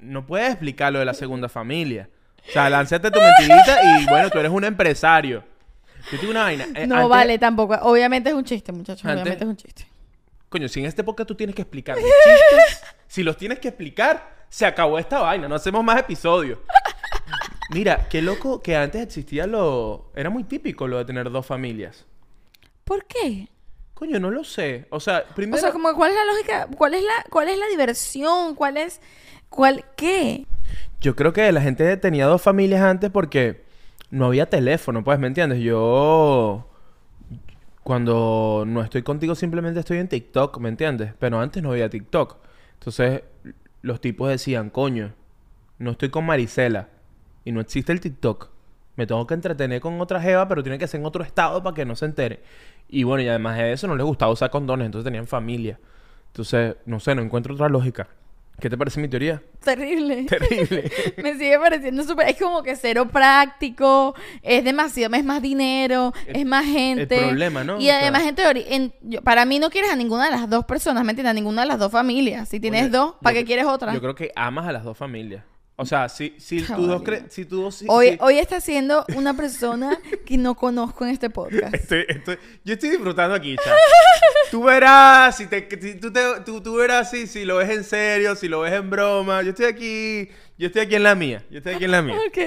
no 0.00 0.26
puedes 0.26 0.50
explicar 0.50 0.92
lo 0.92 0.98
de 0.98 1.04
la 1.04 1.14
segunda 1.14 1.48
familia. 1.48 2.08
O 2.48 2.52
sea, 2.52 2.70
lánzate 2.70 3.10
tu 3.10 3.20
mentirita 3.20 3.78
y 3.82 4.06
bueno, 4.06 4.30
tú 4.30 4.38
eres 4.38 4.50
un 4.50 4.64
empresario. 4.64 5.42
Yo 6.12 6.18
tengo 6.18 6.30
una 6.30 6.42
vaina. 6.42 6.66
eh, 6.74 6.86
No 6.86 6.96
antes- 6.96 7.08
vale 7.08 7.38
tampoco. 7.38 7.74
Obviamente 7.82 8.30
es 8.30 8.34
un 8.34 8.44
chiste, 8.44 8.72
muchachos. 8.72 9.04
Antes- 9.04 9.22
Obviamente 9.22 9.44
es 9.44 9.48
un 9.50 9.56
chiste. 9.56 9.86
Coño, 10.48 10.68
si 10.68 10.80
en 10.80 10.86
este 10.86 11.02
podcast 11.02 11.26
tú 11.28 11.34
tienes 11.34 11.54
que 11.56 11.62
explicar 11.62 11.96
mis 11.96 12.04
chistes, 12.04 12.82
si 13.08 13.22
los 13.22 13.36
tienes 13.36 13.58
que 13.58 13.68
explicar, 13.68 14.36
se 14.48 14.64
acabó 14.64 14.98
esta 14.98 15.18
vaina, 15.20 15.48
no 15.48 15.54
hacemos 15.56 15.82
más 15.82 15.98
episodios. 15.98 16.58
Mira, 17.70 18.06
qué 18.08 18.22
loco 18.22 18.62
que 18.62 18.76
antes 18.76 19.02
existía 19.02 19.46
lo... 19.46 20.12
Era 20.14 20.30
muy 20.30 20.44
típico 20.44 20.86
lo 20.86 20.98
de 20.98 21.04
tener 21.04 21.30
dos 21.30 21.44
familias. 21.44 22.04
¿Por 22.84 23.04
qué? 23.06 23.48
Coño, 23.94 24.20
no 24.20 24.30
lo 24.30 24.44
sé. 24.44 24.86
O 24.90 25.00
sea, 25.00 25.24
primero... 25.34 25.56
O 25.56 25.60
sea, 25.60 25.72
como, 25.72 25.92
¿cuál 25.94 26.12
es 26.12 26.16
la 26.16 26.24
lógica? 26.26 26.68
¿Cuál 26.76 26.94
es 26.94 27.02
la, 27.02 27.24
cuál 27.28 27.48
es 27.48 27.58
la 27.58 27.66
diversión? 27.66 28.54
¿Cuál 28.54 28.76
es, 28.76 29.00
cuál, 29.48 29.84
qué? 29.96 30.46
Yo 31.00 31.16
creo 31.16 31.32
que 31.32 31.50
la 31.50 31.60
gente 31.60 31.96
tenía 31.96 32.26
dos 32.26 32.40
familias 32.40 32.82
antes 32.82 33.10
porque 33.10 33.64
no 34.10 34.26
había 34.26 34.48
teléfono, 34.48 35.04
pues, 35.04 35.18
¿me 35.18 35.26
entiendes? 35.26 35.60
Yo... 35.60 36.68
Cuando 37.82 38.64
no 38.66 38.82
estoy 38.82 39.02
contigo 39.02 39.36
simplemente 39.36 39.78
estoy 39.78 39.98
en 39.98 40.08
TikTok, 40.08 40.58
¿me 40.58 40.68
entiendes? 40.68 41.14
Pero 41.20 41.38
antes 41.38 41.62
no 41.62 41.70
había 41.70 41.88
TikTok. 41.88 42.36
Entonces, 42.74 43.22
los 43.82 44.00
tipos 44.00 44.28
decían, 44.28 44.70
coño, 44.70 45.12
no 45.78 45.92
estoy 45.92 46.08
con 46.08 46.26
Marisela 46.26 46.88
y 47.44 47.52
no 47.52 47.60
existe 47.60 47.92
el 47.92 48.00
TikTok. 48.00 48.48
Me 48.96 49.06
tengo 49.06 49.24
que 49.26 49.34
entretener 49.34 49.80
con 49.80 50.00
otra 50.00 50.20
jeva, 50.20 50.48
pero 50.48 50.64
tiene 50.64 50.78
que 50.78 50.88
ser 50.88 50.98
en 50.98 51.06
otro 51.06 51.22
estado 51.22 51.62
para 51.62 51.74
que 51.74 51.84
no 51.84 51.94
se 51.94 52.06
entere. 52.06 52.42
Y 52.88 53.04
bueno, 53.04 53.22
y 53.22 53.28
además 53.28 53.56
de 53.56 53.72
eso, 53.72 53.86
no 53.86 53.94
les 53.94 54.04
gustaba 54.04 54.32
usar 54.32 54.50
condones, 54.50 54.86
entonces 54.86 55.04
tenían 55.04 55.28
familia. 55.28 55.78
Entonces, 56.28 56.74
no 56.86 56.98
sé, 56.98 57.14
no 57.14 57.22
encuentro 57.22 57.54
otra 57.54 57.68
lógica. 57.68 58.08
¿Qué 58.58 58.70
te 58.70 58.78
parece 58.78 59.00
mi 59.00 59.08
teoría? 59.08 59.42
Terrible. 59.62 60.24
Terrible. 60.28 60.90
Me 61.22 61.34
sigue 61.34 61.58
pareciendo 61.58 62.02
súper. 62.04 62.28
Es 62.30 62.38
como 62.38 62.62
que 62.62 62.74
cero 62.76 63.06
práctico. 63.08 64.14
Es 64.42 64.64
demasiado. 64.64 65.14
Es 65.14 65.24
más 65.24 65.42
dinero. 65.42 66.12
El- 66.26 66.36
es 66.36 66.46
más 66.46 66.64
gente. 66.64 67.18
problema, 67.18 67.64
¿no? 67.64 67.78
Y 67.80 67.90
O 67.90 67.92
además, 67.92 68.22
sea- 68.22 68.30
en 68.30 68.34
teoría. 68.36 69.20
para 69.22 69.44
mí, 69.44 69.58
no 69.58 69.68
quieres 69.70 69.90
a 69.90 69.96
ninguna 69.96 70.24
de 70.26 70.30
las 70.30 70.48
dos 70.48 70.64
personas. 70.64 71.04
¿Me 71.04 71.12
entiendes? 71.12 71.32
A 71.32 71.34
ninguna 71.34 71.62
de 71.62 71.68
las 71.68 71.78
dos 71.78 71.92
familias. 71.92 72.48
Si 72.48 72.58
tienes 72.58 72.82
Oye, 72.84 72.90
dos, 72.90 73.14
¿para 73.20 73.34
qué 73.34 73.44
quieres 73.44 73.66
otra? 73.66 73.92
Yo 73.92 74.00
creo 74.00 74.14
que 74.14 74.32
amas 74.34 74.66
a 74.66 74.72
las 74.72 74.84
dos 74.84 74.96
familias. 74.96 75.44
O 75.78 75.84
sea, 75.84 76.08
si, 76.08 76.34
si 76.38 76.62
tú 76.62 76.86
dos 76.86 77.02
vale. 77.02 77.20
cre- 77.24 77.28
si 77.28 77.44
tú 77.44 77.60
dos... 77.62 77.74
si- 77.74 77.86
Hoy, 77.88 78.12
si- 78.12 78.18
hoy 78.20 78.38
está 78.38 78.60
siendo 78.62 79.04
una 79.14 79.34
persona 79.34 79.98
que 80.24 80.38
no 80.38 80.54
conozco 80.54 81.04
en 81.04 81.10
este 81.10 81.28
podcast. 81.28 81.74
Estoy- 81.74 82.06
estoy- 82.08 82.38
yo 82.64 82.74
estoy 82.74 82.90
disfrutando 82.90 83.34
aquí, 83.34 83.56
chat. 83.56 83.74
Tú 84.50 84.62
verás, 84.62 85.36
si, 85.36 85.46
te, 85.46 85.68
si 85.80 85.96
tú, 85.96 86.12
te- 86.12 86.40
tú, 86.46 86.62
tú 86.62 86.76
verás 86.76 87.10
si, 87.10 87.26
si 87.26 87.44
lo 87.44 87.56
ves 87.56 87.68
en 87.68 87.82
serio, 87.84 88.36
si 88.36 88.48
lo 88.48 88.60
ves 88.60 88.72
en 88.74 88.88
broma. 88.88 89.42
Yo 89.42 89.50
estoy 89.50 89.66
aquí, 89.66 90.30
yo 90.56 90.68
estoy 90.68 90.82
aquí 90.82 90.94
en 90.94 91.02
la 91.02 91.14
mía. 91.16 91.44
Yo 91.50 91.58
estoy 91.58 91.74
aquí 91.74 91.84
en 91.84 91.90
la 91.90 92.00
mía. 92.00 92.16
Ok. 92.28 92.38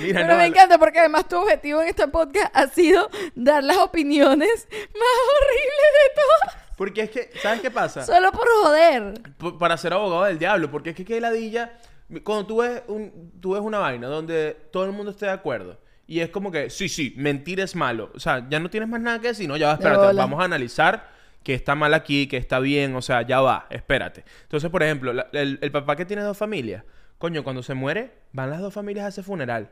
Mira, 0.00 0.22
Pero 0.22 0.32
no, 0.32 0.36
me 0.38 0.46
encanta 0.46 0.78
porque 0.78 0.98
además 0.98 1.28
tu 1.28 1.36
objetivo 1.36 1.82
en 1.82 1.88
este 1.88 2.08
podcast 2.08 2.50
ha 2.56 2.66
sido 2.68 3.08
dar 3.34 3.62
las 3.62 3.76
opiniones 3.76 4.66
más 4.70 5.14
horribles 5.36 5.92
de 6.00 6.14
todas. 6.16 6.56
Porque 6.76 7.02
es 7.02 7.10
que, 7.10 7.30
¿sabes 7.40 7.60
qué 7.60 7.70
pasa? 7.70 8.04
Solo 8.04 8.32
por 8.32 8.48
joder. 8.62 9.20
P- 9.38 9.52
para 9.60 9.76
ser 9.76 9.92
abogado 9.92 10.24
del 10.24 10.38
diablo, 10.38 10.70
porque 10.70 10.90
es 10.90 10.96
que 10.96 11.04
qué 11.04 11.20
ladilla, 11.20 11.78
cuando 12.22 12.46
tú 12.46 12.58
ves, 12.58 12.82
un, 12.88 13.32
tú 13.40 13.52
ves 13.52 13.62
una 13.62 13.78
vaina 13.78 14.06
donde 14.08 14.56
todo 14.72 14.84
el 14.84 14.92
mundo 14.92 15.10
esté 15.10 15.26
de 15.26 15.32
acuerdo 15.32 15.78
y 16.06 16.20
es 16.20 16.28
como 16.30 16.50
que, 16.52 16.68
sí, 16.70 16.88
sí, 16.88 17.14
mentir 17.16 17.60
es 17.60 17.74
malo, 17.74 18.10
o 18.14 18.20
sea, 18.20 18.46
ya 18.50 18.60
no 18.60 18.68
tienes 18.70 18.88
más 18.88 19.00
nada 19.00 19.20
que 19.20 19.28
decir, 19.28 19.48
no, 19.48 19.56
ya 19.56 19.68
va, 19.68 19.72
espérate, 19.74 20.00
vamos 20.18 20.40
a 20.40 20.44
analizar 20.44 21.08
que 21.42 21.54
está 21.54 21.74
mal 21.74 21.92
aquí, 21.94 22.26
que 22.26 22.36
está 22.36 22.58
bien, 22.58 22.94
o 22.96 23.02
sea, 23.02 23.22
ya 23.22 23.40
va, 23.40 23.66
espérate. 23.70 24.24
Entonces, 24.42 24.70
por 24.70 24.82
ejemplo, 24.82 25.12
la- 25.12 25.28
el, 25.32 25.58
el 25.60 25.70
papá 25.72 25.94
que 25.96 26.04
tiene 26.06 26.22
dos 26.22 26.36
familias, 26.38 26.84
coño, 27.18 27.42
cuando 27.44 27.62
se 27.62 27.74
muere, 27.74 28.12
van 28.32 28.50
las 28.50 28.60
dos 28.60 28.72
familias 28.74 29.06
a 29.06 29.08
ese 29.08 29.22
funeral, 29.22 29.70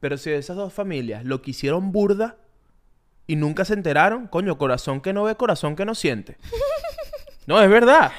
pero 0.00 0.16
si 0.16 0.30
esas 0.30 0.56
dos 0.56 0.72
familias 0.72 1.24
lo 1.24 1.40
quisieron 1.42 1.92
burda 1.92 2.36
y 3.26 3.36
nunca 3.36 3.64
se 3.66 3.74
enteraron, 3.74 4.26
coño, 4.26 4.56
corazón 4.58 5.00
que 5.02 5.12
no 5.12 5.24
ve, 5.24 5.34
corazón 5.34 5.76
que 5.76 5.84
no 5.84 5.94
siente. 5.94 6.36
No, 7.46 7.62
es 7.62 7.70
verdad. 7.70 8.12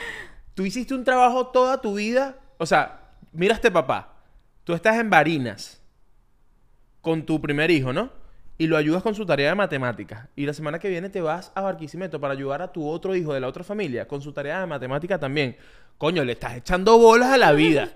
Tú 0.56 0.66
hiciste 0.66 0.96
un 0.96 1.04
trabajo 1.04 1.48
toda 1.50 1.80
tu 1.82 1.94
vida. 1.94 2.38
O 2.58 2.66
sea, 2.66 2.99
mira 3.32 3.54
a 3.54 3.56
este 3.56 3.72
papá. 3.72 4.14
Tú 4.64 4.74
estás 4.74 4.98
en 4.98 5.10
Barinas 5.10 5.82
con 7.02 7.26
tu 7.26 7.42
primer 7.42 7.72
hijo, 7.72 7.94
¿no? 7.94 8.12
Y 8.58 8.68
lo 8.68 8.76
ayudas 8.76 9.02
con 9.02 9.16
su 9.16 9.26
tarea 9.26 9.50
de 9.50 9.56
matemáticas. 9.56 10.28
Y 10.36 10.46
la 10.46 10.54
semana 10.54 10.80
que 10.80 10.90
viene 10.90 11.10
te 11.10 11.22
vas 11.22 11.52
a 11.56 11.62
Barquisimeto 11.62 12.20
para 12.20 12.34
ayudar 12.34 12.62
a 12.62 12.72
tu 12.74 12.88
otro 12.88 13.16
hijo 13.16 13.34
de 13.34 13.40
la 13.40 13.48
otra 13.48 13.64
familia 13.64 14.06
con 14.08 14.22
su 14.22 14.34
tarea 14.34 14.60
de 14.60 14.66
matemática 14.66 15.18
también. 15.18 15.56
Coño, 15.98 16.24
le 16.26 16.34
estás 16.34 16.56
echando 16.58 16.98
bolas 16.98 17.32
a 17.32 17.38
la 17.38 17.54
vida. 17.54 17.90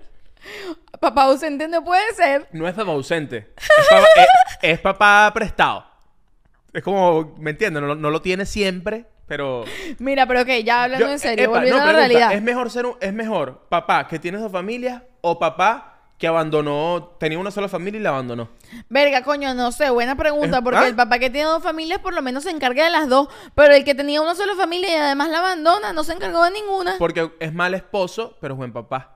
Papá 0.99 1.23
ausente 1.23 1.67
no 1.67 1.83
puede 1.83 2.13
ser. 2.15 2.47
No 2.53 2.65
es 2.67 2.73
papá 2.73 2.91
ausente. 2.91 3.53
Es 3.57 3.67
papá, 3.89 4.07
es- 4.17 4.69
es 4.71 4.79
papá 4.79 5.31
prestado. 5.33 5.85
Es 6.71 6.81
como, 6.81 7.35
¿me 7.39 7.51
entiendes? 7.51 7.81
No, 7.81 7.87
lo- 7.89 7.95
no 7.95 8.09
lo 8.09 8.21
tiene 8.21 8.45
siempre, 8.45 9.05
pero... 9.27 9.65
Mira, 9.99 10.25
pero 10.27 10.41
ok, 10.41 10.47
ya 10.63 10.83
hablando 10.85 11.07
Yo- 11.07 11.11
en 11.11 11.19
serio, 11.19 11.45
epa, 11.45 11.53
volviendo 11.55 11.77
no, 11.77 11.83
a 11.83 11.85
la 11.87 11.91
pregunta, 11.93 12.07
realidad. 12.17 12.33
¿Es 12.37 12.41
mejor 12.41 12.69
ser 12.71 12.85
un- 12.85 12.95
es 13.01 13.13
mejor 13.13 13.65
papá 13.69 14.07
que 14.07 14.17
tiene 14.19 14.37
dos 14.37 14.51
familias 14.51 15.03
o 15.25 15.39
papá 15.39 15.93
que 16.17 16.27
abandonó, 16.27 17.15
tenía 17.17 17.39
una 17.39 17.49
sola 17.49 17.67
familia 17.67 17.99
y 17.99 18.03
la 18.03 18.09
abandonó? 18.09 18.49
Verga, 18.89 19.23
coño, 19.23 19.53
no 19.53 19.71
sé, 19.71 19.89
buena 19.89 20.15
pregunta, 20.15 20.61
porque 20.61 20.79
¿ah? 20.79 20.87
el 20.87 20.95
papá 20.95 21.17
que 21.17 21.29
tiene 21.29 21.47
dos 21.47 21.63
familias 21.63 21.99
por 21.99 22.13
lo 22.13 22.21
menos 22.21 22.43
se 22.43 22.51
encarga 22.51 22.83
de 22.83 22.91
las 22.91 23.09
dos, 23.09 23.29
pero 23.55 23.73
el 23.73 23.83
que 23.83 23.95
tenía 23.95 24.21
una 24.21 24.35
sola 24.35 24.53
familia 24.55 24.89
y 24.89 24.95
además 24.95 25.29
la 25.29 25.39
abandona, 25.39 25.93
no 25.93 26.03
se 26.03 26.13
encargó 26.13 26.43
de 26.43 26.51
ninguna. 26.51 26.95
Porque 26.99 27.31
es 27.39 27.53
mal 27.53 27.73
esposo, 27.73 28.37
pero 28.39 28.53
es 28.53 28.57
buen 28.57 28.73
papá. 28.73 29.12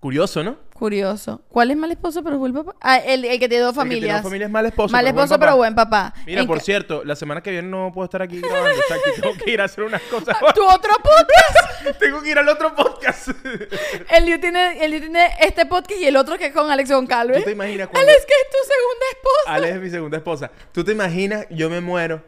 Curioso, 0.00 0.44
¿no? 0.44 0.56
Curioso. 0.74 1.40
¿Cuál 1.48 1.70
es 1.70 1.76
mal 1.76 1.90
esposo 1.90 2.22
pero 2.22 2.38
buen 2.38 2.52
papá? 2.52 2.74
Ah, 2.82 2.98
el, 2.98 3.24
el 3.24 3.38
que 3.40 3.48
tiene 3.48 3.64
dos 3.64 3.76
El 3.78 3.82
que 3.84 3.88
tiene 3.88 3.96
familias. 3.96 4.16
dos 4.22 4.30
familias 4.30 4.48
es 4.48 4.52
mal 4.52 4.66
esposo. 4.66 4.92
mal 4.92 5.04
buen 5.04 5.14
esposo 5.16 5.40
pero 5.40 5.56
buen 5.56 5.74
papá. 5.74 6.12
Mira, 6.26 6.42
En 6.42 6.46
por 6.46 6.60
cierto, 6.60 7.02
la 7.02 7.16
semana 7.16 7.42
que 7.42 7.50
viene 7.50 7.66
no 7.66 7.90
puedo 7.94 8.04
estar 8.04 8.20
aquí 8.20 8.40
grabando. 8.40 8.78
tengo 9.20 9.34
que 9.42 9.50
ir 9.50 9.60
a 9.60 9.64
hacer 9.64 9.84
unas 9.84 10.02
cosas. 10.02 10.36
¿Tu 10.54 10.62
otro 10.64 10.92
podcast? 11.02 11.98
tengo 11.98 12.20
que 12.22 12.30
ir 12.30 12.38
al 12.38 12.48
otro 12.48 12.74
podcast. 12.74 13.28
el 14.10 14.26
Liu 14.26 14.38
tiene, 14.38 14.84
el 14.84 14.90
Liu 14.90 15.00
tiene 15.00 15.28
este 15.40 15.64
podcast 15.64 15.98
y 16.00 16.04
el 16.04 16.16
otro 16.16 16.36
que 16.36 16.46
es 16.46 16.52
con 16.52 16.70
Alex 16.70 16.90
Goncalves. 16.90 17.38
¿Tú 17.38 17.44
te 17.44 17.52
imaginas 17.52 17.88
cuando- 17.88 18.08
Alex, 18.10 18.26
que 18.26 18.34
es 18.34 18.50
tu 18.50 18.58
segunda 18.68 19.06
esposa. 19.12 19.54
Ale 19.54 19.70
es 19.70 19.80
mi 19.80 19.90
segunda 19.90 20.16
esposa. 20.18 20.50
¿Tú 20.72 20.84
te 20.84 20.92
imaginas? 20.92 21.46
Yo 21.50 21.70
me 21.70 21.80
muero 21.80 22.22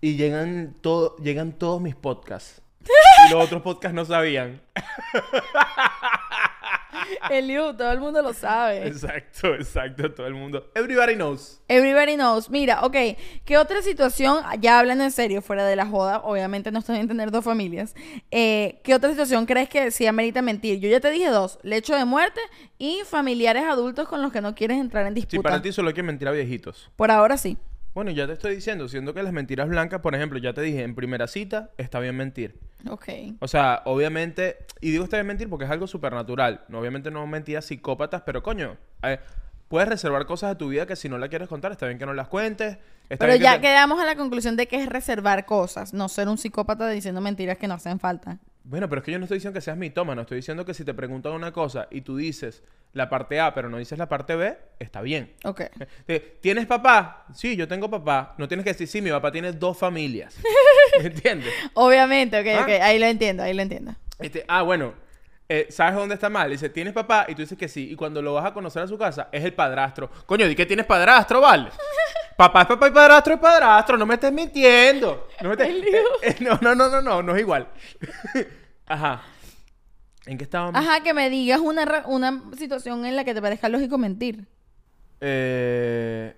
y 0.00 0.16
llegan, 0.16 0.74
todo, 0.80 1.16
llegan 1.18 1.52
todos 1.52 1.80
mis 1.80 1.94
podcasts. 1.94 2.60
Y 3.28 3.32
los 3.32 3.42
otros 3.44 3.62
podcasts 3.62 3.94
no 3.94 4.04
sabían. 4.04 4.60
El 7.30 7.48
Liu, 7.48 7.74
todo 7.74 7.92
el 7.92 8.00
mundo 8.00 8.22
lo 8.22 8.32
sabe. 8.32 8.86
Exacto, 8.86 9.54
exacto. 9.54 10.12
Todo 10.12 10.26
el 10.26 10.34
mundo. 10.34 10.70
Everybody 10.74 11.14
knows. 11.14 11.60
Everybody 11.68 12.14
knows. 12.14 12.50
Mira, 12.50 12.82
ok, 12.82 12.96
¿qué 13.44 13.58
otra 13.58 13.82
situación, 13.82 14.42
ya 14.60 14.78
hablando 14.78 15.04
en 15.04 15.10
serio, 15.10 15.42
fuera 15.42 15.64
de 15.66 15.76
la 15.76 15.86
joda, 15.86 16.20
obviamente 16.24 16.70
no 16.70 16.78
está 16.78 16.92
bien 16.92 17.08
tener 17.08 17.30
dos 17.30 17.44
familias, 17.44 17.94
eh, 18.30 18.80
¿qué 18.84 18.94
otra 18.94 19.10
situación 19.10 19.46
crees 19.46 19.68
que 19.68 19.90
sí 19.90 20.06
amerita 20.06 20.42
mentir? 20.42 20.80
Yo 20.80 20.88
ya 20.88 21.00
te 21.00 21.10
dije 21.10 21.28
dos, 21.28 21.58
lecho 21.62 21.96
de 21.96 22.04
muerte 22.04 22.40
y 22.78 23.00
familiares 23.04 23.64
adultos 23.64 24.08
con 24.08 24.22
los 24.22 24.32
que 24.32 24.40
no 24.40 24.54
quieres 24.54 24.78
entrar 24.78 25.06
en 25.06 25.14
disputa. 25.14 25.42
para 25.42 25.62
ti 25.62 25.72
solo 25.72 25.88
hay 25.88 25.94
que 25.94 26.02
mentir 26.02 26.28
a 26.28 26.32
viejitos. 26.32 26.90
Por 26.96 27.10
ahora 27.10 27.36
sí. 27.36 27.56
Bueno, 27.94 28.10
ya 28.10 28.26
te 28.26 28.32
estoy 28.32 28.56
diciendo, 28.56 28.88
siendo 28.88 29.14
que 29.14 29.22
las 29.22 29.32
mentiras 29.32 29.68
blancas, 29.68 30.00
por 30.00 30.16
ejemplo, 30.16 30.38
ya 30.40 30.52
te 30.52 30.62
dije, 30.62 30.82
en 30.82 30.96
primera 30.96 31.28
cita 31.28 31.70
está 31.78 32.00
bien 32.00 32.16
mentir. 32.16 32.58
Ok. 32.88 33.08
O 33.40 33.48
sea, 33.48 33.82
obviamente, 33.86 34.58
y 34.80 34.90
digo 34.90 35.06
bien 35.10 35.26
mentir 35.26 35.48
porque 35.48 35.64
es 35.64 35.70
algo 35.70 35.86
supernatural. 35.86 36.64
No, 36.68 36.80
obviamente 36.80 37.10
no 37.10 37.26
mentiras 37.26 37.64
psicópatas, 37.64 38.22
pero 38.22 38.42
coño, 38.42 38.76
eh, 39.02 39.18
puedes 39.68 39.88
reservar 39.88 40.26
cosas 40.26 40.50
de 40.50 40.56
tu 40.56 40.68
vida 40.68 40.86
que 40.86 40.96
si 40.96 41.08
no 41.08 41.18
la 41.18 41.28
quieres 41.28 41.48
contar, 41.48 41.72
está 41.72 41.86
bien 41.86 41.98
que 41.98 42.06
no 42.06 42.14
las 42.14 42.28
cuentes. 42.28 42.78
Está 43.08 43.26
Pero 43.26 43.32
bien 43.32 43.38
que 43.38 43.44
ya 43.44 43.54
te- 43.56 43.60
quedamos 43.62 44.00
a 44.00 44.04
la 44.04 44.16
conclusión 44.16 44.56
de 44.56 44.66
que 44.66 44.76
es 44.82 44.88
reservar 44.88 45.44
cosas, 45.46 45.92
no 45.92 46.08
ser 46.08 46.28
un 46.28 46.38
psicópata 46.38 46.88
diciendo 46.88 47.20
mentiras 47.20 47.58
que 47.58 47.68
no 47.68 47.74
hacen 47.74 47.98
falta. 48.00 48.38
Bueno, 48.66 48.88
pero 48.88 49.00
es 49.00 49.04
que 49.04 49.12
yo 49.12 49.18
no 49.18 49.24
estoy 49.26 49.36
diciendo 49.36 49.54
que 49.58 49.60
seas 49.60 49.76
mitómano, 49.76 50.22
estoy 50.22 50.36
diciendo 50.36 50.64
que 50.64 50.72
si 50.72 50.84
te 50.86 50.94
preguntan 50.94 51.32
una 51.32 51.52
cosa 51.52 51.86
y 51.90 52.00
tú 52.00 52.16
dices 52.16 52.62
la 52.94 53.10
parte 53.10 53.38
A, 53.38 53.52
pero 53.52 53.68
no 53.68 53.76
dices 53.76 53.98
la 53.98 54.08
parte 54.08 54.36
B, 54.36 54.56
está 54.78 55.02
bien. 55.02 55.34
Ok. 55.44 55.62
¿Tienes 56.40 56.64
papá? 56.64 57.26
Sí, 57.34 57.56
yo 57.56 57.68
tengo 57.68 57.90
papá. 57.90 58.34
No 58.38 58.48
tienes 58.48 58.64
que 58.64 58.70
decir, 58.70 58.88
sí, 58.88 59.02
mi 59.02 59.10
papá 59.10 59.30
tiene 59.32 59.52
dos 59.52 59.76
familias. 59.76 60.36
¿Me 60.98 61.06
entiendes? 61.06 61.52
Obviamente, 61.74 62.40
ok, 62.40 62.46
¿Ah? 62.58 62.62
ok, 62.62 62.82
ahí 62.82 62.98
lo 62.98 63.06
entiendo, 63.06 63.42
ahí 63.42 63.54
lo 63.54 63.62
entiendo. 63.62 63.94
Este, 64.18 64.44
ah, 64.48 64.62
bueno, 64.62 64.94
eh, 65.48 65.66
¿sabes 65.70 65.94
dónde 65.94 66.14
está 66.14 66.30
mal? 66.30 66.50
Dice, 66.50 66.68
¿tienes 66.70 66.92
papá? 66.94 67.26
Y 67.28 67.34
tú 67.34 67.42
dices 67.42 67.58
que 67.58 67.68
sí. 67.68 67.90
Y 67.90 67.96
cuando 67.96 68.22
lo 68.22 68.34
vas 68.34 68.46
a 68.46 68.54
conocer 68.54 68.82
a 68.82 68.86
su 68.86 68.96
casa, 68.96 69.28
es 69.30 69.44
el 69.44 69.52
padrastro. 69.52 70.10
Coño, 70.26 70.46
di 70.46 70.54
que 70.54 70.66
tienes 70.66 70.86
padrastro, 70.86 71.40
¿vale? 71.40 71.70
papá 72.36 72.62
es 72.62 72.66
papá 72.68 72.88
y 72.88 72.90
padrastro 72.90 73.34
es 73.34 73.40
padrastro. 73.40 73.96
No 73.98 74.06
me 74.06 74.14
estés 74.14 74.32
mintiendo. 74.32 75.28
No, 75.42 75.50
me 75.50 75.56
estés-. 75.56 75.84
Eh, 75.84 76.02
eh, 76.22 76.36
no, 76.40 76.58
no, 76.62 76.74
no, 76.74 76.88
no, 76.88 77.02
no, 77.02 77.22
no 77.22 77.34
es 77.34 77.40
igual. 77.40 77.68
Ajá. 78.86 79.22
¿En 80.26 80.38
qué 80.38 80.44
estábamos? 80.44 80.80
Ajá, 80.80 81.02
que 81.02 81.12
me 81.12 81.28
digas 81.28 81.60
una, 81.60 82.04
una 82.06 82.42
situación 82.56 83.04
en 83.04 83.14
la 83.14 83.24
que 83.24 83.34
te 83.34 83.42
parezca 83.42 83.68
lógico 83.68 83.98
mentir. 83.98 84.46
Eh, 85.20 86.34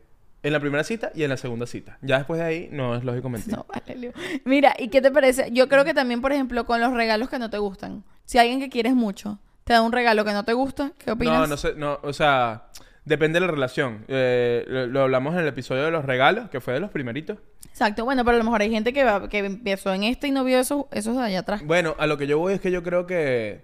En 0.47 0.53
la 0.53 0.61
primera 0.61 0.85
cita 0.85 1.11
y 1.15 1.25
en 1.25 1.31
la 1.31 1.37
segunda 1.37 1.67
cita. 1.67 1.99
Ya 2.03 2.19
después 2.19 2.39
de 2.39 2.47
ahí 2.47 2.69
no 2.71 2.95
es 2.95 3.03
lógico 3.03 3.29
mentir. 3.29 3.53
No, 3.55 3.67
vale, 3.69 3.97
Leo. 3.97 4.13
Mira, 4.45 4.75
¿y 4.79 4.89
qué 4.89 5.01
te 5.03 5.11
parece? 5.11 5.49
Yo 5.51 5.69
creo 5.69 5.85
que 5.85 5.93
también, 5.93 6.21
por 6.21 6.33
ejemplo, 6.33 6.65
con 6.67 6.81
los 6.81 6.93
regalos 6.93 7.29
que 7.29 7.39
no 7.41 7.51
te 7.51 7.59
gustan. 7.59 8.05
Si 8.25 8.39
alguien 8.39 8.61
que 8.61 8.69
quieres 8.69 8.95
mucho 8.95 9.41
te 9.65 9.73
da 9.73 9.83
un 9.83 9.91
regalo 9.91 10.25
que 10.25 10.33
no 10.33 10.45
te 10.45 10.53
gusta, 10.53 10.93
¿qué 10.99 11.11
opinas? 11.11 11.41
No, 11.41 11.47
no 11.49 11.57
sé, 11.57 11.75
no, 11.75 11.99
o 12.03 12.13
sea, 12.13 12.67
depende 13.05 13.41
de 13.41 13.47
la 13.47 13.53
relación. 13.53 14.05
Eh, 14.07 14.65
lo, 14.69 14.87
lo 14.87 15.03
hablamos 15.03 15.35
en 15.35 15.41
el 15.41 15.49
episodio 15.49 15.85
de 15.85 15.91
los 15.91 16.05
regalos, 16.05 16.49
que 16.49 16.61
fue 16.61 16.75
de 16.75 16.79
los 16.81 16.91
primeritos. 16.93 17.39
Exacto, 17.69 18.05
bueno, 18.05 18.25
pero 18.25 18.37
a 18.37 18.39
lo 18.39 18.45
mejor 18.45 18.61
hay 18.63 18.71
gente 18.71 18.93
que, 18.93 19.03
va- 19.03 19.29
que 19.29 19.39
empezó 19.39 19.93
en 19.93 20.05
este 20.05 20.29
y 20.29 20.31
no 20.31 20.45
vio 20.45 20.61
esos, 20.61 20.85
esos 20.93 21.17
de 21.17 21.25
allá 21.25 21.41
atrás. 21.41 21.63
Bueno, 21.65 21.97
a 21.99 22.07
lo 22.07 22.17
que 22.19 22.29
yo 22.29 22.39
voy 22.39 22.55
es 22.55 22.61
que 22.61 22.71
yo 22.71 22.85
creo 22.85 23.05
que, 23.09 23.63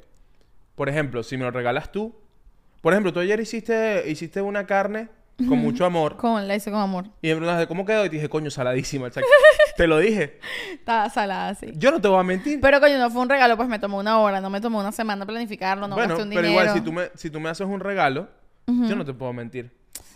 por 0.75 0.89
ejemplo, 0.89 1.23
si 1.23 1.37
me 1.37 1.45
lo 1.45 1.53
regalas 1.53 1.93
tú, 1.93 2.13
por 2.81 2.93
ejemplo, 2.93 3.13
tú 3.13 3.21
ayer 3.21 3.39
hiciste, 3.39 4.03
hiciste 4.11 4.43
una 4.43 4.67
carne 4.67 5.09
con 5.49 5.59
mucho 5.59 5.85
amor 5.85 6.17
Con, 6.17 6.47
la 6.47 6.55
hice 6.55 6.71
con 6.71 6.81
amor. 6.81 7.07
y 7.21 7.29
me 7.29 7.37
preguntaste 7.37 7.67
cómo 7.67 7.85
quedó 7.85 8.05
y 8.05 8.09
te 8.11 8.17
dije, 8.17 8.29
coño, 8.29 8.51
saladísima. 8.51 9.07
exacto. 9.09 9.29
te 9.77 9.87
lo 9.87 9.99
dije. 9.99 10.39
Estaba 10.73 11.09
salada, 11.11 11.55
sí. 11.55 11.73
Yo 11.77 11.91
no 11.91 12.01
te 12.01 12.09
voy 12.09 12.21
a 12.21 12.23
mentir. 12.23 12.61
Pero 12.61 12.81
coño, 12.81 12.99
no 12.99 13.11
fue 13.11 13.23
un 13.23 13.29
regalo, 13.29 13.57
pues 13.57 13.69
me 13.69 13.79
tomó 13.79 13.99
una 13.99 14.19
hora, 14.21 14.41
no 14.41 14.51
me 14.51 14.61
tomó 14.61 14.81
una 14.81 14.93
semana 14.93 15.27
planificarlo, 15.27 15.89
no 15.89 15.95
bueno, 15.97 16.11
gasté 16.11 16.23
un 16.25 16.29
pero 16.31 16.43
dinero. 16.43 16.63
igual, 16.63 16.77
si 16.79 16.81
tú, 16.85 16.93
me, 16.93 17.11
si 17.15 17.31
tú 17.31 17.41
me 17.41 17.49
haces 17.49 17.67
un 17.67 17.81
regalo, 17.81 18.29
yo 18.67 18.95
no 18.97 19.05
te 19.05 19.13
puedo 19.15 19.33
mentir. 19.33 19.71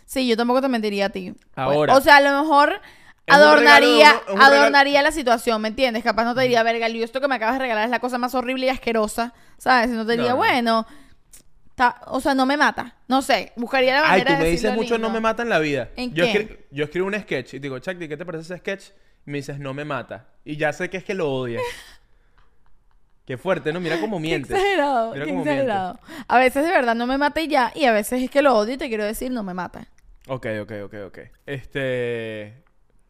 Sí, 0.05 0.27
yo 0.29 0.37
tampoco 0.37 0.61
te 0.63 0.69
mentiría 0.69 1.07
a 1.07 1.09
ti. 1.11 1.35
Ahora. 1.57 1.95
O 1.97 2.01
sea, 2.01 2.17
a 2.19 2.21
lo 2.21 2.43
mejor 2.43 2.81
adornaría, 3.27 4.07
regalo, 4.13 4.21
es 4.27 4.33
un 4.33 4.39
regalo- 4.41 4.55
adornaría 4.57 5.03
la 5.03 5.11
situación, 5.13 5.61
¿me 5.61 5.69
entiendes? 5.69 6.05
Capaz 6.05 6.25
no 6.25 6.35
te 6.35 6.43
diría, 6.43 6.63
verga, 6.63 6.89
Leo, 6.89 7.05
esto 7.05 7.21
que 7.21 7.29
me 7.29 7.35
acabas 7.35 7.55
de 7.57 7.61
regalar 7.61 7.85
es 7.85 7.91
la 7.91 7.99
cosa 7.99 8.19
más 8.19 8.35
horrible 8.35 8.67
y 8.67 8.69
asquerosa, 8.69 9.35
¿sabes? 9.59 9.91
Sino 9.91 10.07
te 10.07 10.13
diría, 10.13 10.31
No. 10.31 10.37
bueno, 10.37 10.87
ta- 11.77 12.01
o 12.07 12.21
sea, 12.21 12.35
no 12.35 12.45
me 12.47 12.57
mata. 12.57 12.97
No 13.07 13.23
sé, 13.23 13.53
buscaría 13.55 13.95
la 13.95 14.01
Ay, 14.11 14.21
manera 14.23 14.33
tú 14.33 14.39
me 14.41 14.45
de 14.47 14.51
dices 14.51 14.75
mucho 14.75 14.95
lindo. 14.95 15.09
no 15.09 15.15
me 15.15 15.21
mata 15.21 15.45
en 15.45 15.49
la 15.49 15.61
vida. 15.61 15.91
¿En 15.97 16.13
yo, 16.13 16.25
qué? 16.25 16.33
escri- 16.49 16.59
yo 16.73 16.85
escribo 16.85 17.07
un 17.07 17.15
sketch 17.15 17.55
y 17.55 17.59
digo, 17.61 17.79
Chakti, 17.79 18.09
¿qué 18.09 18.17
te 18.17 18.27
parece 18.27 18.43
ese 18.53 18.59
sketch? 18.59 18.89
Y 19.27 19.31
me 19.31 19.39
dices, 19.39 19.61
no 19.61 19.73
me 19.75 19.85
mata. 19.85 20.27
Y 20.45 20.57
ya 20.57 20.73
sé 20.73 20.91
que 20.91 20.97
es 20.97 21.05
que 21.05 21.15
lo 21.15 21.31
odias. 21.33 21.63
Qué 23.27 23.37
fuerte, 23.37 23.73
¿no? 23.73 23.81
Mira 23.81 24.01
cómo 24.01 24.19
Qué 24.19 24.23
mientes. 24.23 24.51
exagerado, 24.53 25.13
Mira 25.13 25.25
qué 25.25 25.31
cómo 25.33 25.45
mientes. 25.45 25.65
exagerado. 25.65 25.99
A 26.29 26.39
veces 26.39 26.65
de 26.65 26.71
verdad 26.71 26.95
no 26.95 27.07
me 27.09 27.19
mata 27.19 27.41
y 27.41 27.49
ya, 27.49 27.73
y 27.75 27.85
a 27.85 27.93
veces 27.93 28.23
es 28.23 28.31
que 28.31 28.41
lo 28.41 28.55
odio 28.57 28.75
y 28.75 28.79
te 28.79 28.89
quiero 28.89 29.05
decir 29.05 29.33
no 29.33 29.43
me 29.43 29.53
mata. 29.53 29.89
Ok, 30.29 30.47
ok, 30.63 30.73
ok, 30.85 30.95
ok. 31.07 31.19
Este... 31.45 32.63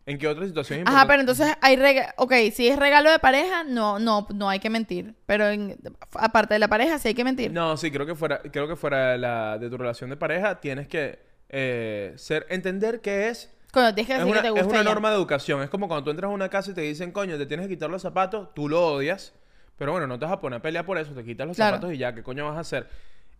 ¿En 0.06 0.18
qué 0.18 0.28
otra 0.28 0.46
situación 0.46 0.84
Ajá, 0.86 1.04
pero 1.08 1.20
entonces 1.20 1.48
hay 1.60 1.74
regalo, 1.74 2.08
ok, 2.16 2.32
si 2.52 2.68
es 2.68 2.78
regalo 2.78 3.10
de 3.10 3.18
pareja, 3.18 3.64
no, 3.64 3.98
no, 3.98 4.26
no 4.32 4.48
hay 4.48 4.60
que 4.60 4.70
mentir. 4.70 5.14
Pero 5.26 5.48
en- 5.48 5.76
aparte 6.14 6.54
de 6.54 6.60
la 6.60 6.68
pareja, 6.68 6.98
sí 7.00 7.08
hay 7.08 7.14
que 7.14 7.24
mentir. 7.24 7.50
No, 7.52 7.76
sí, 7.76 7.90
creo 7.90 8.06
que 8.06 8.14
fuera, 8.14 8.40
creo 8.40 8.68
que 8.68 8.76
fuera 8.76 9.10
de, 9.12 9.18
la, 9.18 9.58
de 9.58 9.68
tu 9.68 9.76
relación 9.76 10.08
de 10.10 10.16
pareja 10.16 10.60
tienes 10.60 10.86
que 10.86 11.18
eh, 11.48 12.12
ser, 12.16 12.46
entender 12.50 13.00
que 13.00 13.28
es, 13.28 13.52
Coño, 13.72 13.92
tienes 13.94 14.06
que 14.06 14.12
es 14.14 14.18
decir 14.20 14.30
una, 14.30 14.42
que 14.42 14.42
te 14.42 14.48
es 14.48 14.54
gusta 14.64 14.68
una 14.68 14.80
y 14.80 14.84
ya. 14.84 14.90
norma 14.90 15.10
de 15.10 15.16
educación. 15.16 15.62
Es 15.62 15.70
como 15.70 15.88
cuando 15.88 16.04
tú 16.04 16.10
entras 16.10 16.30
a 16.30 16.32
una 16.34 16.48
casa 16.48 16.70
y 16.70 16.74
te 16.74 16.82
dicen, 16.82 17.10
coño, 17.10 17.36
te 17.36 17.46
tienes 17.46 17.66
que 17.66 17.74
quitar 17.74 17.90
los 17.90 18.00
zapatos, 18.02 18.54
tú 18.54 18.68
lo 18.68 18.86
odias, 18.86 19.32
pero 19.76 19.90
bueno, 19.90 20.06
no 20.06 20.18
te 20.20 20.24
vas 20.24 20.34
a 20.34 20.40
poner 20.40 20.58
a 20.60 20.62
pelear 20.62 20.86
por 20.86 20.98
eso, 20.98 21.12
te 21.14 21.24
quitas 21.24 21.48
los 21.48 21.56
Claro. 21.56 21.76
zapatos 21.78 21.92
y 21.94 21.98
ya, 21.98 22.14
¿qué 22.14 22.22
coño 22.22 22.46
vas 22.46 22.56
a 22.56 22.60
hacer? 22.60 22.88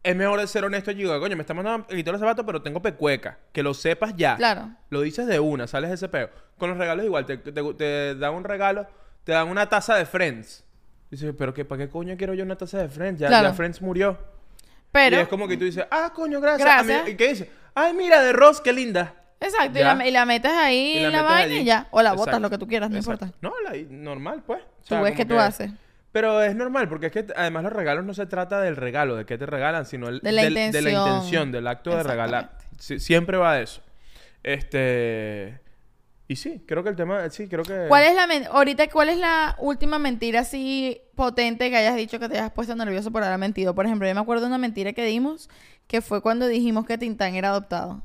Es 0.02 0.14
mejor 0.14 0.46
ser 0.46 0.64
honesto 0.64 0.92
y 0.92 0.94
digo, 0.94 1.18
coño, 1.18 1.34
me 1.36 1.42
está 1.42 1.52
mandando 1.52 1.86
quitar 1.88 2.12
los 2.12 2.20
zapatos, 2.20 2.44
pero 2.46 2.62
tengo 2.62 2.80
pecueca. 2.80 3.38
Que 3.52 3.62
lo 3.62 3.74
sepas 3.74 4.14
ya. 4.16 4.36
Claro. 4.36 4.70
Lo 4.90 5.00
dices 5.00 5.26
de 5.26 5.40
una, 5.40 5.66
sales 5.66 5.90
de 5.90 5.94
ese 5.96 6.08
peo. 6.08 6.30
Con 6.58 6.70
los 6.70 6.78
regalos 6.78 7.04
igual, 7.04 7.26
te, 7.26 7.36
te- 7.38 7.74
te 7.74 8.14
dan 8.14 8.34
un 8.34 8.44
regalo, 8.44 8.86
te 9.24 9.32
dan 9.32 9.48
una 9.48 9.68
taza 9.68 9.96
de 9.96 10.06
Friends. 10.06 10.62
Dices, 11.10 11.34
pero 11.36 11.52
qué, 11.52 11.64
¿para 11.64 11.84
qué 11.84 11.88
coño 11.90 12.16
quiero 12.16 12.34
yo 12.34 12.44
una 12.44 12.56
taza 12.56 12.78
de 12.78 12.88
Friends? 12.88 13.20
Ya, 13.20 13.28
Claro. 13.28 13.48
ya 13.48 13.54
Friends 13.54 13.82
murió. 13.82 14.16
Pero, 14.92 15.16
y 15.16 15.20
es 15.20 15.28
como 15.28 15.46
que 15.48 15.56
tú 15.56 15.64
dices, 15.64 15.84
ah, 15.90 16.12
coño, 16.14 16.40
gracias. 16.40 16.68
A 16.68 16.82
mí- 16.82 16.88
Gracias. 16.88 17.08
¿Y 17.08 17.16
qué 17.16 17.28
dices? 17.28 17.48
Ay, 17.74 17.92
mira, 17.92 18.22
de 18.22 18.32
Ross, 18.32 18.60
qué 18.60 18.72
linda. 18.72 19.12
exacto, 19.40 19.78
y 19.78 19.82
la, 19.82 20.06
y 20.06 20.10
la 20.10 20.24
metes 20.24 20.50
ahí 20.52 20.96
Y 20.98 21.00
la 21.00 21.08
metes 21.10 21.22
vaina 21.24 21.44
allí. 21.54 21.56
y 21.58 21.64
ya. 21.64 21.88
O 21.90 22.00
la 22.00 22.12
botas, 22.12 22.26
Exacto. 22.28 22.40
lo 22.42 22.50
que 22.50 22.58
tú 22.58 22.66
quieras, 22.68 22.90
no 22.90 22.96
Exacto. 22.96 23.26
importa. 23.26 23.38
No, 23.42 23.52
la, 23.68 23.76
normal, 23.90 24.42
pues. 24.46 24.62
O 24.62 24.64
Tú 24.88 24.94
ves 24.94 25.12
como 25.12 25.16
qué 25.16 25.24
tú 25.26 25.38
haces. 25.38 25.70
Pero 26.16 26.42
es 26.42 26.56
normal, 26.56 26.88
porque 26.88 27.06
es 27.08 27.12
que 27.12 27.26
además 27.36 27.62
los 27.64 27.74
regalos 27.74 28.02
no 28.06 28.14
se 28.14 28.24
trata 28.24 28.58
del 28.62 28.74
regalo, 28.74 29.16
de 29.16 29.26
qué 29.26 29.36
te 29.36 29.44
regalan, 29.44 29.84
sino 29.84 30.08
el- 30.08 30.20
De 30.20 30.32
la 30.32 30.44
del- 30.44 30.54
de 30.54 30.80
la 30.80 30.90
intención. 30.90 31.52
del 31.52 31.66
acto 31.66 31.94
de 31.94 32.02
regalar. 32.02 32.56
Siempre 32.78 33.36
va 33.36 33.56
de 33.56 33.64
eso. 33.64 33.82
Este. 34.42 35.60
Y 36.28 36.36
sí, 36.36 36.64
creo 36.66 36.82
que 36.82 36.88
el 36.88 36.96
tema. 36.96 37.28
Sí, 37.28 37.48
creo 37.48 37.64
que. 37.64 37.84
¿Cuál 37.88 38.04
es 38.04 38.14
la 38.14 38.48
ahorita 38.50 38.88
cuál 38.88 39.10
es 39.10 39.18
la 39.18 39.56
última 39.58 39.98
mentira 39.98 40.40
así 40.40 41.02
potente 41.14 41.68
que 41.68 41.76
hayas 41.76 41.96
dicho 41.96 42.18
que 42.18 42.30
te 42.30 42.38
hayas 42.38 42.50
puesto 42.50 42.74
nervioso 42.74 43.10
por 43.12 43.22
haber 43.22 43.36
mentido? 43.38 43.74
Por 43.74 43.84
ejemplo, 43.84 44.08
yo 44.08 44.14
me 44.14 44.20
acuerdo 44.22 44.44
de 44.44 44.48
una 44.48 44.58
mentira 44.58 44.94
que 44.94 45.04
dimos 45.04 45.50
que 45.86 46.00
fue 46.00 46.22
cuando 46.22 46.46
dijimos 46.46 46.86
que 46.86 46.96
Tintán 46.96 47.34
era 47.34 47.50
adoptado. 47.50 48.02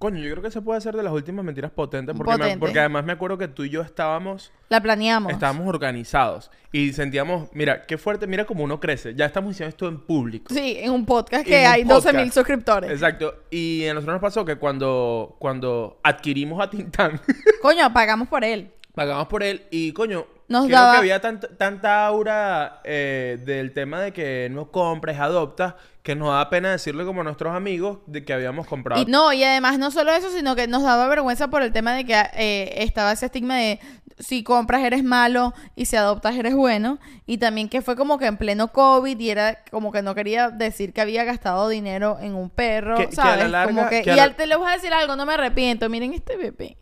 Coño, 0.00 0.18
yo 0.18 0.30
creo 0.30 0.42
que 0.42 0.50
se 0.50 0.62
puede 0.62 0.78
hacer 0.78 0.96
de 0.96 1.02
las 1.02 1.12
últimas 1.12 1.44
mentiras 1.44 1.70
potentes. 1.70 2.16
Porque, 2.16 2.32
me- 2.32 2.38
Potente. 2.38 2.58
porque 2.58 2.80
además 2.80 3.04
me 3.04 3.12
acuerdo 3.12 3.36
que 3.38 3.48
tú 3.48 3.64
y 3.64 3.68
yo 3.68 3.82
estábamos. 3.82 4.50
La 4.70 4.80
planeamos. 4.82 5.30
Estábamos 5.30 5.68
organizados. 5.68 6.50
Y 6.72 6.92
sentíamos. 6.94 7.50
Mira, 7.52 7.84
qué 7.86 7.98
fuerte. 7.98 8.26
Mira 8.26 8.46
cómo 8.46 8.64
uno 8.64 8.80
crece. 8.80 9.14
Ya 9.14 9.26
estamos 9.26 9.50
diciendo 9.50 9.68
esto 9.68 9.86
en 9.88 10.00
público. 10.00 10.52
Sí, 10.54 10.76
en 10.80 10.90
un 10.92 11.04
podcast 11.04 11.46
que 11.46 11.66
hay 11.66 11.84
12 11.84 12.08
mil 12.12 12.20
podcast. 12.22 12.34
suscriptores. 12.34 12.90
Exacto. 12.90 13.34
Y 13.50 13.86
a 13.88 13.94
nosotros 13.94 14.14
nos 14.14 14.22
pasó 14.22 14.44
que 14.44 14.56
cuando, 14.56 15.36
cuando 15.38 16.00
adquirimos 16.02 16.60
a 16.62 16.70
Tintán, 16.70 17.20
Coño, 17.62 17.92
pagamos 17.92 18.26
por 18.28 18.42
él. 18.42 18.70
Pagamos 19.00 19.28
por 19.28 19.42
él 19.42 19.62
y, 19.70 19.92
coño, 19.92 20.26
Nos 20.48 20.66
creo 20.66 20.76
daba- 20.78 20.92
que 20.92 20.98
había 20.98 21.22
tant- 21.22 21.56
tanta 21.56 22.04
aura 22.04 22.82
eh, 22.84 23.38
del 23.46 23.72
tema 23.72 23.98
de 24.02 24.12
que 24.12 24.48
no 24.50 24.70
compres, 24.70 25.18
adoptas, 25.18 25.74
que 26.02 26.14
nos 26.14 26.28
da 26.34 26.50
pena 26.50 26.70
decirle 26.70 27.06
como 27.06 27.22
a 27.22 27.24
nuestros 27.24 27.54
amigos 27.56 28.00
de 28.06 28.26
que 28.26 28.34
habíamos 28.34 28.66
comprado. 28.66 29.00
Y 29.00 29.06
no, 29.06 29.32
y 29.32 29.42
además 29.42 29.78
no 29.78 29.90
solo 29.90 30.12
eso, 30.12 30.28
sino 30.30 30.54
que 30.54 30.66
nos 30.66 30.82
daba 30.82 31.08
vergüenza 31.08 31.48
por 31.48 31.62
el 31.62 31.72
tema 31.72 31.94
de 31.94 32.04
que 32.04 32.12
eh, 32.34 32.74
estaba 32.82 33.12
ese 33.12 33.24
estigma 33.26 33.56
de 33.56 33.80
si 34.18 34.42
compras 34.44 34.82
eres 34.82 35.02
malo 35.02 35.54
y 35.76 35.86
si 35.86 35.96
adoptas 35.96 36.36
eres 36.36 36.54
bueno. 36.54 36.98
Y 37.24 37.38
también 37.38 37.70
que 37.70 37.80
fue 37.80 37.96
como 37.96 38.18
que 38.18 38.26
en 38.26 38.36
pleno 38.36 38.68
COVID 38.70 39.18
y 39.18 39.30
era 39.30 39.64
como 39.70 39.92
que 39.92 40.02
no 40.02 40.14
quería 40.14 40.50
decir 40.50 40.92
que 40.92 41.00
había 41.00 41.24
gastado 41.24 41.70
dinero 41.70 42.18
en 42.20 42.34
un 42.34 42.50
perro, 42.50 42.96
Que- 42.98 43.06
que 43.08 43.12
a 43.18 43.24
¿sabes? 43.24 43.44
la 43.44 43.48
larga- 43.48 43.74
como 43.74 43.88
que, 43.88 44.02
que 44.02 44.10
a 44.10 44.16
y 44.16 44.18
al- 44.18 44.36
te 44.36 44.46
les 44.46 44.58
voy 44.58 44.68
a 44.68 44.74
decir 44.74 44.92
algo, 44.92 45.16
no 45.16 45.24
me 45.24 45.32
arrepiento. 45.32 45.88
Miren 45.88 46.12
este 46.12 46.36
bebé. 46.36 46.76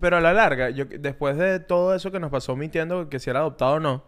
Pero 0.00 0.16
a 0.16 0.20
la 0.20 0.32
larga, 0.32 0.70
yo 0.70 0.84
después 0.84 1.36
de 1.36 1.60
todo 1.60 1.94
eso 1.94 2.10
que 2.12 2.20
nos 2.20 2.30
pasó 2.30 2.54
mintiendo 2.56 3.08
que 3.08 3.18
si 3.18 3.30
era 3.30 3.40
adoptado 3.40 3.74
o 3.74 3.80
no, 3.80 4.04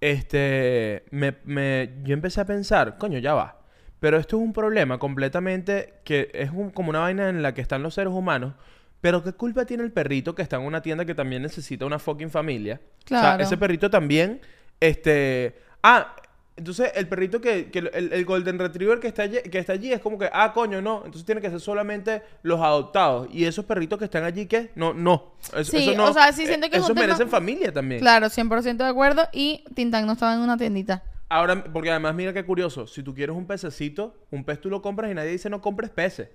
este, 0.00 1.04
me, 1.10 1.34
me- 1.44 1.94
yo 2.04 2.14
empecé 2.14 2.40
a 2.40 2.44
pensar, 2.44 2.98
coño, 2.98 3.18
ya 3.18 3.34
va. 3.34 3.58
Pero 4.00 4.18
esto 4.18 4.36
es 4.36 4.42
un 4.42 4.52
problema 4.52 4.98
completamente 4.98 5.94
que 6.04 6.30
es 6.34 6.50
un- 6.50 6.70
como 6.70 6.90
una 6.90 7.00
vaina 7.00 7.28
en 7.30 7.42
la 7.42 7.54
que 7.54 7.62
están 7.62 7.82
los 7.82 7.94
seres 7.94 8.12
humanos. 8.12 8.54
Pero 9.00 9.22
¿qué 9.22 9.32
culpa 9.32 9.64
tiene 9.64 9.82
el 9.82 9.92
perrito 9.92 10.34
que 10.34 10.42
está 10.42 10.56
en 10.56 10.62
una 10.62 10.82
tienda 10.82 11.04
que 11.04 11.14
también 11.14 11.42
necesita 11.42 11.86
una 11.86 11.98
fucking 11.98 12.30
familia? 12.30 12.80
O 12.84 13.04
Claro. 13.06 13.36
sea, 13.38 13.46
ese 13.46 13.56
perrito 13.56 13.90
también, 13.90 14.40
este... 14.80 15.58
Ah, 15.82 16.14
entonces 16.56 16.92
el 16.94 17.08
perrito 17.08 17.40
que... 17.40 17.70
que 17.70 17.80
el, 17.80 18.12
el 18.12 18.24
Golden 18.24 18.58
Retriever 18.58 19.00
que 19.00 19.08
está, 19.08 19.22
allí, 19.22 19.38
que 19.50 19.58
está 19.58 19.72
allí 19.72 19.92
es 19.92 20.00
como 20.00 20.18
que, 20.18 20.28
ah, 20.32 20.52
coño, 20.52 20.80
no. 20.80 20.98
Entonces 21.04 21.24
tiene 21.24 21.40
que 21.40 21.50
ser 21.50 21.60
solamente 21.60 22.22
los 22.42 22.60
adoptados. 22.60 23.28
Y 23.32 23.44
esos 23.44 23.64
perritos 23.64 23.98
que 23.98 24.04
están 24.06 24.24
allí, 24.24 24.46
¿qué? 24.46 24.70
No, 24.74 24.94
no. 24.94 25.34
Eso, 25.56 25.64
Sí, 25.64 25.88
eso 25.90 25.96
no- 25.96 26.10
o 26.10 26.12
sea, 26.12 26.32
sí 26.32 26.46
siento 26.46 26.70
que 26.70 26.76
es 26.76 26.84
Esos 26.84 26.94
merecen 26.94 27.28
familia 27.28 27.72
también. 27.72 28.00
Claro, 28.00 28.28
100% 28.28 28.76
de 28.84 28.90
acuerdo. 28.90 29.22
Y 29.32 29.64
Tintán 29.74 30.06
no 30.06 30.12
estaba 30.12 30.34
en 30.34 30.40
una 30.40 30.56
tiendita. 30.56 31.02
Ahora, 31.28 31.64
porque 31.64 31.90
además 31.90 32.14
mira 32.14 32.32
qué 32.32 32.44
curioso. 32.44 32.86
Si 32.86 33.02
tú 33.02 33.14
quieres 33.14 33.34
un 33.34 33.46
pececito, 33.46 34.14
un 34.30 34.44
pez 34.44 34.60
tú 34.60 34.70
lo 34.70 34.80
compras 34.82 35.10
y 35.10 35.14
nadie 35.14 35.30
dice 35.30 35.50
no 35.50 35.60
compres 35.60 35.90
peces. 35.90 36.28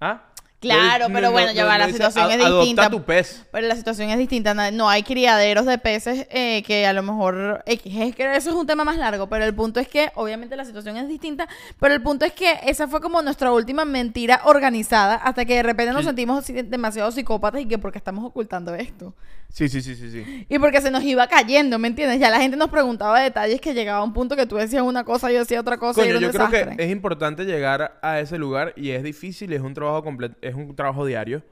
¿Ah? 0.00 0.31
Claro, 0.62 1.06
pero 1.12 1.26
no- 1.26 1.32
bueno, 1.32 1.48
no- 1.48 1.52
ya 1.54 1.64
va, 1.64 1.72
no 1.78 1.86
la 1.86 1.92
situación 1.92 2.24
"A- 2.30 2.34
es 2.34 2.38
distinta". 2.38 2.82
Adopta 2.82 2.90
tu 2.90 3.02
pez. 3.04 3.44
Pero 3.52 3.66
la 3.66 3.76
situación 3.76 4.10
es 4.10 4.18
distinta. 4.18 4.54
No 4.70 4.88
hay 4.88 5.02
criaderos 5.02 5.66
de 5.66 5.76
peces 5.78 6.26
eh, 6.30 6.62
que 6.66 6.86
a 6.86 6.92
lo 6.92 7.02
mejor... 7.02 7.62
eh, 7.66 7.80
Es 7.84 8.14
que 8.14 8.34
eso 8.36 8.50
es 8.50 8.56
un 8.56 8.66
tema 8.66 8.84
más 8.84 8.96
largo. 8.96 9.28
Pero 9.28 9.44
el 9.44 9.54
punto 9.54 9.80
es 9.80 9.88
que, 9.88 10.10
obviamente, 10.14 10.56
la 10.56 10.64
situación 10.64 10.96
es 10.96 11.08
distinta. 11.08 11.48
Pero 11.78 11.92
el 11.94 12.02
punto 12.02 12.24
es 12.24 12.32
que 12.32 12.58
esa 12.66 12.88
fue 12.88 13.00
como 13.00 13.20
nuestra 13.22 13.52
última 13.52 13.84
mentira 13.84 14.40
organizada. 14.44 15.16
Hasta 15.16 15.44
que 15.44 15.56
de 15.56 15.62
repente 15.62 15.92
nos 15.92 16.02
Sí. 16.02 16.06
sentimos 16.06 16.44
demasiado 16.46 17.10
psicópatas 17.12 17.60
y 17.60 17.66
que 17.66 17.78
porque 17.78 17.98
estamos 17.98 18.24
ocultando 18.24 18.74
esto. 18.74 19.14
Sí, 19.48 19.68
sí, 19.68 19.82
sí, 19.82 19.94
sí, 19.96 20.10
sí. 20.10 20.46
Y 20.48 20.58
porque 20.58 20.80
se 20.80 20.90
nos 20.90 21.02
iba 21.04 21.26
cayendo, 21.26 21.78
¿me 21.78 21.86
entiendes? 21.88 22.18
Ya 22.18 22.30
la 22.30 22.40
gente 22.40 22.56
nos 22.56 22.70
preguntaba 22.70 23.20
detalles 23.20 23.60
que 23.60 23.74
llegaba 23.74 23.98
a 23.98 24.02
un 24.02 24.14
punto 24.14 24.34
que 24.34 24.46
tú 24.46 24.56
decías 24.56 24.82
una 24.82 25.04
cosa 25.04 25.30
y 25.30 25.34
yo 25.34 25.40
decía 25.40 25.60
otra 25.60 25.76
cosa 25.76 26.00
y 26.00 26.04
Coño, 26.04 26.08
era 26.10 26.18
un 26.18 26.24
yo 26.24 26.48
creo 26.48 26.74
que 26.76 26.82
es 26.82 26.90
importante 26.90 27.44
llegar 27.44 27.98
a 28.00 28.18
ese 28.20 28.38
lugar 28.38 28.72
y 28.76 28.92
es 28.92 29.02
difícil, 29.02 29.52
es 29.52 29.60
un 29.60 29.74
trabajo 29.74 30.02
completo, 30.04 30.36
es 30.52 30.58
un 30.58 30.74
trabajo 30.76 31.04
diario, 31.04 31.42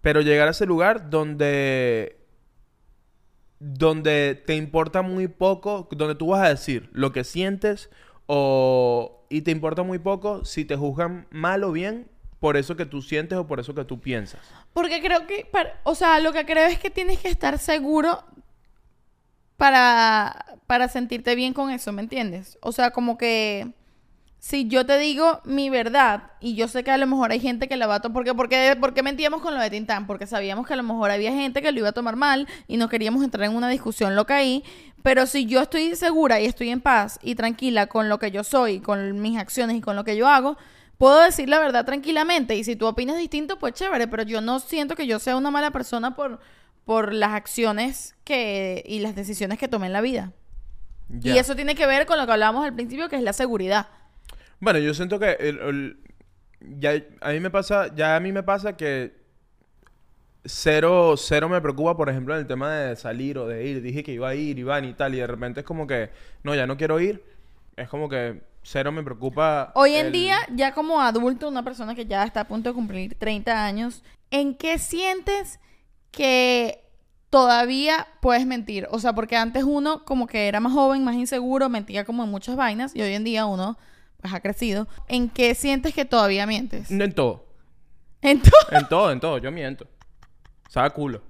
pero 0.00 0.20
llegar 0.20 0.48
a 0.48 0.52
ese 0.52 0.66
lugar 0.66 1.10
donde 1.10 2.18
donde 3.58 4.42
te 4.44 4.56
importa 4.56 5.02
muy 5.02 5.28
poco, 5.28 5.88
donde 5.92 6.16
tú 6.16 6.28
vas 6.28 6.44
a 6.44 6.48
decir 6.48 6.90
lo 6.92 7.12
que 7.12 7.22
sientes 7.22 7.90
o 8.26 9.24
y 9.30 9.42
te 9.42 9.50
importa 9.50 9.82
muy 9.82 9.98
poco 9.98 10.44
si 10.44 10.64
te 10.64 10.76
juzgan 10.76 11.26
mal 11.30 11.62
o 11.64 11.72
bien 11.72 12.10
por 12.40 12.56
eso 12.56 12.74
que 12.76 12.86
tú 12.86 13.02
sientes 13.02 13.38
o 13.38 13.46
por 13.46 13.60
eso 13.60 13.72
que 13.72 13.84
tú 13.84 14.00
piensas. 14.00 14.40
Porque 14.72 15.00
creo 15.00 15.28
que, 15.28 15.48
o 15.84 15.94
sea, 15.94 16.18
lo 16.18 16.32
que 16.32 16.44
creo 16.44 16.66
es 16.66 16.78
que 16.78 16.90
tienes 16.90 17.20
que 17.20 17.28
estar 17.28 17.56
seguro 17.58 18.24
para, 19.56 20.58
para 20.66 20.88
sentirte 20.88 21.36
bien 21.36 21.54
con 21.54 21.70
eso, 21.70 21.92
¿me 21.92 22.02
entiendes? 22.02 22.58
O 22.60 22.72
sea, 22.72 22.90
como 22.90 23.16
que 23.16 23.72
si 24.42 24.66
yo 24.66 24.84
te 24.84 24.98
digo 24.98 25.40
mi 25.44 25.70
verdad 25.70 26.32
y 26.40 26.56
yo 26.56 26.66
sé 26.66 26.82
que 26.82 26.90
a 26.90 26.96
lo 26.96 27.06
mejor 27.06 27.30
hay 27.30 27.38
gente 27.38 27.68
que 27.68 27.76
la 27.76 27.86
va 27.86 27.94
a 27.94 28.00
tomar, 28.00 28.14
porque, 28.14 28.34
porque, 28.34 28.76
porque 28.80 29.04
mentíamos 29.04 29.40
con 29.40 29.54
lo 29.54 29.60
de 29.60 29.70
Tintán, 29.70 30.08
porque 30.08 30.26
sabíamos 30.26 30.66
que 30.66 30.72
a 30.72 30.76
lo 30.76 30.82
mejor 30.82 31.12
había 31.12 31.30
gente 31.30 31.62
que 31.62 31.70
lo 31.70 31.78
iba 31.78 31.90
a 31.90 31.92
tomar 31.92 32.16
mal 32.16 32.48
y 32.66 32.76
no 32.76 32.88
queríamos 32.88 33.22
entrar 33.22 33.48
en 33.48 33.54
una 33.54 33.68
discusión 33.68 34.16
loca 34.16 34.34
ahí, 34.34 34.64
pero 35.04 35.26
si 35.26 35.46
yo 35.46 35.62
estoy 35.62 35.94
segura 35.94 36.40
y 36.40 36.46
estoy 36.46 36.70
en 36.70 36.80
paz 36.80 37.20
y 37.22 37.36
tranquila 37.36 37.86
con 37.86 38.08
lo 38.08 38.18
que 38.18 38.32
yo 38.32 38.42
soy, 38.42 38.80
con 38.80 39.22
mis 39.22 39.38
acciones 39.38 39.76
y 39.76 39.80
con 39.80 39.94
lo 39.94 40.02
que 40.02 40.16
yo 40.16 40.26
hago, 40.26 40.56
puedo 40.98 41.20
decir 41.20 41.48
la 41.48 41.60
verdad 41.60 41.84
tranquilamente 41.84 42.56
y 42.56 42.64
si 42.64 42.74
tú 42.74 42.88
opinas 42.88 43.18
distinto, 43.18 43.60
pues 43.60 43.74
chévere, 43.74 44.08
pero 44.08 44.24
yo 44.24 44.40
no 44.40 44.58
siento 44.58 44.96
que 44.96 45.06
yo 45.06 45.20
sea 45.20 45.36
una 45.36 45.52
mala 45.52 45.70
persona 45.70 46.16
por, 46.16 46.40
por 46.84 47.14
las 47.14 47.30
acciones 47.30 48.16
que 48.24 48.82
y 48.88 48.98
las 48.98 49.14
decisiones 49.14 49.60
que 49.60 49.68
tomé 49.68 49.86
en 49.86 49.92
la 49.92 50.00
vida. 50.00 50.32
Y 51.22 51.38
eso 51.38 51.54
tiene 51.54 51.76
que 51.76 51.86
ver 51.86 52.06
con 52.06 52.18
lo 52.18 52.26
que 52.26 52.32
hablábamos 52.32 52.64
al 52.64 52.74
principio, 52.74 53.08
que 53.08 53.16
es 53.16 53.22
la 53.22 53.34
seguridad. 53.34 53.86
Bueno, 54.62 54.78
yo 54.78 54.94
siento 54.94 55.18
que 55.18 55.32
el- 55.40 55.58
el- 55.58 55.96
ya 56.78 56.92
a 57.20 57.32
mí 57.32 57.40
me 57.40 57.50
pasa, 57.50 57.92
ya 57.96 58.14
a 58.14 58.20
mí 58.20 58.30
me 58.30 58.44
pasa 58.44 58.76
que 58.76 59.12
cero, 60.44 61.16
cero 61.16 61.48
me 61.48 61.60
preocupa, 61.60 61.96
por 61.96 62.08
ejemplo, 62.08 62.32
en 62.34 62.42
el 62.42 62.46
tema 62.46 62.72
de 62.72 62.94
salir 62.94 63.38
o 63.38 63.48
de 63.48 63.66
ir. 63.66 63.82
Dije 63.82 64.04
que 64.04 64.12
iba 64.12 64.28
a 64.28 64.36
ir, 64.36 64.60
Iván 64.60 64.84
y 64.84 64.94
tal, 64.94 65.16
y 65.16 65.18
de 65.18 65.26
repente 65.26 65.60
es 65.60 65.66
como 65.66 65.88
que, 65.88 66.10
no, 66.44 66.54
ya 66.54 66.68
no 66.68 66.76
quiero 66.76 67.00
ir. 67.00 67.24
Es 67.74 67.88
como 67.88 68.08
que 68.08 68.40
cero 68.62 68.92
me 68.92 69.02
preocupa. 69.02 69.72
Hoy 69.74 69.94
en 69.94 70.06
el- 70.06 70.12
día, 70.12 70.36
ya 70.54 70.72
como 70.72 71.00
adulto, 71.00 71.48
una 71.48 71.64
persona 71.64 71.96
que 71.96 72.06
ya 72.06 72.22
está 72.22 72.42
a 72.42 72.48
punto 72.48 72.68
de 72.70 72.74
cumplir 72.76 73.16
30 73.18 73.64
años, 73.64 74.04
¿en 74.30 74.54
qué 74.54 74.78
sientes 74.78 75.58
que 76.12 76.84
todavía 77.30 78.06
puedes 78.20 78.46
mentir? 78.46 78.86
O 78.92 79.00
sea, 79.00 79.12
porque 79.12 79.36
antes 79.36 79.64
uno 79.64 80.04
como 80.04 80.28
que 80.28 80.46
era 80.46 80.60
más 80.60 80.72
joven, 80.72 81.02
más 81.02 81.16
inseguro, 81.16 81.68
mentía 81.68 82.04
como 82.04 82.22
en 82.22 82.30
muchas 82.30 82.54
vainas, 82.54 82.94
y 82.94 83.02
hoy 83.02 83.14
en 83.14 83.24
día 83.24 83.44
uno 83.46 83.76
pues 84.22 84.32
ha 84.32 84.40
crecido. 84.40 84.88
¿En 85.08 85.28
qué 85.28 85.54
sientes 85.54 85.92
que 85.94 86.04
todavía 86.06 86.46
mientes? 86.46 86.90
No 86.90 87.04
en 87.04 87.12
todo. 87.12 87.44
Entonces, 88.22 88.52
En 88.70 88.88
todo, 88.88 89.10
en 89.12 89.20
todo. 89.20 89.36
Yo 89.38 89.50
miento. 89.52 89.86
Sabe 90.68 90.88
culo. 90.90 91.20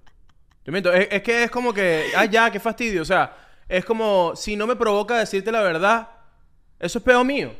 Yo 0.64 0.70
miento. 0.72 0.92
Es, 0.92 1.08
es 1.10 1.22
que 1.22 1.44
es 1.44 1.50
como 1.50 1.72
que, 1.72 2.04
ah, 2.16 2.26
ya, 2.26 2.50
qué 2.50 2.60
fastidio. 2.60 3.02
O 3.02 3.04
sea, 3.04 3.34
es 3.68 3.84
como, 3.84 4.36
si 4.36 4.54
no 4.54 4.66
me 4.66 4.76
provoca 4.76 5.18
decirte 5.18 5.50
la 5.50 5.62
verdad, 5.62 6.08
eso 6.78 6.98
es 6.98 7.04
peor 7.04 7.24
mío. 7.24 7.52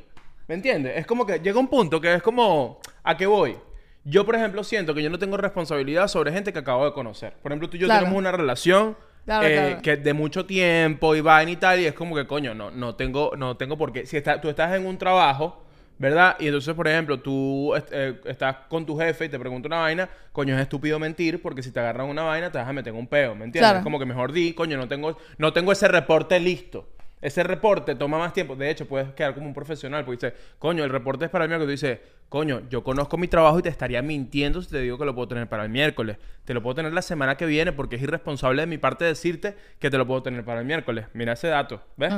¿Me 0.47 0.55
entiendes? 0.55 0.93
Es 0.99 1.07
como 1.07 1.25
que 1.25 1.39
llega 1.39 1.59
un 1.59 1.69
punto 1.69 2.01
que 2.01 2.13
es 2.15 2.23
como, 2.23 2.79
¿a 3.03 3.17
qué 3.17 3.27
voy? 3.27 3.57
Yo, 4.05 4.27
por 4.27 4.35
ejemplo, 4.35 4.63
siento 4.65 4.95
que 4.95 5.03
yo 5.03 5.09
no 5.11 5.19
tengo 5.19 5.37
responsabilidad 5.37 6.09
sobre 6.09 6.33
gente 6.33 6.53
que 6.53 6.59
acabo 6.59 6.85
de 6.85 6.93
conocer. 6.93 7.35
Por 7.41 7.53
ejemplo, 7.53 7.71
tú 7.71 7.77
y 7.77 7.81
yo 7.81 7.87
Claro. 7.87 8.01
tenemos 8.01 8.19
una 8.19 8.33
relación 8.33 8.97
Claro, 9.25 9.47
eh, 9.47 9.53
claro. 9.55 9.83
que 9.83 9.97
de 9.97 10.13
mucho 10.15 10.47
tiempo 10.47 11.15
y 11.15 11.21
vaina 11.21 11.51
y 11.53 11.57
tal, 11.57 11.81
y 11.81 11.87
es 11.87 11.95
como 11.95 12.15
que, 12.17 12.27
coño, 12.27 12.55
no, 12.55 12.71
no 12.71 12.95
tengo, 12.97 13.33
no 13.37 13.57
tengo 13.57 13.77
por 13.79 13.93
qué. 13.93 14.05
Si 14.07 14.17
está- 14.17 14.41
tú 14.41 14.49
estás 14.49 14.75
en 14.75 14.85
un 14.87 14.99
trabajo, 14.99 15.63
¿verdad? 15.99 16.37
Y 16.41 16.47
entonces, 16.47 16.75
por 16.75 16.89
ejemplo, 16.89 17.21
tú 17.21 17.73
eh, 17.93 18.21
estás 18.25 18.57
con 18.69 18.85
tu 18.85 18.99
jefe 18.99 19.27
y 19.27 19.29
te 19.29 19.39
pregunta 19.39 19.69
una 19.69 19.79
vaina, 19.79 20.09
coño, 20.33 20.57
es 20.57 20.63
estúpido 20.63 20.99
mentir 20.99 21.41
porque 21.41 21.63
si 21.63 21.71
te 21.71 21.79
agarran 21.79 22.09
una 22.09 22.23
vaina 22.23 22.51
te 22.51 22.59
vas 22.59 22.67
a 22.69 22.73
meter 22.73 22.93
en 22.93 22.99
un 22.99 23.07
peo, 23.07 23.35
¿me 23.37 23.45
entiendes? 23.45 23.61
Claro. 23.61 23.79
Es 23.79 23.85
como 23.85 24.01
que 24.01 24.07
mejor 24.07 24.33
di, 24.33 24.53
coño, 24.55 24.77
no 24.77 24.89
tengo, 24.89 25.17
no 25.39 25.53
tengo 25.53 25.71
ese 25.71 25.87
reporte 25.87 26.41
listo. 26.41 26.89
Ese 27.23 27.45
reporte 27.45 27.95
toma 27.95 28.19
más 28.19 28.33
tiempo. 28.33 28.57
De 28.57 28.69
hecho, 28.69 28.87
puedes 28.87 29.13
quedar 29.15 29.33
como 29.33 29.47
un 29.47 29.55
profesional 29.55 30.05
porque 30.05 30.27
dices, 30.27 30.41
coño, 30.59 30.83
el 30.83 30.91
reporte 30.91 31.27
es 31.27 31.31
para 31.31 31.45
el 31.45 31.49
miércoles. 31.49 31.81
Tú 31.81 31.87
dices, 31.87 32.01
coño, 32.29 32.63
yo 32.69 32.83
conozco 32.83 33.17
mi 33.17 33.29
trabajo 33.29 33.61
y 33.61 33.63
te 33.63 33.69
estaría 33.69 34.03
mintiendo 34.03 34.61
si 34.61 34.69
te 34.69 34.81
digo 34.81 34.99
que 34.99 35.05
lo 35.05 35.15
puedo 35.15 35.29
tener 35.29 35.49
para 35.49 35.63
el 35.63 35.69
miércoles. 35.69 36.17
Te 36.45 36.53
lo 36.53 36.63
puedo 36.65 36.75
tener 36.75 36.93
la 36.93 37.01
semana 37.01 37.37
que 37.37 37.47
viene 37.47 37.73
porque 37.73 37.95
es 37.95 38.03
irresponsable 38.03 38.63
de 38.63 38.67
mi 38.67 38.77
parte 38.77 39.05
decirte 39.05 39.57
que 39.79 39.89
te 39.89 39.97
lo 39.99 40.07
puedo 40.07 40.25
tener 40.25 40.45
para 40.45 40.61
el 40.61 40.67
miércoles. 40.67 41.07
Mira 41.15 41.35
ese 41.35 41.47
dato, 41.47 41.81
¿ves? 41.97 42.13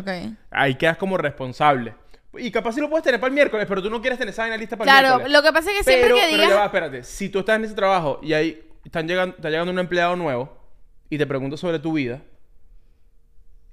Ahí 0.51 0.77
quedas 0.77 0.97
como 0.97 1.19
responsable. 1.19 1.95
Y 2.39 2.51
capaz 2.51 2.73
sí 2.73 2.81
lo 2.81 2.89
puedes 2.89 3.05
tener 3.05 3.21
para 3.21 3.29
el 3.29 3.35
miércoles, 3.35 3.67
pero 3.69 3.83
tú 3.83 3.91
no 3.91 4.01
quieres 4.01 4.19
tener 4.19 4.33
esa 4.33 4.43
vaina 4.43 4.57
lista 4.57 4.77
para 4.77 4.91
el 4.91 4.99
claro, 4.99 5.17
miércoles. 5.17 5.33
lo 5.33 5.43
que 5.43 5.53
pasa 5.53 5.71
es 5.71 5.79
que 5.79 5.85
siempre 5.85 6.05
pero, 6.09 6.15
que 6.17 6.23
pero 6.23 6.33
digas... 6.33 6.49
ya 6.49 6.57
va, 6.57 6.65
espérate. 6.65 7.03
Si 7.05 7.29
tú 7.29 7.41
estás 7.41 7.57
en 7.57 7.65
ese 7.67 7.75
trabajo 7.75 8.21
y 8.23 8.33
ahí 8.33 8.65
están 8.85 9.07
llegando, 9.07 9.37
está 9.37 9.51
llegando 9.51 9.71
un 9.71 9.79
empleado 9.79 10.17
nuevo 10.17 10.57
y 11.11 11.19
te 11.19 11.27
pregunta 11.27 11.57
sobre 11.57 11.79
tu 11.79 11.93
vida, 11.93 12.23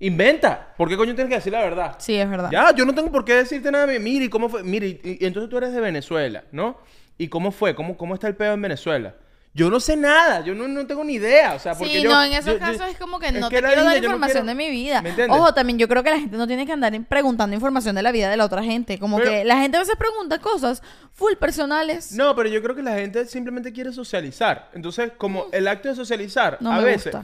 inventa. 0.02 0.74
¿Por 0.78 0.90
qué 0.90 0.98
coño 0.98 1.16
tienes 1.16 1.30
que 1.30 1.36
decir 1.38 1.54
la 1.54 1.62
verdad? 1.62 1.96
Sí, 1.98 2.16
es 2.16 2.30
verdad. 2.30 2.50
Ya, 2.52 2.76
yo 2.76 2.86
no 2.86 2.94
tengo 2.94 3.12
por 3.12 3.24
qué 3.24 3.36
decirte 3.36 3.72
nada. 3.72 3.88
Mire, 3.88 4.26
¿y 4.26 4.30
cómo 4.30 4.50
fue? 4.50 4.64
Mire, 4.64 4.88
y, 4.88 5.18
y 5.22 5.26
entonces 5.26 5.50
tú 5.50 5.58
eres 5.58 5.72
de 5.72 5.80
Venezuela, 5.80 6.44
¿no? 6.52 6.78
¿Y 7.18 7.28
cómo 7.28 7.52
fue? 7.52 7.76
¿Cómo, 7.76 7.96
cómo 7.98 8.14
está 8.16 8.28
el 8.28 8.36
pedo 8.36 8.54
en 8.54 8.62
Venezuela? 8.62 9.16
Yo 9.54 9.70
no 9.70 9.82
sé 9.82 9.98
nada, 9.98 10.40
yo 10.46 10.56
no, 10.56 10.66
no 10.70 10.88
tengo 10.88 11.04
ni 11.04 11.16
idea, 11.16 11.56
o 11.56 11.60
sea, 11.60 11.76
porque 11.76 11.94
Sí, 11.98 12.02
yo... 12.04 12.10
no, 12.10 12.24
en 12.24 12.32
esos 12.32 12.46
yo- 12.46 12.54
yo- 12.54 12.60
casos 12.60 12.88
es 12.90 12.98
como 12.98 13.20
que 13.20 13.34
no 13.34 13.50
que 13.50 13.58
te 13.58 13.62
quiero 13.62 13.68
vida, 13.68 13.84
dar 13.84 13.86
no 13.92 13.98
información 13.98 14.46
quiero- 14.46 14.48
de 14.48 14.56
mi 14.56 14.70
vida. 14.72 15.02
¿Me? 15.02 15.14
Ojo, 15.30 15.54
también 15.54 15.78
yo 15.78 15.90
creo 15.90 16.04
que 16.04 16.10
la 16.10 16.20
gente 16.20 16.38
no 16.38 16.48
tiene 16.48 16.66
que 16.66 16.72
andar 16.72 16.94
preguntando 17.10 17.54
información 17.54 17.94
de 17.96 18.02
la 18.02 18.14
vida 18.14 18.30
de 18.30 18.38
la 18.38 18.46
otra 18.46 18.64
gente. 18.64 18.98
Como 18.98 19.18
Pero- 19.18 19.30
que 19.30 19.44
la 19.44 19.58
gente 19.60 19.76
a 19.76 19.82
veces 19.82 19.98
pregunta 19.98 20.40
cosas 20.40 20.82
full 21.12 21.34
personales. 21.34 22.14
No, 22.14 22.34
pero 22.34 22.48
yo 22.48 22.64
creo 22.64 22.78
que 22.78 22.82
la 22.82 22.94
gente 22.96 23.26
simplemente 23.26 23.74
quiere 23.74 23.92
socializar. 23.92 24.70
Entonces, 24.74 25.12
como 25.18 25.48
el 25.52 25.68
acto 25.68 25.90
de 25.90 25.96
socializar, 25.96 26.58
No 26.62 26.72
a 26.72 26.78
me 26.78 26.86
veces, 26.86 27.14
gusta. 27.14 27.20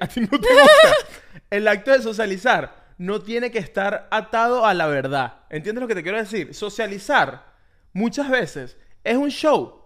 a 0.00 0.06
ti 0.08 0.20
no 0.20 0.28
te 0.28 0.36
gusta. 0.36 0.60
el 1.50 1.68
acto 1.68 1.90
de 1.90 2.02
socializar 2.02 2.84
no 2.98 3.22
tiene 3.22 3.50
que 3.50 3.60
estar 3.60 4.08
atado 4.10 4.66
a 4.66 4.74
la 4.74 4.88
verdad. 4.88 5.36
¿Entiendes 5.48 5.80
lo 5.80 5.88
que 5.88 5.94
te 5.94 6.02
quiero 6.02 6.18
decir? 6.18 6.54
Socializar 6.54 7.46
muchas 7.94 8.28
veces 8.28 8.76
es 9.04 9.16
un 9.16 9.30
show. 9.30 9.85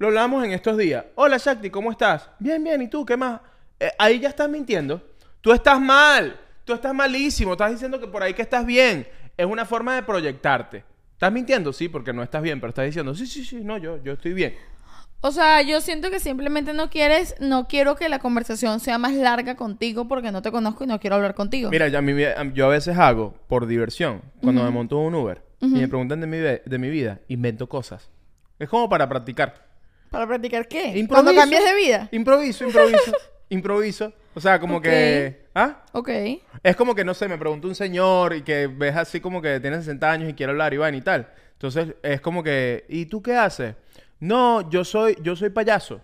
Lo 0.00 0.06
hablamos 0.06 0.42
en 0.42 0.52
estos 0.52 0.78
días. 0.78 1.04
Hola, 1.14 1.36
Shakti, 1.36 1.68
¿cómo 1.68 1.90
estás? 1.90 2.26
Bien, 2.38 2.64
bien, 2.64 2.80
¿y 2.80 2.88
tú 2.88 3.04
qué 3.04 3.18
más? 3.18 3.38
Eh, 3.78 3.90
ahí 3.98 4.18
ya 4.18 4.30
estás 4.30 4.48
mintiendo. 4.48 5.02
Tú 5.42 5.52
estás 5.52 5.78
mal. 5.78 6.40
Tú 6.64 6.72
estás 6.72 6.94
malísimo. 6.94 7.52
Estás 7.52 7.72
diciendo 7.72 8.00
que 8.00 8.06
por 8.06 8.22
ahí 8.22 8.32
que 8.32 8.40
estás 8.40 8.64
bien. 8.64 9.06
Es 9.36 9.44
una 9.44 9.66
forma 9.66 9.94
de 9.96 10.02
proyectarte. 10.02 10.84
¿Estás 11.12 11.30
mintiendo? 11.30 11.70
Sí, 11.74 11.90
porque 11.90 12.14
no 12.14 12.22
estás 12.22 12.40
bien, 12.40 12.60
pero 12.60 12.70
estás 12.70 12.86
diciendo, 12.86 13.14
sí, 13.14 13.26
sí, 13.26 13.44
sí, 13.44 13.56
no, 13.62 13.76
yo, 13.76 14.02
yo 14.02 14.14
estoy 14.14 14.32
bien. 14.32 14.54
O 15.20 15.32
sea, 15.32 15.60
yo 15.60 15.82
siento 15.82 16.10
que 16.10 16.18
simplemente 16.18 16.72
no 16.72 16.88
quieres, 16.88 17.34
no 17.38 17.68
quiero 17.68 17.94
que 17.94 18.08
la 18.08 18.20
conversación 18.20 18.80
sea 18.80 18.96
más 18.96 19.12
larga 19.12 19.54
contigo 19.54 20.08
porque 20.08 20.32
no 20.32 20.40
te 20.40 20.50
conozco 20.50 20.84
y 20.84 20.86
no 20.86 20.98
quiero 20.98 21.16
hablar 21.16 21.34
contigo. 21.34 21.68
Mira, 21.68 21.88
yo 21.88 22.64
a 22.64 22.68
veces 22.70 22.96
hago, 22.96 23.34
por 23.48 23.66
diversión, 23.66 24.22
cuando 24.40 24.64
me 24.64 24.70
monto 24.70 24.96
un 24.96 25.14
Uber 25.14 25.42
y 25.60 25.66
me 25.66 25.88
preguntan 25.88 26.22
de 26.22 26.26
mi, 26.26 26.38
de 26.38 26.78
mi 26.78 26.88
vida, 26.88 27.20
invento 27.28 27.68
cosas. 27.68 28.08
Es 28.58 28.66
como 28.66 28.88
para 28.88 29.06
practicar. 29.06 29.69
¿Para 30.10 30.26
practicar 30.26 30.66
qué? 30.68 30.98
Improviso. 30.98 31.08
Cuando 31.08 31.34
cambias 31.34 31.64
de 31.64 31.74
vida. 31.74 32.08
Improviso, 32.10 32.64
improviso, 32.64 33.12
improviso. 33.48 34.12
O 34.34 34.40
sea, 34.40 34.58
como 34.60 34.80
que... 34.80 35.46
¿Ah? 35.54 35.84
Ok. 35.92 36.08
Es 36.62 36.76
como 36.76 36.94
que, 36.94 37.04
no 37.04 37.14
sé, 37.14 37.28
me 37.28 37.38
preguntó 37.38 37.68
un 37.68 37.74
señor 37.74 38.34
y 38.34 38.42
que 38.42 38.66
ves 38.66 38.96
así 38.96 39.20
como 39.20 39.40
que 39.40 39.60
tiene 39.60 39.76
60 39.78 40.10
años 40.10 40.30
y 40.30 40.34
quiere 40.34 40.50
hablar 40.52 40.74
y 40.74 40.76
vaina 40.76 40.98
y 40.98 41.00
tal. 41.02 41.28
Entonces, 41.52 41.94
es 42.02 42.20
como 42.20 42.42
que, 42.42 42.84
¿y 42.88 43.06
tú 43.06 43.22
qué 43.22 43.34
haces? 43.34 43.74
No, 44.18 44.68
yo 44.70 44.84
soy, 44.84 45.16
yo 45.22 45.34
soy 45.36 45.50
payaso. 45.50 46.00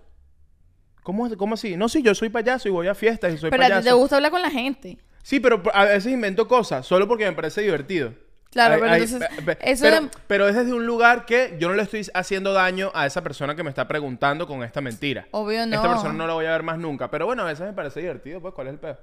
¿Cómo, 1.03 1.35
¿Cómo 1.37 1.55
así? 1.55 1.77
No, 1.77 1.89
sí, 1.89 2.03
yo 2.03 2.15
soy 2.15 2.31
payaso 2.31 2.69
y 2.69 2.73
voy 2.73 2.89
a 2.89 2.95
fiestas 2.95 3.33
y 3.33 3.39
soy 3.39 3.51
Pero 3.51 3.63
a 3.63 3.67
payaso. 3.67 3.83
ti 3.83 3.89
te 3.89 3.93
gusta 3.93 4.17
hablar 4.17 4.33
con 4.33 4.43
la 4.43 4.51
gente. 4.51 4.99
Sí, 5.23 5.41
pero 5.41 5.63
a 5.73 5.85
veces 5.85 6.13
invento 6.13 6.49
cosas 6.49 6.87
solo 6.87 7.07
porque 7.07 7.25
me 7.27 7.33
parece 7.33 7.63
divertido. 7.63 8.13
Claro, 8.57 8.75
Ay, 8.77 8.81
pero 8.81 8.93
ay, 8.95 9.03
entonces, 9.03 9.29
eso 9.61 9.85
pero, 9.85 10.01
de- 10.01 10.09
pero 10.27 10.49
es 10.49 10.55
desde 10.55 10.73
un 10.73 10.87
lugar 10.87 11.27
que 11.27 11.57
yo 11.61 11.69
no 11.69 11.75
le 11.75 11.83
estoy 11.83 12.07
haciendo 12.15 12.55
daño 12.55 12.91
a 12.95 13.05
esa 13.05 13.23
persona 13.23 13.55
que 13.55 13.63
me 13.63 13.69
está 13.69 13.87
preguntando 13.87 14.47
con 14.47 14.63
esta 14.65 14.81
mentira. 14.81 15.27
Obvio 15.33 15.67
no. 15.67 15.77
Esta 15.77 15.91
persona 15.91 16.15
no 16.15 16.27
la 16.27 16.33
voy 16.33 16.47
a 16.47 16.53
ver 16.53 16.63
más 16.63 16.79
nunca. 16.79 17.11
Pero 17.11 17.27
bueno, 17.27 17.43
a 17.43 17.45
veces 17.45 17.67
me 17.67 17.75
parece 17.75 18.01
divertido, 18.01 18.41
pues, 18.41 18.55
¿cuál 18.55 18.69
es 18.69 18.73
el 18.73 18.79
pedo? 18.79 18.99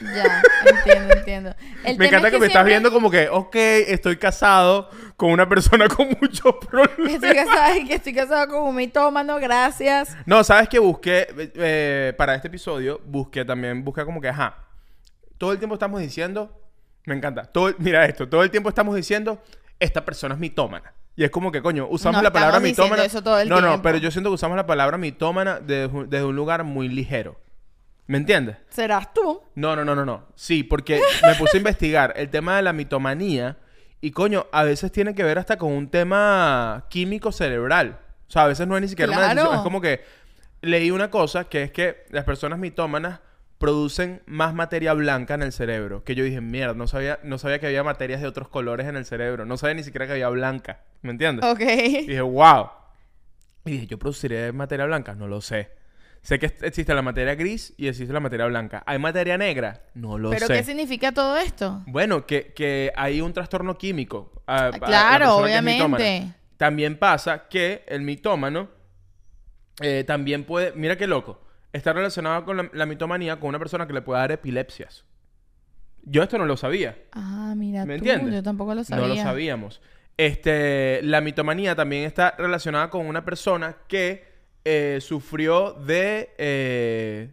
Ya, 0.00 0.42
entiendo, 0.66 1.14
entiendo. 1.14 1.54
El 1.82 1.96
me 1.98 2.08
encanta 2.08 2.28
es 2.28 2.34
que, 2.34 2.40
me 2.40 2.46
estás 2.46 2.64
viendo 2.66 2.92
como 2.92 3.10
que, 3.10 3.30
ok, 3.30 3.54
estoy 3.54 4.18
casado 4.18 4.90
con 5.16 5.30
una 5.30 5.48
persona 5.48 5.88
con 5.88 6.08
muchos 6.20 6.56
problemas. 6.70 7.14
Estoy 7.14 7.34
casada, 7.34 7.72
que 7.86 7.94
estoy 7.94 8.12
casada 8.14 8.46
con 8.48 8.62
un 8.64 8.76
mitómano, 8.76 9.36
gracias. 9.38 10.14
No, 10.26 10.44
sabes 10.44 10.68
que 10.68 10.78
busqué, 10.78 11.26
eh, 11.54 12.12
para 12.18 12.34
este 12.34 12.48
episodio, 12.48 13.00
busqué 13.06 13.46
también, 13.46 13.82
busqué 13.82 14.04
como 14.04 14.20
que, 14.20 14.28
ajá, 14.28 14.56
todo 15.38 15.52
el 15.52 15.58
tiempo 15.58 15.74
estamos 15.74 16.00
diciendo, 16.02 16.59
me 17.10 17.16
encanta, 17.16 17.44
todo, 17.44 17.74
mira 17.78 18.04
esto, 18.06 18.28
todo 18.28 18.42
el 18.42 18.50
tiempo 18.50 18.68
estamos 18.68 18.94
diciendo, 18.96 19.42
esta 19.78 20.04
persona 20.04 20.34
es 20.34 20.40
mitómana. 20.40 20.92
Y 21.16 21.24
es 21.24 21.30
como 21.30 21.52
que, 21.52 21.60
coño, 21.60 21.86
usamos 21.90 22.18
No 22.18 22.22
la 22.22 22.32
palabra 22.32 22.60
mitómana. 22.60 23.04
eso 23.04 23.22
todo 23.22 23.38
el 23.38 23.48
no, 23.48 23.60
no, 23.60 23.82
pero 23.82 23.98
yo 23.98 24.10
siento 24.10 24.30
que 24.30 24.34
usamos 24.34 24.56
la 24.56 24.66
palabra 24.66 24.96
mitómana 24.96 25.60
desde, 25.60 25.88
desde 26.06 26.24
un 26.24 26.34
lugar 26.36 26.64
muy 26.64 26.88
ligero. 26.88 27.38
¿Me 28.06 28.16
entiendes? 28.18 28.56
Serás 28.70 29.12
tú. 29.12 29.42
No, 29.54 29.76
no, 29.76 29.84
no, 29.84 29.94
no, 29.94 30.04
no. 30.04 30.24
Sí, 30.34 30.62
porque 30.62 31.00
me 31.26 31.34
puse 31.34 31.56
a 31.56 31.58
investigar 31.58 32.12
el 32.16 32.28
tema 32.30 32.56
de 32.56 32.62
la 32.62 32.72
mitomanía 32.72 33.58
y 34.00 34.12
coño, 34.12 34.46
a 34.52 34.62
veces 34.64 34.90
tiene 34.92 35.14
que 35.14 35.22
ver 35.22 35.38
hasta 35.38 35.58
con 35.58 35.72
un 35.72 35.88
tema 35.90 36.86
químico 36.88 37.32
cerebral. 37.32 37.98
O 38.28 38.30
sea, 38.32 38.44
a 38.44 38.48
veces 38.48 38.66
no 38.66 38.76
es 38.76 38.82
ni 38.82 38.88
siquiera 38.88 39.10
una 39.12 39.18
Claro. 39.20 39.34
decisión. 39.34 39.56
Es 39.58 39.62
como 39.62 39.80
que 39.80 40.00
leí 40.62 40.90
una 40.90 41.10
cosa 41.10 41.44
que 41.44 41.64
es 41.64 41.70
que 41.72 42.04
las 42.10 42.24
personas 42.24 42.58
mitómanas 42.58 43.20
producen 43.60 44.22
más 44.24 44.54
materia 44.54 44.94
blanca 44.94 45.34
en 45.34 45.42
el 45.42 45.52
cerebro. 45.52 46.02
Que 46.02 46.14
yo 46.14 46.24
dije, 46.24 46.40
mierda, 46.40 46.72
no 46.72 46.86
sabía, 46.86 47.20
no 47.22 47.36
sabía 47.36 47.58
que 47.58 47.66
había 47.66 47.84
materias 47.84 48.22
de 48.22 48.26
otros 48.26 48.48
colores 48.48 48.86
en 48.88 48.96
el 48.96 49.04
cerebro. 49.04 49.44
No 49.44 49.58
sabía 49.58 49.74
ni 49.74 49.84
siquiera 49.84 50.06
que 50.06 50.12
había 50.12 50.30
blanca. 50.30 50.80
¿Me 51.02 51.10
entiendes? 51.10 51.44
Ok. 51.44 51.60
Y 51.60 52.06
dije, 52.06 52.22
wow. 52.22 52.70
Y 53.66 53.72
dije, 53.72 53.86
¿yo 53.86 53.98
produciré 53.98 54.50
materia 54.52 54.86
blanca? 54.86 55.14
No 55.14 55.28
lo 55.28 55.42
sé. 55.42 55.70
Sé 56.22 56.38
que 56.38 56.46
existe 56.62 56.94
la 56.94 57.02
materia 57.02 57.34
gris 57.34 57.74
y 57.76 57.88
existe 57.88 58.12
la 58.14 58.20
materia 58.20 58.46
blanca. 58.46 58.82
¿Hay 58.86 58.98
materia 58.98 59.36
negra? 59.36 59.82
No 59.94 60.16
lo 60.16 60.30
¿Pero 60.30 60.46
sé. 60.46 60.54
qué 60.54 60.64
significa 60.64 61.12
todo 61.12 61.36
esto? 61.36 61.82
Bueno, 61.86 62.24
que, 62.24 62.54
que 62.54 62.90
hay 62.96 63.20
un 63.20 63.32
trastorno 63.34 63.76
químico. 63.76 64.42
a- 64.46 64.66
a 64.66 64.70
la 64.70 64.78
Claro, 64.78 65.36
obviamente. 65.36 66.32
También 66.56 66.98
pasa 66.98 67.46
que 67.48 67.84
el 67.86 68.00
mitómano 68.00 68.68
eh, 69.82 70.04
también 70.06 70.44
puede, 70.44 70.72
mira 70.72 70.96
qué 70.96 71.06
loco, 71.06 71.40
está 71.72 71.92
relacionado 71.92 72.44
con 72.44 72.56
la, 72.56 72.70
la 72.72 72.86
mitomanía 72.86 73.38
con 73.38 73.48
una 73.50 73.58
persona 73.58 73.86
que 73.86 73.92
le 73.92 74.02
puede 74.02 74.20
dar 74.20 74.32
epilepsias. 74.32 75.04
Yo 76.02 76.22
esto 76.22 76.38
no 76.38 76.46
lo 76.46 76.56
sabía. 76.56 76.96
Ah, 77.12 77.52
mira 77.56 77.84
¿Me 77.84 77.98
tú, 77.98 78.04
entiendes? 78.04 78.34
yo 78.34 78.42
tampoco 78.42 78.74
lo 78.74 78.82
sabía. 78.84 79.02
No 79.06 79.14
lo 79.14 79.20
sabíamos. 79.20 79.80
Este, 80.16 81.00
la 81.02 81.20
mitomanía 81.20 81.74
también 81.74 82.04
está 82.04 82.34
relacionada 82.36 82.90
con 82.90 83.06
una 83.06 83.24
persona 83.24 83.76
que 83.88 84.24
eh, 84.64 84.98
sufrió 85.00 85.72
de, 85.72 86.34
eh, 86.38 87.32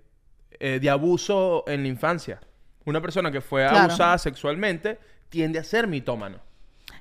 eh, 0.59 0.79
de 0.81 0.89
abuso 0.89 1.63
en 1.67 1.81
la 1.83 1.87
infancia. 1.89 2.39
Una 2.85 3.01
persona 3.01 3.31
que 3.31 3.41
fue 3.41 3.67
Claro. 3.67 3.79
abusada 3.89 4.17
sexualmente 4.17 4.99
tiende 5.29 5.59
a 5.59 5.63
ser 5.63 5.87
mitómano. 5.87 6.39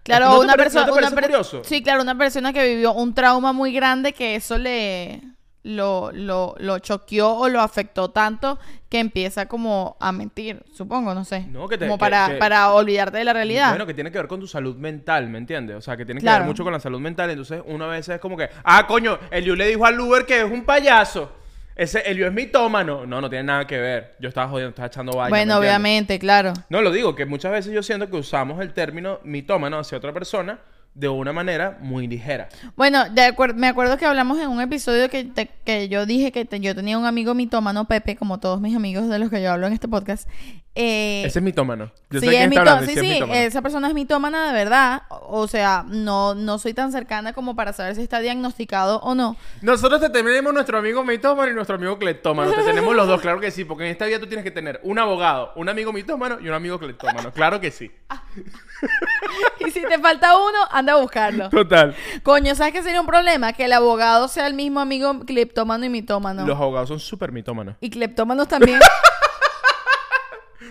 Claro, 0.03 0.27
¿No 0.27 0.39
te 0.39 0.45
una 0.45 0.55
persona. 0.57 0.87
no? 0.87 1.65
Sí, 1.65 1.83
claro, 1.83 2.03
una 2.03 2.17
persona 2.17 2.53
que 2.53 2.67
vivió 2.67 2.93
un 2.93 3.15
trauma 3.15 3.53
muy 3.53 3.73
grande 3.73 4.13
que 4.13 4.37
eso 4.37 4.57
le 4.59 5.21
lo, 5.67 6.11
lo, 6.13 6.55
lo 6.59 6.79
choqueó 6.79 7.35
o 7.35 7.49
lo 7.49 7.61
afectó 7.61 8.11
tanto 8.11 8.59
que 8.89 9.01
empieza 9.01 9.47
como 9.47 9.97
a 10.01 10.13
mentir, 10.13 10.63
supongo, 10.73 11.13
no 11.13 11.25
sé. 11.25 11.47
No, 11.49 11.69
que 11.69 11.77
te- 11.77 11.87
como 11.87 11.97
que- 11.97 12.01
para, 12.01 12.29
que- 12.29 12.35
para 12.37 12.73
olvidarte 12.73 13.19
de 13.19 13.25
la 13.25 13.33
realidad. 13.33 13.71
Bueno, 13.71 13.85
que 13.87 13.95
tiene 13.95 14.13
que 14.13 14.19
ver 14.19 14.29
con 14.29 14.39
tu 14.41 14.47
salud 14.47 14.77
mental, 14.77 15.29
¿me 15.29 15.39
entiendes? 15.39 15.77
O 15.77 15.81
sea, 15.81 15.97
que 15.97 16.05
tiene 16.07 16.21
que 16.21 16.25
Claro. 16.25 16.41
ver 16.45 16.49
mucho 16.49 16.63
con 16.63 16.73
la 16.73 16.79
salud 16.81 17.01
mental. 17.01 17.31
Entonces, 17.31 17.63
uno 17.67 17.85
a 17.87 17.89
veces 17.89 18.15
es 18.15 18.21
como 18.21 18.37
que, 18.37 18.49
ah, 18.65 18.87
coño, 18.87 19.19
Eliu 19.31 19.57
le 19.57 19.67
dijo 19.67 19.85
al 19.85 19.99
Uber 20.01 20.25
que 20.25 20.39
es 20.43 20.51
un 20.51 20.65
payaso. 20.65 21.33
Ese 21.75 21.99
Eliu 22.11 22.27
es 22.27 22.33
mitómano. 22.33 23.05
No, 23.05 23.21
no 23.21 23.29
tiene 23.29 23.45
nada 23.45 23.67
que 23.67 23.77
ver. 23.79 24.15
Yo 24.21 24.29
estaba 24.29 24.49
jodiendo, 24.49 24.71
estaba 24.71 24.87
echando. 24.87 25.13
¿me 25.21 25.29
bueno, 25.29 25.59
obviamente, 25.59 26.19
claro. 26.19 26.53
No, 26.71 26.81
lo 26.81 26.91
digo, 26.93 27.15
que 27.15 27.27
muchas 27.27 27.53
veces 27.53 27.73
yo 27.73 27.83
siento 27.83 28.09
que 28.09 28.17
usamos 28.17 28.61
el 28.63 28.73
término 28.73 29.19
mitómano 29.25 29.79
hacia 29.81 29.99
otra 29.99 30.13
persona 30.13 30.59
de 30.97 31.09
una 31.09 31.33
manera 31.33 31.77
muy 31.83 32.07
ligera. 32.09 32.49
Bueno, 32.75 33.09
de 33.11 33.23
acuer- 33.35 33.55
me 33.55 33.67
acuerdo 33.69 33.99
que 33.99 34.07
hablamos 34.07 34.39
en 34.39 34.49
un 34.49 34.61
episodio 34.63 35.11
que, 35.11 35.25
te- 35.25 35.51
que 35.65 35.89
yo 35.89 36.07
dije 36.07 36.33
que 36.33 36.45
te- 36.47 36.59
yo 36.59 36.75
tenía 36.75 36.97
un 36.99 37.05
amigo 37.05 37.35
mitómano, 37.35 37.85
Pepe, 37.87 38.17
como 38.17 38.41
todos 38.41 38.61
mis 38.63 38.75
amigos 38.75 39.09
de 39.09 39.19
los 39.19 39.29
que 39.29 39.43
yo 39.43 39.53
hablo 39.53 39.67
en 39.67 39.75
este 39.75 39.89
podcast. 39.89 40.27
Eh, 40.79 41.23
Ese 41.25 41.39
es 41.39 41.43
mitómano. 41.43 41.91
Yo 42.11 42.21
sí, 42.21 42.27
sé 42.27 42.45
es 42.45 42.57
hablando, 42.57 42.87
sí, 42.87 42.93
sí 42.93 42.99
es 42.99 43.01
sí, 43.01 43.13
mitómano. 43.15 43.41
esa 43.41 43.63
persona 43.63 43.89
es 43.89 43.95
mitómana 43.95 44.49
de 44.49 44.53
verdad. 44.53 45.03
O 45.09 45.47
o 45.47 45.49
sea, 45.49 45.85
no, 45.87 46.35
no 46.35 46.59
soy 46.59 46.75
tan 46.75 46.91
cercana 46.91 47.33
como 47.33 47.55
para 47.55 47.73
saber 47.73 47.95
si 47.95 48.03
está 48.03 48.19
diagnosticado 48.19 48.99
o 48.99 49.15
no. 49.15 49.37
Nosotros 49.63 50.01
te 50.01 50.11
tenemos 50.11 50.53
nuestro 50.53 50.77
amigo 50.77 51.05
mitómano 51.05 51.51
y 51.53 51.55
nuestro 51.55 51.77
amigo 51.77 51.99
cleptómano. 51.99 52.51
Te 52.51 52.65
tenemos 52.65 52.97
los 52.97 53.07
dos, 53.07 53.21
claro 53.23 53.39
que 53.41 53.53
sí. 53.53 53.65
Porque 53.65 53.85
en 53.85 53.93
esta 53.93 54.07
vida 54.07 54.19
tú 54.19 54.27
tienes 54.27 54.43
que 54.43 54.51
tener 54.51 54.81
un 54.83 54.99
abogado, 54.99 55.53
un 55.55 55.69
amigo 55.69 55.93
mitómano 55.93 56.39
y 56.41 56.49
un 56.49 56.55
amigo 56.55 56.81
cleptómano. 56.81 57.31
Claro 57.33 57.61
que 57.61 57.71
sí. 57.71 57.91
Y 59.61 59.71
si 59.71 59.81
te 59.83 59.99
falta 59.99 60.37
uno, 60.37 60.59
anda 60.71 60.93
a 60.93 60.97
buscarlo. 60.97 61.49
Total. 61.49 61.95
Coño, 62.23 62.55
¿sabes 62.55 62.75
qué 62.75 62.83
sería 62.83 63.01
un 63.01 63.07
problema? 63.07 63.55
Que 63.55 63.65
el 63.65 63.73
abogado 63.73 64.29
sea 64.29 64.47
el 64.47 64.55
mismo 64.55 64.81
amigo 64.81 65.21
cleptómano 65.21 65.85
y 65.87 65.89
mitómano. 65.89 66.47
Los 66.47 66.59
abogados 66.59 66.89
son 66.91 67.01
súper 67.01 67.33
mitómanos. 67.33 67.77
Y 67.81 67.89
cleptómanos 67.89 68.49
también. 68.49 68.81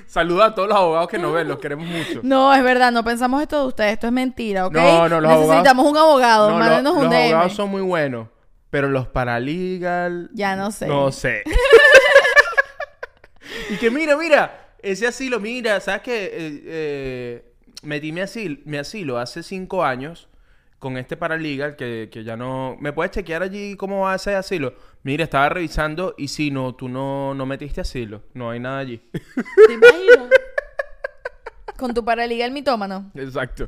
Saluda 0.07 0.45
a 0.45 0.55
todos 0.55 0.69
los 0.69 0.77
abogados 0.77 1.09
que 1.09 1.17
nos 1.17 1.33
ven, 1.33 1.47
los 1.47 1.59
queremos 1.59 1.87
mucho. 1.87 2.21
no, 2.23 2.53
es 2.53 2.63
verdad, 2.63 2.91
no 2.91 3.03
pensamos 3.03 3.41
esto 3.41 3.61
de 3.61 3.67
ustedes, 3.67 3.93
esto 3.93 4.07
es 4.07 4.13
mentira, 4.13 4.67
¿ok? 4.67 4.73
No, 4.73 5.09
no, 5.09 5.21
los 5.21 5.31
Necesitamos 5.31 5.85
un 5.85 5.97
abogado, 5.97 6.51
No, 6.51 6.59
lo- 6.59 6.65
mándenos 6.65 6.95
los 6.95 7.03
un 7.03 7.09
DM. 7.09 7.23
abogados 7.33 7.53
son 7.53 7.69
muy 7.69 7.81
buenos, 7.81 8.27
pero 8.69 8.89
los 8.89 9.07
paralegal... 9.07 10.29
Ya 10.33 10.55
no 10.55 10.71
sé. 10.71 10.87
No 10.87 11.11
sé. 11.11 11.43
y 13.69 13.77
que 13.77 13.91
mira, 13.91 14.15
mira, 14.17 14.69
ese 14.81 15.07
asilo, 15.07 15.39
mira, 15.39 15.79
¿sabes 15.79 16.01
qué? 16.01 16.23
Eh, 16.25 16.61
eh, 16.65 17.53
metí 17.83 18.11
mi 18.11 18.21
asilo, 18.21 18.57
mi 18.65 18.77
asilo 18.77 19.17
hace 19.17 19.43
cinco 19.43 19.83
años 19.83 20.27
con 20.85 20.97
este 20.97 21.17
paralegal 21.17 21.75
que, 21.75 22.09
que 22.11 22.23
ya 22.23 22.37
no... 22.37 22.77
¿Me 22.79 22.93
puedes 22.93 23.11
chequear 23.11 23.41
allí 23.41 23.75
cómo 23.75 24.01
va 24.01 24.13
ese 24.13 24.35
asilo? 24.35 24.75
Mira, 25.01 25.23
estaba 25.23 25.49
revisando 25.49 26.13
y 26.15 26.27
sí, 26.27 26.51
no, 26.51 26.75
tú 26.75 26.87
no, 26.87 27.33
no 27.33 27.47
metiste 27.47 27.81
asilo. 27.81 28.21
No 28.35 28.51
hay 28.51 28.59
nada 28.59 28.77
allí. 28.77 29.01
¿Te 29.11 29.73
imaginas? 29.73 30.29
Con 31.75 31.95
tu 31.95 32.05
paraliga 32.05 32.45
el 32.45 32.51
mitómano. 32.51 33.09
Exacto. 33.15 33.67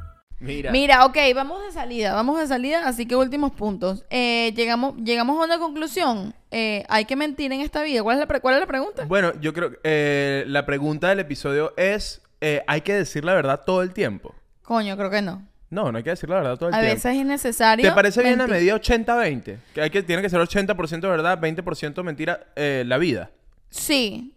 Mira. 0.41 0.71
Mira, 0.71 1.05
ok, 1.05 1.17
vamos 1.35 1.63
de 1.63 1.71
salida, 1.71 2.13
vamos 2.13 2.39
de 2.39 2.47
salida, 2.47 2.87
así 2.87 3.05
que 3.05 3.15
últimos 3.15 3.51
puntos. 3.51 4.03
Eh, 4.09 4.51
llegamos, 4.55 4.95
llegamos 4.97 5.39
a 5.39 5.45
una 5.45 5.59
conclusión. 5.59 6.33
Eh, 6.49 6.83
hay 6.89 7.05
que 7.05 7.15
mentir 7.15 7.51
en 7.53 7.61
esta 7.61 7.83
vida. 7.83 8.01
¿Cuál 8.03 8.15
es 8.17 8.19
la, 8.21 8.25
pre- 8.27 8.41
cuál 8.41 8.55
es 8.55 8.59
la 8.61 8.65
pregunta? 8.67 9.05
Bueno, 9.05 9.31
yo 9.39 9.53
creo 9.53 9.71
que 9.71 9.79
eh, 9.83 10.43
la 10.47 10.65
pregunta 10.65 11.09
del 11.09 11.19
episodio 11.19 11.73
es, 11.77 12.21
¿hay 12.67 12.81
que 12.81 12.93
decir 12.93 13.23
la 13.23 13.33
verdad 13.35 13.61
todo 13.65 13.83
el 13.83 13.93
tiempo? 13.93 14.33
Coño, 14.63 14.97
creo 14.97 15.09
que 15.11 15.21
no. 15.21 15.47
No, 15.69 15.89
no 15.91 15.97
hay 15.99 16.03
que 16.03 16.09
decir 16.09 16.27
la 16.29 16.35
verdad 16.37 16.57
todo 16.57 16.69
el 16.69 16.75
A 16.75 16.79
tiempo. 16.79 16.95
veces 16.95 17.15
es 17.17 17.25
necesario. 17.25 17.87
¿Te 17.87 17.95
parece 17.95 18.21
bien 18.23 18.37
la 18.39 18.47
medida 18.47 18.75
80-20? 18.75 19.57
Que, 19.73 19.81
hay 19.81 19.89
que 19.89 20.03
tiene 20.03 20.21
que 20.21 20.29
ser 20.29 20.39
80% 20.41 21.01
verdad, 21.01 21.39
20% 21.39 22.03
mentira 22.03 22.41
la 22.55 22.97
vida. 22.97 23.29
Sí, 23.69 24.33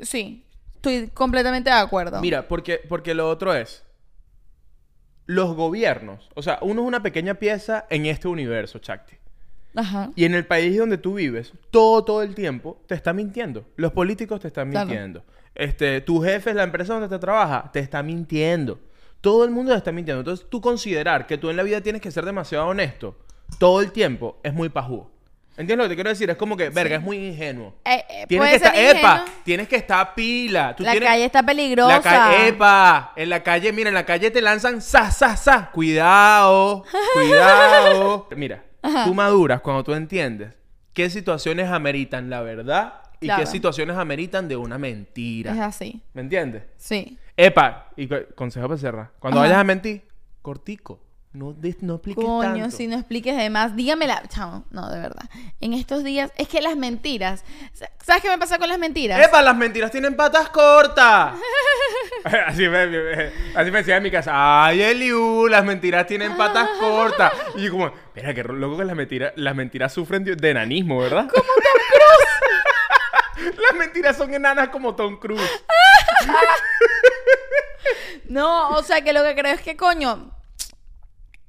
sí. 0.00 0.44
Estoy 0.76 1.08
completamente 1.14 1.68
de 1.70 1.76
acuerdo. 1.76 2.20
Mira, 2.20 2.48
porque, 2.48 2.80
porque 2.88 3.14
lo 3.14 3.28
otro 3.28 3.54
es, 3.54 3.84
los 5.26 5.54
gobiernos, 5.54 6.28
o 6.34 6.42
sea, 6.42 6.58
uno 6.62 6.82
es 6.82 6.88
una 6.88 7.02
pequeña 7.02 7.34
pieza 7.34 7.86
en 7.90 8.06
este 8.06 8.28
universo, 8.28 8.78
Chakti. 8.78 9.16
Ajá. 9.74 10.10
Y 10.16 10.24
en 10.24 10.34
el 10.34 10.44
país 10.46 10.76
donde 10.76 10.98
tú 10.98 11.14
vives, 11.14 11.52
todo, 11.70 12.04
todo 12.04 12.22
el 12.22 12.34
tiempo 12.34 12.80
te 12.86 12.94
está 12.94 13.12
mintiendo. 13.12 13.64
Los 13.76 13.92
políticos 13.92 14.40
te 14.40 14.48
están 14.48 14.70
Claro. 14.70 14.86
mintiendo. 14.86 15.24
Este, 15.54 16.00
tu 16.02 16.20
jefe, 16.22 16.52
la 16.54 16.62
empresa 16.64 16.92
donde 16.94 17.08
te 17.08 17.18
trabaja, 17.18 17.70
te 17.72 17.78
está 17.80 18.02
mintiendo. 18.02 18.78
Todo 19.20 19.44
el 19.44 19.50
mundo 19.50 19.72
te 19.72 19.78
está 19.78 19.92
mintiendo. 19.92 20.20
Entonces, 20.20 20.46
tú 20.50 20.60
considerar 20.60 21.26
que 21.26 21.38
tú 21.38 21.48
en 21.48 21.56
la 21.56 21.62
vida 21.62 21.80
tienes 21.80 22.02
que 22.02 22.10
ser 22.10 22.24
demasiado 22.26 22.66
honesto 22.66 23.16
todo 23.58 23.80
el 23.80 23.92
tiempo 23.92 24.38
es 24.42 24.52
muy 24.54 24.68
pajú. 24.70 25.08
¿Entiendes 25.56 25.76
lo 25.78 25.82
que 25.84 25.88
te 25.90 25.94
quiero 25.96 26.10
decir? 26.10 26.30
Es 26.30 26.36
como 26.36 26.56
que, 26.56 26.70
verga, 26.70 26.96
es 26.96 27.02
muy 27.02 27.18
ingenuo. 27.18 27.74
Eh, 27.84 28.02
eh, 28.08 28.24
tienes 28.26 28.48
que 28.50 28.56
estar, 28.56 28.74
ser 28.74 28.96
epa, 28.96 29.12
ingenuo. 29.20 29.40
tienes 29.44 29.68
que 29.68 29.76
estar 29.76 30.14
pila. 30.14 30.74
Tú 30.74 30.82
La 30.82 30.92
tienes- 30.92 31.08
calle 31.08 31.24
está 31.26 31.42
peligrosa. 31.42 31.92
la 31.96 32.00
calle, 32.02 32.48
epa, 32.48 33.12
en 33.16 33.28
la 33.28 33.42
calle, 33.42 33.72
mira, 33.72 33.88
en 33.88 33.94
la 33.94 34.06
calle 34.06 34.30
te 34.30 34.40
lanzan 34.40 34.80
sa, 34.80 35.10
sa, 35.10 35.36
sa. 35.36 35.70
Cuidado, 35.72 36.84
cuidado. 37.14 38.28
mira, 38.36 38.64
tú 39.04 39.14
maduras 39.14 39.60
cuando 39.60 39.84
tú 39.84 39.92
entiendes 39.94 40.54
qué 40.92 41.10
situaciones 41.10 41.68
ameritan 41.70 42.30
la 42.30 42.40
verdad 42.42 42.94
y 43.20 43.26
Claro. 43.26 43.40
qué 43.42 43.46
situaciones 43.46 43.96
ameritan 43.96 44.48
de 44.48 44.56
una 44.56 44.78
mentira. 44.78 45.52
Es 45.52 45.60
así. 45.60 46.02
¿Me 46.14 46.22
entiendes? 46.22 46.62
Sí. 46.76 47.18
Epa, 47.36 47.88
y 47.96 48.08
co- 48.08 48.16
consejo 48.34 48.68
para 48.68 48.78
cerrar. 48.78 49.10
Cuando 49.18 49.38
Ajá. 49.40 49.48
vayas 49.48 49.60
a 49.60 49.64
mentir, 49.64 50.02
cortico. 50.42 51.00
No, 51.34 51.54
de- 51.54 51.74
no 51.80 51.94
expliques 51.94 52.22
Coño, 52.22 52.60
tanto. 52.64 52.76
si 52.76 52.86
no 52.86 52.96
expliques 52.96 53.34
de 53.34 53.48
más, 53.48 53.74
dígamela. 53.74 54.22
Chamo, 54.28 54.66
no, 54.70 54.90
de 54.90 55.00
verdad. 55.00 55.24
En 55.62 55.72
estos 55.72 56.04
días, 56.04 56.30
es 56.36 56.46
que 56.46 56.60
las 56.60 56.76
mentiras. 56.76 57.42
¿Sabes 58.04 58.20
qué 58.22 58.28
me 58.28 58.36
pasa 58.36 58.58
con 58.58 58.68
las 58.68 58.78
mentiras? 58.78 59.18
¡Epa! 59.26 59.40
Las 59.40 59.56
mentiras 59.56 59.90
tienen 59.90 60.14
patas 60.14 60.50
cortas. 60.50 61.32
así, 62.46 62.68
me, 62.68 62.86
me- 62.86 63.32
así 63.54 63.70
me 63.70 63.78
decía 63.78 63.96
en 63.96 64.02
mi 64.02 64.10
casa. 64.10 64.32
¡Ay, 64.66 64.82
Eliu! 64.82 65.48
Las 65.48 65.64
mentiras 65.64 66.06
tienen 66.06 66.36
patas 66.36 66.68
cortas. 66.80 67.32
Y 67.56 67.62
yo 67.64 67.72
como, 67.72 67.86
espera, 67.86 68.34
qué 68.34 68.42
loco 68.44 68.76
que 68.76 68.84
las 68.84 68.94
mentiras, 68.96 69.32
las 69.36 69.54
mentiras 69.56 69.90
sufren 69.90 70.24
de, 70.24 70.36
de 70.36 70.50
enanismo, 70.50 70.98
¿verdad? 70.98 71.28
Como 71.30 71.44
Tom 71.44 71.80
Cruise. 73.38 73.56
las 73.68 73.74
mentiras 73.78 74.16
son 74.18 74.34
enanas 74.34 74.68
como 74.68 74.94
Tom 74.94 75.18
Cruise. 75.18 75.50
No, 78.24 78.70
o 78.70 78.82
sea 78.82 79.02
que 79.02 79.12
lo 79.12 79.22
que 79.24 79.34
creo 79.34 79.54
es 79.54 79.60
que, 79.60 79.76
coño, 79.76 80.30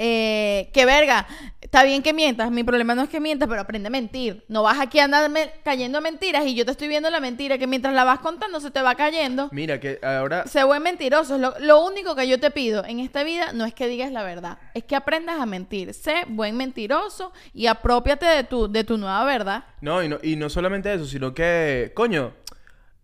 eh, 0.05 0.69
que 0.73 0.85
verga, 0.85 1.25
está 1.61 1.85
bien 1.85 2.03
que 2.03 2.11
mientas, 2.11 2.51
mi 2.51 2.65
problema 2.65 2.93
no 2.93 3.03
es 3.03 3.09
que 3.09 3.21
mientas, 3.21 3.47
pero 3.47 3.61
aprende 3.61 3.87
a 3.87 3.89
mentir. 3.89 4.43
No 4.49 4.61
vas 4.61 4.81
aquí 4.81 4.99
a 4.99 5.05
andarme 5.05 5.49
cayendo 5.63 6.01
mentiras 6.01 6.45
y 6.45 6.55
yo 6.55 6.65
te 6.65 6.71
estoy 6.71 6.89
viendo 6.89 7.09
la 7.09 7.21
mentira 7.21 7.57
que 7.57 7.67
mientras 7.67 7.93
la 7.93 8.03
vas 8.03 8.19
contando 8.19 8.59
se 8.59 8.69
te 8.69 8.81
va 8.81 8.95
cayendo. 8.95 9.47
Mira, 9.53 9.79
que 9.79 9.99
ahora... 10.03 10.45
Sé 10.45 10.65
buen 10.65 10.83
mentiroso. 10.83 11.37
Lo, 11.37 11.53
lo 11.59 11.85
único 11.85 12.17
que 12.17 12.27
yo 12.27 12.37
te 12.37 12.51
pido 12.51 12.83
en 12.83 12.99
esta 12.99 13.23
vida 13.23 13.53
no 13.53 13.63
es 13.63 13.73
que 13.73 13.87
digas 13.87 14.11
la 14.11 14.23
verdad, 14.23 14.57
es 14.73 14.83
que 14.83 14.97
aprendas 14.97 15.39
a 15.39 15.45
mentir. 15.45 15.93
Sé 15.93 16.25
buen 16.27 16.57
mentiroso 16.57 17.31
y 17.53 17.67
apropiate 17.67 18.25
de 18.25 18.43
tu, 18.43 18.69
de 18.69 18.83
tu 18.83 18.97
nueva 18.97 19.23
verdad. 19.23 19.63
No 19.79 20.03
y, 20.03 20.09
no, 20.09 20.17
y 20.21 20.35
no 20.35 20.49
solamente 20.49 20.93
eso, 20.93 21.05
sino 21.05 21.33
que, 21.33 21.93
coño, 21.95 22.33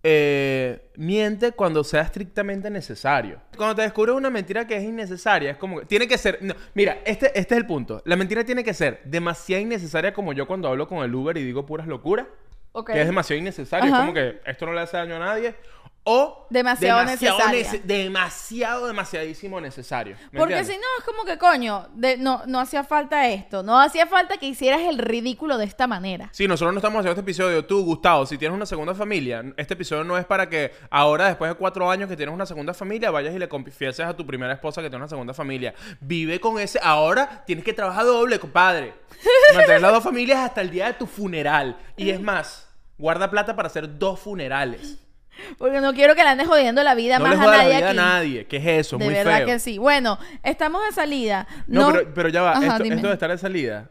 eh, 0.01 0.91
miente 0.95 1.51
cuando 1.51 1.83
sea 1.83 2.01
estrictamente 2.01 2.69
necesario. 2.69 3.41
Cuando 3.57 3.75
te 3.75 3.81
descubres 3.81 4.15
una 4.15 4.29
mentira 4.29 4.65
que 4.65 4.77
es 4.77 4.83
innecesaria, 4.83 5.51
es 5.51 5.57
como 5.57 5.79
que 5.79 5.85
tiene 5.85 6.07
que 6.07 6.17
ser. 6.17 6.39
no, 6.41 6.55
mira, 6.73 6.99
este, 7.05 7.27
este 7.37 7.55
es 7.55 7.61
el 7.61 7.65
punto. 7.65 8.01
La 8.05 8.15
mentira 8.15 8.43
tiene 8.43 8.63
que 8.63 8.73
ser 8.73 9.01
demasiado 9.03 9.61
innecesaria, 9.61 10.13
como 10.13 10.33
yo 10.33 10.47
cuando 10.47 10.69
hablo 10.69 10.87
con 10.87 11.03
el 11.03 11.13
Uber 11.13 11.37
y 11.37 11.43
digo 11.43 11.65
puras 11.65 11.87
locuras. 11.87 12.27
Ok. 12.71 12.91
Que 12.91 13.01
es 13.01 13.07
demasiado 13.07 13.39
innecesaria. 13.39 13.89
Es 13.89 13.95
como 13.95 14.13
que 14.13 14.39
esto 14.45 14.65
no 14.65 14.73
le 14.73 14.81
hace 14.81 14.95
daño 14.95 15.15
a 15.15 15.19
nadie. 15.19 15.55
O 16.11 16.47
Demasiado 16.49 17.05
necesaria. 17.05 17.61
nece- 17.71 17.83
demasiado, 17.83 18.87
demasiadísimo 18.87 19.61
necesario. 19.61 20.15
¿Me 20.31 20.39
Porque 20.39 20.63
si 20.65 20.71
no, 20.71 20.87
es 20.97 21.03
como 21.05 21.23
que, 21.23 21.37
coño, 21.37 21.87
de- 21.93 22.17
no, 22.17 22.41
no 22.47 22.59
hacía 22.59 22.83
falta 22.83 23.27
esto. 23.29 23.61
No 23.61 23.79
hacía 23.79 24.07
falta 24.07 24.37
que 24.37 24.47
hicieras 24.47 24.81
el 24.81 24.97
ridículo 24.97 25.59
de 25.59 25.65
esta 25.65 25.85
manera. 25.85 26.29
Sí, 26.31 26.47
nosotros 26.47 26.73
no 26.73 26.79
estamos 26.79 26.99
haciendo 27.01 27.11
este 27.11 27.21
episodio. 27.21 27.63
Tú, 27.65 27.83
Gustavo, 27.85 28.25
si 28.25 28.39
tienes 28.39 28.55
una 28.55 28.65
segunda 28.65 28.95
familia, 28.95 29.43
este 29.55 29.75
episodio 29.75 30.03
no 30.03 30.17
es 30.17 30.25
para 30.25 30.49
que 30.49 30.71
ahora, 30.89 31.27
después 31.27 31.51
de 31.51 31.55
cuatro 31.55 31.91
años 31.91 32.09
que 32.09 32.17
tienes 32.17 32.33
una 32.33 32.47
segunda 32.47 32.73
familia, 32.73 33.11
vayas 33.11 33.35
y 33.35 33.39
le 33.39 33.47
confieses 33.47 34.05
a 34.05 34.15
tu 34.15 34.25
primera 34.25 34.51
esposa 34.53 34.81
que 34.81 34.89
tiene 34.89 35.03
una 35.03 35.09
segunda 35.09 35.35
familia. 35.35 35.75
Vive 36.01 36.39
con 36.39 36.59
ese. 36.59 36.79
Ahora 36.81 37.43
tienes 37.45 37.63
que 37.63 37.73
trabajar 37.73 38.05
doble, 38.05 38.39
compadre. 38.39 38.95
Mantener 39.55 39.81
las 39.81 39.91
dos 39.91 40.03
familias 40.03 40.39
hasta 40.39 40.61
el 40.61 40.71
día 40.71 40.87
de 40.87 40.93
tu 40.93 41.05
funeral. 41.05 41.77
Y 41.95 42.09
es 42.09 42.19
más, 42.19 42.67
guarda 42.97 43.29
plata 43.29 43.55
para 43.55 43.67
hacer 43.67 43.99
dos 43.99 44.19
funerales. 44.19 44.97
Porque 45.57 45.81
no 45.81 45.93
quiero 45.93 46.15
que 46.15 46.23
le 46.23 46.29
andes 46.29 46.47
jodiendo 46.47 46.83
la 46.83 46.95
vida 46.95 47.19
No 47.19 47.25
más 47.25 47.35
le 47.35 47.41
a 47.41 47.43
jodas 47.43 47.57
la 47.57 47.63
nadie 47.63 47.75
vida 47.77 47.85
a 47.85 47.89
aquí. 47.89 47.97
nadie. 47.97 48.45
¿Qué 48.47 48.57
es 48.57 48.65
eso? 48.87 48.97
De 48.97 49.05
Muy 49.05 49.13
verdad 49.13 49.37
feo. 49.37 49.45
que 49.47 49.59
sí. 49.59 49.77
Bueno, 49.77 50.17
estamos 50.43 50.81
de 50.85 50.91
salida. 50.93 51.47
No, 51.67 51.87
No, 51.87 51.93
pero, 51.93 52.13
pero 52.13 52.29
ya 52.29 52.41
va. 52.41 52.51
Ajá, 52.57 52.77
esto, 52.83 53.07
de 53.07 53.13
estar 53.13 53.29
de 53.31 53.37
salida. 53.37 53.89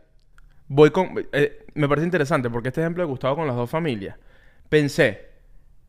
Voy 0.67 0.91
con. 0.91 1.15
eh, 1.33 1.65
me 1.75 1.89
parece 1.89 2.05
interesante 2.07 2.51
porque 2.51 2.69
este 2.69 2.81
ejemplo 2.81 3.03
de 3.03 3.09
Gustavo 3.09 3.37
con 3.37 3.47
las 3.47 3.57
dos 3.57 3.71
familias. 3.71 4.17
Pensé. 4.69 5.29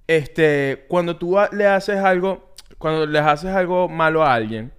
Este. 0.07 0.85
Cuando 0.87 1.17
tú 1.17 1.37
le 1.51 1.67
haces 1.67 1.97
algo. 1.97 2.53
Cuando 2.77 3.05
les 3.05 3.21
haces 3.21 3.49
algo 3.51 3.89
malo 3.89 4.23
a 4.23 4.33
alguien. 4.33 4.71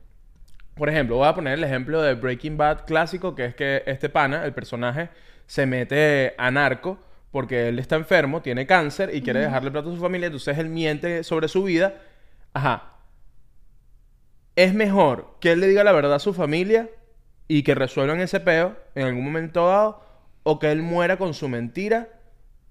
Por 0.75 0.89
ejemplo, 0.89 1.17
voy 1.17 1.29
a 1.29 1.35
poner 1.35 1.55
el 1.55 1.65
ejemplo 1.65 2.01
de 2.01 2.15
Breaking 2.15 2.57
Bad 2.57 2.87
clásico, 2.87 3.35
que 3.35 3.45
es 3.45 3.55
que 3.55 3.83
este 3.85 4.09
pana, 4.09 4.45
el 4.47 4.55
personaje, 4.55 5.11
se 5.47 5.67
mete 5.67 6.35
a 6.39 6.51
narco 6.51 6.99
porque 7.31 7.69
él 7.69 7.79
está 7.79 7.97
enfermo, 7.97 8.43
tiene 8.43 8.67
cáncer 8.67 9.15
y 9.15 9.23
quiere 9.23 9.41
dejarle 9.41 9.71
plata 9.71 9.89
a 9.89 9.93
su 9.95 10.01
familia, 10.01 10.27
entonces 10.27 10.59
él 10.59 10.69
miente 10.69 11.23
sobre 11.25 11.49
su 11.49 11.63
vida. 11.65 11.95
Ajá. 12.53 12.95
Es 14.57 14.75
mejor 14.75 15.37
que 15.41 15.53
él 15.53 15.61
le 15.61 15.69
diga 15.69 15.85
la 15.85 15.93
verdad 15.93 16.15
a 16.15 16.19
su 16.19 16.35
familia 16.35 16.89
y 17.49 17.63
que 17.63 17.75
resuelvan 17.75 18.21
ese 18.21 18.41
peo 18.41 18.77
en 18.95 19.07
algún 19.07 19.25
momento 19.25 19.67
dado 19.67 20.03
o 20.43 20.59
que 20.59 20.71
él 20.71 20.83
muera 20.83 21.17
con 21.19 21.35
su 21.35 21.49
mentira 21.49 22.09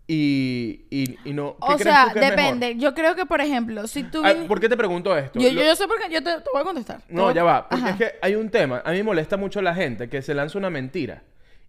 y, 0.07 0.85
y, 0.89 1.17
y 1.23 1.33
no... 1.33 1.55
¿qué 1.59 1.73
O 1.73 1.77
crees 1.77 1.81
sea, 1.83 2.07
tú 2.07 2.13
que 2.13 2.19
es 2.25 2.29
depende. 2.31 2.67
mejor? 2.69 2.81
Yo 2.81 2.93
creo 2.95 3.15
que, 3.15 3.25
por 3.25 3.41
ejemplo, 3.41 3.87
si 3.87 4.03
tú... 4.03 4.21
Ah, 4.25 4.33
¿Por 4.47 4.59
qué 4.59 4.67
te 4.67 4.75
pregunto 4.75 5.15
esto? 5.15 5.39
yo, 5.39 5.51
Lo- 5.51 5.63
yo, 5.63 5.75
sé 5.75 5.87
por 5.87 5.99
qué... 5.99 6.11
Yo 6.11 6.23
te, 6.23 6.31
te 6.41 6.49
voy 6.51 6.61
a 6.61 6.63
contestar. 6.63 7.01
Te 7.03 7.13
no, 7.13 7.25
voy- 7.25 7.33
ya 7.33 7.43
va. 7.43 7.69
Porque 7.69 7.83
Ajá. 7.85 7.91
es 7.91 7.97
que 7.97 8.19
hay 8.21 8.35
un 8.35 8.49
tema. 8.49 8.81
A 8.85 8.91
mí 8.91 8.97
me 8.97 9.03
molesta 9.03 9.37
mucho 9.37 9.61
la 9.61 9.73
gente 9.75 10.09
que 10.09 10.21
se 10.23 10.33
lanza 10.33 10.57
una 10.57 10.69
mentira. 10.71 11.21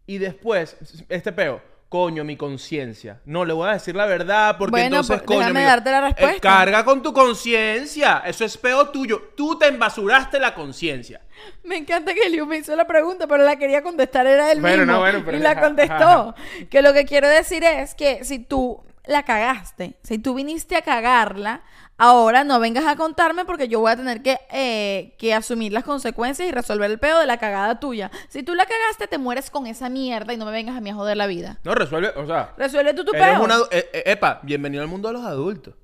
Y 0.06 0.18
después, 0.18 0.76
este 1.10 1.32
peo, 1.32 1.60
coño, 1.90 2.24
mi 2.24 2.36
conciencia. 2.36 3.20
No, 3.26 3.44
le 3.44 3.52
voy 3.52 3.68
a 3.68 3.72
decir 3.72 3.94
la 3.96 4.06
verdad 4.06 4.56
porque 4.56 4.70
Bueno, 4.70 4.86
entonces, 4.86 5.16
pues, 5.18 5.26
coño, 5.26 5.40
déjame 5.40 5.60
mi- 5.60 5.66
darte 5.66 5.90
la 5.90 5.98
Eh, 5.98 6.02
respuesta. 6.02 6.40
carga 6.40 6.84
con 6.84 7.02
tu 7.02 7.12
conciencia. 7.12 8.22
Eso 8.24 8.44
es 8.44 8.56
peo 8.56 8.88
tuyo. 8.90 9.32
Tú 9.36 9.58
te 9.58 9.66
embasuraste 9.66 10.38
la 10.38 10.54
conciencia. 10.54 11.20
Me 11.64 11.76
encanta 11.76 12.14
que 12.14 12.28
Liu 12.30 12.46
me 12.46 12.58
hizo 12.58 12.74
la 12.76 12.86
pregunta, 12.86 13.26
pero 13.26 13.42
la 13.44 13.56
quería 13.56 13.82
contestar 13.82 14.26
era 14.26 14.52
él 14.52 14.60
Bueno, 14.60 14.78
mismo. 14.78 14.92
no, 14.92 14.98
bueno, 15.00 15.22
pero 15.24 15.36
y 15.36 15.40
la 15.40 15.60
contestó. 15.60 16.34
Que 16.70 16.80
lo 16.80 16.92
que 16.94 17.04
quiero 17.04 17.28
decir 17.28 17.64
es 17.64 17.94
que 17.94 18.24
si 18.24 18.38
tú 18.38 18.80
la 19.06 19.24
cagaste, 19.24 19.94
si 20.02 20.18
tú 20.18 20.34
viniste 20.34 20.76
a 20.76 20.82
cagarla, 20.82 21.62
ahora 22.00 22.44
no 22.44 22.58
vengas 22.58 22.86
a 22.86 22.96
contarme 22.96 23.44
porque 23.44 23.68
yo 23.68 23.78
voy 23.80 23.92
a 23.92 23.96
tener 23.96 24.22
que, 24.22 24.38
eh, 24.50 25.14
que 25.18 25.34
asumir 25.34 25.72
las 25.72 25.84
consecuencias 25.84 26.48
y 26.48 26.50
resolver 26.50 26.90
el 26.90 26.98
pedo 26.98 27.20
de 27.20 27.26
la 27.26 27.36
cagada 27.36 27.78
tuya. 27.78 28.10
Si 28.30 28.42
tú 28.42 28.54
la 28.54 28.64
cagaste, 28.64 29.06
te 29.06 29.18
mueres 29.18 29.50
con 29.50 29.66
esa 29.66 29.88
mierda 29.90 30.32
y 30.32 30.36
no 30.38 30.46
me 30.46 30.50
vengas 30.52 30.76
a 30.76 30.80
mí 30.80 30.88
a 30.90 30.94
joder 30.94 31.16
la 31.18 31.26
vida. 31.26 31.58
No, 31.62 31.74
resuelve, 31.74 32.08
o 32.16 32.26
sea... 32.26 32.54
Resuelve 32.56 32.94
tú 32.94 33.04
tu 33.04 33.12
Eres 33.14 33.28
peo. 33.28 33.42
un 33.44 33.50
adu- 33.50 33.68
eh, 33.70 33.88
eh, 33.92 34.02
epa, 34.06 34.40
bienvenido 34.42 34.82
al 34.82 34.88
mundo 34.88 35.08
de 35.08 35.14
los 35.14 35.24
adultos. 35.26 35.74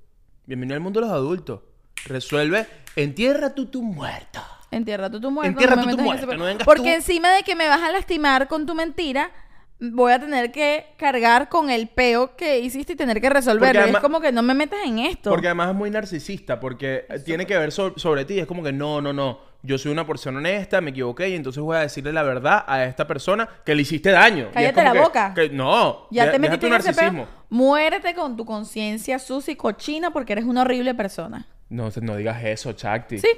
Bienvenido 0.47 0.75
al 0.77 0.81
mundo 0.81 1.01
de 1.01 1.07
los 1.07 1.15
adultos. 1.15 1.61
Resuelve, 2.07 2.67
entierra 2.97 3.55
tú 3.55 3.67
tu 3.67 3.83
muerto. 3.83 4.41
Entierra 4.71 5.11
tú 5.11 5.21
tu 5.21 5.31
muerto. 5.31 5.51
Entierra 5.51 5.77
me 5.77 5.83
tú 5.83 5.91
tu 5.91 5.99
en 5.99 6.05
muerto, 6.05 6.27
peo. 6.27 6.37
no 6.39 6.45
vengas 6.45 6.65
Porque 6.65 6.83
tú. 6.83 6.89
encima 6.89 7.31
de 7.31 7.43
que 7.43 7.55
me 7.55 7.69
vas 7.69 7.83
a 7.83 7.91
lastimar 7.93 8.49
con 8.49 8.65
tu 8.67 8.75
mentira, 8.75 9.31
voy 9.79 10.13
a 10.13 10.19
tener 10.19 10.51
que 10.53 10.87
cargar 10.97 11.49
con 11.49 11.71
el 11.71 11.89
peo 11.89 12.35
que 12.37 12.59
hiciste 12.61 12.95
y 12.95 12.97
tener 12.97 13.21
que 13.21 13.29
resolverlo. 13.31 13.81
Además- 13.83 14.01
es 14.01 14.03
como 14.03 14.21
que 14.21 14.33
no 14.33 14.43
me 14.43 14.55
metas 14.55 14.81
en 14.85 14.99
esto. 15.01 15.31
Porque 15.31 15.49
además 15.49 15.71
es 15.71 15.75
muy 15.75 15.91
narcisista, 15.91 16.59
porque 16.61 17.05
eh, 17.09 17.19
tiene 17.25 17.47
que 17.47 17.57
ver 17.59 17.73
so- 17.73 17.93
sobre 17.99 18.25
ti. 18.25 18.39
Es 18.39 18.47
como 18.47 18.63
que 18.63 18.73
no, 18.73 19.01
no, 19.01 19.13
no. 19.13 19.41
Yo 19.63 19.79
soy 19.79 19.91
una 19.91 20.07
persona 20.07 20.39
honesta, 20.39 20.81
me 20.81 20.91
equivoqué 20.91 21.29
y 21.31 21.35
entonces 21.35 21.61
voy 21.61 21.77
a 21.77 21.81
decirle 21.81 22.13
la 22.13 22.23
verdad 22.23 22.65
a 22.69 22.85
esta 22.85 23.07
persona 23.07 23.49
que 23.65 23.75
le 23.75 23.83
hiciste 23.83 24.11
daño. 24.11 24.51
Cállate 24.55 24.83
la 24.85 24.93
que- 24.93 24.99
boca. 25.01 25.35
que- 25.35 25.49
no, 25.51 26.07
ya 26.11 26.31
te 26.31 26.39
metiste 26.39 26.67
en 26.69 26.75
ese 26.75 26.93
peo. 26.95 27.27
Muérete 27.51 28.15
con 28.15 28.37
tu 28.37 28.45
conciencia 28.45 29.19
sucia 29.19 29.53
y 29.53 29.57
cochina 29.57 30.11
porque 30.13 30.35
eres 30.35 30.45
una 30.45 30.63
horrible 30.63 30.95
persona. 30.95 31.47
No, 31.69 31.89
no 32.01 32.17
digas 32.17 32.45
eso, 32.45 32.73
Chakti. 32.75 33.19
Sí. 33.19 33.29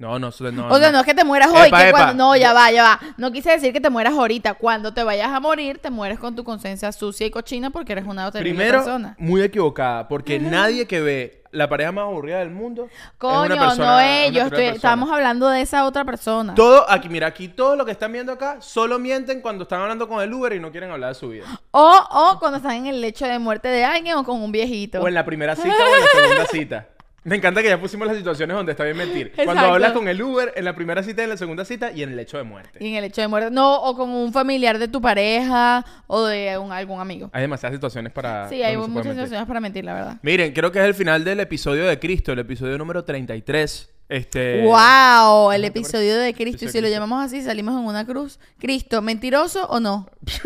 No, 0.00 0.18
no, 0.18 0.30
no. 0.52 0.68
o 0.68 0.78
sea, 0.78 0.90
no 0.92 1.00
es 1.00 1.04
que 1.04 1.12
te 1.12 1.24
mueras 1.24 1.50
hoy, 1.52 1.68
Epa, 1.68 1.84
que 1.84 1.90
cuando... 1.90 2.14
No, 2.14 2.34
ya 2.34 2.54
va, 2.54 2.70
ya 2.72 2.82
va. 2.82 3.00
No 3.18 3.30
quise 3.30 3.50
decir 3.50 3.70
que 3.70 3.82
te 3.82 3.90
mueras 3.90 4.14
ahorita. 4.14 4.54
Cuando 4.54 4.94
te 4.94 5.04
vayas 5.04 5.28
a 5.28 5.40
morir, 5.40 5.76
te 5.78 5.90
mueres 5.90 6.18
con 6.18 6.34
tu 6.34 6.42
conciencia 6.42 6.90
sucia 6.90 7.26
y 7.26 7.30
cochina 7.30 7.68
porque 7.68 7.92
eres 7.92 8.06
una 8.06 8.30
terrible 8.32 8.56
Primero, 8.56 8.78
persona. 8.78 9.14
muy 9.18 9.42
equivocada, 9.42 10.08
porque 10.08 10.38
nadie 10.40 10.86
que 10.86 11.02
ve 11.02 11.42
la 11.52 11.68
pareja 11.68 11.92
más 11.92 12.04
aburrida 12.04 12.38
del 12.38 12.48
mundo 12.50 12.86
es 12.86 12.92
Coño, 13.18 13.40
una 13.54 13.66
persona, 13.66 13.86
no 13.86 13.94
una 13.96 14.24
ellos. 14.24 14.44
estoy- 14.46 14.64
estamos 14.66 15.10
hablando 15.10 15.50
de 15.50 15.60
esa 15.60 15.84
otra 15.84 16.02
persona. 16.06 16.54
Todo, 16.54 16.88
aquí, 16.88 17.10
mira, 17.10 17.26
aquí 17.26 17.48
todo 17.48 17.76
lo 17.76 17.84
que 17.84 17.92
están 17.92 18.10
viendo 18.10 18.32
acá, 18.32 18.56
solo 18.62 18.98
mienten 18.98 19.42
cuando 19.42 19.64
están 19.64 19.82
hablando 19.82 20.08
con 20.08 20.22
el 20.22 20.32
Uber 20.32 20.54
y 20.54 20.60
no 20.60 20.70
quieren 20.70 20.90
hablar 20.92 21.10
de 21.10 21.14
su 21.20 21.28
vida. 21.28 21.44
O, 21.72 22.00
o 22.10 22.38
cuando 22.38 22.56
están 22.56 22.72
en 22.72 22.86
el 22.86 23.02
lecho 23.02 23.26
de 23.26 23.38
muerte 23.38 23.68
de 23.68 23.84
alguien 23.84 24.16
o 24.16 24.24
con 24.24 24.40
un 24.40 24.50
viejito. 24.50 25.02
O 25.02 25.08
en 25.08 25.12
la 25.14 25.26
primera 25.26 25.54
cita 25.56 25.68
o 25.68 25.94
en 25.94 26.00
la 26.00 26.06
segunda 26.06 26.46
cita. 26.46 26.88
Me 27.22 27.36
encanta 27.36 27.60
que 27.62 27.68
ya 27.68 27.78
pusimos 27.78 28.06
las 28.08 28.16
situaciones 28.16 28.56
donde 28.56 28.72
está 28.72 28.84
bien 28.84 28.96
mentir. 28.96 29.32
Cuando 29.44 29.62
hablas 29.66 29.92
con 29.92 30.08
el 30.08 30.22
Uber, 30.22 30.52
en 30.56 30.64
la 30.64 30.74
primera 30.74 31.02
cita, 31.02 31.22
en 31.22 31.28
la 31.28 31.36
segunda 31.36 31.66
cita 31.66 31.92
y 31.92 32.02
en 32.02 32.12
el 32.12 32.18
hecho 32.18 32.38
de 32.38 32.44
muerte. 32.44 32.78
Y 32.82 32.88
en 32.88 32.94
el 32.94 33.02
lecho 33.02 33.20
de 33.20 33.28
muerte. 33.28 33.50
No, 33.50 33.76
o 33.82 33.94
con 33.94 34.08
un 34.08 34.32
familiar 34.32 34.78
de 34.78 34.88
tu 34.88 35.02
pareja 35.02 35.84
o 36.06 36.24
de 36.24 36.56
un- 36.56 36.72
algún 36.72 36.98
amigo. 37.00 37.28
Hay 37.34 37.42
demasiadas 37.42 37.76
situaciones 37.76 38.10
para. 38.12 38.48
Sí, 38.48 38.62
hay 38.62 38.76
muchas 38.76 39.12
situaciones 39.12 39.46
para 39.46 39.60
mentir, 39.60 39.84
la 39.84 39.92
verdad. 39.94 40.16
Miren, 40.22 40.52
creo 40.54 40.72
que 40.72 40.78
es 40.78 40.84
el 40.86 40.94
final 40.94 41.22
del 41.22 41.40
episodio 41.40 41.84
de 41.86 41.98
Cristo, 41.98 42.32
el 42.32 42.38
episodio 42.38 42.78
número 42.78 43.04
33. 43.04 43.90
Este. 44.08 44.62
¡Wow! 44.64 45.52
El 45.52 45.60
¿te 45.60 45.66
episodio 45.68 46.16
de 46.18 46.32
Cristo. 46.34 46.64
Y 46.64 46.68
si 46.68 46.80
lo 46.80 46.88
llamamos 46.88 47.22
así, 47.24 47.42
salimos 47.42 47.78
en 47.78 47.86
una 47.86 48.04
cruz. 48.06 48.40
Cristo, 48.58 49.02
¿mentiroso 49.02 49.66
o 49.66 49.78
no? 49.78 50.08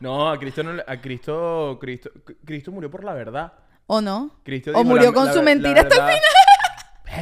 No, 0.00 0.30
a 0.30 0.38
Cristo 0.38 0.62
no 0.62 0.74
le- 0.74 0.84
a 0.86 1.00
Cristo, 1.00 1.76
Cristo, 1.80 2.10
Cristo 2.44 2.70
murió 2.70 2.88
por 2.88 3.02
la 3.02 3.14
verdad. 3.14 3.52
¿O 3.90 4.00
no? 4.00 4.30
Cristo 4.44 4.70
o 4.70 4.74
dijo 4.74 4.84
murió 4.84 5.06
la- 5.08 5.12
con 5.14 5.26
la 5.26 5.32
su 5.32 5.42
mentira 5.42 5.80
hasta 5.80 5.94
el 5.96 6.00
final. 6.02 6.20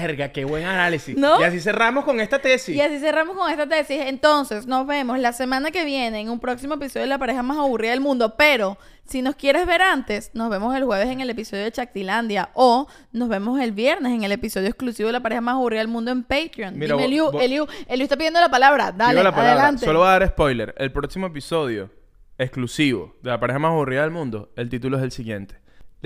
Verga, 0.03 0.29
qué 0.33 0.45
buen 0.45 0.65
análisis. 0.67 1.17
¿No? 1.17 1.41
Y 1.41 1.45
así 1.45 1.61
cerramos 1.61 2.05
con 2.05 2.21
esta 2.21 2.41
tesis. 2.41 2.75
Y 2.77 2.81
así 2.81 2.99
cerramos 2.99 3.37
con 3.37 3.51
esta 3.51 3.67
tesis. 3.69 3.99
Entonces, 4.05 4.67
nos 4.67 4.85
vemos 4.87 5.19
la 5.21 5.33
semana 5.33 5.71
que 5.71 5.85
viene 5.85 6.21
en 6.21 6.29
un 6.29 6.39
próximo 6.41 6.75
episodio 6.75 7.03
de 7.05 7.07
La 7.09 7.19
pareja 7.19 7.43
más 7.43 7.57
aburrida 7.57 7.93
del 7.93 8.01
mundo. 8.01 8.35
Pero, 8.37 8.77
si 9.07 9.23
nos 9.23 9.37
quieres 9.37 9.65
ver 9.65 9.81
antes, 9.81 10.33
nos 10.35 10.51
vemos 10.51 10.77
el 10.77 10.85
jueves 10.85 11.07
en 11.09 11.21
el 11.21 11.31
episodio 11.31 11.63
de 11.63 11.73
Chactilandia. 11.73 12.51
O 12.55 12.89
nos 13.13 13.29
vemos 13.29 13.59
el 13.61 13.73
viernes 13.73 14.13
en 14.13 14.25
el 14.25 14.33
episodio 14.33 14.67
exclusivo 14.67 15.07
de 15.07 15.13
La 15.15 15.21
pareja 15.21 15.41
más 15.41 15.55
aburrida 15.55 15.81
del 15.81 15.89
mundo 15.89 16.11
en 16.11 16.25
Patreon. 16.25 16.77
Mira, 16.77 16.95
Dime, 16.97 17.07
Eliu, 17.07 17.31
Eliu, 17.41 17.67
Eliu 17.87 18.03
está 18.05 18.17
pidiendo 18.17 18.41
la 18.41 18.51
palabra. 18.51 18.91
Dale, 18.93 19.13
Digo 19.13 19.23
la 19.23 19.31
palabra. 19.31 19.53
adelante. 19.63 19.87
Solo 19.87 20.01
voy 20.01 20.09
a 20.09 20.11
dar 20.19 20.29
spoiler. 20.29 20.75
El 20.77 20.91
próximo 20.93 21.29
episodio 21.29 21.91
exclusivo 22.37 23.17
de 23.23 23.31
la 23.31 23.41
pareja 23.41 23.59
más 23.61 23.71
aburrida 23.71 24.03
del 24.03 24.11
mundo, 24.11 24.51
el 24.57 24.69
título 24.69 24.99
es 24.99 25.05
el 25.05 25.13
siguiente. 25.13 25.57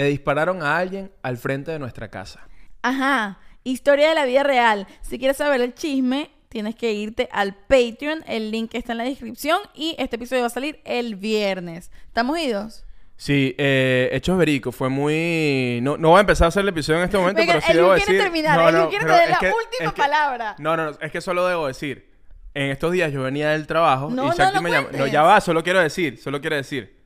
Le 0.01 0.07
dispararon 0.07 0.63
a 0.63 0.79
alguien 0.79 1.13
al 1.23 1.37
frente 1.37 1.71
de 1.73 1.79
nuestra 1.79 2.09
casa. 2.09 2.41
Ajá. 2.81 3.39
Historia 3.65 4.09
de 4.09 4.15
la 4.15 4.25
vida 4.25 4.43
real. 4.43 4.87
Si 5.03 5.19
quieres 5.19 5.37
saber 5.37 5.61
el 5.61 5.75
chisme, 5.75 6.31
tienes 6.49 6.75
que 6.75 6.95
irte 6.95 7.29
al 7.33 7.55
Patreon. 7.55 8.25
El 8.27 8.51
link 8.51 8.75
está 8.75 8.93
en 8.93 8.99
la 8.99 9.05
descripción. 9.05 9.59
Y 9.75 9.95
este 9.99 10.17
episodio 10.17 10.41
va 10.41 10.47
a 10.47 10.51
salir 10.51 10.81
el 10.87 11.17
viernes. 11.17 11.91
¿Estamos 12.07 12.39
idos? 12.39 12.87
Sí, 13.19 13.55
eh, 13.59 14.09
Hechos 14.13 14.39
Verídicos 14.39 14.75
fue 14.75 14.89
muy... 14.89 15.81
No, 15.83 15.99
no 15.99 16.09
voy 16.09 16.17
a 16.17 16.21
empezar 16.21 16.47
a 16.47 16.49
hacer 16.49 16.63
el 16.63 16.69
episodio 16.71 17.01
en 17.01 17.05
este 17.05 17.19
momento, 17.19 17.39
Venga, 17.43 17.53
pero 17.53 17.67
sí 17.67 17.73
debo 17.75 17.89
quiere 17.89 18.01
decir... 18.07 18.21
terminar, 18.23 18.59
No, 18.59 18.73
no, 18.73 18.89
quiere 18.89 19.05
tener 19.05 19.29
la 19.29 19.39
que- 19.39 19.49
última 19.49 19.89
es 19.89 19.93
que- 19.93 20.01
palabra. 20.01 20.57
No, 20.59 20.79
no, 20.79 20.93
no, 20.93 20.99
es 20.99 21.13
que 21.13 21.21
solo 21.21 21.47
debo 21.47 21.67
decir. 21.67 22.09
En 22.55 22.71
estos 22.71 22.91
días 22.93 23.13
yo 23.13 23.23
venía 23.23 23.51
del 23.51 23.67
trabajo 23.67 24.09
No, 24.11 24.33
y 24.33 24.37
Shakti 24.39 24.61
me 24.61 24.71
llama... 24.71 24.89
No, 24.97 25.07
ya 25.07 25.21
va, 25.23 25.43
solo 25.43 25.63
quiero 25.63 25.81
decir, 25.81 26.17
solo 26.17 26.41
quiero 26.41 26.57
decir. 26.57 26.99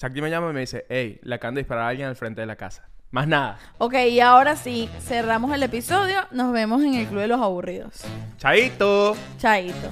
Shakti 0.00 0.22
me 0.22 0.30
llama 0.30 0.48
y 0.48 0.54
me 0.54 0.60
dice, 0.60 0.86
hey, 0.88 1.20
le 1.22 1.34
acaban 1.34 1.54
de 1.54 1.60
disparar 1.60 1.84
a 1.84 1.88
alguien 1.88 2.08
al 2.08 2.16
frente 2.16 2.40
de 2.40 2.46
la 2.46 2.56
casa. 2.56 2.88
Más 3.10 3.28
nada. 3.28 3.58
Ok, 3.76 3.92
y 4.08 4.20
ahora 4.20 4.56
sí, 4.56 4.88
cerramos 5.02 5.52
el 5.52 5.62
episodio. 5.62 6.20
Nos 6.30 6.54
vemos 6.54 6.82
en 6.82 6.94
el 6.94 7.06
Club 7.06 7.20
de 7.20 7.28
los 7.28 7.38
Aburridos. 7.38 8.00
Chaito. 8.38 9.14
Chaito. 9.36 9.90